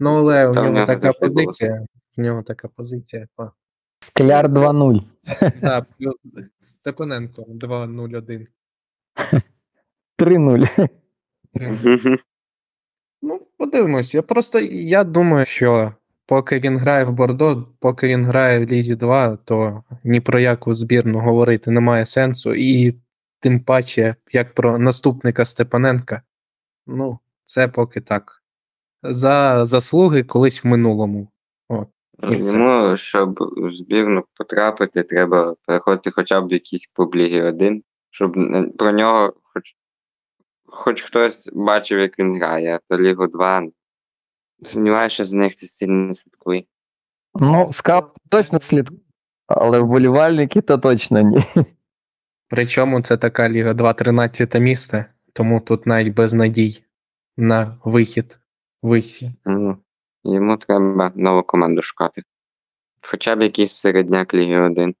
Ну, 0.00 0.10
але 0.18 0.48
в 0.48 0.52
Та 0.52 0.62
в 0.62 0.72
нього 0.72 0.86
така 0.86 1.12
було. 1.20 1.32
позиція. 1.34 1.86
В 2.16 2.20
нього 2.20 2.42
така 2.42 2.68
позиція. 2.68 3.28
Па. 3.36 3.52
Скляр 4.00 4.48
2-0. 4.48 5.02
Да, 5.60 5.86
Степаненко 6.62 7.42
2-0-1. 7.42 8.46
3-0. 10.18 10.88
Мгм. 11.54 12.18
Ну, 13.22 13.46
подивимось. 13.58 14.14
Я 14.14 14.22
просто 14.22 14.60
я 14.60 15.04
думаю, 15.04 15.46
що 15.46 15.92
поки 16.26 16.60
він 16.60 16.78
грає 16.78 17.04
в 17.04 17.12
Бордо, 17.12 17.68
поки 17.80 18.08
він 18.08 18.24
грає 18.24 18.66
в 18.66 18.68
Лізі 18.68 18.96
2, 18.96 19.36
то 19.36 19.82
ні 20.04 20.20
про 20.20 20.40
яку 20.40 20.74
збірну 20.74 21.18
говорити 21.18 21.70
немає 21.70 22.06
сенсу. 22.06 22.54
І 22.54 22.94
тим 23.40 23.60
паче, 23.60 24.16
як 24.32 24.54
про 24.54 24.78
наступника 24.78 25.44
Степаненка, 25.44 26.22
ну, 26.86 27.18
це 27.44 27.68
поки 27.68 28.00
так. 28.00 28.42
За 29.02 29.66
заслуги 29.66 30.22
колись 30.22 30.64
в 30.64 30.66
минулому. 30.66 31.28
От. 31.68 31.88
Йому, 32.22 32.96
щоб 32.96 33.38
в 33.40 33.70
збірну 33.70 34.24
потрапити, 34.34 35.02
треба 35.02 35.54
переходити 35.66 36.10
хоча 36.10 36.40
б 36.40 36.48
в 36.48 36.52
якийсь 36.52 36.86
клуб 36.86 37.16
Ліги 37.16 37.42
1, 37.42 37.82
щоб 38.10 38.32
про 38.78 38.92
нього 38.92 39.34
хоч, 39.42 39.76
хоч 40.66 41.02
хтось 41.02 41.50
бачив, 41.52 41.98
як 41.98 42.18
він 42.18 42.36
грає, 42.36 42.74
а 42.74 42.80
то 42.88 43.02
Лігу 43.02 43.26
2. 43.26 43.62
Сумніваюся, 44.66 45.14
що 45.14 45.24
з 45.24 45.32
них 45.32 45.52
хтось 45.52 45.70
сильно 45.76 46.06
не 46.06 46.14
слідкує. 46.14 46.64
Ну, 47.34 47.72
скаут 47.72 48.04
точно 48.28 48.60
слід, 48.60 48.90
але 49.46 49.78
вболівальники 49.80 50.60
то 50.60 50.78
точно 50.78 51.20
ні. 51.20 51.44
Причому 52.48 53.02
це 53.02 53.16
така 53.16 53.48
Ліга 53.48 53.74
2 53.74 53.92
13 53.92 54.54
місце, 54.54 55.04
тому 55.32 55.60
тут 55.60 55.86
навіть 55.86 56.14
без 56.14 56.32
надій 56.34 56.84
на 57.36 57.78
вихід 57.84 58.38
вище. 58.82 59.32
Ну, 59.44 59.78
йому 60.24 60.56
треба 60.56 61.12
нову 61.14 61.42
команду 61.42 61.82
шукати. 61.82 62.22
Хоча 63.02 63.36
б 63.36 63.42
якийсь 63.42 63.72
середняк 63.72 64.34
Ліги 64.34 64.60
1. 64.60 64.94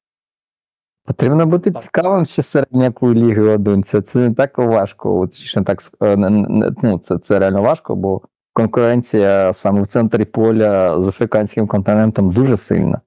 Потрібно 1.04 1.46
бути 1.46 1.72
цікавим 1.72 2.26
ще 2.26 2.42
середняку 2.42 3.14
Ліги 3.14 3.42
1. 3.42 3.82
Це, 3.84 4.02
це 4.02 4.18
не 4.18 4.34
так 4.34 4.58
важко. 4.58 5.20
От, 5.20 5.56
не 5.56 5.62
так, 5.62 5.78
е, 6.00 6.16
не- 6.16 6.30
не- 6.30 6.72
ну, 6.82 6.98
це, 6.98 7.18
це 7.18 7.38
реально 7.38 7.62
важко, 7.62 7.96
бо 7.96 8.20
конкуренція 8.54 9.52
саме 9.52 9.82
в 9.82 9.86
центрі 9.86 10.24
поля 10.24 11.00
з 11.00 11.08
африканським 11.08 11.66
континентом 11.66 12.30
дуже 12.30 12.56
сильна. 12.56 13.00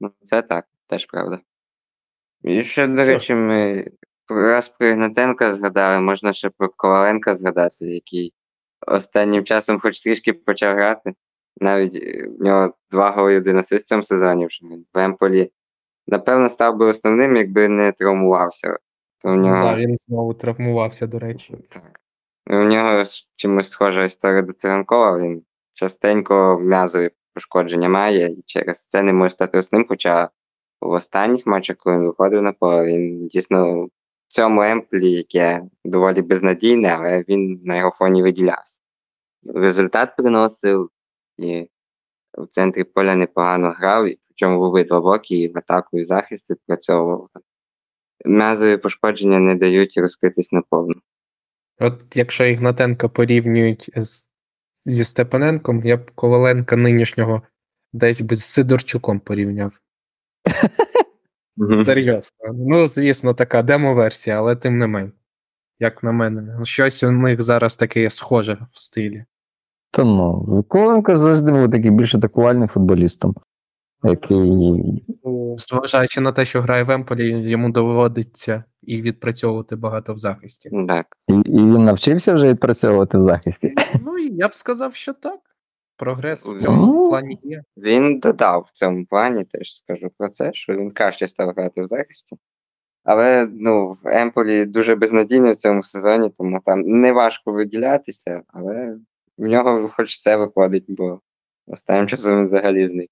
Ну, 0.00 0.10
це 0.22 0.42
так, 0.42 0.66
теж 0.86 1.06
правда. 1.06 1.38
І 2.42 2.62
ще, 2.62 2.86
до 2.86 3.04
Що 3.04 3.12
речі, 3.12 3.34
ми 3.34 3.84
раз 4.28 4.68
про 4.68 4.88
Ігнатенка 4.88 5.54
згадали, 5.54 6.00
можна 6.00 6.32
ще 6.32 6.50
про 6.50 6.68
Коваленка 6.68 7.34
згадати, 7.34 7.84
який 7.84 8.34
останнім 8.86 9.44
часом 9.44 9.80
хоч 9.80 10.00
трішки 10.00 10.32
почав 10.32 10.74
грати. 10.76 11.14
Навіть 11.60 11.94
е, 11.94 12.28
в 12.38 12.44
нього 12.44 12.74
два 12.90 13.10
голи 13.10 13.36
один 13.36 13.58
асист 13.58 13.84
в 13.84 13.88
цьому 13.88 14.02
сезоні 14.02 14.46
вже. 14.46 14.66
В 14.94 14.98
Емполі, 14.98 15.50
напевно, 16.06 16.48
став 16.48 16.76
би 16.76 16.86
основним, 16.86 17.36
якби 17.36 17.68
не 17.68 17.92
травмувався. 17.92 18.78
То 19.22 19.28
в 19.28 19.36
нього, 19.36 19.64
Да, 19.64 19.76
він 19.76 19.96
знову 20.08 20.34
травмувався, 20.34 21.06
до 21.06 21.18
речі. 21.18 21.54
так. 21.68 22.00
У 22.50 22.54
нього 22.54 23.02
чимось 23.36 23.70
схожа 23.70 24.04
історія 24.04 24.42
до 24.42 24.52
Циганкова. 24.52 25.18
Він 25.18 25.42
частенько 25.72 26.58
м'язові 26.60 27.10
пошкодження 27.34 27.88
має, 27.88 28.32
і 28.32 28.42
через 28.46 28.86
це 28.86 29.02
не 29.02 29.12
може 29.12 29.30
стати 29.30 29.58
основним, 29.58 29.88
хоча 29.88 30.30
в 30.80 30.90
останніх 30.90 31.46
матчах, 31.46 31.76
коли 31.76 31.96
він 31.96 32.06
виходив 32.06 32.42
на 32.42 32.52
поле, 32.52 32.86
він 32.86 33.26
дійсно 33.26 33.84
в 33.84 33.88
цьому 34.28 34.62
емплі, 34.62 35.12
яке 35.12 35.62
доволі 35.84 36.22
безнадійне, 36.22 36.96
але 36.98 37.24
він 37.28 37.60
на 37.64 37.76
його 37.76 37.90
фоні 37.90 38.22
виділявся. 38.22 38.80
Результат 39.54 40.16
приносив 40.16 40.90
і 41.38 41.68
в 42.38 42.46
центрі 42.46 42.84
поля 42.84 43.14
непогано 43.14 43.74
грав, 43.76 44.08
і 44.08 44.18
причому 44.26 44.60
в 44.60 44.62
обидва 44.62 45.00
боки, 45.00 45.36
і 45.36 45.48
в 45.48 45.58
атаку, 45.58 45.98
і 45.98 46.04
захист 46.04 46.50
відпрацьовував. 46.50 47.28
М'язові 48.24 48.76
пошкодження 48.76 49.38
не 49.38 49.54
дають 49.54 49.98
розкритись 49.98 50.52
наповну. 50.52 50.94
От 51.78 52.02
якщо 52.14 52.44
Ігнатенка 52.44 53.08
порівнюють 53.08 53.90
з, 53.96 54.26
зі 54.84 55.04
Степаненком, 55.04 55.84
я 55.84 55.96
б 55.96 56.10
Коваленка 56.10 56.76
нинішнього 56.76 57.42
десь 57.92 58.20
би 58.20 58.36
з 58.36 58.44
Сидорчуком 58.44 59.20
порівняв. 59.20 59.80
Серйозно. 61.84 62.52
Ну, 62.54 62.86
звісно, 62.86 63.34
така 63.34 63.62
демо-версія, 63.62 64.38
але 64.38 64.56
тим 64.56 64.78
не 64.78 64.86
менш. 64.86 65.12
Як 65.78 66.02
на 66.02 66.12
мене, 66.12 66.64
щось 66.64 67.02
у 67.02 67.10
них 67.10 67.42
зараз 67.42 67.76
таке 67.76 68.10
схоже 68.10 68.66
в 68.72 68.78
стилі. 68.80 69.24
То 69.90 70.04
ну, 70.04 70.62
Коленко 70.62 71.18
завжди 71.18 71.52
був 71.52 71.70
такий 71.70 71.90
більш 71.90 72.14
атакувальним 72.14 72.68
футболістом, 72.68 73.34
який 74.04 75.06
Зважаючи 75.58 76.20
на 76.20 76.32
те, 76.32 76.44
що 76.44 76.62
грає 76.62 76.82
в 76.82 76.90
Емполі, 76.90 77.50
йому 77.50 77.72
доводиться 77.72 78.64
і 78.86 79.02
відпрацьовувати 79.02 79.76
багато 79.76 80.14
в 80.14 80.18
захисті. 80.18 80.70
Так. 80.88 81.06
і, 81.28 81.32
і 81.34 81.56
він 81.56 81.84
навчився 81.84 82.34
вже 82.34 82.48
відпрацьовувати 82.48 83.18
в 83.18 83.22
захисті. 83.22 83.74
Ну 84.04 84.18
і 84.18 84.34
я 84.34 84.48
б 84.48 84.54
сказав, 84.54 84.94
що 84.94 85.12
так. 85.12 85.40
Прогрес 85.96 86.46
в 86.46 86.64
Ну. 86.64 87.08
плані 87.08 87.38
є. 87.42 87.62
Він 87.76 88.18
додав 88.18 88.66
в 88.68 88.70
цьому 88.72 89.06
плані, 89.06 89.44
теж 89.44 89.76
скажу 89.76 90.10
про 90.18 90.28
це, 90.28 90.52
що 90.52 90.72
він 90.72 90.90
краще 90.90 91.28
став 91.28 91.50
грати 91.56 91.82
в 91.82 91.86
захисті. 91.86 92.36
Але 93.04 93.48
ну, 93.52 93.92
в 93.92 94.08
Емполі 94.08 94.64
дуже 94.64 94.94
безнадійно 94.94 95.52
в 95.52 95.56
цьому 95.56 95.82
сезоні, 95.82 96.30
тому 96.38 96.60
там 96.64 96.80
не 96.80 97.12
важко 97.12 97.52
виділятися, 97.52 98.42
але 98.48 98.96
в 99.38 99.46
нього 99.46 99.88
хоч 99.88 100.18
це 100.18 100.36
виходить, 100.36 100.84
бо 100.88 101.20
останнім 101.66 102.06
часом 102.06 102.38
він 102.38 102.46
взагалі 102.46 102.86
зник. 102.86 103.10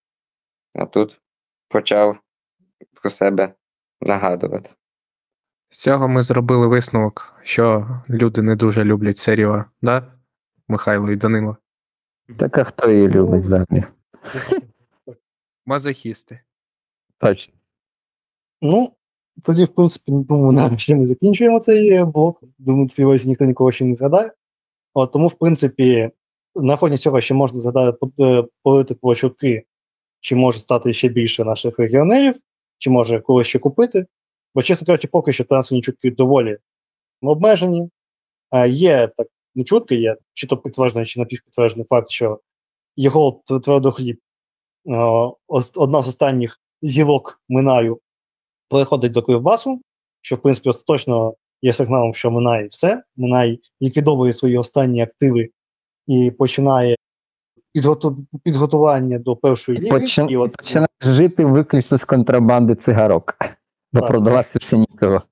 А 0.75 0.87
тут 0.87 1.21
почав 1.69 2.19
про 3.03 3.11
себе 3.11 3.55
нагадувати. 4.01 4.71
З 5.71 5.79
цього 5.79 6.09
ми 6.09 6.23
зробили 6.23 6.67
висновок, 6.67 7.35
що 7.43 7.89
люди 8.11 8.43
не 8.43 8.57
дуже 8.57 8.85
люблять 8.85 9.19
серію 9.19 9.53
А, 9.53 9.65
да? 9.83 10.13
Михайло 10.69 11.11
і 11.11 11.17
Данило. 11.17 11.57
Так 12.37 12.59
а 12.59 12.65
хто 12.65 12.91
її 12.91 13.09
любить 13.09 13.45
взагалі? 13.45 13.85
Мазохісти. 15.67 16.41
Точно. 17.19 17.55
Ну, 18.63 18.93
тоді, 19.43 19.65
в 19.65 19.69
принципі, 19.69 20.13
думаю, 20.13 20.53
на 20.53 20.79
ще 20.79 20.95
ми 20.95 21.07
закінчуємо 21.07 21.61
цей 21.61 22.05
блок. 22.05 22.43
Думаю, 22.59 22.89
сподіваюся, 22.89 23.29
ніхто 23.29 23.45
нікого 23.45 23.73
ще 23.73 23.85
не 23.85 23.95
згадає. 23.95 24.33
От, 24.95 25.13
тому, 25.13 25.29
в 25.29 25.33
принципі, 25.33 26.11
на 26.55 26.77
фоні 26.77 26.97
цього 26.97 27.21
ще 27.21 27.35
можна 27.35 27.61
згадати 27.61 28.07
е, 28.21 28.45
політику 28.63 29.15
чутки, 29.15 29.65
чи 30.21 30.37
може 30.37 30.61
стати 30.61 30.93
ще 30.93 31.09
більше 31.09 31.45
наших 31.45 31.79
регіонерів, 31.79 32.35
чи 32.79 32.91
може 32.91 33.21
когось 33.21 33.47
ще 33.47 33.59
купити. 33.59 34.07
Бо, 34.55 34.63
чесно 34.63 34.87
кажучи, 34.87 35.09
поки 35.09 35.33
що 35.33 35.45
трансферні 35.45 35.83
чутки 35.83 36.11
доволі 36.11 36.59
обмежені. 37.23 37.91
А 38.51 38.67
є 38.67 39.09
так, 39.17 39.29
не 39.55 39.65
чутки, 39.65 39.95
є 39.95 40.17
чи 40.35 40.47
то 40.47 40.57
підтверджений, 40.57 41.07
чи 41.07 41.21
напівпідтверджений 41.21 41.87
факт, 41.91 42.11
що 42.11 42.41
його 42.97 43.43
твердохліб, 43.65 44.21
одна 45.75 46.03
з 46.03 46.09
останніх 46.09 46.61
зілок 46.83 47.43
Минаю 47.49 48.01
переходить 48.69 49.13
до 49.13 49.23
Кривбасу, 49.23 49.81
що 50.23 50.37
в 50.37 50.43
принципі 50.43 50.69
остаточно 50.69 51.35
є 51.63 51.73
сигналом, 51.73 52.15
що 52.15 52.31
Минай 52.31 52.67
все. 52.67 53.03
Минай 53.17 53.61
ліквідовує 53.83 54.33
свої 54.33 54.59
останні 54.59 55.03
активи 55.03 55.51
і 56.07 56.31
починає 56.31 56.97
підготування 58.43 59.19
до 59.19 59.37
першої 59.37 59.79
ліги. 59.79 59.91
Починає 60.49 60.89
жити 61.01 61.45
виключно 61.45 61.99
з 61.99 62.05
контрабанди 62.05 62.75
цигарок, 62.75 63.37
бо 63.95 64.01
Так. 64.01 64.09
продавати 64.09 64.59
все 64.59 64.79
нікого. 64.79 65.23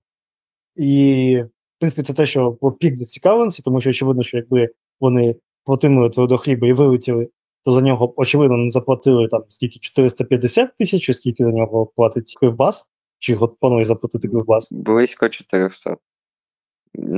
І, 0.77 1.37
в 1.43 1.81
принципі, 1.81 2.03
це 2.03 2.13
те, 2.13 2.27
що 2.27 2.53
пік 2.53 2.97
зацікавленості, 2.97 3.63
тому 3.63 3.81
що 3.81 3.91
очевидно, 3.91 4.23
що 4.23 4.37
якби 4.37 4.69
вони 5.01 5.37
платили 5.65 6.11
твердохліба 6.11 6.69
і 6.69 6.73
вилетіли, 6.73 7.29
то 7.65 7.73
за 7.73 7.81
нього, 7.81 8.15
очевидно, 8.17 8.57
не 8.57 8.71
заплатили 8.71 9.29
там 9.29 9.45
скільки 9.49 9.79
450 9.79 10.77
тисяч, 10.79 11.03
чи 11.03 11.15
скільки 11.15 11.45
за 11.45 11.51
нього 11.51 11.87
платить 11.87 12.37
Кривбас, 12.41 12.87
чи 13.19 13.37
от 13.37 13.59
планує 13.61 13.85
заплатити 13.85 14.29
Кривбас. 14.29 14.73
Близько 14.73 15.29
400. 15.29 15.97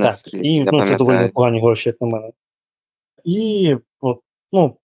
Так, 0.03 0.15
і 0.35 0.55
я 0.55 0.65
ну, 0.73 0.87
це 0.87 0.97
доволі 0.97 1.17
непогані 1.17 1.61
гроші, 1.61 1.89
як 1.89 2.01
на 2.01 2.07
мене. 2.07 2.31
І 3.25 3.77
от, 4.01 4.21
ну, 4.53 4.77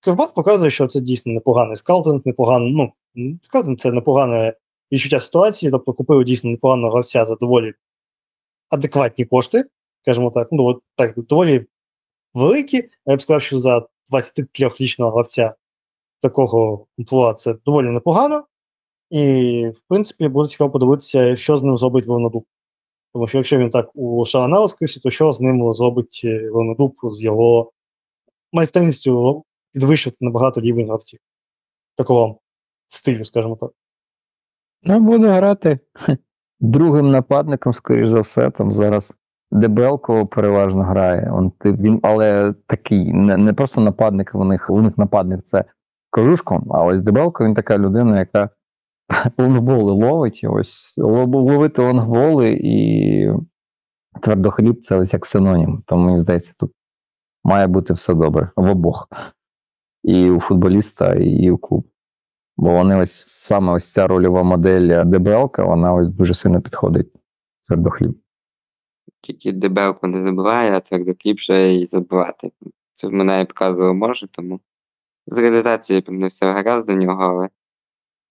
Кривбас 0.00 0.30
показує, 0.30 0.70
що 0.70 0.88
це 0.88 1.00
дійсно 1.00 1.32
непоганий 1.32 1.76
скаутинг, 1.76 2.22
непоганий, 2.24 2.92
ну, 3.14 3.38
скаутинг 3.42 3.78
це 3.78 3.92
непогане 3.92 4.54
відчуття 4.92 5.20
ситуації, 5.20 5.72
тобто 5.72 5.92
купили 5.92 6.24
дійсно 6.24 6.50
непоганого 6.50 6.92
гравця 6.92 7.24
за 7.24 7.34
доволі 7.34 7.72
адекватні 8.68 9.24
кошти. 9.24 9.64
скажімо 10.02 10.30
так, 10.30 10.48
ну, 10.52 10.64
от, 10.64 10.82
так, 10.96 11.14
доволі 11.16 11.66
великі. 12.34 12.88
Я 13.06 13.16
б 13.16 13.22
сказав, 13.22 13.42
що 13.42 13.60
за 13.60 13.86
23-річного 14.12 15.10
гравця 15.10 15.54
такого 16.20 16.86
амплуа 16.98 17.34
це 17.34 17.54
доволі 17.54 17.86
непогано. 17.86 18.44
І, 19.10 19.66
в 19.68 19.80
принципі, 19.88 20.28
буде 20.28 20.48
цікаво 20.48 20.70
подивитися, 20.70 21.36
що 21.36 21.56
з 21.56 21.62
ним 21.62 21.78
зробить 21.78 22.06
Леонодуб. 22.06 22.44
Тому 23.12 23.26
що 23.26 23.38
якщо 23.38 23.58
він 23.58 23.70
так 23.70 23.90
у 23.94 24.24
Шалана 24.24 24.60
воскресі, 24.60 25.00
то 25.00 25.10
що 25.10 25.32
з 25.32 25.40
ним 25.40 25.74
зробить 25.74 26.20
е, 26.24 26.50
з 27.12 27.22
його 27.22 27.72
майстерністю 28.52 29.44
підвищити 29.72 30.16
набагато 30.20 30.60
рівень 30.60 30.86
гравців 30.86 31.20
такого 31.96 32.40
стилю, 32.86 33.24
скажімо 33.24 33.56
так. 33.56 33.70
Ну, 34.84 35.00
буде 35.00 35.28
грати 35.28 35.78
другим 36.60 37.10
нападником, 37.10 37.72
скоріш 37.72 38.08
за 38.08 38.20
все, 38.20 38.50
там 38.50 38.72
зараз 38.72 39.14
Дебелко 39.50 40.26
переважно 40.26 40.82
грає. 40.82 41.30
Он, 41.32 41.52
він, 41.64 42.00
але 42.02 42.54
такий, 42.66 43.12
не, 43.12 43.36
не 43.36 43.52
просто 43.52 43.80
нападник, 43.80 44.30
у 44.34 44.44
них, 44.44 44.70
у 44.70 44.82
них 44.82 44.98
нападник 44.98 45.44
це 45.44 45.64
кожушком, 46.10 46.72
а 46.72 46.84
ось 46.84 47.00
Дебелко 47.00 47.44
він 47.44 47.54
така 47.54 47.78
людина, 47.78 48.18
яка 48.18 48.50
лонгболи 49.38 49.92
ловить. 49.92 50.40
Ось 50.48 50.94
ловити 50.98 51.82
лонгболи 51.82 52.58
і 52.62 53.28
твердохліб 54.20 54.80
це 54.80 54.96
ось 54.96 55.12
як 55.12 55.26
синонім. 55.26 55.82
Тому 55.86 56.04
мені 56.04 56.18
здається, 56.18 56.52
тут 56.56 56.72
має 57.44 57.66
бути 57.66 57.92
все 57.92 58.14
добре 58.14 58.50
в 58.56 58.70
обох. 58.70 59.08
І 60.02 60.30
у 60.30 60.40
футболіста, 60.40 61.14
і 61.14 61.50
у 61.50 61.58
клубу. 61.58 61.91
Бо 62.56 62.72
вони 62.72 62.96
ось 62.96 63.26
саме 63.26 63.72
ось 63.72 63.92
ця 63.92 64.06
рольова 64.06 64.42
модель 64.42 65.04
ДБЛка, 65.04 65.64
вона 65.64 65.94
ось 65.94 66.10
дуже 66.10 66.34
сильно 66.34 66.60
підходить 66.60 67.12
твердохліб. 67.66 68.18
Тільки 69.20 69.52
дебелку 69.52 70.06
не 70.06 70.20
забиває, 70.20 70.72
а 70.72 70.80
твердокліп 70.80 71.38
ще 71.38 71.74
і 71.74 71.86
забивати. 71.86 72.52
Це 72.94 73.06
в 73.06 73.12
мене 73.12 73.40
і 73.40 73.44
показував 73.44 73.94
може, 73.94 74.28
тому 74.28 74.60
з 75.26 75.38
реалізацією 75.38 76.04
не 76.08 76.28
все 76.28 76.52
гаразд 76.52 76.86
до 76.86 76.94
нього, 76.94 77.22
але 77.22 77.48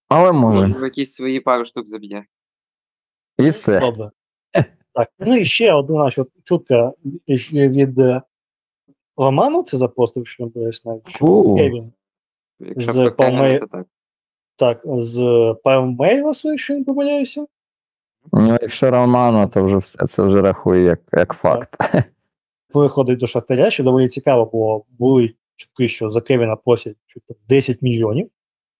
Але 0.09 0.31
може, 0.31 0.67
може 0.67 0.85
якісь 0.85 1.13
свої 1.13 1.39
пару 1.39 1.65
штук 1.65 1.87
заб'є. 1.87 2.25
і 3.37 3.49
все. 3.49 3.79
Добре. 3.79 4.11
Так, 4.93 5.09
ну 5.19 5.37
і 5.37 5.45
ще 5.45 5.73
одна 5.73 6.09
чутка 6.43 6.93
від 7.27 7.99
е, 7.99 8.21
Роману, 9.17 9.63
це 9.63 9.77
запостив, 9.77 10.27
що 10.27 10.51
не 10.55 10.71
навіть. 10.85 11.09
що 11.09 11.17
Фу. 11.17 11.55
Кевін. 11.55 11.93
Якщо 12.59 12.91
З 12.91 12.95
про 12.95 13.11
Кевіна, 13.11 13.59
то 13.59 13.67
так. 13.67 13.87
Так, 14.61 14.81
з 14.85 15.55
Палмейросу, 15.63 16.49
якщо 16.49 16.77
не 16.77 16.83
помиляюся. 16.83 17.45
Ну, 18.33 18.57
якщо 18.61 18.91
Романо, 18.91 19.47
то 19.47 19.63
вже 19.63 19.77
все 19.77 20.05
це 20.05 20.23
вже 20.23 20.41
рахує 20.41 20.83
як, 20.83 20.99
як 21.11 21.33
факт. 21.33 21.77
Переходить 22.73 23.19
до 23.19 23.27
Шахтаря, 23.27 23.69
що 23.69 23.83
доволі 23.83 24.07
цікаво, 24.07 24.49
бо 24.53 24.83
були 24.89 25.33
чутки, 25.55 25.87
що 25.87 26.11
за 26.11 26.21
Кевіна 26.21 26.55
просять 26.55 26.95
10 27.49 27.81
мільйонів. 27.81 28.29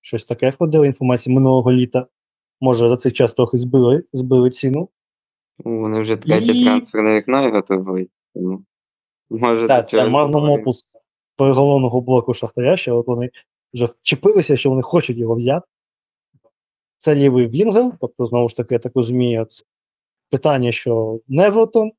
Щось 0.01 0.25
таке 0.25 0.51
ходило 0.51 0.85
інформація 0.85 1.35
минулого 1.35 1.71
літа. 1.71 2.05
Може, 2.59 2.89
за 2.89 2.97
цей 2.97 3.11
час 3.11 3.33
трохи 3.33 3.57
збили, 3.57 4.03
збили 4.13 4.49
ціну. 4.49 4.89
Ну, 5.65 5.79
Вони 5.79 6.01
вже 6.01 6.15
третє 6.15 6.45
І- 6.45 6.63
трансферне 6.65 7.15
вікно 7.15 7.47
і 7.47 7.51
готові. 7.51 8.09
Тому 8.33 8.63
може 9.29 9.67
Так, 9.67 9.87
це 9.87 10.01
здобуваємо. 10.09 10.53
опус 10.53 10.83
переголовного 11.37 12.01
блоку 12.01 12.33
Шахтаря, 12.33 12.77
що 12.77 12.97
от 12.97 13.07
вони 13.07 13.29
вже 13.73 13.85
вчепилися, 13.85 14.57
що 14.57 14.69
вони 14.69 14.81
хочуть 14.81 15.17
його 15.17 15.35
взяти. 15.35 15.67
Це 16.99 17.15
лівий 17.15 17.47
Вінгел, 17.47 17.93
тобто, 18.01 18.25
знову 18.25 18.49
ж 18.49 18.55
таки, 18.55 18.75
я 18.75 18.79
так 18.79 18.91
розумію, 18.95 19.45
це 19.45 19.65
питання, 20.29 20.71
що 20.71 21.19
Невертон, 21.27 21.91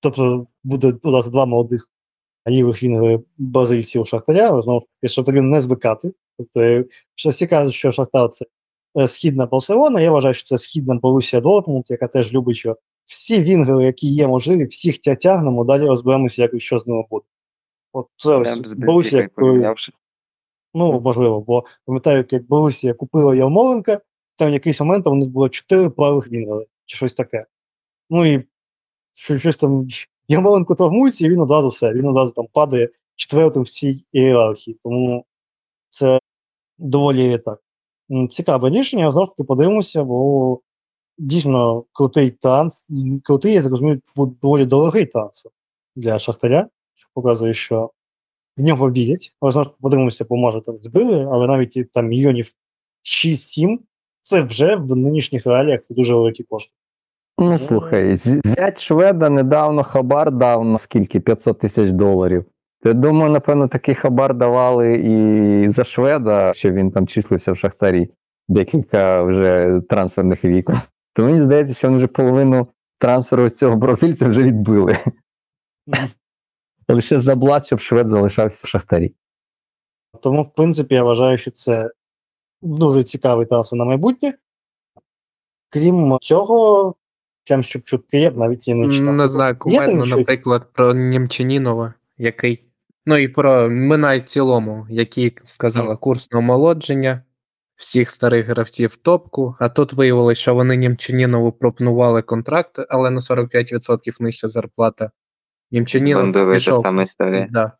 тобто 0.00 0.46
буде 0.64 0.94
у 1.02 1.10
нас 1.10 1.28
два 1.28 1.46
молодих 1.46 1.90
лівих 2.48 2.82
вінгери 2.82 3.20
бразильців 3.38 4.02
у 4.02 4.04
Шахтаря, 4.04 4.62
знову 4.62 4.80
ж 4.80 4.86
таки, 5.00 5.12
Шахтарю 5.12 5.42
не 5.42 5.60
звикати. 5.60 6.12
Тобто, 6.38 6.84
всі 7.14 7.46
кажуть, 7.46 7.74
що 7.74 7.92
Шахтар 7.92 8.28
це 8.28 8.44
е, 8.98 9.08
східна 9.08 9.46
Барселона, 9.46 10.00
я 10.00 10.10
вважаю, 10.10 10.34
що 10.34 10.44
це 10.44 10.58
східна 10.58 10.94
Борусія 10.94 11.42
Дортмунд, 11.42 11.84
яка 11.88 12.08
теж 12.08 12.32
любить, 12.32 12.56
що 12.56 12.76
всі 13.06 13.42
вінгери, 13.42 13.84
які 13.84 14.08
є 14.08 14.28
можливі, 14.28 14.64
всіх 14.64 14.98
тягнемо, 14.98 15.64
далі 15.64 15.82
розберемося, 15.82 16.42
як 16.42 16.54
і 16.54 16.60
що 16.60 16.78
з 16.78 16.86
ними 16.86 17.04
буде. 17.10 17.24
От 17.92 18.06
це 18.16 18.36
ось 18.36 18.72
Борусія. 18.72 19.28
Ну 20.76 21.00
можливо, 21.00 21.40
бо 21.40 21.64
пам'ятаю, 21.86 22.24
як 22.30 22.46
Борусія 22.46 22.94
купила 22.94 23.34
Ярмоленка, 23.34 24.00
там 24.36 24.50
в 24.50 24.52
якийсь 24.52 24.80
момент 24.80 25.06
у 25.06 25.14
них 25.14 25.28
було 25.28 25.48
чотири 25.48 25.90
правих 25.90 26.28
вінгери, 26.28 26.66
чи 26.86 26.96
щось 26.96 27.14
таке. 27.14 27.46
Ну 28.10 28.26
і 28.26 28.44
що- 29.12 29.38
щось 29.38 29.56
там 29.56 29.88
Ярмоленко 30.28 30.74
травмується, 30.74 31.26
і 31.26 31.30
він 31.30 31.40
одразу 31.40 31.68
все, 31.68 31.92
він 31.92 32.06
одразу 32.06 32.30
там 32.30 32.46
падає 32.52 32.88
четвертим 33.16 33.62
в 33.62 33.68
цій 33.68 34.04
ієрархії. 34.12 34.78
Тому 34.84 35.24
це 35.90 36.20
доволі 36.78 37.38
так. 37.38 37.62
Цікаве 38.30 38.70
рішення, 38.70 39.10
знову 39.10 39.26
таки 39.26 39.44
подивимося, 39.44 40.04
бо 40.04 40.60
дійсно 41.18 41.84
крутий 41.92 42.30
транс, 42.30 42.88
крутий, 43.24 43.52
я 43.52 43.62
так 43.62 43.70
розумію, 43.70 44.00
доволі 44.16 44.64
дорогий 44.64 45.06
трансфер 45.06 45.52
для 45.96 46.18
Шахтаря, 46.18 46.68
що 46.94 47.08
показує, 47.14 47.54
що 47.54 47.90
в 48.56 48.62
нього 48.62 48.92
вірять. 48.92 49.34
Але 49.40 49.52
знову 49.52 49.70
подивимося, 49.80 50.26
бо 50.28 50.36
може 50.36 50.60
там 50.60 50.78
збили, 50.80 51.28
але 51.30 51.46
навіть 51.46 51.92
там 51.92 52.06
мільйонів 52.06 52.52
6-7 53.04 53.78
це 54.22 54.42
вже 54.42 54.76
в 54.76 54.96
нинішніх 54.96 55.46
реаліях 55.46 55.82
це 55.82 55.94
дуже 55.94 56.14
великі 56.14 56.44
кошти. 56.44 56.72
Ну 57.38 57.58
слухай, 57.58 58.14
зять 58.14 58.82
Шведа 58.82 59.28
недавно 59.28 59.82
хабар 59.82 60.30
дав 60.30 60.64
на 60.64 60.78
скільки? 60.78 61.20
500 61.20 61.58
тисяч 61.58 61.90
доларів. 61.90 62.44
Це 62.78 62.94
думаю, 62.94 63.32
напевно, 63.32 63.68
такий 63.68 63.94
хабар 63.94 64.34
давали 64.34 64.96
і 64.96 65.70
за 65.70 65.84
Шведа, 65.84 66.52
що 66.54 66.72
він 66.72 66.90
там 66.90 67.06
числився 67.06 67.52
в 67.52 67.58
Шахтарі 67.58 68.10
декілька 68.48 69.22
вже 69.22 69.80
трансферних 69.88 70.44
вікон. 70.44 70.80
То 71.14 71.24
мені 71.24 71.42
здається, 71.42 71.74
що 71.74 71.88
вони 71.88 71.98
вже 71.98 72.06
половину 72.06 72.68
трансферу 72.98 73.48
з 73.48 73.58
цього 73.58 73.76
бразильця 73.76 74.28
вже 74.28 74.42
відбили. 74.42 74.98
Лише 76.88 77.20
заблат, 77.20 77.66
щоб 77.66 77.80
швед 77.80 78.08
залишався 78.08 78.66
в 78.66 78.68
Шахтарі. 78.68 79.14
Тому, 80.22 80.42
в 80.42 80.54
принципі, 80.54 80.94
я 80.94 81.02
вважаю, 81.02 81.38
що 81.38 81.50
це 81.50 81.90
дуже 82.62 83.04
цікавий 83.04 83.46
трансфер 83.46 83.78
на 83.78 83.84
майбутнє. 83.84 84.34
Крім 85.70 86.18
цього, 86.20 86.94
прям 87.48 87.62
щоб 87.62 87.82
чутки, 87.82 88.20
я 88.20 88.30
б 88.30 88.36
навіть 88.36 88.68
і 88.68 88.74
не 88.74 88.92
читав. 88.92 89.14
Не 89.14 89.28
знаю, 89.28 89.52
Є 89.52 89.58
кумедно, 89.58 90.06
наприклад, 90.06 90.72
про 90.72 90.94
Німчанінова, 90.94 91.94
який. 92.18 92.62
Ну 93.06 93.16
і 93.16 93.28
про 93.28 93.70
Минай 93.70 94.20
в 94.20 94.24
цілому, 94.24 94.86
який 94.90 95.36
сказала 95.44 95.96
курс 95.96 96.32
на 96.32 96.38
омолодження 96.38 97.22
всіх 97.76 98.10
старих 98.10 98.46
гравців 98.46 98.90
в 98.90 98.96
топку. 98.96 99.56
А 99.58 99.68
тут 99.68 99.92
виявилося, 99.92 100.40
що 100.40 100.54
вони 100.54 100.76
Німчанінову 100.76 101.52
пропонували 101.52 102.22
контракт, 102.22 102.78
але 102.88 103.10
на 103.10 103.20
45% 103.20 104.22
нижча 104.22 104.48
зарплата. 104.48 105.10
Німчанінов 105.70 106.52
пішов, 106.52 106.82
саме 106.82 107.02
історія. 107.02 107.48
да, 107.50 107.72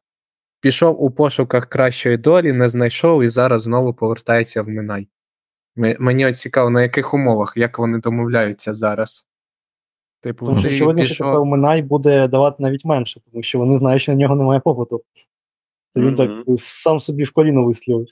пішов 0.60 1.02
у 1.02 1.10
пошуках 1.10 1.66
кращої 1.66 2.16
долі, 2.16 2.52
не 2.52 2.68
знайшов 2.68 3.22
і 3.22 3.28
зараз 3.28 3.62
знову 3.62 3.94
повертається 3.94 4.62
в 4.62 4.68
Минай. 4.68 5.08
Мені 5.76 6.26
от 6.26 6.38
цікаво, 6.38 6.70
на 6.70 6.82
яких 6.82 7.14
умовах, 7.14 7.52
як 7.56 7.78
вони 7.78 7.98
домовляються 7.98 8.74
зараз. 8.74 9.28
Типу, 10.20 10.46
Тому 10.46 10.60
що 10.60 10.70
що 10.70 10.86
пішов- 10.94 11.16
тепер 11.32 11.44
Минай 11.44 11.82
буде 11.82 12.28
давати 12.28 12.62
навіть 12.62 12.84
менше, 12.84 13.20
тому 13.30 13.42
що 13.42 13.58
вони 13.58 13.76
знають, 13.78 14.02
що 14.02 14.12
на 14.12 14.18
нього 14.18 14.36
немає 14.36 14.60
попиту. 14.60 15.02
Це 15.90 16.00
він 16.00 16.06
Мгм. 16.14 16.16
так 16.16 16.58
сам 16.58 17.00
собі 17.00 17.24
в 17.24 17.32
коліно 17.32 17.64
вистрілив. 17.64 18.06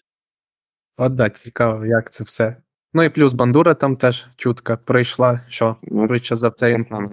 От 0.97 1.15
да, 1.15 1.31
цікаво, 1.31 1.87
як 1.87 2.13
це 2.13 2.25
все. 2.25 2.57
Ну 2.95 3.03
і 3.03 3.09
плюс 3.11 3.33
бандура 3.33 3.75
там 3.75 3.97
теж 3.97 4.27
чутка 4.37 4.77
прийшла, 4.77 5.41
що 5.49 5.77
Ну, 5.83 6.07
швидше 6.07 6.37
за 6.37 6.51
це. 6.51 6.71
він-. 6.71 7.11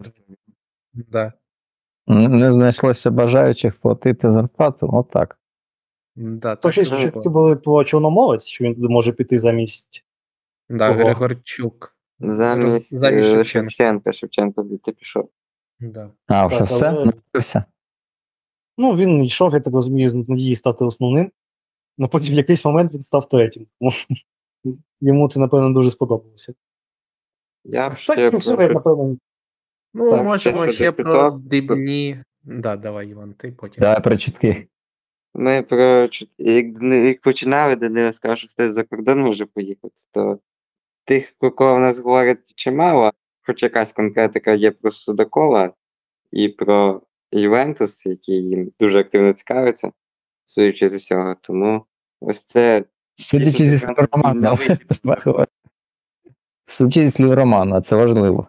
Да. 0.93 1.33
Не 2.11 2.51
знайшлося 2.51 3.11
бажаючих 3.11 3.75
платити 3.79 4.29
зарплату, 4.29 4.89
отак. 4.93 5.39
Да, 6.15 6.55
То 6.55 6.61
так 6.61 6.73
щось 6.73 6.89
чутки 6.89 7.29
були 7.29 7.55
про 7.55 7.83
Чорноморець, 7.83 8.45
що 8.45 8.63
він 8.65 8.75
туди 8.75 8.88
може 8.88 9.11
піти 9.13 9.39
замість. 9.39 10.05
Да, 10.69 10.88
Кого? 10.89 11.03
Григорчук. 11.03 11.95
Замість 12.19 12.97
замість 12.99 13.29
е, 13.29 13.31
Шевченка. 13.31 13.69
Шевченка, 13.69 14.11
Шевченко 14.11 14.65
ти 14.83 14.91
пішов. 14.91 15.29
Да. 15.79 16.11
А, 16.27 16.47
вже 16.47 16.57
Так, 16.59 16.67
все? 16.67 16.89
але- 16.89 17.05
Напився? 17.05 17.65
Ну, 18.77 18.95
він 18.95 19.23
йшов, 19.23 19.53
я 19.53 19.59
так 19.59 19.73
розумію, 19.73 20.09
з 20.11 20.15
надії 20.29 20.55
стати 20.55 20.85
основним. 20.85 21.31
але 21.99 22.07
потім 22.07 22.33
в 22.33 22.38
якийсь 22.38 22.65
момент 22.65 22.93
він 22.93 23.01
став 23.01 23.27
третім. 23.27 23.67
Йому 25.01 25.29
це, 25.29 25.39
напевно, 25.39 25.73
дуже 25.73 25.89
сподобалося. 25.89 26.53
Я 27.63 27.89
б 27.89 27.97
ще 27.97 28.13
я, 28.21 28.31
про- 28.31 28.73
напевно, 28.73 29.17
Ну, 29.93 30.11
Так, 30.11 30.23
можемо 30.23 30.68
ще 30.68 30.91
про 30.91 31.03
квиток. 31.03 31.39
дрібні. 31.39 32.23
Да, 32.43 32.76
давай, 32.76 33.09
Іван, 33.09 33.34
ти 33.34 33.51
потім. 33.51 33.81
Давай 33.81 34.03
про 34.03 34.18
чітки. 34.18 34.68
Ми 35.34 35.61
про 35.61 36.09
як, 36.38 36.65
як 36.81 37.22
починали, 37.22 37.76
Данило 37.76 38.13
сказав, 38.13 38.38
що 38.38 38.47
хтось 38.47 38.72
за 38.72 38.84
кордон 38.84 39.22
може 39.22 39.45
поїхати, 39.45 40.03
то 40.11 40.39
тих, 41.05 41.35
про 41.39 41.51
кого 41.51 41.76
в 41.76 41.80
нас 41.80 41.99
говорять 41.99 42.53
чимало, 42.55 43.11
хоч 43.41 43.63
якась 43.63 43.91
конкретика 43.91 44.51
є 44.51 44.72
про 44.72 44.91
Судакова 44.91 45.73
і 46.31 46.49
про 46.49 47.01
Ювентус, 47.31 48.05
який 48.05 48.43
їм 48.43 48.72
дуже 48.80 48.99
активно 48.99 49.34
цікавиться, 49.34 49.91
судячи 50.45 50.89
з 50.89 50.93
усього. 50.93 51.35
Тому 51.41 51.85
ось 52.22 52.43
це. 52.43 52.84
Судячи 53.15 53.65
зі 53.65 53.77
слів 57.09 57.34
Романа, 57.34 57.81
це 57.81 57.95
важливо. 57.95 58.47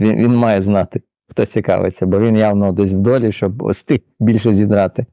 Він, 0.00 0.16
він 0.16 0.36
має 0.36 0.62
знати, 0.62 1.02
хто 1.30 1.46
цікавиться, 1.46 2.06
бо 2.06 2.20
він 2.20 2.36
явно 2.36 2.72
десь 2.72 2.94
в 2.94 2.98
долі, 2.98 3.32
щоб 3.32 3.68
встиг 3.68 4.00
більше 4.20 4.52
зідрати. 4.52 5.06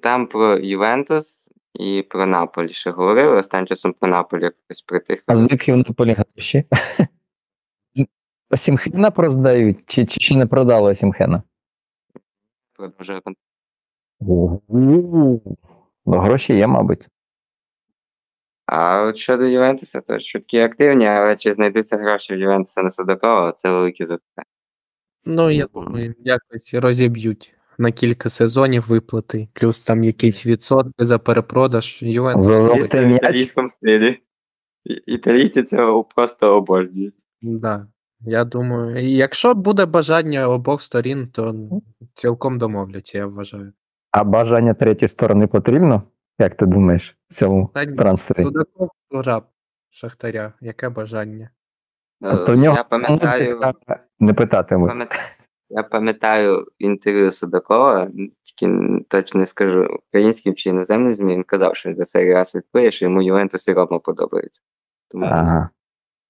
там 0.00 0.26
про 0.26 0.58
Ювентус 0.58 1.52
і 1.80 2.04
про 2.10 2.26
Наполі 2.26 2.68
ще 2.68 2.90
говорили. 2.90 3.36
Останнім 3.36 3.66
часом 3.66 3.92
про 3.92 4.08
Наполі 4.08 4.42
якось 4.42 4.82
притих. 4.82 5.22
А 5.26 5.36
звідки 5.36 5.72
вони 5.72 5.84
поліграфіші? 5.84 6.64
Осімхена 8.50 9.10
проздають, 9.10 9.78
чи, 9.86 10.06
чи 10.06 10.20
ще 10.20 10.36
не 10.36 10.46
продали 10.46 10.90
Осімхена? 10.90 11.42
Продовжує 12.72 13.20
кон- 13.20 13.34
Ну, 16.06 16.18
гроші 16.18 16.54
є, 16.54 16.66
мабуть. 16.66 17.08
А 18.66 19.02
от 19.02 19.16
щодо 19.16 19.44
Ювентуса, 19.44 20.00
то 20.00 20.20
швидкі 20.20 20.58
активні, 20.58 21.06
але 21.06 21.36
чи 21.36 21.52
знайдуться 21.52 21.96
гроші 21.96 22.34
в 22.34 22.38
Ювентуса 22.38 22.82
на 22.82 22.90
Судакова, 22.90 23.52
це 23.52 23.70
велике 23.70 24.06
запитання. 24.06 24.46
Ну, 25.24 25.50
я 25.50 25.66
думаю, 25.74 26.14
якось 26.18 26.74
розіб'ють 26.74 27.54
на 27.78 27.92
кілька 27.92 28.30
сезонів 28.30 28.84
виплати, 28.88 29.48
плюс 29.52 29.84
там 29.84 30.04
якісь 30.04 30.46
відсотки 30.46 31.04
за 31.04 31.18
перепродаж. 31.18 31.98
Ювентус. 32.02 32.44
Золотий 32.44 33.04
в 33.04 33.06
м'яч. 33.06 33.18
італійському 33.22 33.68
стилі. 33.68 34.18
І- 34.84 35.02
Італійці 35.06 35.62
це 35.62 36.02
просто 36.14 36.56
обожнюють. 36.56 37.14
Да. 37.42 37.86
Я 38.20 38.44
думаю, 38.44 39.06
і 39.06 39.12
якщо 39.12 39.54
буде 39.54 39.86
бажання 39.86 40.48
обох 40.48 40.82
сторін, 40.82 41.28
то 41.32 41.70
цілком 42.14 42.58
домовляться, 42.58 43.18
я 43.18 43.26
вважаю. 43.26 43.72
А 44.10 44.24
бажання 44.24 44.74
третьої 44.74 45.08
сторони 45.08 45.46
потрібно? 45.46 46.02
Як 46.38 46.54
ти 46.54 46.66
думаєш, 46.66 47.16
в 47.28 47.34
цьому 47.34 47.70
трансфері? 47.98 48.42
Судаков 48.42 48.90
раб 49.10 49.44
Шахтаря, 49.90 50.52
яке 50.60 50.88
бажання? 50.88 51.50
Тобто 52.20 52.52
в 52.52 52.54
Е, 52.54 52.58
нього 52.58 52.76
Я 52.76 52.84
пам'ятаю, 52.84 53.60
не 54.20 54.34
пам'ятаю, 54.34 55.08
я 55.70 55.82
пам'ятаю 55.82 56.66
інтерв'ю 56.78 57.32
Судакова, 57.32 58.10
тільки 58.42 58.78
точно 59.08 59.40
не 59.40 59.46
скажу 59.46 59.98
українським 60.08 60.54
чи 60.54 60.68
іноземним 60.70 61.14
ЗМІ, 61.14 61.34
він 61.34 61.42
казав, 61.42 61.76
що 61.76 61.94
за 61.94 62.04
серію 62.06 62.36
А 62.36 62.44
слідкує, 62.44 62.90
що 62.90 63.04
йому 63.04 63.22
Ювентус 63.22 63.68
і 63.68 63.72
Рома 63.72 63.98
подобається. 63.98 64.62
Тому 65.10 65.26
Ага, 65.26 65.68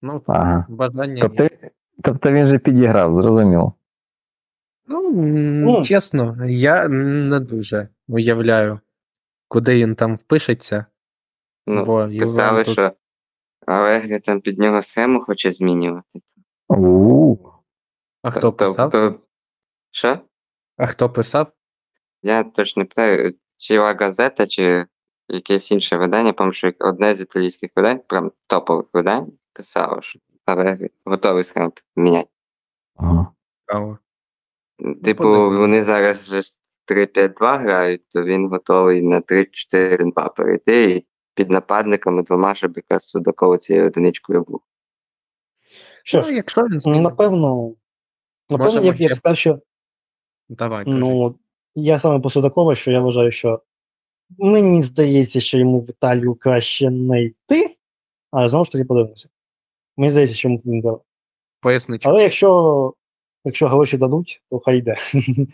Ну, 0.03 0.23
ага. 0.27 0.67
бажання. 0.69 1.21
Тобто, 1.23 1.43
є. 1.43 1.51
тобто 2.03 2.33
він 2.33 2.47
же 2.47 2.59
підіграв, 2.59 3.13
зрозуміло. 3.13 3.75
Ну, 4.89 5.11
Ну. 5.13 5.85
чесно, 5.85 6.37
я 6.47 6.89
не 6.89 7.41
дуже 7.41 7.89
уявляю, 8.09 8.81
куди 9.49 9.77
він 9.77 9.95
там 9.95 10.17
впишеться. 10.17 10.87
ну, 11.67 11.85
бо 11.85 12.09
писали, 12.19 12.63
Ювентус- 12.63 12.73
що 12.73 12.93
Алегрі 13.67 14.21
там 14.21 14.41
під 14.41 14.59
нього 14.59 14.83
схему 14.83 15.21
хоче 15.21 15.53
змінювати. 15.53 16.21
У, 16.69 17.37
А 18.23 18.31
хто 18.31 18.53
писав? 18.53 18.91
Тобто, 18.91 19.21
що? 19.91 20.19
А 20.77 20.87
хто 20.87 21.11
писав? 21.11 21.53
Я 22.23 22.45
точно 22.45 22.81
не 22.81 22.87
питаю, 22.87 23.35
чи 23.57 23.79
Ла 23.79 23.95
Газета, 23.95 24.47
чи 24.47 24.87
якесь 25.29 25.71
інше 25.73 25.97
видання, 25.97 26.33
пам'ятаю, 26.33 26.53
що 26.53 26.89
одне 26.89 27.15
з 27.15 27.21
італійських 27.21 27.71
видань, 27.77 27.99
прям 28.07 28.33
топових 28.47 28.87
видань, 28.93 29.33
писало, 29.53 30.03
що 30.03 30.19
Алегрі 30.45 30.91
готовий 31.05 31.45
схему 31.45 31.73
міняти. 31.97 32.29
ага. 33.67 33.99
Типу, 35.05 35.51
вони 35.51 35.83
зараз 35.83 36.19
вже 36.19 36.43
з 36.43 36.63
3-5-2 36.89 37.59
грають, 37.59 38.09
то 38.09 38.25
він 38.25 38.49
готовий 38.49 39.03
на 39.03 39.21
3-4-2 39.21 40.35
перейти 40.37 40.91
і 40.91 41.07
під 41.35 41.51
нападниками 41.51 42.23
двома, 42.23 42.55
щоб 42.55 42.77
якраз 42.77 43.03
Судакова 43.09 43.59
цією 43.59 43.87
одиничкою 43.87 44.43
був. 44.45 44.61
Що 46.05 46.19
Ну, 46.19 46.25
ж, 46.25 46.35
якщо 46.35 46.63
він 46.63 47.03
напевно, 47.03 47.75
напевно, 48.51 48.81
як, 48.83 49.01
як 49.01 49.11
ще- 49.11 49.15
сказав, 49.15 49.37
що 49.37 49.59
давай, 50.49 50.85
кажи. 50.85 50.97
Ну, 50.97 51.35
я 51.75 51.99
саме 51.99 52.21
по 52.21 52.31
Судакова, 52.31 52.75
що 52.75 52.91
я 52.91 53.01
вважаю, 53.01 53.31
що 53.33 53.63
мені 54.39 54.83
здається, 54.83 55.41
що 55.41 55.59
йому 55.59 55.81
в 55.81 55.91
Італію 55.91 56.35
краще 56.35 56.91
не 56.91 57.23
йти, 57.23 57.77
але 58.31 58.49
знову 58.49 58.65
ж 58.65 58.73
таки 58.73 58.85
подивимося. 58.85 59.29
Мені 59.97 60.11
здається, 60.11 60.37
що 60.37 60.49
йому. 60.65 61.03
Поясни, 61.61 61.99
чому. 61.99 62.15
Але 62.15 62.23
якщо, 62.23 62.95
якщо 63.45 63.69
гроші 63.69 63.97
дадуть, 63.97 64.43
то 64.51 64.59
хай 64.59 64.79
йде. 64.79 64.97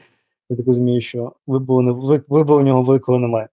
Я 0.52 0.56
так 0.56 0.66
розумію, 0.66 1.00
що 1.00 1.32
вибору, 1.46 2.58
у 2.58 2.60
нього 2.62 2.82
великого 2.82 3.18
немає. 3.18 3.48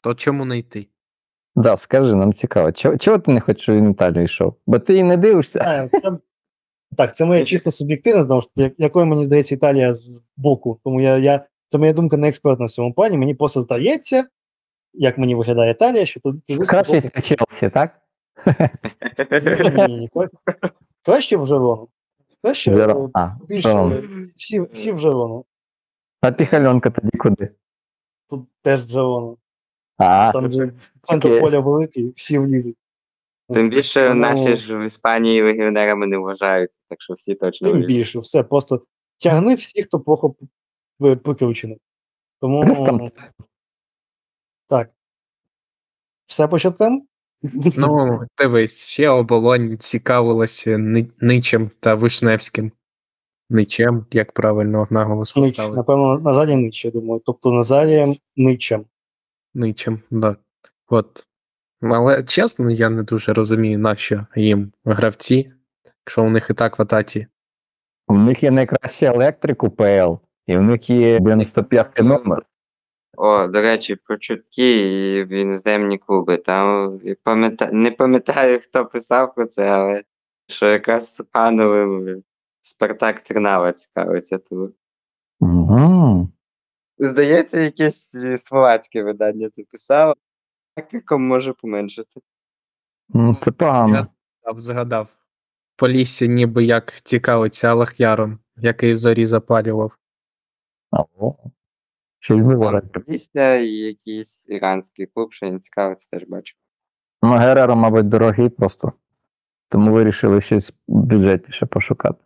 то 0.00 0.14
чому 0.14 0.44
не 0.44 0.58
йти? 0.58 0.86
Да, 1.56 1.76
скажи, 1.76 2.14
нам 2.14 2.32
цікаво. 2.32 2.72
Чого, 2.72 2.96
чого 2.98 3.18
ти 3.18 3.32
не 3.32 3.40
хочеш, 3.40 3.62
щоб 3.62 3.74
він 3.76 3.88
в 3.88 3.90
Італію 3.90 4.22
йшов? 4.24 4.54
Бо 4.66 4.78
ти 4.78 4.92
її 4.92 5.02
не 5.04 5.16
дивишся. 5.16 5.60
А, 5.64 5.98
це, 5.98 6.18
так, 6.96 7.16
це 7.16 7.24
моє 7.24 7.44
чисто 7.50 7.70
суб'єктивне, 7.70 8.22
знову 8.22 8.40
ж 8.40 8.48
таки, 8.56 8.74
якою 8.78 9.06
мені 9.06 9.24
здається 9.24 9.54
Італія 9.54 9.92
з 9.92 10.22
боку. 10.36 10.80
Тому 10.84 11.00
я, 11.00 11.18
я, 11.18 11.46
це 11.68 11.78
моя 11.78 11.92
думка 11.92 12.16
не 12.16 12.28
експертна 12.28 12.66
в 12.66 12.70
цьому 12.70 12.94
плані. 12.94 13.18
Мені 13.18 13.34
просто 13.34 13.60
здається, 13.60 14.24
як 14.92 15.18
мені 15.18 15.34
виглядає 15.34 15.70
Італія, 15.70 16.06
що 16.06 16.20
тут 16.20 16.36
Краще 16.68 17.00
боку- 17.00 17.10
в 17.18 17.22
Челсі, 17.22 17.70
так? 17.74 18.00
Ні, 19.78 19.86
ні, 19.88 19.98
ні. 19.98 20.08
Краще 21.04 21.36
в 21.36 21.46
Жерону. 21.46 21.88
Краще 22.42 22.74
Зеро. 22.74 23.04
е, 23.04 23.10
А, 23.14 23.30
більше 23.48 23.68
Жерона. 23.68 24.02
всі, 24.36 24.60
всі 24.60 24.92
в 24.92 24.98
Жерону. 24.98 25.44
А 26.24 26.32
піхальонка 26.32 26.90
тоді 26.90 27.18
куди? 27.18 27.50
Тут 28.30 28.48
теж 28.62 28.84
в 28.84 28.88
Жерону. 28.90 29.38
А, 29.96 30.32
Там 30.32 30.52
же 30.52 30.72
центр 31.02 31.28
окей. 31.28 31.40
поля 31.40 31.60
великий, 31.60 32.12
всі 32.16 32.38
влізуть. 32.38 32.76
Тим 33.52 33.70
більше 33.70 34.08
Тому- 34.08 34.20
наші 34.20 34.56
ж 34.56 34.76
в 34.78 34.80
Іспанії 34.84 35.42
легіонерами 35.42 36.06
не 36.06 36.16
вважають, 36.18 36.70
так 36.88 37.02
що 37.02 37.14
всі 37.14 37.34
точно 37.34 37.68
Тим 37.68 37.76
влізуть. 37.76 37.96
більше, 37.96 38.18
все, 38.18 38.42
просто 38.42 38.86
тягни 39.18 39.54
всіх, 39.54 39.86
хто 39.86 40.00
плохо 40.00 40.34
п- 41.00 41.16
прикручений. 41.16 41.78
Тому 42.40 42.64
Плюс 42.64 42.78
там- 42.78 43.10
так. 44.68 44.90
Все 46.26 46.48
по 46.48 46.58
щоткам? 46.58 47.06
Ну, 47.76 48.20
дивись, 48.38 48.86
ще 48.86 49.08
оболонь 49.08 49.78
цікавилася 49.78 50.78
ни- 50.78 51.06
ничем 51.20 51.70
та 51.80 51.94
вишневським. 51.94 52.72
Ничем, 53.54 54.06
як 54.10 54.32
правильно 54.32 54.86
наголос 54.90 55.36
Нич, 55.36 55.48
поставити. 55.48 55.76
напевно, 55.76 56.18
Назарієм 56.18 56.62
Нич, 56.62 56.84
я 56.84 56.90
думаю. 56.90 57.22
Тобто 57.26 57.50
Назарієм 57.50 58.16
Ничем. 58.36 58.84
Ничем, 59.54 60.00
да. 60.10 60.36
От. 60.88 61.26
Але 61.82 62.22
чесно, 62.22 62.70
я 62.70 62.90
не 62.90 63.02
дуже 63.02 63.32
розумію, 63.32 63.78
нащо 63.78 64.26
їм 64.36 64.72
гравці, 64.84 65.52
якщо 65.84 66.24
у 66.24 66.30
них 66.30 66.46
і 66.50 66.54
так 66.54 66.78
в 66.78 66.82
атаці. 66.82 67.26
у 68.06 68.18
них 68.18 68.42
є 68.42 68.50
найкращий 68.50 69.08
електрик 69.08 69.62
у 69.64 69.70
ПЛ, 69.70 70.14
і 70.46 70.56
в 70.56 70.62
них 70.62 70.90
є 70.90 71.20
95 71.20 71.98
номер. 71.98 72.46
О, 73.16 73.46
до 73.46 73.62
речі, 73.62 73.96
про 73.96 74.16
чутки 74.16 74.76
і 75.16 75.24
в 75.24 75.28
іноземні 75.28 75.98
клуби. 75.98 76.36
Там 76.36 77.00
я 77.04 77.16
пам'ята... 77.22 77.70
не 77.72 77.90
пам'ятаю, 77.90 78.60
хто 78.62 78.86
писав 78.86 79.34
про 79.34 79.46
це, 79.46 79.70
але 79.70 80.02
що 80.48 80.66
якраз 80.66 81.06
з 81.06 81.14
Сухановим 81.14 82.22
Спартак 82.64 83.20
Трнава 83.20 83.72
цікавиться. 83.72 84.38
Тому 84.38 84.70
Угу. 85.40 86.28
здається, 86.98 87.60
якесь 87.60 88.14
словацьке 88.38 89.02
видання 89.02 89.50
це 89.50 89.62
писало. 89.70 90.14
Тактиком 90.74 91.26
може 91.26 91.52
поменшити. 91.52 92.20
Ну, 93.08 93.34
це 93.34 93.52
погано. 93.52 94.06
Я 94.46 94.60
згадав. 94.60 95.08
Полісся 95.76 96.26
ніби 96.26 96.64
як 96.64 97.00
цікавиться 97.00 97.68
Алахяром, 97.68 98.38
який 98.56 98.92
в 98.92 98.96
зорі 98.96 99.26
запалював. 99.26 99.92
О, 100.90 101.34
Щось 102.18 102.42
говорить. 102.42 103.06
Після 103.06 103.54
і 103.54 103.68
якийсь 103.68 104.48
іранський 104.48 105.06
клуб, 105.06 105.32
що 105.32 105.46
він 105.46 105.60
цікавиться, 105.60 106.06
теж 106.10 106.24
бачу. 106.28 106.56
Ну, 107.22 107.32
Гереро, 107.32 107.76
мабуть, 107.76 108.08
дорогий 108.08 108.48
просто. 108.48 108.92
Тому 109.68 109.92
вирішили 109.92 110.40
щось 110.40 110.72
бюджетніше 110.88 111.66
пошукати. 111.66 112.23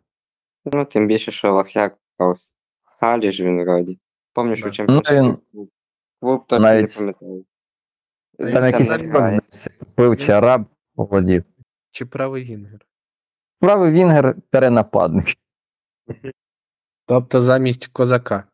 Ну, 0.65 0.85
тим 0.85 1.07
більше, 1.07 1.33
що 1.33 1.53
Лахяк 1.55 1.99
ось 2.19 2.59
Халі 2.85 3.33
ж 3.33 3.45
він 3.45 3.65
вроді. 3.65 3.99
Пам'ятаю, 4.33 4.57
що 4.73 4.85
Да. 4.87 4.93
чемпіоншip 4.93 5.23
Ну, 5.23 5.29
він- 5.55 5.69
клуб. 6.21 6.45
Навіть- 6.51 7.01
не 7.01 7.13
пам'ятаю. 7.13 7.45
Там 8.39 8.65
й 8.65 8.67
якийсь 8.67 8.89
грає. 8.91 9.09
здається, 9.37 9.71
купив 9.79 10.17
чи 10.17 10.33
араб 10.33 10.65
володів. 10.97 11.45
Чи 11.91 12.07
правий 12.07 12.45
Вінгер? 12.45 12.87
Правий 13.61 13.93
Вінгер 13.93 14.37
перенападник. 14.51 15.27
Тобто 17.07 17.41
замість 17.41 17.87
Козака. 17.87 18.45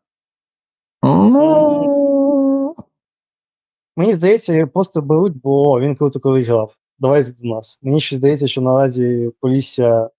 Ну, 1.03 2.75
Мені 3.97 4.13
здається, 4.13 4.53
його 4.53 4.71
просто 4.71 5.01
беруть, 5.01 5.41
бо 5.41 5.79
він 5.79 5.95
круто 5.95 6.19
колись 6.19 6.47
грав. 6.47 6.75
Давайте 6.99 7.31
до 7.31 7.47
нас. 7.47 7.79
Мені 7.81 8.01
ще 8.01 8.15
здається, 8.15 8.47
що 8.47 8.61
наразі 8.61 9.31
Полісся 9.39 10.09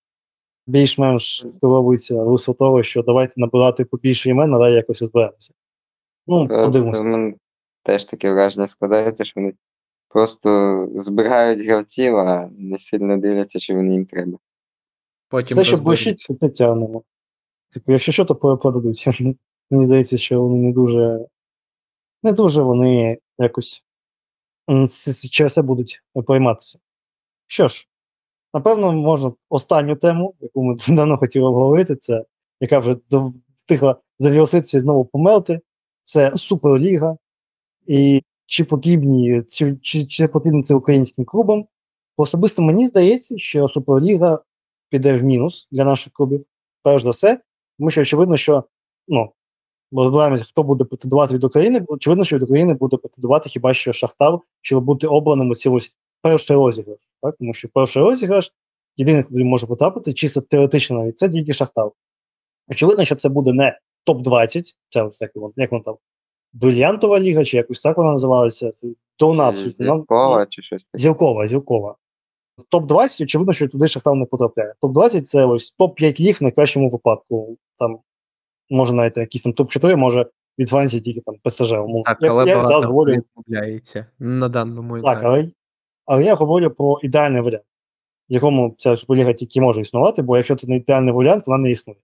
більш-менш 0.66 1.46
керується 1.60 2.24
русло 2.24 2.54
того, 2.54 2.82
що 2.82 3.02
давайте 3.02 3.32
набирати 3.36 3.84
побільше 3.84 4.30
імен, 4.30 4.54
але 4.54 4.70
якось 4.70 5.02
розберемося. 5.02 5.54
Ну, 6.26 6.44
Е, 6.44 6.64
подивимося. 6.64 6.98
Це 6.98 7.04
мене 7.04 7.34
теж 7.82 8.04
таке 8.04 8.32
враження 8.32 8.66
складається, 8.66 9.24
що 9.24 9.40
вони 9.40 9.54
просто 10.08 10.88
збирають 10.94 11.66
гравців, 11.66 12.16
а 12.16 12.50
не 12.58 12.78
сильно 12.78 13.16
дивляться, 13.16 13.58
чи 13.58 13.74
вони 13.74 13.92
їм 13.92 14.06
треба. 14.06 14.38
Потім 15.28 15.54
Все, 15.54 15.96
що 15.96 16.14
це 16.14 16.34
не 16.40 16.50
тягнемо. 16.50 17.02
Типу, 17.72 17.92
якщо 17.92 18.12
що, 18.12 18.24
то 18.24 18.34
продадуть. 18.34 19.06
Мені 19.70 19.84
здається, 19.84 20.16
що 20.16 20.42
вони 20.42 20.58
не 20.58 20.72
дуже. 20.72 21.26
Не 22.22 22.32
дуже 22.32 22.62
вони 22.62 23.18
якось 23.38 23.84
через 25.30 25.54
це 25.54 25.62
будуть 25.62 26.02
прийматися. 26.26 26.78
Що 27.46 27.68
ж, 27.68 27.88
напевно, 28.56 28.92
можна 28.92 29.32
останню 29.48 29.96
тему, 29.96 30.34
яку 30.40 30.62
ми 30.62 30.76
давно 30.88 31.18
хотіли 31.18 31.46
обговорити, 31.46 31.96
це 31.96 32.24
яка 32.60 32.78
вже 32.78 32.96
встигла 33.62 33.96
завіруситися 34.18 34.78
і 34.78 34.80
знову 34.80 35.04
померти. 35.04 35.60
Це 36.02 36.36
Суперліга. 36.36 37.16
І 37.86 38.22
чи 38.46 38.64
потрібні, 38.64 39.40
чи, 39.48 39.76
чи, 39.82 40.04
чи 40.04 40.28
потрібно 40.28 40.62
це 40.62 40.74
українським 40.74 41.24
клубам? 41.24 41.64
Особисто 42.16 42.62
мені 42.62 42.86
здається, 42.86 43.38
що 43.38 43.68
Суперліга 43.68 44.38
піде 44.88 45.18
в 45.18 45.22
мінус 45.22 45.68
для 45.70 45.84
наших 45.84 46.12
клубів, 46.12 46.46
перш 46.82 47.02
за 47.02 47.10
все, 47.10 47.40
тому 47.78 47.90
що 47.90 48.00
очевидно, 48.00 48.36
що 48.36 48.64
ну, 49.08 49.32
розбираємося, 49.92 50.44
хто 50.44 50.62
буде 50.62 50.84
претендувати 50.84 51.34
від 51.34 51.44
України. 51.44 51.84
Очевидно, 51.88 52.24
що 52.24 52.36
від 52.36 52.42
України 52.42 52.74
буде 52.74 52.96
претендувати 52.96 53.48
хіба 53.48 53.74
що 53.74 53.92
Шахтар, 53.92 54.38
щоб 54.60 54.84
бути 54.84 55.06
обраним 55.06 55.50
у 55.50 55.54
цілому 55.54 55.80
перший 56.22 56.56
розіграш. 56.56 56.98
Так? 57.22 57.36
Тому 57.38 57.54
що 57.54 57.68
перший 57.68 58.02
розіграш, 58.02 58.52
єдиний, 58.96 59.22
куди 59.22 59.44
може 59.44 59.66
потрапити, 59.66 60.12
чисто 60.12 60.40
теоретично 60.40 60.98
навіть 60.98 61.18
це 61.18 61.28
тільки 61.28 61.52
Шахтар. 61.52 61.90
Очевидно, 62.68 63.04
що 63.04 63.16
це 63.16 63.28
буде 63.28 63.52
не 63.52 63.78
топ-20, 64.06 64.74
це 64.88 65.02
ось 65.02 65.20
як 65.20 65.36
воно, 65.36 65.52
як 65.56 65.72
воно 65.72 65.84
там, 65.84 65.96
брильянтова 66.52 67.20
ліга, 67.20 67.44
чи 67.44 67.56
якось 67.56 67.80
так 67.80 67.96
вона 67.96 68.12
називалася. 68.12 68.72
Донат. 69.18 69.54
Зіркова 69.54 70.46
чи 70.46 70.62
щось 70.62 70.84
таке. 70.84 71.02
Зілкова, 71.02 71.48
зілкова. 71.48 71.96
Топ-20, 72.72 73.22
очевидно, 73.22 73.52
що 73.52 73.68
туди 73.68 73.88
Шахтар 73.88 74.14
не 74.14 74.24
потрапляє. 74.26 74.74
Топ-20 74.82 75.20
це 75.20 75.44
ось 75.44 75.74
топ-5 75.78 76.20
ліг 76.20 76.36
в 76.40 76.42
найкращому 76.42 76.88
випадку. 76.88 77.58
Там, 77.78 77.98
може, 78.70 78.92
навіть 78.92 79.16
якийсь 79.16 79.42
там 79.42 79.52
топ-4, 79.52 79.96
може 79.96 80.26
від 80.58 80.68
Франції 80.68 81.02
тільки 81.02 81.20
там 81.20 81.34
ПСЖ. 81.42 81.70
Так, 82.04 82.18
але 82.22 82.46
я 82.46 82.64
зараз 82.64 82.84
говорю, 82.84 83.12
відмовляється 83.12 84.06
на 84.18 84.48
даному 84.48 85.02
так, 85.02 85.20
але, 85.22 85.50
але 86.06 86.24
я 86.24 86.34
говорю 86.34 86.70
про 86.70 87.00
ідеальний 87.02 87.42
варіант, 87.42 87.64
в 88.30 88.32
якому 88.32 88.74
ця 88.78 88.96
суперліга 88.96 89.32
тільки 89.32 89.60
може 89.60 89.80
існувати, 89.80 90.22
бо 90.22 90.36
якщо 90.36 90.56
це 90.56 90.66
не 90.66 90.76
ідеальний 90.76 91.14
варіант, 91.14 91.46
вона 91.46 91.58
не 91.58 91.70
існує. 91.70 91.98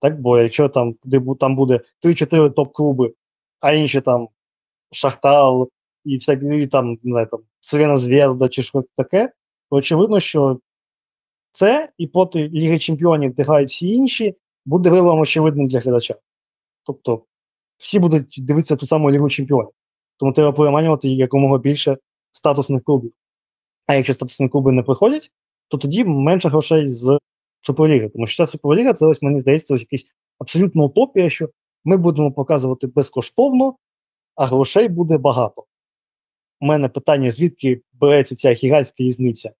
Так, 0.00 0.20
бо 0.20 0.38
якщо 0.38 0.68
там, 0.68 0.94
де 1.04 1.20
там 1.40 1.56
буде 1.56 1.80
3-4 2.04 2.50
топ-клуби, 2.50 3.12
а 3.60 3.72
інші 3.72 4.00
там 4.00 4.28
Шахтар 4.92 5.66
і 6.04 6.16
всякі 6.16 6.62
і 6.62 6.66
там, 6.66 6.98
не 7.02 7.12
знаю, 7.12 7.26
там 7.26 7.40
Цивіна 7.60 7.96
Звезда 7.96 8.48
чи 8.48 8.62
щось 8.62 8.84
таке, 8.96 9.32
то 9.70 9.76
очевидно, 9.76 10.20
що 10.20 10.60
це 11.52 11.88
і 11.98 12.06
проти 12.06 12.48
Ліги 12.48 12.78
Чемпіонів, 12.78 13.34
де 13.34 13.42
грають 13.42 13.70
всі 13.70 13.88
інші, 13.88 14.36
буде 14.64 14.90
виявом 14.90 15.20
очевидним 15.20 15.68
для 15.68 15.80
глядача. 15.80 16.14
Тобто 16.84 17.24
всі 17.78 17.98
будуть 17.98 18.34
дивитися 18.38 18.76
ту 18.76 18.86
саму 18.86 19.10
Лігу 19.10 19.30
Чемпіонів. 19.30 19.70
Тому 20.16 20.32
треба 20.32 20.52
переманювати 20.52 21.08
якомога 21.08 21.58
більше 21.58 21.96
статусних 22.30 22.84
клубів. 22.84 23.12
А 23.86 23.94
якщо 23.94 24.14
статусні 24.14 24.48
клуби 24.48 24.72
не 24.72 24.82
приходять, 24.82 25.30
то 25.68 25.78
тоді 25.78 26.04
менше 26.04 26.48
грошей 26.48 26.88
з 26.88 27.18
Суперліги. 27.60 28.08
Тому 28.08 28.26
що 28.26 28.46
ця 28.46 28.52
Суперліга, 28.52 28.92
це 28.92 29.06
ось 29.06 29.22
мені 29.22 29.40
здається, 29.40 29.74
ось 29.74 29.80
якась 29.80 30.06
абсолютна 30.38 30.84
утопія, 30.84 31.30
що 31.30 31.48
ми 31.84 31.96
будемо 31.96 32.32
показувати 32.32 32.86
безкоштовно, 32.86 33.76
а 34.34 34.46
грошей 34.46 34.88
буде 34.88 35.18
багато. 35.18 35.64
У 36.60 36.66
мене 36.66 36.88
питання, 36.88 37.30
звідки 37.30 37.82
береться 37.92 38.36
ця 38.36 38.52
гігантська 38.52 39.04
різниця? 39.04 39.52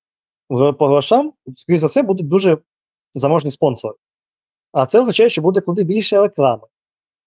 По 0.48 0.86
грошам, 0.86 1.32
скоріше 1.56 1.80
за 1.80 1.86
все, 1.86 2.02
будуть 2.02 2.28
дуже 2.28 2.58
заможні 3.14 3.50
спонсори. 3.50 3.94
А 4.72 4.86
це 4.86 5.00
означає, 5.00 5.28
що 5.28 5.42
буде 5.42 5.60
куди 5.60 5.84
більше 5.84 6.20
реклами. 6.20 6.66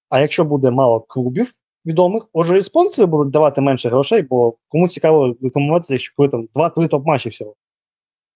А 0.10 0.20
якщо 0.20 0.46
буде 0.46 0.72
мало 0.72 1.00
клубів 1.00 1.52
відомих, 1.88 2.28
отже, 2.34 2.58
і 2.58 2.62
спонсори 2.62 3.06
будуть 3.06 3.34
давати 3.34 3.62
менше 3.62 3.90
грошей, 3.90 4.22
бо 4.22 4.58
кому 4.68 4.88
цікаво 4.88 5.36
рекламуватися, 5.42 5.94
якщо 5.94 6.14
коли 6.16 6.30
там 6.30 6.48
2-3 6.56 6.88
топ-матчі 6.88 7.30
всього. 7.30 7.56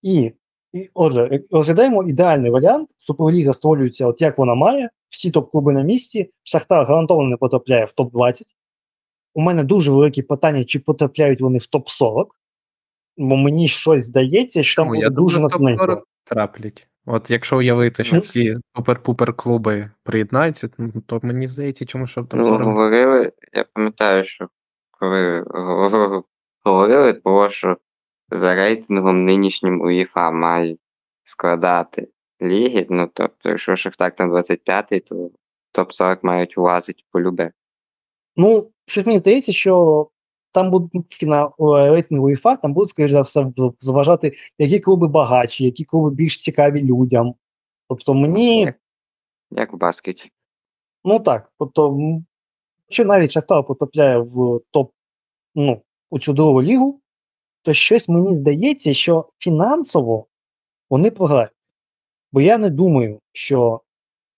І, 0.01 0.31
і 0.73 0.89
отже, 0.93 1.41
розглядаємо 1.51 2.03
ідеальний 2.03 2.51
варіант. 2.51 2.89
Суперліга 2.97 3.53
створюється, 3.53 4.07
от 4.07 4.21
як 4.21 4.37
вона 4.37 4.55
має, 4.55 4.89
всі 5.09 5.31
топ-клуби 5.31 5.73
на 5.73 5.81
місці, 5.81 6.29
Шахтар 6.43 6.85
гарантовано 6.85 7.29
не 7.29 7.37
потрапляє 7.37 7.85
в 7.85 8.01
топ-20. 8.01 8.41
У 9.33 9.41
мене 9.41 9.63
дуже 9.63 9.91
великі 9.91 10.21
питання, 10.21 10.65
чи 10.65 10.79
потрапляють 10.79 11.41
вони 11.41 11.59
в 11.59 11.67
топ-40, 11.73 12.25
бо 13.17 13.37
мені 13.37 13.67
щось 13.67 14.05
здається, 14.05 14.63
що 14.63 14.81
там 14.81 14.87
буде 14.87 15.01
Я 15.01 15.09
дуже 15.09 15.39
топ-40 15.39 16.01
траплять. 16.23 16.87
От 17.05 17.31
якщо 17.31 17.57
уявити, 17.57 18.03
що 18.03 18.15
Ну. 18.15 18.21
всі 18.21 18.57
супер-пупер 18.75 19.33
клуби 19.33 19.91
приєднаються, 20.03 20.69
ну, 20.77 20.91
то 21.07 21.19
мені 21.23 21.47
здається, 21.47 21.85
чому 21.85 22.07
що 22.07 22.27
Ну, 22.33 22.45
40 22.45 22.61
говорили, 22.67 23.31
я 23.53 23.65
пам'ятаю, 23.73 24.23
що 24.23 24.49
коли 24.91 25.45
говорили, 26.63 27.21
було, 27.23 27.49
що 27.49 27.77
за 28.31 28.55
рейтингом 28.55 29.23
нинішнім 29.23 29.81
УЄФА 29.81 30.31
має 30.31 30.77
складати 31.23 32.07
ліги. 32.41 32.87
Ну, 32.89 33.09
тобто, 33.13 33.49
якщо 33.49 33.75
Шахтар 33.75 34.15
там 34.15 34.31
25-й, 34.33 34.99
то 34.99 35.31
топ-40 35.77 36.17
мають 36.21 36.57
влазити 36.57 37.03
полюбе. 37.11 37.51
Ну, 38.35 38.71
щось 38.85 39.05
мені 39.05 39.19
здається, 39.19 39.53
що 39.53 40.07
там 40.51 40.71
будуть 40.71 41.21
на 41.21 41.51
рейтингу 41.59 42.25
УЄФА, 42.25 42.55
там 42.55 42.73
будуть, 42.73 42.89
скоріш 42.89 43.11
за 43.11 43.21
все, 43.21 43.51
зважати, 43.79 44.33
які 44.57 44.79
клуби 44.79 45.07
багатші, 45.07 45.65
які 45.65 45.85
клуби 45.85 46.11
більш 46.11 46.37
цікаві 46.37 46.83
людям. 46.83 47.35
Тобто 47.89 48.13
мені, 48.13 48.61
Як, 48.61 48.79
як 49.51 49.73
в 49.73 49.77
баскеті. 49.77 50.31
ну 51.03 51.19
так, 51.19 51.51
тобто, 51.59 51.99
якщо 52.89 53.05
навіть 53.05 53.31
Шахтар 53.31 53.63
потрапляє 53.63 54.17
в 54.17 54.59
топ, 54.71 54.91
ну, 55.55 55.81
у 56.09 56.19
цю 56.19 56.33
другу 56.33 56.63
лігу, 56.63 57.01
то 57.61 57.73
щось 57.73 58.09
мені 58.09 58.33
здається, 58.33 58.93
що 58.93 59.29
фінансово 59.39 60.25
вони 60.89 61.11
програють. 61.11 61.51
Бо 62.31 62.41
я 62.41 62.57
не 62.57 62.69
думаю, 62.69 63.19
що 63.31 63.81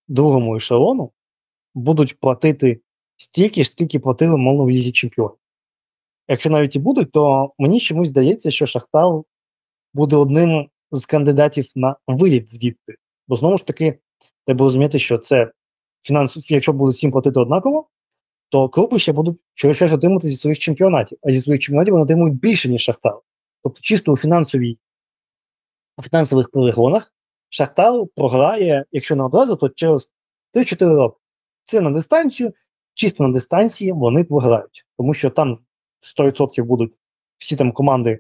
другому 0.07 0.55
ешелону 0.55 1.11
будуть 1.75 2.19
платити 2.19 2.81
стільки 3.17 3.63
ж, 3.63 3.69
скільки 3.71 3.99
платили, 3.99 4.37
мовно, 4.37 4.65
в 4.65 4.69
лізі 4.69 4.91
чемпіонів. 4.91 5.37
Якщо 6.27 6.49
навіть 6.49 6.75
і 6.75 6.79
будуть, 6.79 7.11
то 7.11 7.53
мені 7.57 7.79
чомусь 7.79 8.09
здається, 8.09 8.51
що 8.51 8.65
Шахтар 8.65 9.21
буде 9.93 10.15
одним 10.15 10.69
з 10.91 11.05
кандидатів 11.05 11.65
на 11.75 11.95
виліт 12.07 12.49
звідти. 12.49 12.95
Бо 13.27 13.35
знову 13.35 13.57
ж 13.57 13.65
таки, 13.65 13.99
треба 14.45 14.65
розуміти, 14.65 14.99
що 14.99 15.17
це 15.17 15.51
фінанс, 16.01 16.51
якщо 16.51 16.73
будуть 16.73 16.95
всім 16.95 17.11
платити 17.11 17.39
однаково, 17.39 17.87
то 18.49 18.69
клуби 18.69 18.99
ще 18.99 19.11
будуть 19.11 19.37
щось 19.53 19.75
щось 19.75 19.91
отримати 19.91 20.29
зі 20.29 20.35
своїх 20.35 20.59
чемпіонатів. 20.59 21.17
А 21.21 21.31
зі 21.31 21.41
своїх 21.41 21.61
чемпіонатів 21.61 21.93
вони 21.93 22.03
отримують 22.03 22.39
більше, 22.39 22.69
ніж 22.69 22.81
Шахтар. 22.81 23.19
Тобто, 23.63 23.81
чисто 23.81 24.11
у 24.11 24.17
фінансовій 24.17 24.77
у 25.97 26.01
фінансових 26.01 26.51
перегонах 26.51 27.13
Шахтар 27.49 27.93
програє, 28.15 28.85
якщо 28.91 29.15
не 29.15 29.23
одразу, 29.23 29.55
то 29.55 29.69
через 29.69 30.11
3-4 30.53 30.95
роки. 30.95 31.17
Це 31.63 31.81
на 31.81 31.89
дистанцію, 31.89 32.53
чисто 32.93 33.23
на 33.23 33.33
дистанції 33.33 33.91
вони 33.91 34.23
програють. 34.23 34.85
Тому 34.97 35.13
що 35.13 35.29
там 35.29 35.59
100% 36.03 36.63
будуть 36.63 36.93
всі 37.37 37.55
там 37.55 37.71
команди, 37.71 38.19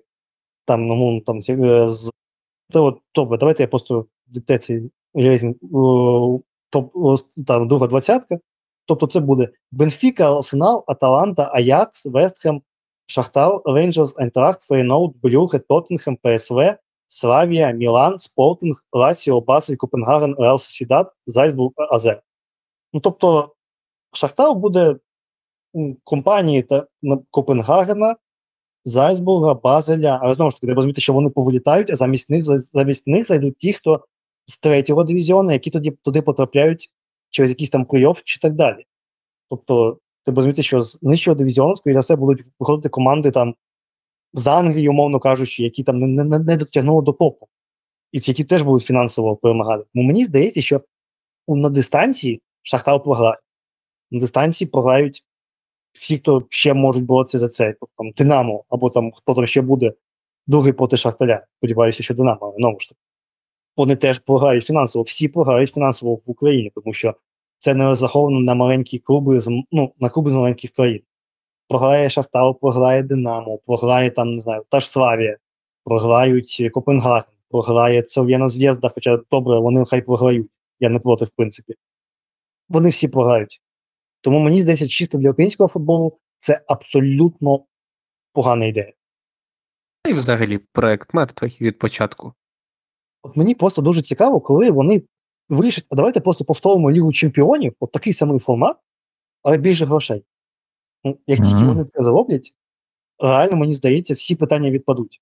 там, 0.65 0.87
ну, 0.87 1.21
там, 1.21 1.39
е, 1.49 1.89
з 1.89 2.11
то, 2.71 2.85
от, 3.15 3.39
давайте 3.39 3.63
я 3.63 3.67
просто 3.67 4.05
де 4.27 4.57
цей 4.57 4.91
рейтинг, 5.13 5.55
топ, 6.69 6.93
там, 7.47 7.67
друга 7.67 7.87
двадцятка. 7.87 8.39
Тобто 8.85 9.07
це 9.07 9.19
буде 9.19 9.49
Бенфіка, 9.71 10.37
Арсенал, 10.37 10.83
Аталанта, 10.87 11.51
Аякс, 11.53 12.05
Вестхем, 12.05 12.61
Шахтар, 13.05 13.61
Рейнджерс, 13.65 14.17
Айнтрахт, 14.17 14.61
Феєнорд, 14.61 15.15
Брюгге, 15.21 15.59
Тоттенхем, 15.59 16.17
ПСВ, 16.17 16.77
Славія, 17.07 17.71
Мілан, 17.71 18.17
Спортинг, 18.19 18.83
Лаціо, 18.91 19.41
Басель, 19.41 19.75
Копенгаген, 19.75 20.35
Реал 20.39 20.59
Сосьєдад, 20.59 21.11
Зальцбург, 21.25 21.73
АЗ. 21.77 22.21
Ну, 22.93 22.99
тобто, 22.99 23.53
Шахтар 24.13 24.55
буде 24.55 24.95
компанії 26.03 26.61
та 26.61 26.87
Копенгагена, 27.31 28.15
Зальцбурга, 28.85 29.53
Базеля, 29.53 30.19
але 30.21 30.35
знову 30.35 30.51
ж 30.51 30.55
таки, 30.57 30.67
треба 30.67 30.75
розуміти, 30.75 31.01
що 31.01 31.13
вони 31.13 31.29
повилітають, 31.29 31.89
а 31.89 31.95
замість 31.95 32.29
них, 32.29 32.43
замість 32.57 33.07
них 33.07 33.27
зайдуть 33.27 33.57
ті, 33.57 33.73
хто 33.73 34.05
з 34.45 34.59
третього 34.59 35.03
дивізіону, 35.03 35.51
які 35.51 35.69
тоді 35.69 35.91
туди 35.91 36.21
потрапляють 36.21 36.89
через 37.29 37.49
якийсь 37.49 37.69
там 37.69 37.85
плей-офф 37.85 38.21
чи 38.23 38.39
так 38.39 38.53
далі. 38.53 38.85
Тобто, 39.49 39.99
треба 40.23 40.35
розуміти, 40.35 40.63
що 40.63 40.83
з 40.83 41.03
нижчого 41.03 41.35
дивізіону, 41.35 41.75
скоріше 41.75 41.93
за 41.93 41.99
все, 41.99 42.15
будуть 42.15 42.45
виходити 42.59 42.89
команди 42.89 43.31
там 43.31 43.55
з 44.33 44.47
Англії, 44.47 44.89
умовно 44.89 45.19
кажучи, 45.19 45.63
які 45.63 45.83
там 45.83 45.99
не, 45.99 46.23
не, 46.23 46.39
не 46.39 46.57
дотягнули 46.57 47.01
до 47.01 47.13
топу. 47.13 47.47
і 48.11 48.19
ці, 48.19 48.31
які 48.31 48.43
теж 48.43 48.61
будуть 48.61 48.83
фінансово 48.83 49.35
перемагати. 49.35 49.83
Тому 49.93 50.07
мені 50.07 50.25
здається, 50.25 50.61
що 50.61 50.81
на 51.47 51.69
дистанції 51.69 52.41
Шахтар 52.61 53.03
програє. 53.03 53.37
На 54.11 54.19
дистанції 54.19 54.69
програють 54.69 55.23
всі, 55.93 56.17
хто 56.17 56.43
ще 56.49 56.73
можуть 56.73 57.05
боротися 57.05 57.39
за 57.39 57.49
це, 57.49 57.75
тобто 57.79 57.93
там 57.97 58.11
Динамо, 58.11 58.63
або 58.69 58.89
там 58.89 59.11
хто 59.11 59.33
там 59.33 59.47
ще 59.47 59.61
буде 59.61 59.93
другий 60.47 60.73
проти 60.73 60.97
Шахтаря. 60.97 61.45
Сподіваюся, 61.57 62.03
що 62.03 62.13
Динамо, 62.13 62.53
знову 62.57 62.79
ж 62.79 62.89
таки. 62.89 62.99
Вони 63.77 63.95
теж 63.95 64.19
програють 64.19 64.65
фінансово, 64.65 65.03
всі 65.03 65.27
програють 65.27 65.73
фінансово 65.73 66.15
в 66.15 66.21
Україні, 66.25 66.71
тому 66.75 66.93
що 66.93 67.13
це 67.57 67.73
не 67.73 67.85
розраховано 67.85 68.39
на 68.39 68.55
маленькі 68.55 68.99
клуби 68.99 69.39
з 69.39 69.47
ну, 69.71 69.93
на 69.99 70.09
клуби 70.09 70.31
з 70.31 70.33
маленьких 70.33 70.71
країн. 70.71 71.01
Програє 71.67 72.09
Шахтар, 72.09 72.53
програє 72.61 73.03
Динамо, 73.03 73.57
програє 73.57 74.11
там, 74.11 74.35
не 74.35 74.39
знаю, 74.39 74.63
та 74.69 74.79
ж 74.79 74.89
Славія, 74.89 75.37
програють 75.83 76.69
Копенгаген, 76.73 77.33
програє 77.49 78.01
Церв'яна 78.01 78.47
Зв'язда, 78.49 78.91
хоча 78.95 79.19
добре, 79.31 79.59
вони 79.59 79.85
хай 79.85 80.01
програють. 80.01 80.47
Я 80.79 80.89
не 80.89 80.99
проти, 80.99 81.25
в 81.25 81.29
принципі. 81.29 81.73
Вони 82.69 82.89
всі 82.89 83.07
програють. 83.07 83.61
Тому 84.23 84.39
мені 84.39 84.61
здається, 84.61 84.87
чисто 84.87 85.17
для 85.17 85.31
українського 85.31 85.67
футболу 85.67 86.17
це 86.37 86.61
абсолютно 86.67 87.65
погана 88.33 88.65
ідея. 88.65 88.93
І 90.09 90.13
взагалі 90.13 90.57
проект 90.57 91.13
мертвий 91.13 91.57
від 91.61 91.79
початку. 91.79 92.33
От 93.23 93.37
мені 93.37 93.55
просто 93.55 93.81
дуже 93.81 94.01
цікаво, 94.01 94.41
коли 94.41 94.71
вони 94.71 95.01
вирішать, 95.49 95.85
а 95.89 95.95
давайте 95.95 96.19
просто 96.19 96.45
повторимо 96.45 96.91
Лігу 96.91 97.13
Чемпіонів, 97.13 97.75
от 97.79 97.91
такий 97.91 98.13
самий 98.13 98.39
формат, 98.39 98.77
але 99.41 99.57
більше 99.57 99.85
грошей. 99.85 100.25
Ну, 101.03 101.17
Як 101.27 101.39
тільки 101.39 101.55
Мгм. 101.55 101.67
вони 101.67 101.85
це 101.85 102.03
зароблять, 102.03 102.53
реально, 103.19 103.57
мені 103.57 103.73
здається, 103.73 104.13
всі 104.13 104.35
питання 104.35 104.71
відпадуть. 104.71 105.21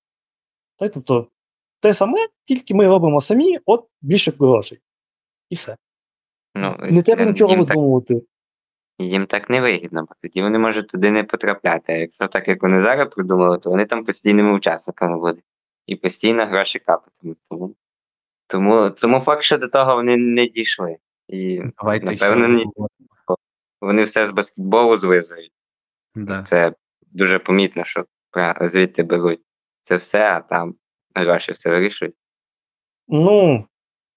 Так, 0.76 0.92
тобто, 0.92 1.28
те 1.80 1.94
саме, 1.94 2.18
тільки 2.44 2.74
ми 2.74 2.86
робимо 2.86 3.20
самі, 3.20 3.58
от 3.66 3.88
більше 4.00 4.32
грошей. 4.38 4.78
І 5.50 5.54
все. 5.54 5.76
Ну, 6.54 6.76
Не 6.80 7.02
треба 7.02 7.24
нічого 7.24 7.50
так- 7.56 7.60
видумувати. 7.68 8.22
Їм 8.98 9.26
так 9.26 9.50
не 9.50 9.60
вигідно, 9.60 10.02
бо 10.02 10.14
тоді 10.22 10.42
вони 10.42 10.58
можуть 10.58 10.88
туди 10.88 11.10
не 11.10 11.24
потрапляти. 11.24 11.92
А 11.92 11.96
якщо 11.96 12.28
так, 12.28 12.48
як 12.48 12.62
вони 12.62 12.78
зараз 12.78 13.08
придумали, 13.08 13.58
то 13.58 13.70
вони 13.70 13.84
там 13.84 14.04
постійними 14.04 14.52
учасниками 14.52 15.18
будуть. 15.18 15.44
І 15.86 15.96
постійно 15.96 16.46
гроші 16.46 16.78
капатимуть. 16.78 17.38
Тому, 17.50 17.74
тому, 18.46 18.90
тому 18.90 19.20
факт, 19.20 19.42
що 19.42 19.58
до 19.58 19.68
того 19.68 19.94
вони 19.94 20.16
не 20.16 20.46
дійшли. 20.46 20.96
І 21.28 21.62
Давайте 21.78 22.06
Напевно, 22.06 22.48
ні. 22.48 22.66
вони 23.80 24.04
все 24.04 24.26
з 24.26 24.30
баскетболу 24.30 24.96
звизують. 24.96 25.52
Да. 26.14 26.42
Це 26.42 26.74
дуже 27.12 27.38
помітно, 27.38 27.84
що 27.84 28.06
звідти 28.60 29.02
беруть 29.02 29.40
це 29.82 29.96
все, 29.96 30.32
а 30.32 30.40
там 30.40 30.74
гроші 31.14 31.52
все 31.52 31.70
вирішують. 31.70 32.14
Ну, 33.08 33.66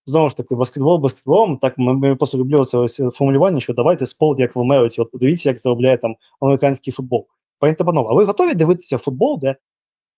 знову 0.05 0.29
ж 0.29 0.37
таки, 0.37 0.55
баскетбол 0.55 0.97
баскетболом, 0.97 1.57
так 1.57 1.77
ми, 1.77 2.15
просто 2.15 2.37
люблю 2.37 2.65
це 2.65 2.77
ось 2.77 3.01
формулювання, 3.13 3.59
що 3.59 3.73
давайте 3.73 4.05
спорт, 4.05 4.39
як 4.39 4.55
в 4.55 4.59
Америці. 4.59 5.01
От 5.01 5.11
подивіться, 5.11 5.49
як 5.49 5.59
заробляє 5.59 5.97
там 5.97 6.15
американський 6.39 6.93
футбол. 6.93 7.27
Пані 7.59 7.75
панове, 7.75 8.09
а 8.11 8.13
ви 8.13 8.23
готові 8.23 8.53
дивитися 8.53 8.97
футбол, 8.97 9.39
де 9.41 9.55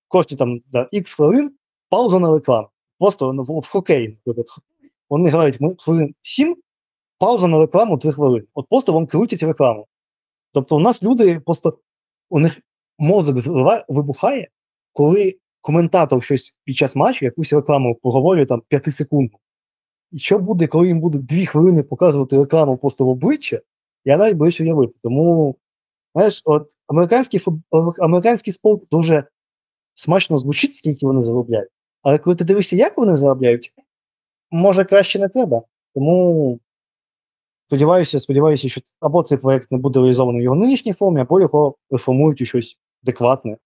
кожні 0.08 0.38
там 0.38 0.62
за 0.72 0.90
X 0.94 1.16
хвилин 1.16 1.52
пауза 1.90 2.20
на 2.20 2.34
рекламу? 2.34 2.68
Просто 3.00 3.34
ну, 3.34 3.44
в, 3.44 3.68
хокеї, 3.68 4.18
наприклад. 4.26 4.60
Вони 5.10 5.30
грають 5.30 5.58
хвилин 5.80 6.16
7, 6.22 6.56
пауза 7.20 7.48
на 7.48 7.60
рекламу 7.60 7.98
3 7.98 8.12
хвилини. 8.12 8.46
От 8.54 8.70
просто 8.70 8.94
вам 8.94 9.08
крутять 9.08 9.44
рекламу. 9.44 9.88
Тобто 10.54 10.76
у 10.76 10.80
нас 10.80 11.04
люди 11.04 11.40
просто 11.40 11.78
у 12.30 12.40
них 12.40 12.62
мозок 13.00 13.36
вибухає, 13.88 14.48
коли 14.94 15.38
коментатор 15.62 16.24
щось 16.24 16.56
під 16.64 16.76
час 16.76 16.96
матчу, 16.96 17.26
якусь 17.26 17.54
рекламу 17.54 17.96
поговорює 17.96 18.46
там 18.46 18.62
5 18.68 18.96
секунд. 18.96 19.32
І 20.12 20.20
що 20.20 20.40
буде, 20.40 20.68
коли 20.68 20.88
їм 20.88 21.00
буде 21.00 21.18
2 21.18 21.46
хвилини 21.46 21.84
показувати 21.84 22.38
рекламу 22.38 22.78
просто 22.78 23.06
в 23.06 23.10
обличчя, 23.10 23.62
я 24.06 24.18
навіть 24.18 24.38
боюсь 24.38 24.62
уявити. 24.62 24.94
Тому, 25.04 25.56
знаєш, 26.14 26.42
от 26.46 26.72
американський 26.88 27.40
фут... 27.40 27.56
американський 28.00 28.54
спорт 28.54 28.82
дуже 28.92 29.24
смачно 29.96 30.38
звучить, 30.38 30.74
скільки 30.76 31.06
вони 31.06 31.22
заробляють. 31.22 31.70
Але 32.02 32.18
коли 32.18 32.36
ти 32.36 32.44
дивишся, 32.44 32.76
як 32.76 32.98
вони 32.98 33.16
заробляють, 33.16 33.74
може 34.52 34.86
краще 34.86 35.20
не 35.20 35.30
треба. 35.30 35.62
Тому 35.96 36.60
сподіваюся, 37.68 38.20
сподіваюся, 38.20 38.70
що 38.70 38.82
або 39.00 39.24
цей 39.24 39.38
проект 39.38 39.72
не 39.72 39.78
буде 39.78 40.00
реалізований 40.00 40.42
в 40.42 40.44
його 40.44 40.56
нинішній 40.56 40.94
формі, 40.94 41.22
або 41.22 41.40
його 41.40 41.76
реформують 41.92 42.42
у 42.42 42.46
щось 42.46 42.78
адекватне 43.04 43.58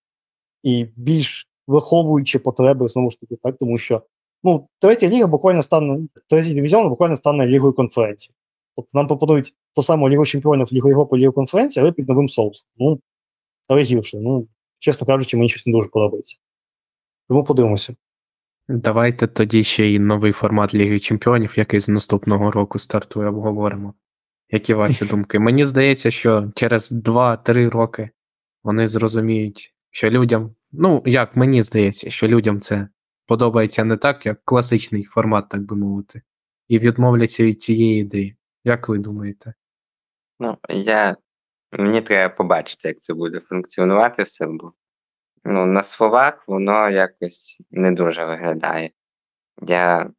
і 0.64 0.86
більш 0.96 1.48
виховуючи 1.68 2.40
потреби, 2.40 2.88
знову 2.88 3.10
ж 3.10 3.20
таки, 3.20 3.36
так, 3.36 3.56
тому 3.60 3.78
що 3.78 4.02
ну, 4.44 4.68
третя 4.80 5.08
ліга 5.08 5.28
буквально 5.28 5.62
стане, 5.62 6.00
третій 6.30 6.54
дивізіон 6.54 6.90
буквально 6.90 7.18
стане 7.18 7.48
лігою 7.48 7.74
конференції. 7.74 8.36
Тобто 8.76 8.90
нам 8.94 9.08
пропонують 9.08 9.54
ту 9.76 9.84
саму 9.84 10.10
Лігу 10.10 10.26
Чемпіонів, 10.26 10.74
Лігу 10.74 10.88
Європи, 10.88 11.18
Лігу 11.18 11.34
конференції, 11.34 11.84
але 11.84 11.92
під 11.92 12.10
новим 12.10 12.30
соусом. 12.30 12.68
Ну, 12.78 13.00
але 13.68 13.84
гірше. 13.84 14.18
Ну, 14.18 14.48
чесно 14.80 15.08
кажучи, 15.08 15.38
мені 15.38 15.50
щось 15.50 15.66
не 15.66 15.74
дуже 15.74 15.90
подобається. 15.90 16.38
Тому 17.30 17.44
подивимося. 17.44 17.96
Давайте 18.68 19.28
тоді 19.28 19.64
ще 19.64 19.86
й 19.86 20.00
новий 20.00 20.32
формат 20.32 20.74
Ліги 20.74 21.00
Чемпіонів, 21.00 21.54
який 21.58 21.80
з 21.80 21.90
наступного 21.90 22.52
року 22.52 22.80
стартує, 22.80 23.30
обговоримо. 23.30 23.94
Які 24.50 24.74
ваші 24.74 25.06
думки? 25.06 25.40
Мені 25.40 25.66
здається, 25.66 26.12
що 26.12 26.52
через 26.56 26.92
2-3 26.92 27.70
роки 27.70 28.10
вони 28.64 28.88
зрозуміють, 28.88 29.74
що 29.90 30.10
людям, 30.10 30.56
ну 30.72 31.04
як 31.06 31.36
мені 31.36 31.62
здається, 31.62 32.10
що 32.10 32.28
людям 32.28 32.62
це 32.62 32.88
подобається 33.32 33.84
не 33.84 33.98
так, 33.98 34.26
як 34.26 34.46
класичний 34.46 35.04
формат, 35.04 35.50
так 35.50 35.62
би 35.62 35.76
мовити, 35.76 36.22
і 36.68 36.80
відмовляться 36.80 37.44
від 37.44 37.62
цієї 37.62 38.02
ідеї. 38.02 38.36
Як 38.64 38.90
ви 38.90 38.98
думаєте? 38.98 39.54
Ну, 40.40 40.58
я. 40.70 41.18
Мені 41.72 42.02
треба 42.02 42.36
побачити, 42.36 42.88
як 42.88 43.00
це 43.00 43.14
буде 43.14 43.40
функціонувати 43.40 44.24
все, 44.24 44.48
бо 44.48 44.74
ну, 45.44 45.66
на 45.66 45.84
словах 45.84 46.48
воно 46.48 46.90
якось 46.90 47.62
не 47.72 47.92
дуже 47.92 48.26
виглядає. 48.26 48.92
Я... 49.68 50.12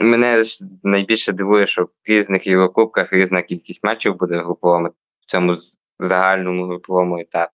Мене 0.00 0.44
найбільше 0.82 1.32
дивує, 1.32 1.66
що 1.66 1.84
в 1.84 1.90
різних 2.04 2.46
Єврокубках 2.46 3.12
різна 3.12 3.42
кількість 3.42 3.84
матчів 3.84 4.16
буде 4.16 4.38
груповими 4.38 4.88
в 5.20 5.26
цьому 5.26 5.56
загальному 6.00 6.66
груповому 6.66 7.18
етапі. 7.18 7.52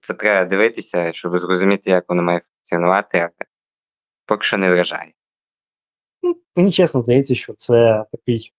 Це 0.00 0.14
треба 0.14 0.50
дивитися, 0.50 1.12
щоб 1.12 1.38
зрозуміти, 1.38 1.90
як 1.90 2.08
воно 2.08 2.22
має 2.22 2.40
функціонувати, 2.40 3.18
але 3.18 3.47
поки 4.28 4.44
що 4.44 4.58
не 4.58 4.70
вражає. 4.70 5.12
Ну, 6.22 6.36
мені 6.56 6.72
чесно 6.72 7.02
здається, 7.02 7.34
що 7.34 7.52
це 7.52 8.04
такий 8.12 8.52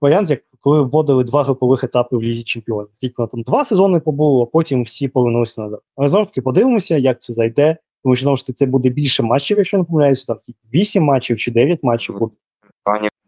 варіант, 0.00 0.30
як 0.30 0.42
коли 0.60 0.80
вводили 0.80 1.24
два 1.24 1.42
групових 1.42 1.84
етапи 1.84 2.16
в 2.16 2.22
Лізі 2.22 2.42
Чемпіонів. 2.42 2.90
Тільки 3.00 3.14
там 3.14 3.42
два 3.42 3.64
сезони 3.64 4.00
побуло, 4.00 4.42
а 4.42 4.46
потім 4.46 4.82
всі 4.82 5.08
повернулися 5.08 5.60
назад. 5.62 5.80
Але 5.96 6.08
знову 6.08 6.24
ж 6.24 6.30
таки 6.30 6.42
подивимося, 6.42 6.96
як 6.96 7.20
це 7.20 7.32
зайде. 7.32 7.76
Тому 8.02 8.16
що 8.16 8.22
знову 8.22 8.36
ж 8.36 8.42
таки 8.42 8.52
це 8.52 8.66
буде 8.66 8.88
більше 8.88 9.22
матчів, 9.22 9.58
якщо 9.58 9.78
не 9.78 9.84
помиляюся, 9.84 10.26
там 10.26 10.38
тільки 10.46 10.58
8 10.74 11.02
матчів 11.02 11.38
чи 11.38 11.50
9 11.50 11.82
матчів 11.82 12.18
буде. 12.18 12.34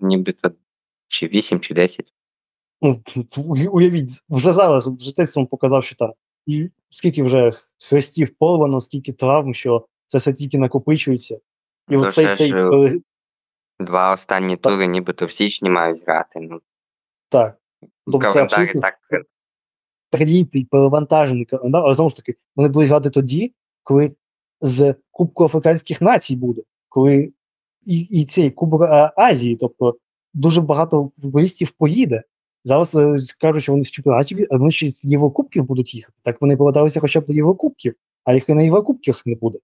Нібито 0.01 0.51
чи 1.09 1.27
8, 1.27 1.61
чи 1.61 1.75
10. 1.75 2.13
Ну, 2.83 3.03
уявіть, 3.71 4.11
вже 4.29 4.53
зараз 4.53 4.91
житейством 5.01 5.47
показав, 5.47 5.85
що 5.85 5.97
там 5.97 6.13
і 6.47 6.71
скільки 6.91 7.23
вже 7.23 7.53
хрестів 7.89 8.35
порвано, 8.39 8.81
скільки 8.81 9.13
травм, 9.13 9.55
що 9.55 9.87
це 10.07 10.19
все 10.19 10.33
тільки 10.33 10.59
накопичується. 10.59 11.39
І 11.89 11.95
То 11.95 12.01
оцей 12.01 12.29
ще 12.29 12.47
ж, 12.47 12.53
пере- 12.53 13.01
Два 13.81 14.13
останні 14.13 14.57
Так. 14.57 14.73
тури 14.73 14.87
нібито 14.87 15.27
в 15.27 15.33
січні 15.33 15.71
мають 15.71 16.03
грати. 16.07 16.41
Ну, 16.41 16.61
так. 17.29 17.59
Тобто 18.07 18.19
це 18.21 18.33
календарі 18.33 18.43
абсолютно 18.43 18.81
так 18.81 18.95
прилітий, 20.11 20.65
перевантажений 20.65 21.45
календар, 21.45 21.83
але 21.85 21.95
знову 21.95 22.11
ж 22.11 22.17
таки, 22.17 22.35
вони 22.57 22.69
будуть 22.69 22.89
грати 22.89 23.11
тоді, 23.11 23.55
коли 23.83 24.13
з 24.61 24.95
Кубку 25.11 25.45
Африканських 25.45 26.01
націй 26.01 26.37
буде, 26.37 26.63
коли 26.89 27.33
і, 27.85 27.99
і 27.99 28.25
цей 28.25 28.51
Кубок 28.51 28.83
а, 28.83 29.13
Азії, 29.17 29.57
тобто 29.61 29.97
дуже 30.35 30.61
багато 30.61 31.11
футболістів 31.19 31.71
поїде. 31.71 32.23
Зараз 32.65 32.95
е, 32.95 33.17
кажуть, 33.41 33.63
що 33.63 33.73
вони 33.73 33.83
в 33.83 33.91
чемпіонаті, 33.91 34.47
а 34.51 34.57
вони 34.57 34.71
ще 34.71 34.91
з 34.91 35.05
Єврокубків 35.05 35.65
будуть 35.65 35.95
їхати. 35.95 36.19
Так 36.23 36.41
вони 36.41 36.57
поверталися 36.57 37.01
хоча 37.01 37.21
б 37.21 37.27
до 37.27 37.33
Єврокубків, 37.33 37.95
а 38.25 38.35
їх 38.35 38.49
і 38.49 38.55
на 38.55 38.63
Єврокубках 38.63 39.27
не 39.27 39.35
буде. 39.35 39.59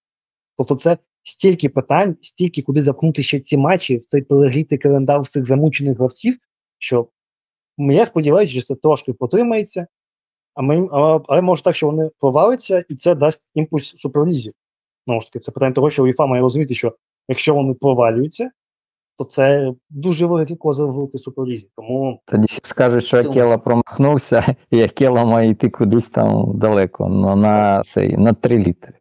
Тобто 0.56 0.74
це 0.74 0.98
стільки 1.22 1.68
питань, 1.68 2.16
стільки 2.20 2.62
куди 2.62 2.82
запхнути 2.82 3.22
ще 3.22 3.40
ці 3.40 3.56
матчі, 3.56 3.96
в 3.96 4.04
цей 4.04 4.22
перегрітий 4.22 4.78
календар 4.78 5.20
всіх 5.20 5.44
замучених 5.44 5.98
гравців, 5.98 6.38
що 6.78 7.08
я 7.78 8.06
сподіваюся, 8.06 8.52
що 8.52 8.62
це 8.62 8.74
трошки 8.74 9.12
потримається, 9.12 9.86
а 10.54 10.62
ми, 10.62 10.88
а, 10.92 11.20
але 11.28 11.40
може 11.40 11.62
так, 11.62 11.76
що 11.76 11.86
вони 11.86 12.10
проваляться, 12.18 12.84
і 12.88 12.94
це 12.94 13.14
дасть 13.14 13.44
імпульс 13.54 13.94
суперлізі. 13.96 14.52
Знову 15.06 15.20
ж 15.20 15.26
таки, 15.26 15.38
це 15.38 15.52
питання 15.52 15.74
того, 15.74 15.90
що 15.90 16.04
УЄФА 16.04 16.26
має 16.26 16.42
розуміти, 16.42 16.74
що 16.74 16.96
якщо 17.28 17.54
вони 17.54 17.74
провалюються, 17.74 18.50
то 19.18 19.24
це 19.24 19.72
дуже 19.90 20.26
великий 20.26 20.56
козир 20.56 20.86
в 20.86 20.98
руки 20.98 21.18
суперлізі. 21.18 21.68
Тому 21.76 22.20
Тоді 22.26 22.48
ще 22.48 22.60
скажуть, 22.62 23.04
що. 23.04 23.16
Акела 23.16 23.58
промахнувся, 23.58 24.56
і 24.70 24.82
Акела 24.82 25.24
має 25.24 25.50
йти 25.50 25.70
кудись 25.70 26.06
там 26.06 26.58
далеко, 26.58 27.08
ну, 27.08 27.36
на, 27.36 27.82
цей, 27.82 28.16
на 28.16 28.32
3 28.32 28.58
літри. 28.58 28.94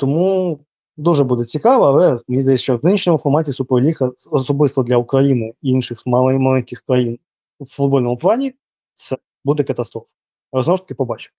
Тому 0.00 0.58
Дуже 1.00 1.24
буде 1.24 1.44
цікаво, 1.44 1.84
але 1.84 2.20
мені 2.28 2.42
здається, 2.42 2.62
що 2.62 2.76
в 2.76 2.84
нинішньому 2.84 3.18
форматі 3.18 3.52
Суперліга, 3.52 4.12
особисто 4.30 4.82
для 4.82 4.96
України 4.96 5.54
і 5.62 5.70
інших 5.70 6.02
маленьких 6.06 6.80
країн 6.80 7.18
в 7.60 7.64
футбольному 7.64 8.16
плані, 8.16 8.54
це 8.94 9.16
буде 9.44 9.62
катастрофа. 9.62 10.08
Але 10.52 10.62
знову 10.62 10.76
ж 10.76 10.82
таки 10.82 10.94
побачимо. 10.94 11.34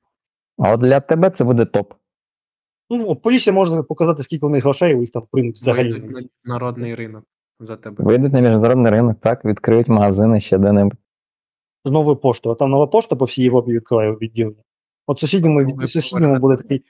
А 0.57 0.73
от 0.73 0.79
для 0.79 0.99
тебе 0.99 1.29
це 1.29 1.43
буде 1.43 1.65
топ. 1.65 1.93
Ну, 2.89 3.15
Полісся 3.15 3.51
можна 3.51 3.83
показати, 3.83 4.23
скільки 4.23 4.45
вони 4.45 4.59
грошей 4.59 4.95
у 4.95 5.01
їх 5.01 5.11
там 5.11 5.23
приймуть 5.31 5.55
взагалі. 5.55 5.91
Вийдуть 5.91 6.31
на 6.43 6.53
народний 6.53 6.95
ринок 6.95 7.23
за 7.59 7.77
тебе. 7.77 8.03
Вийдуть 8.03 8.33
на 8.33 8.39
міжнародний 8.39 8.91
ринок, 8.91 9.17
так, 9.19 9.45
відкриють 9.45 9.87
магазини 9.87 10.39
ще 10.39 10.57
де-небудь. 10.57 10.97
з 11.85 11.91
новою 11.91 12.15
поштою. 12.15 12.55
А 12.55 12.55
там 12.55 12.69
нова 12.69 12.87
пошта 12.87 13.15
по 13.15 13.25
всій 13.25 13.43
Європі 13.43 13.71
відкриває 13.71 14.11
відділення. 14.11 14.63
От 15.07 15.19
сусідньому, 15.19 15.59
від, 15.59 15.89
сусідньому 15.89 16.39
буде 16.39 16.57
такий 16.57 16.83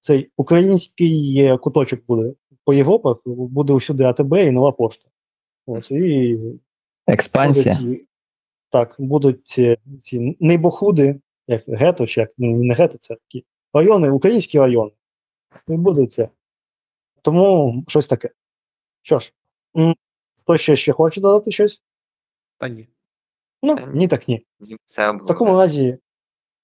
цей 0.00 0.30
український 0.36 1.38
е, 1.38 1.58
куточок 1.58 2.00
буде 2.08 2.32
по 2.64 2.74
Європах, 2.74 3.16
буде 3.26 3.72
усюди 3.72 4.04
АТБ 4.04 4.34
і 4.36 4.50
нова 4.50 4.72
пошта. 4.72 5.08
Ось, 5.66 5.90
і 5.90 6.38
Експансія. 7.06 7.74
будуть, 7.74 7.98
ці- 7.98 8.06
так, 8.70 8.96
будуть 8.98 9.46
ці 9.46 9.76
нейбохуди, 10.40 11.20
як 11.46 11.64
гето, 11.68 12.06
чи 12.06 12.20
як 12.20 12.32
ну, 12.38 12.62
не 12.62 12.74
гето, 12.74 12.98
це 12.98 13.14
такі 13.14 13.44
райони, 13.74 14.10
українські 14.10 14.58
райони. 14.58 14.90
І 15.68 15.72
буде 15.76 16.06
це. 16.06 16.28
Тому 17.22 17.84
щось 17.88 18.06
таке. 18.06 18.30
Що 19.02 19.18
ж, 19.18 19.32
хто 20.42 20.56
ще, 20.56 20.76
ще 20.76 20.92
хоче 20.92 21.20
додати 21.20 21.50
щось? 21.52 21.82
Та 22.58 22.68
ні. 22.68 22.88
Ну, 23.62 23.76
ні, 23.94 24.08
так 24.08 24.28
ні. 24.28 24.46
Все 24.86 25.12
В 25.12 25.26
такому 25.26 25.52
разі, 25.52 25.98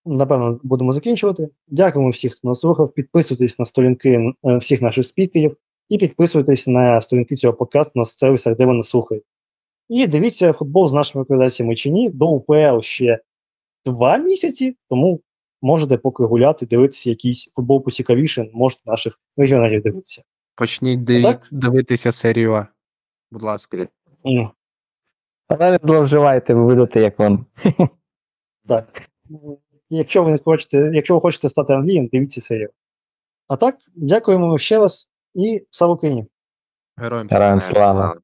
напевно, 0.06 0.60
будемо 0.62 0.92
закінчувати. 0.92 1.48
Дякуємо 1.68 2.10
всіх, 2.10 2.34
хто 2.34 2.48
нас 2.48 2.60
слухав. 2.60 2.92
Підписуйтесь 2.92 3.58
на 3.58 3.64
сторінки 3.64 4.32
е, 4.44 4.56
всіх 4.56 4.82
наших 4.82 5.06
спікерів 5.06 5.56
і 5.88 5.98
підписуйтесь 5.98 6.68
на 6.68 7.00
сторінки 7.00 7.36
цього 7.36 7.54
подкасту 7.54 7.92
на 7.94 8.04
сервісах, 8.04 8.56
де 8.56 8.66
ви 8.66 8.72
нас 8.74 8.88
слухаєте. 8.88 9.26
І 9.88 10.06
дивіться 10.06 10.52
футбол 10.52 10.88
з 10.88 10.92
нашими 10.92 11.22
рекомендаціями 11.24 11.74
чи 11.74 11.90
ні. 11.90 12.10
До 12.10 12.26
УПЛ 12.28 12.80
ще 12.80 13.20
два 13.84 14.16
місяці, 14.16 14.76
тому 14.88 15.20
можете 15.62 15.96
поки 15.96 16.22
гуляти, 16.22 16.66
дивитися 16.66 17.10
якийсь 17.10 17.50
футбол 17.56 17.84
поцікавіше, 17.84 18.50
можете 18.54 18.82
наших 18.86 19.20
регіоналів 19.36 19.82
дивитися. 19.82 20.22
Почніть 20.54 21.00
диві- 21.00 21.22
Так? 21.22 21.48
дивитися 21.50 22.12
серію 22.12 22.52
А. 22.54 22.66
Будь 23.30 23.42
ласка. 23.42 23.88
Але 25.48 25.70
не 25.70 25.78
зловживайте, 25.84 26.54
ви 26.54 26.64
будете 26.64 27.00
як 27.00 27.18
вам. 27.18 27.46
Так. 28.68 29.02
Якщо 29.94 30.23
ви 30.23 30.32
не 30.32 30.39
хочете, 30.39 30.90
якщо 30.94 31.14
ви 31.14 31.20
хочете 31.20 31.48
стати 31.48 31.73
Англієм, 31.73 32.06
дивіться 32.12 32.40
серію. 32.40 32.70
А 33.48 33.56
так, 33.56 33.77
дякуємо 33.94 34.59
ще 34.59 34.78
раз 34.78 35.09
і 35.35 35.66
слава 35.70 35.94
Україні! 35.94 36.27
Героям 36.97 37.28
Героям 37.31 37.60
слава. 37.60 38.16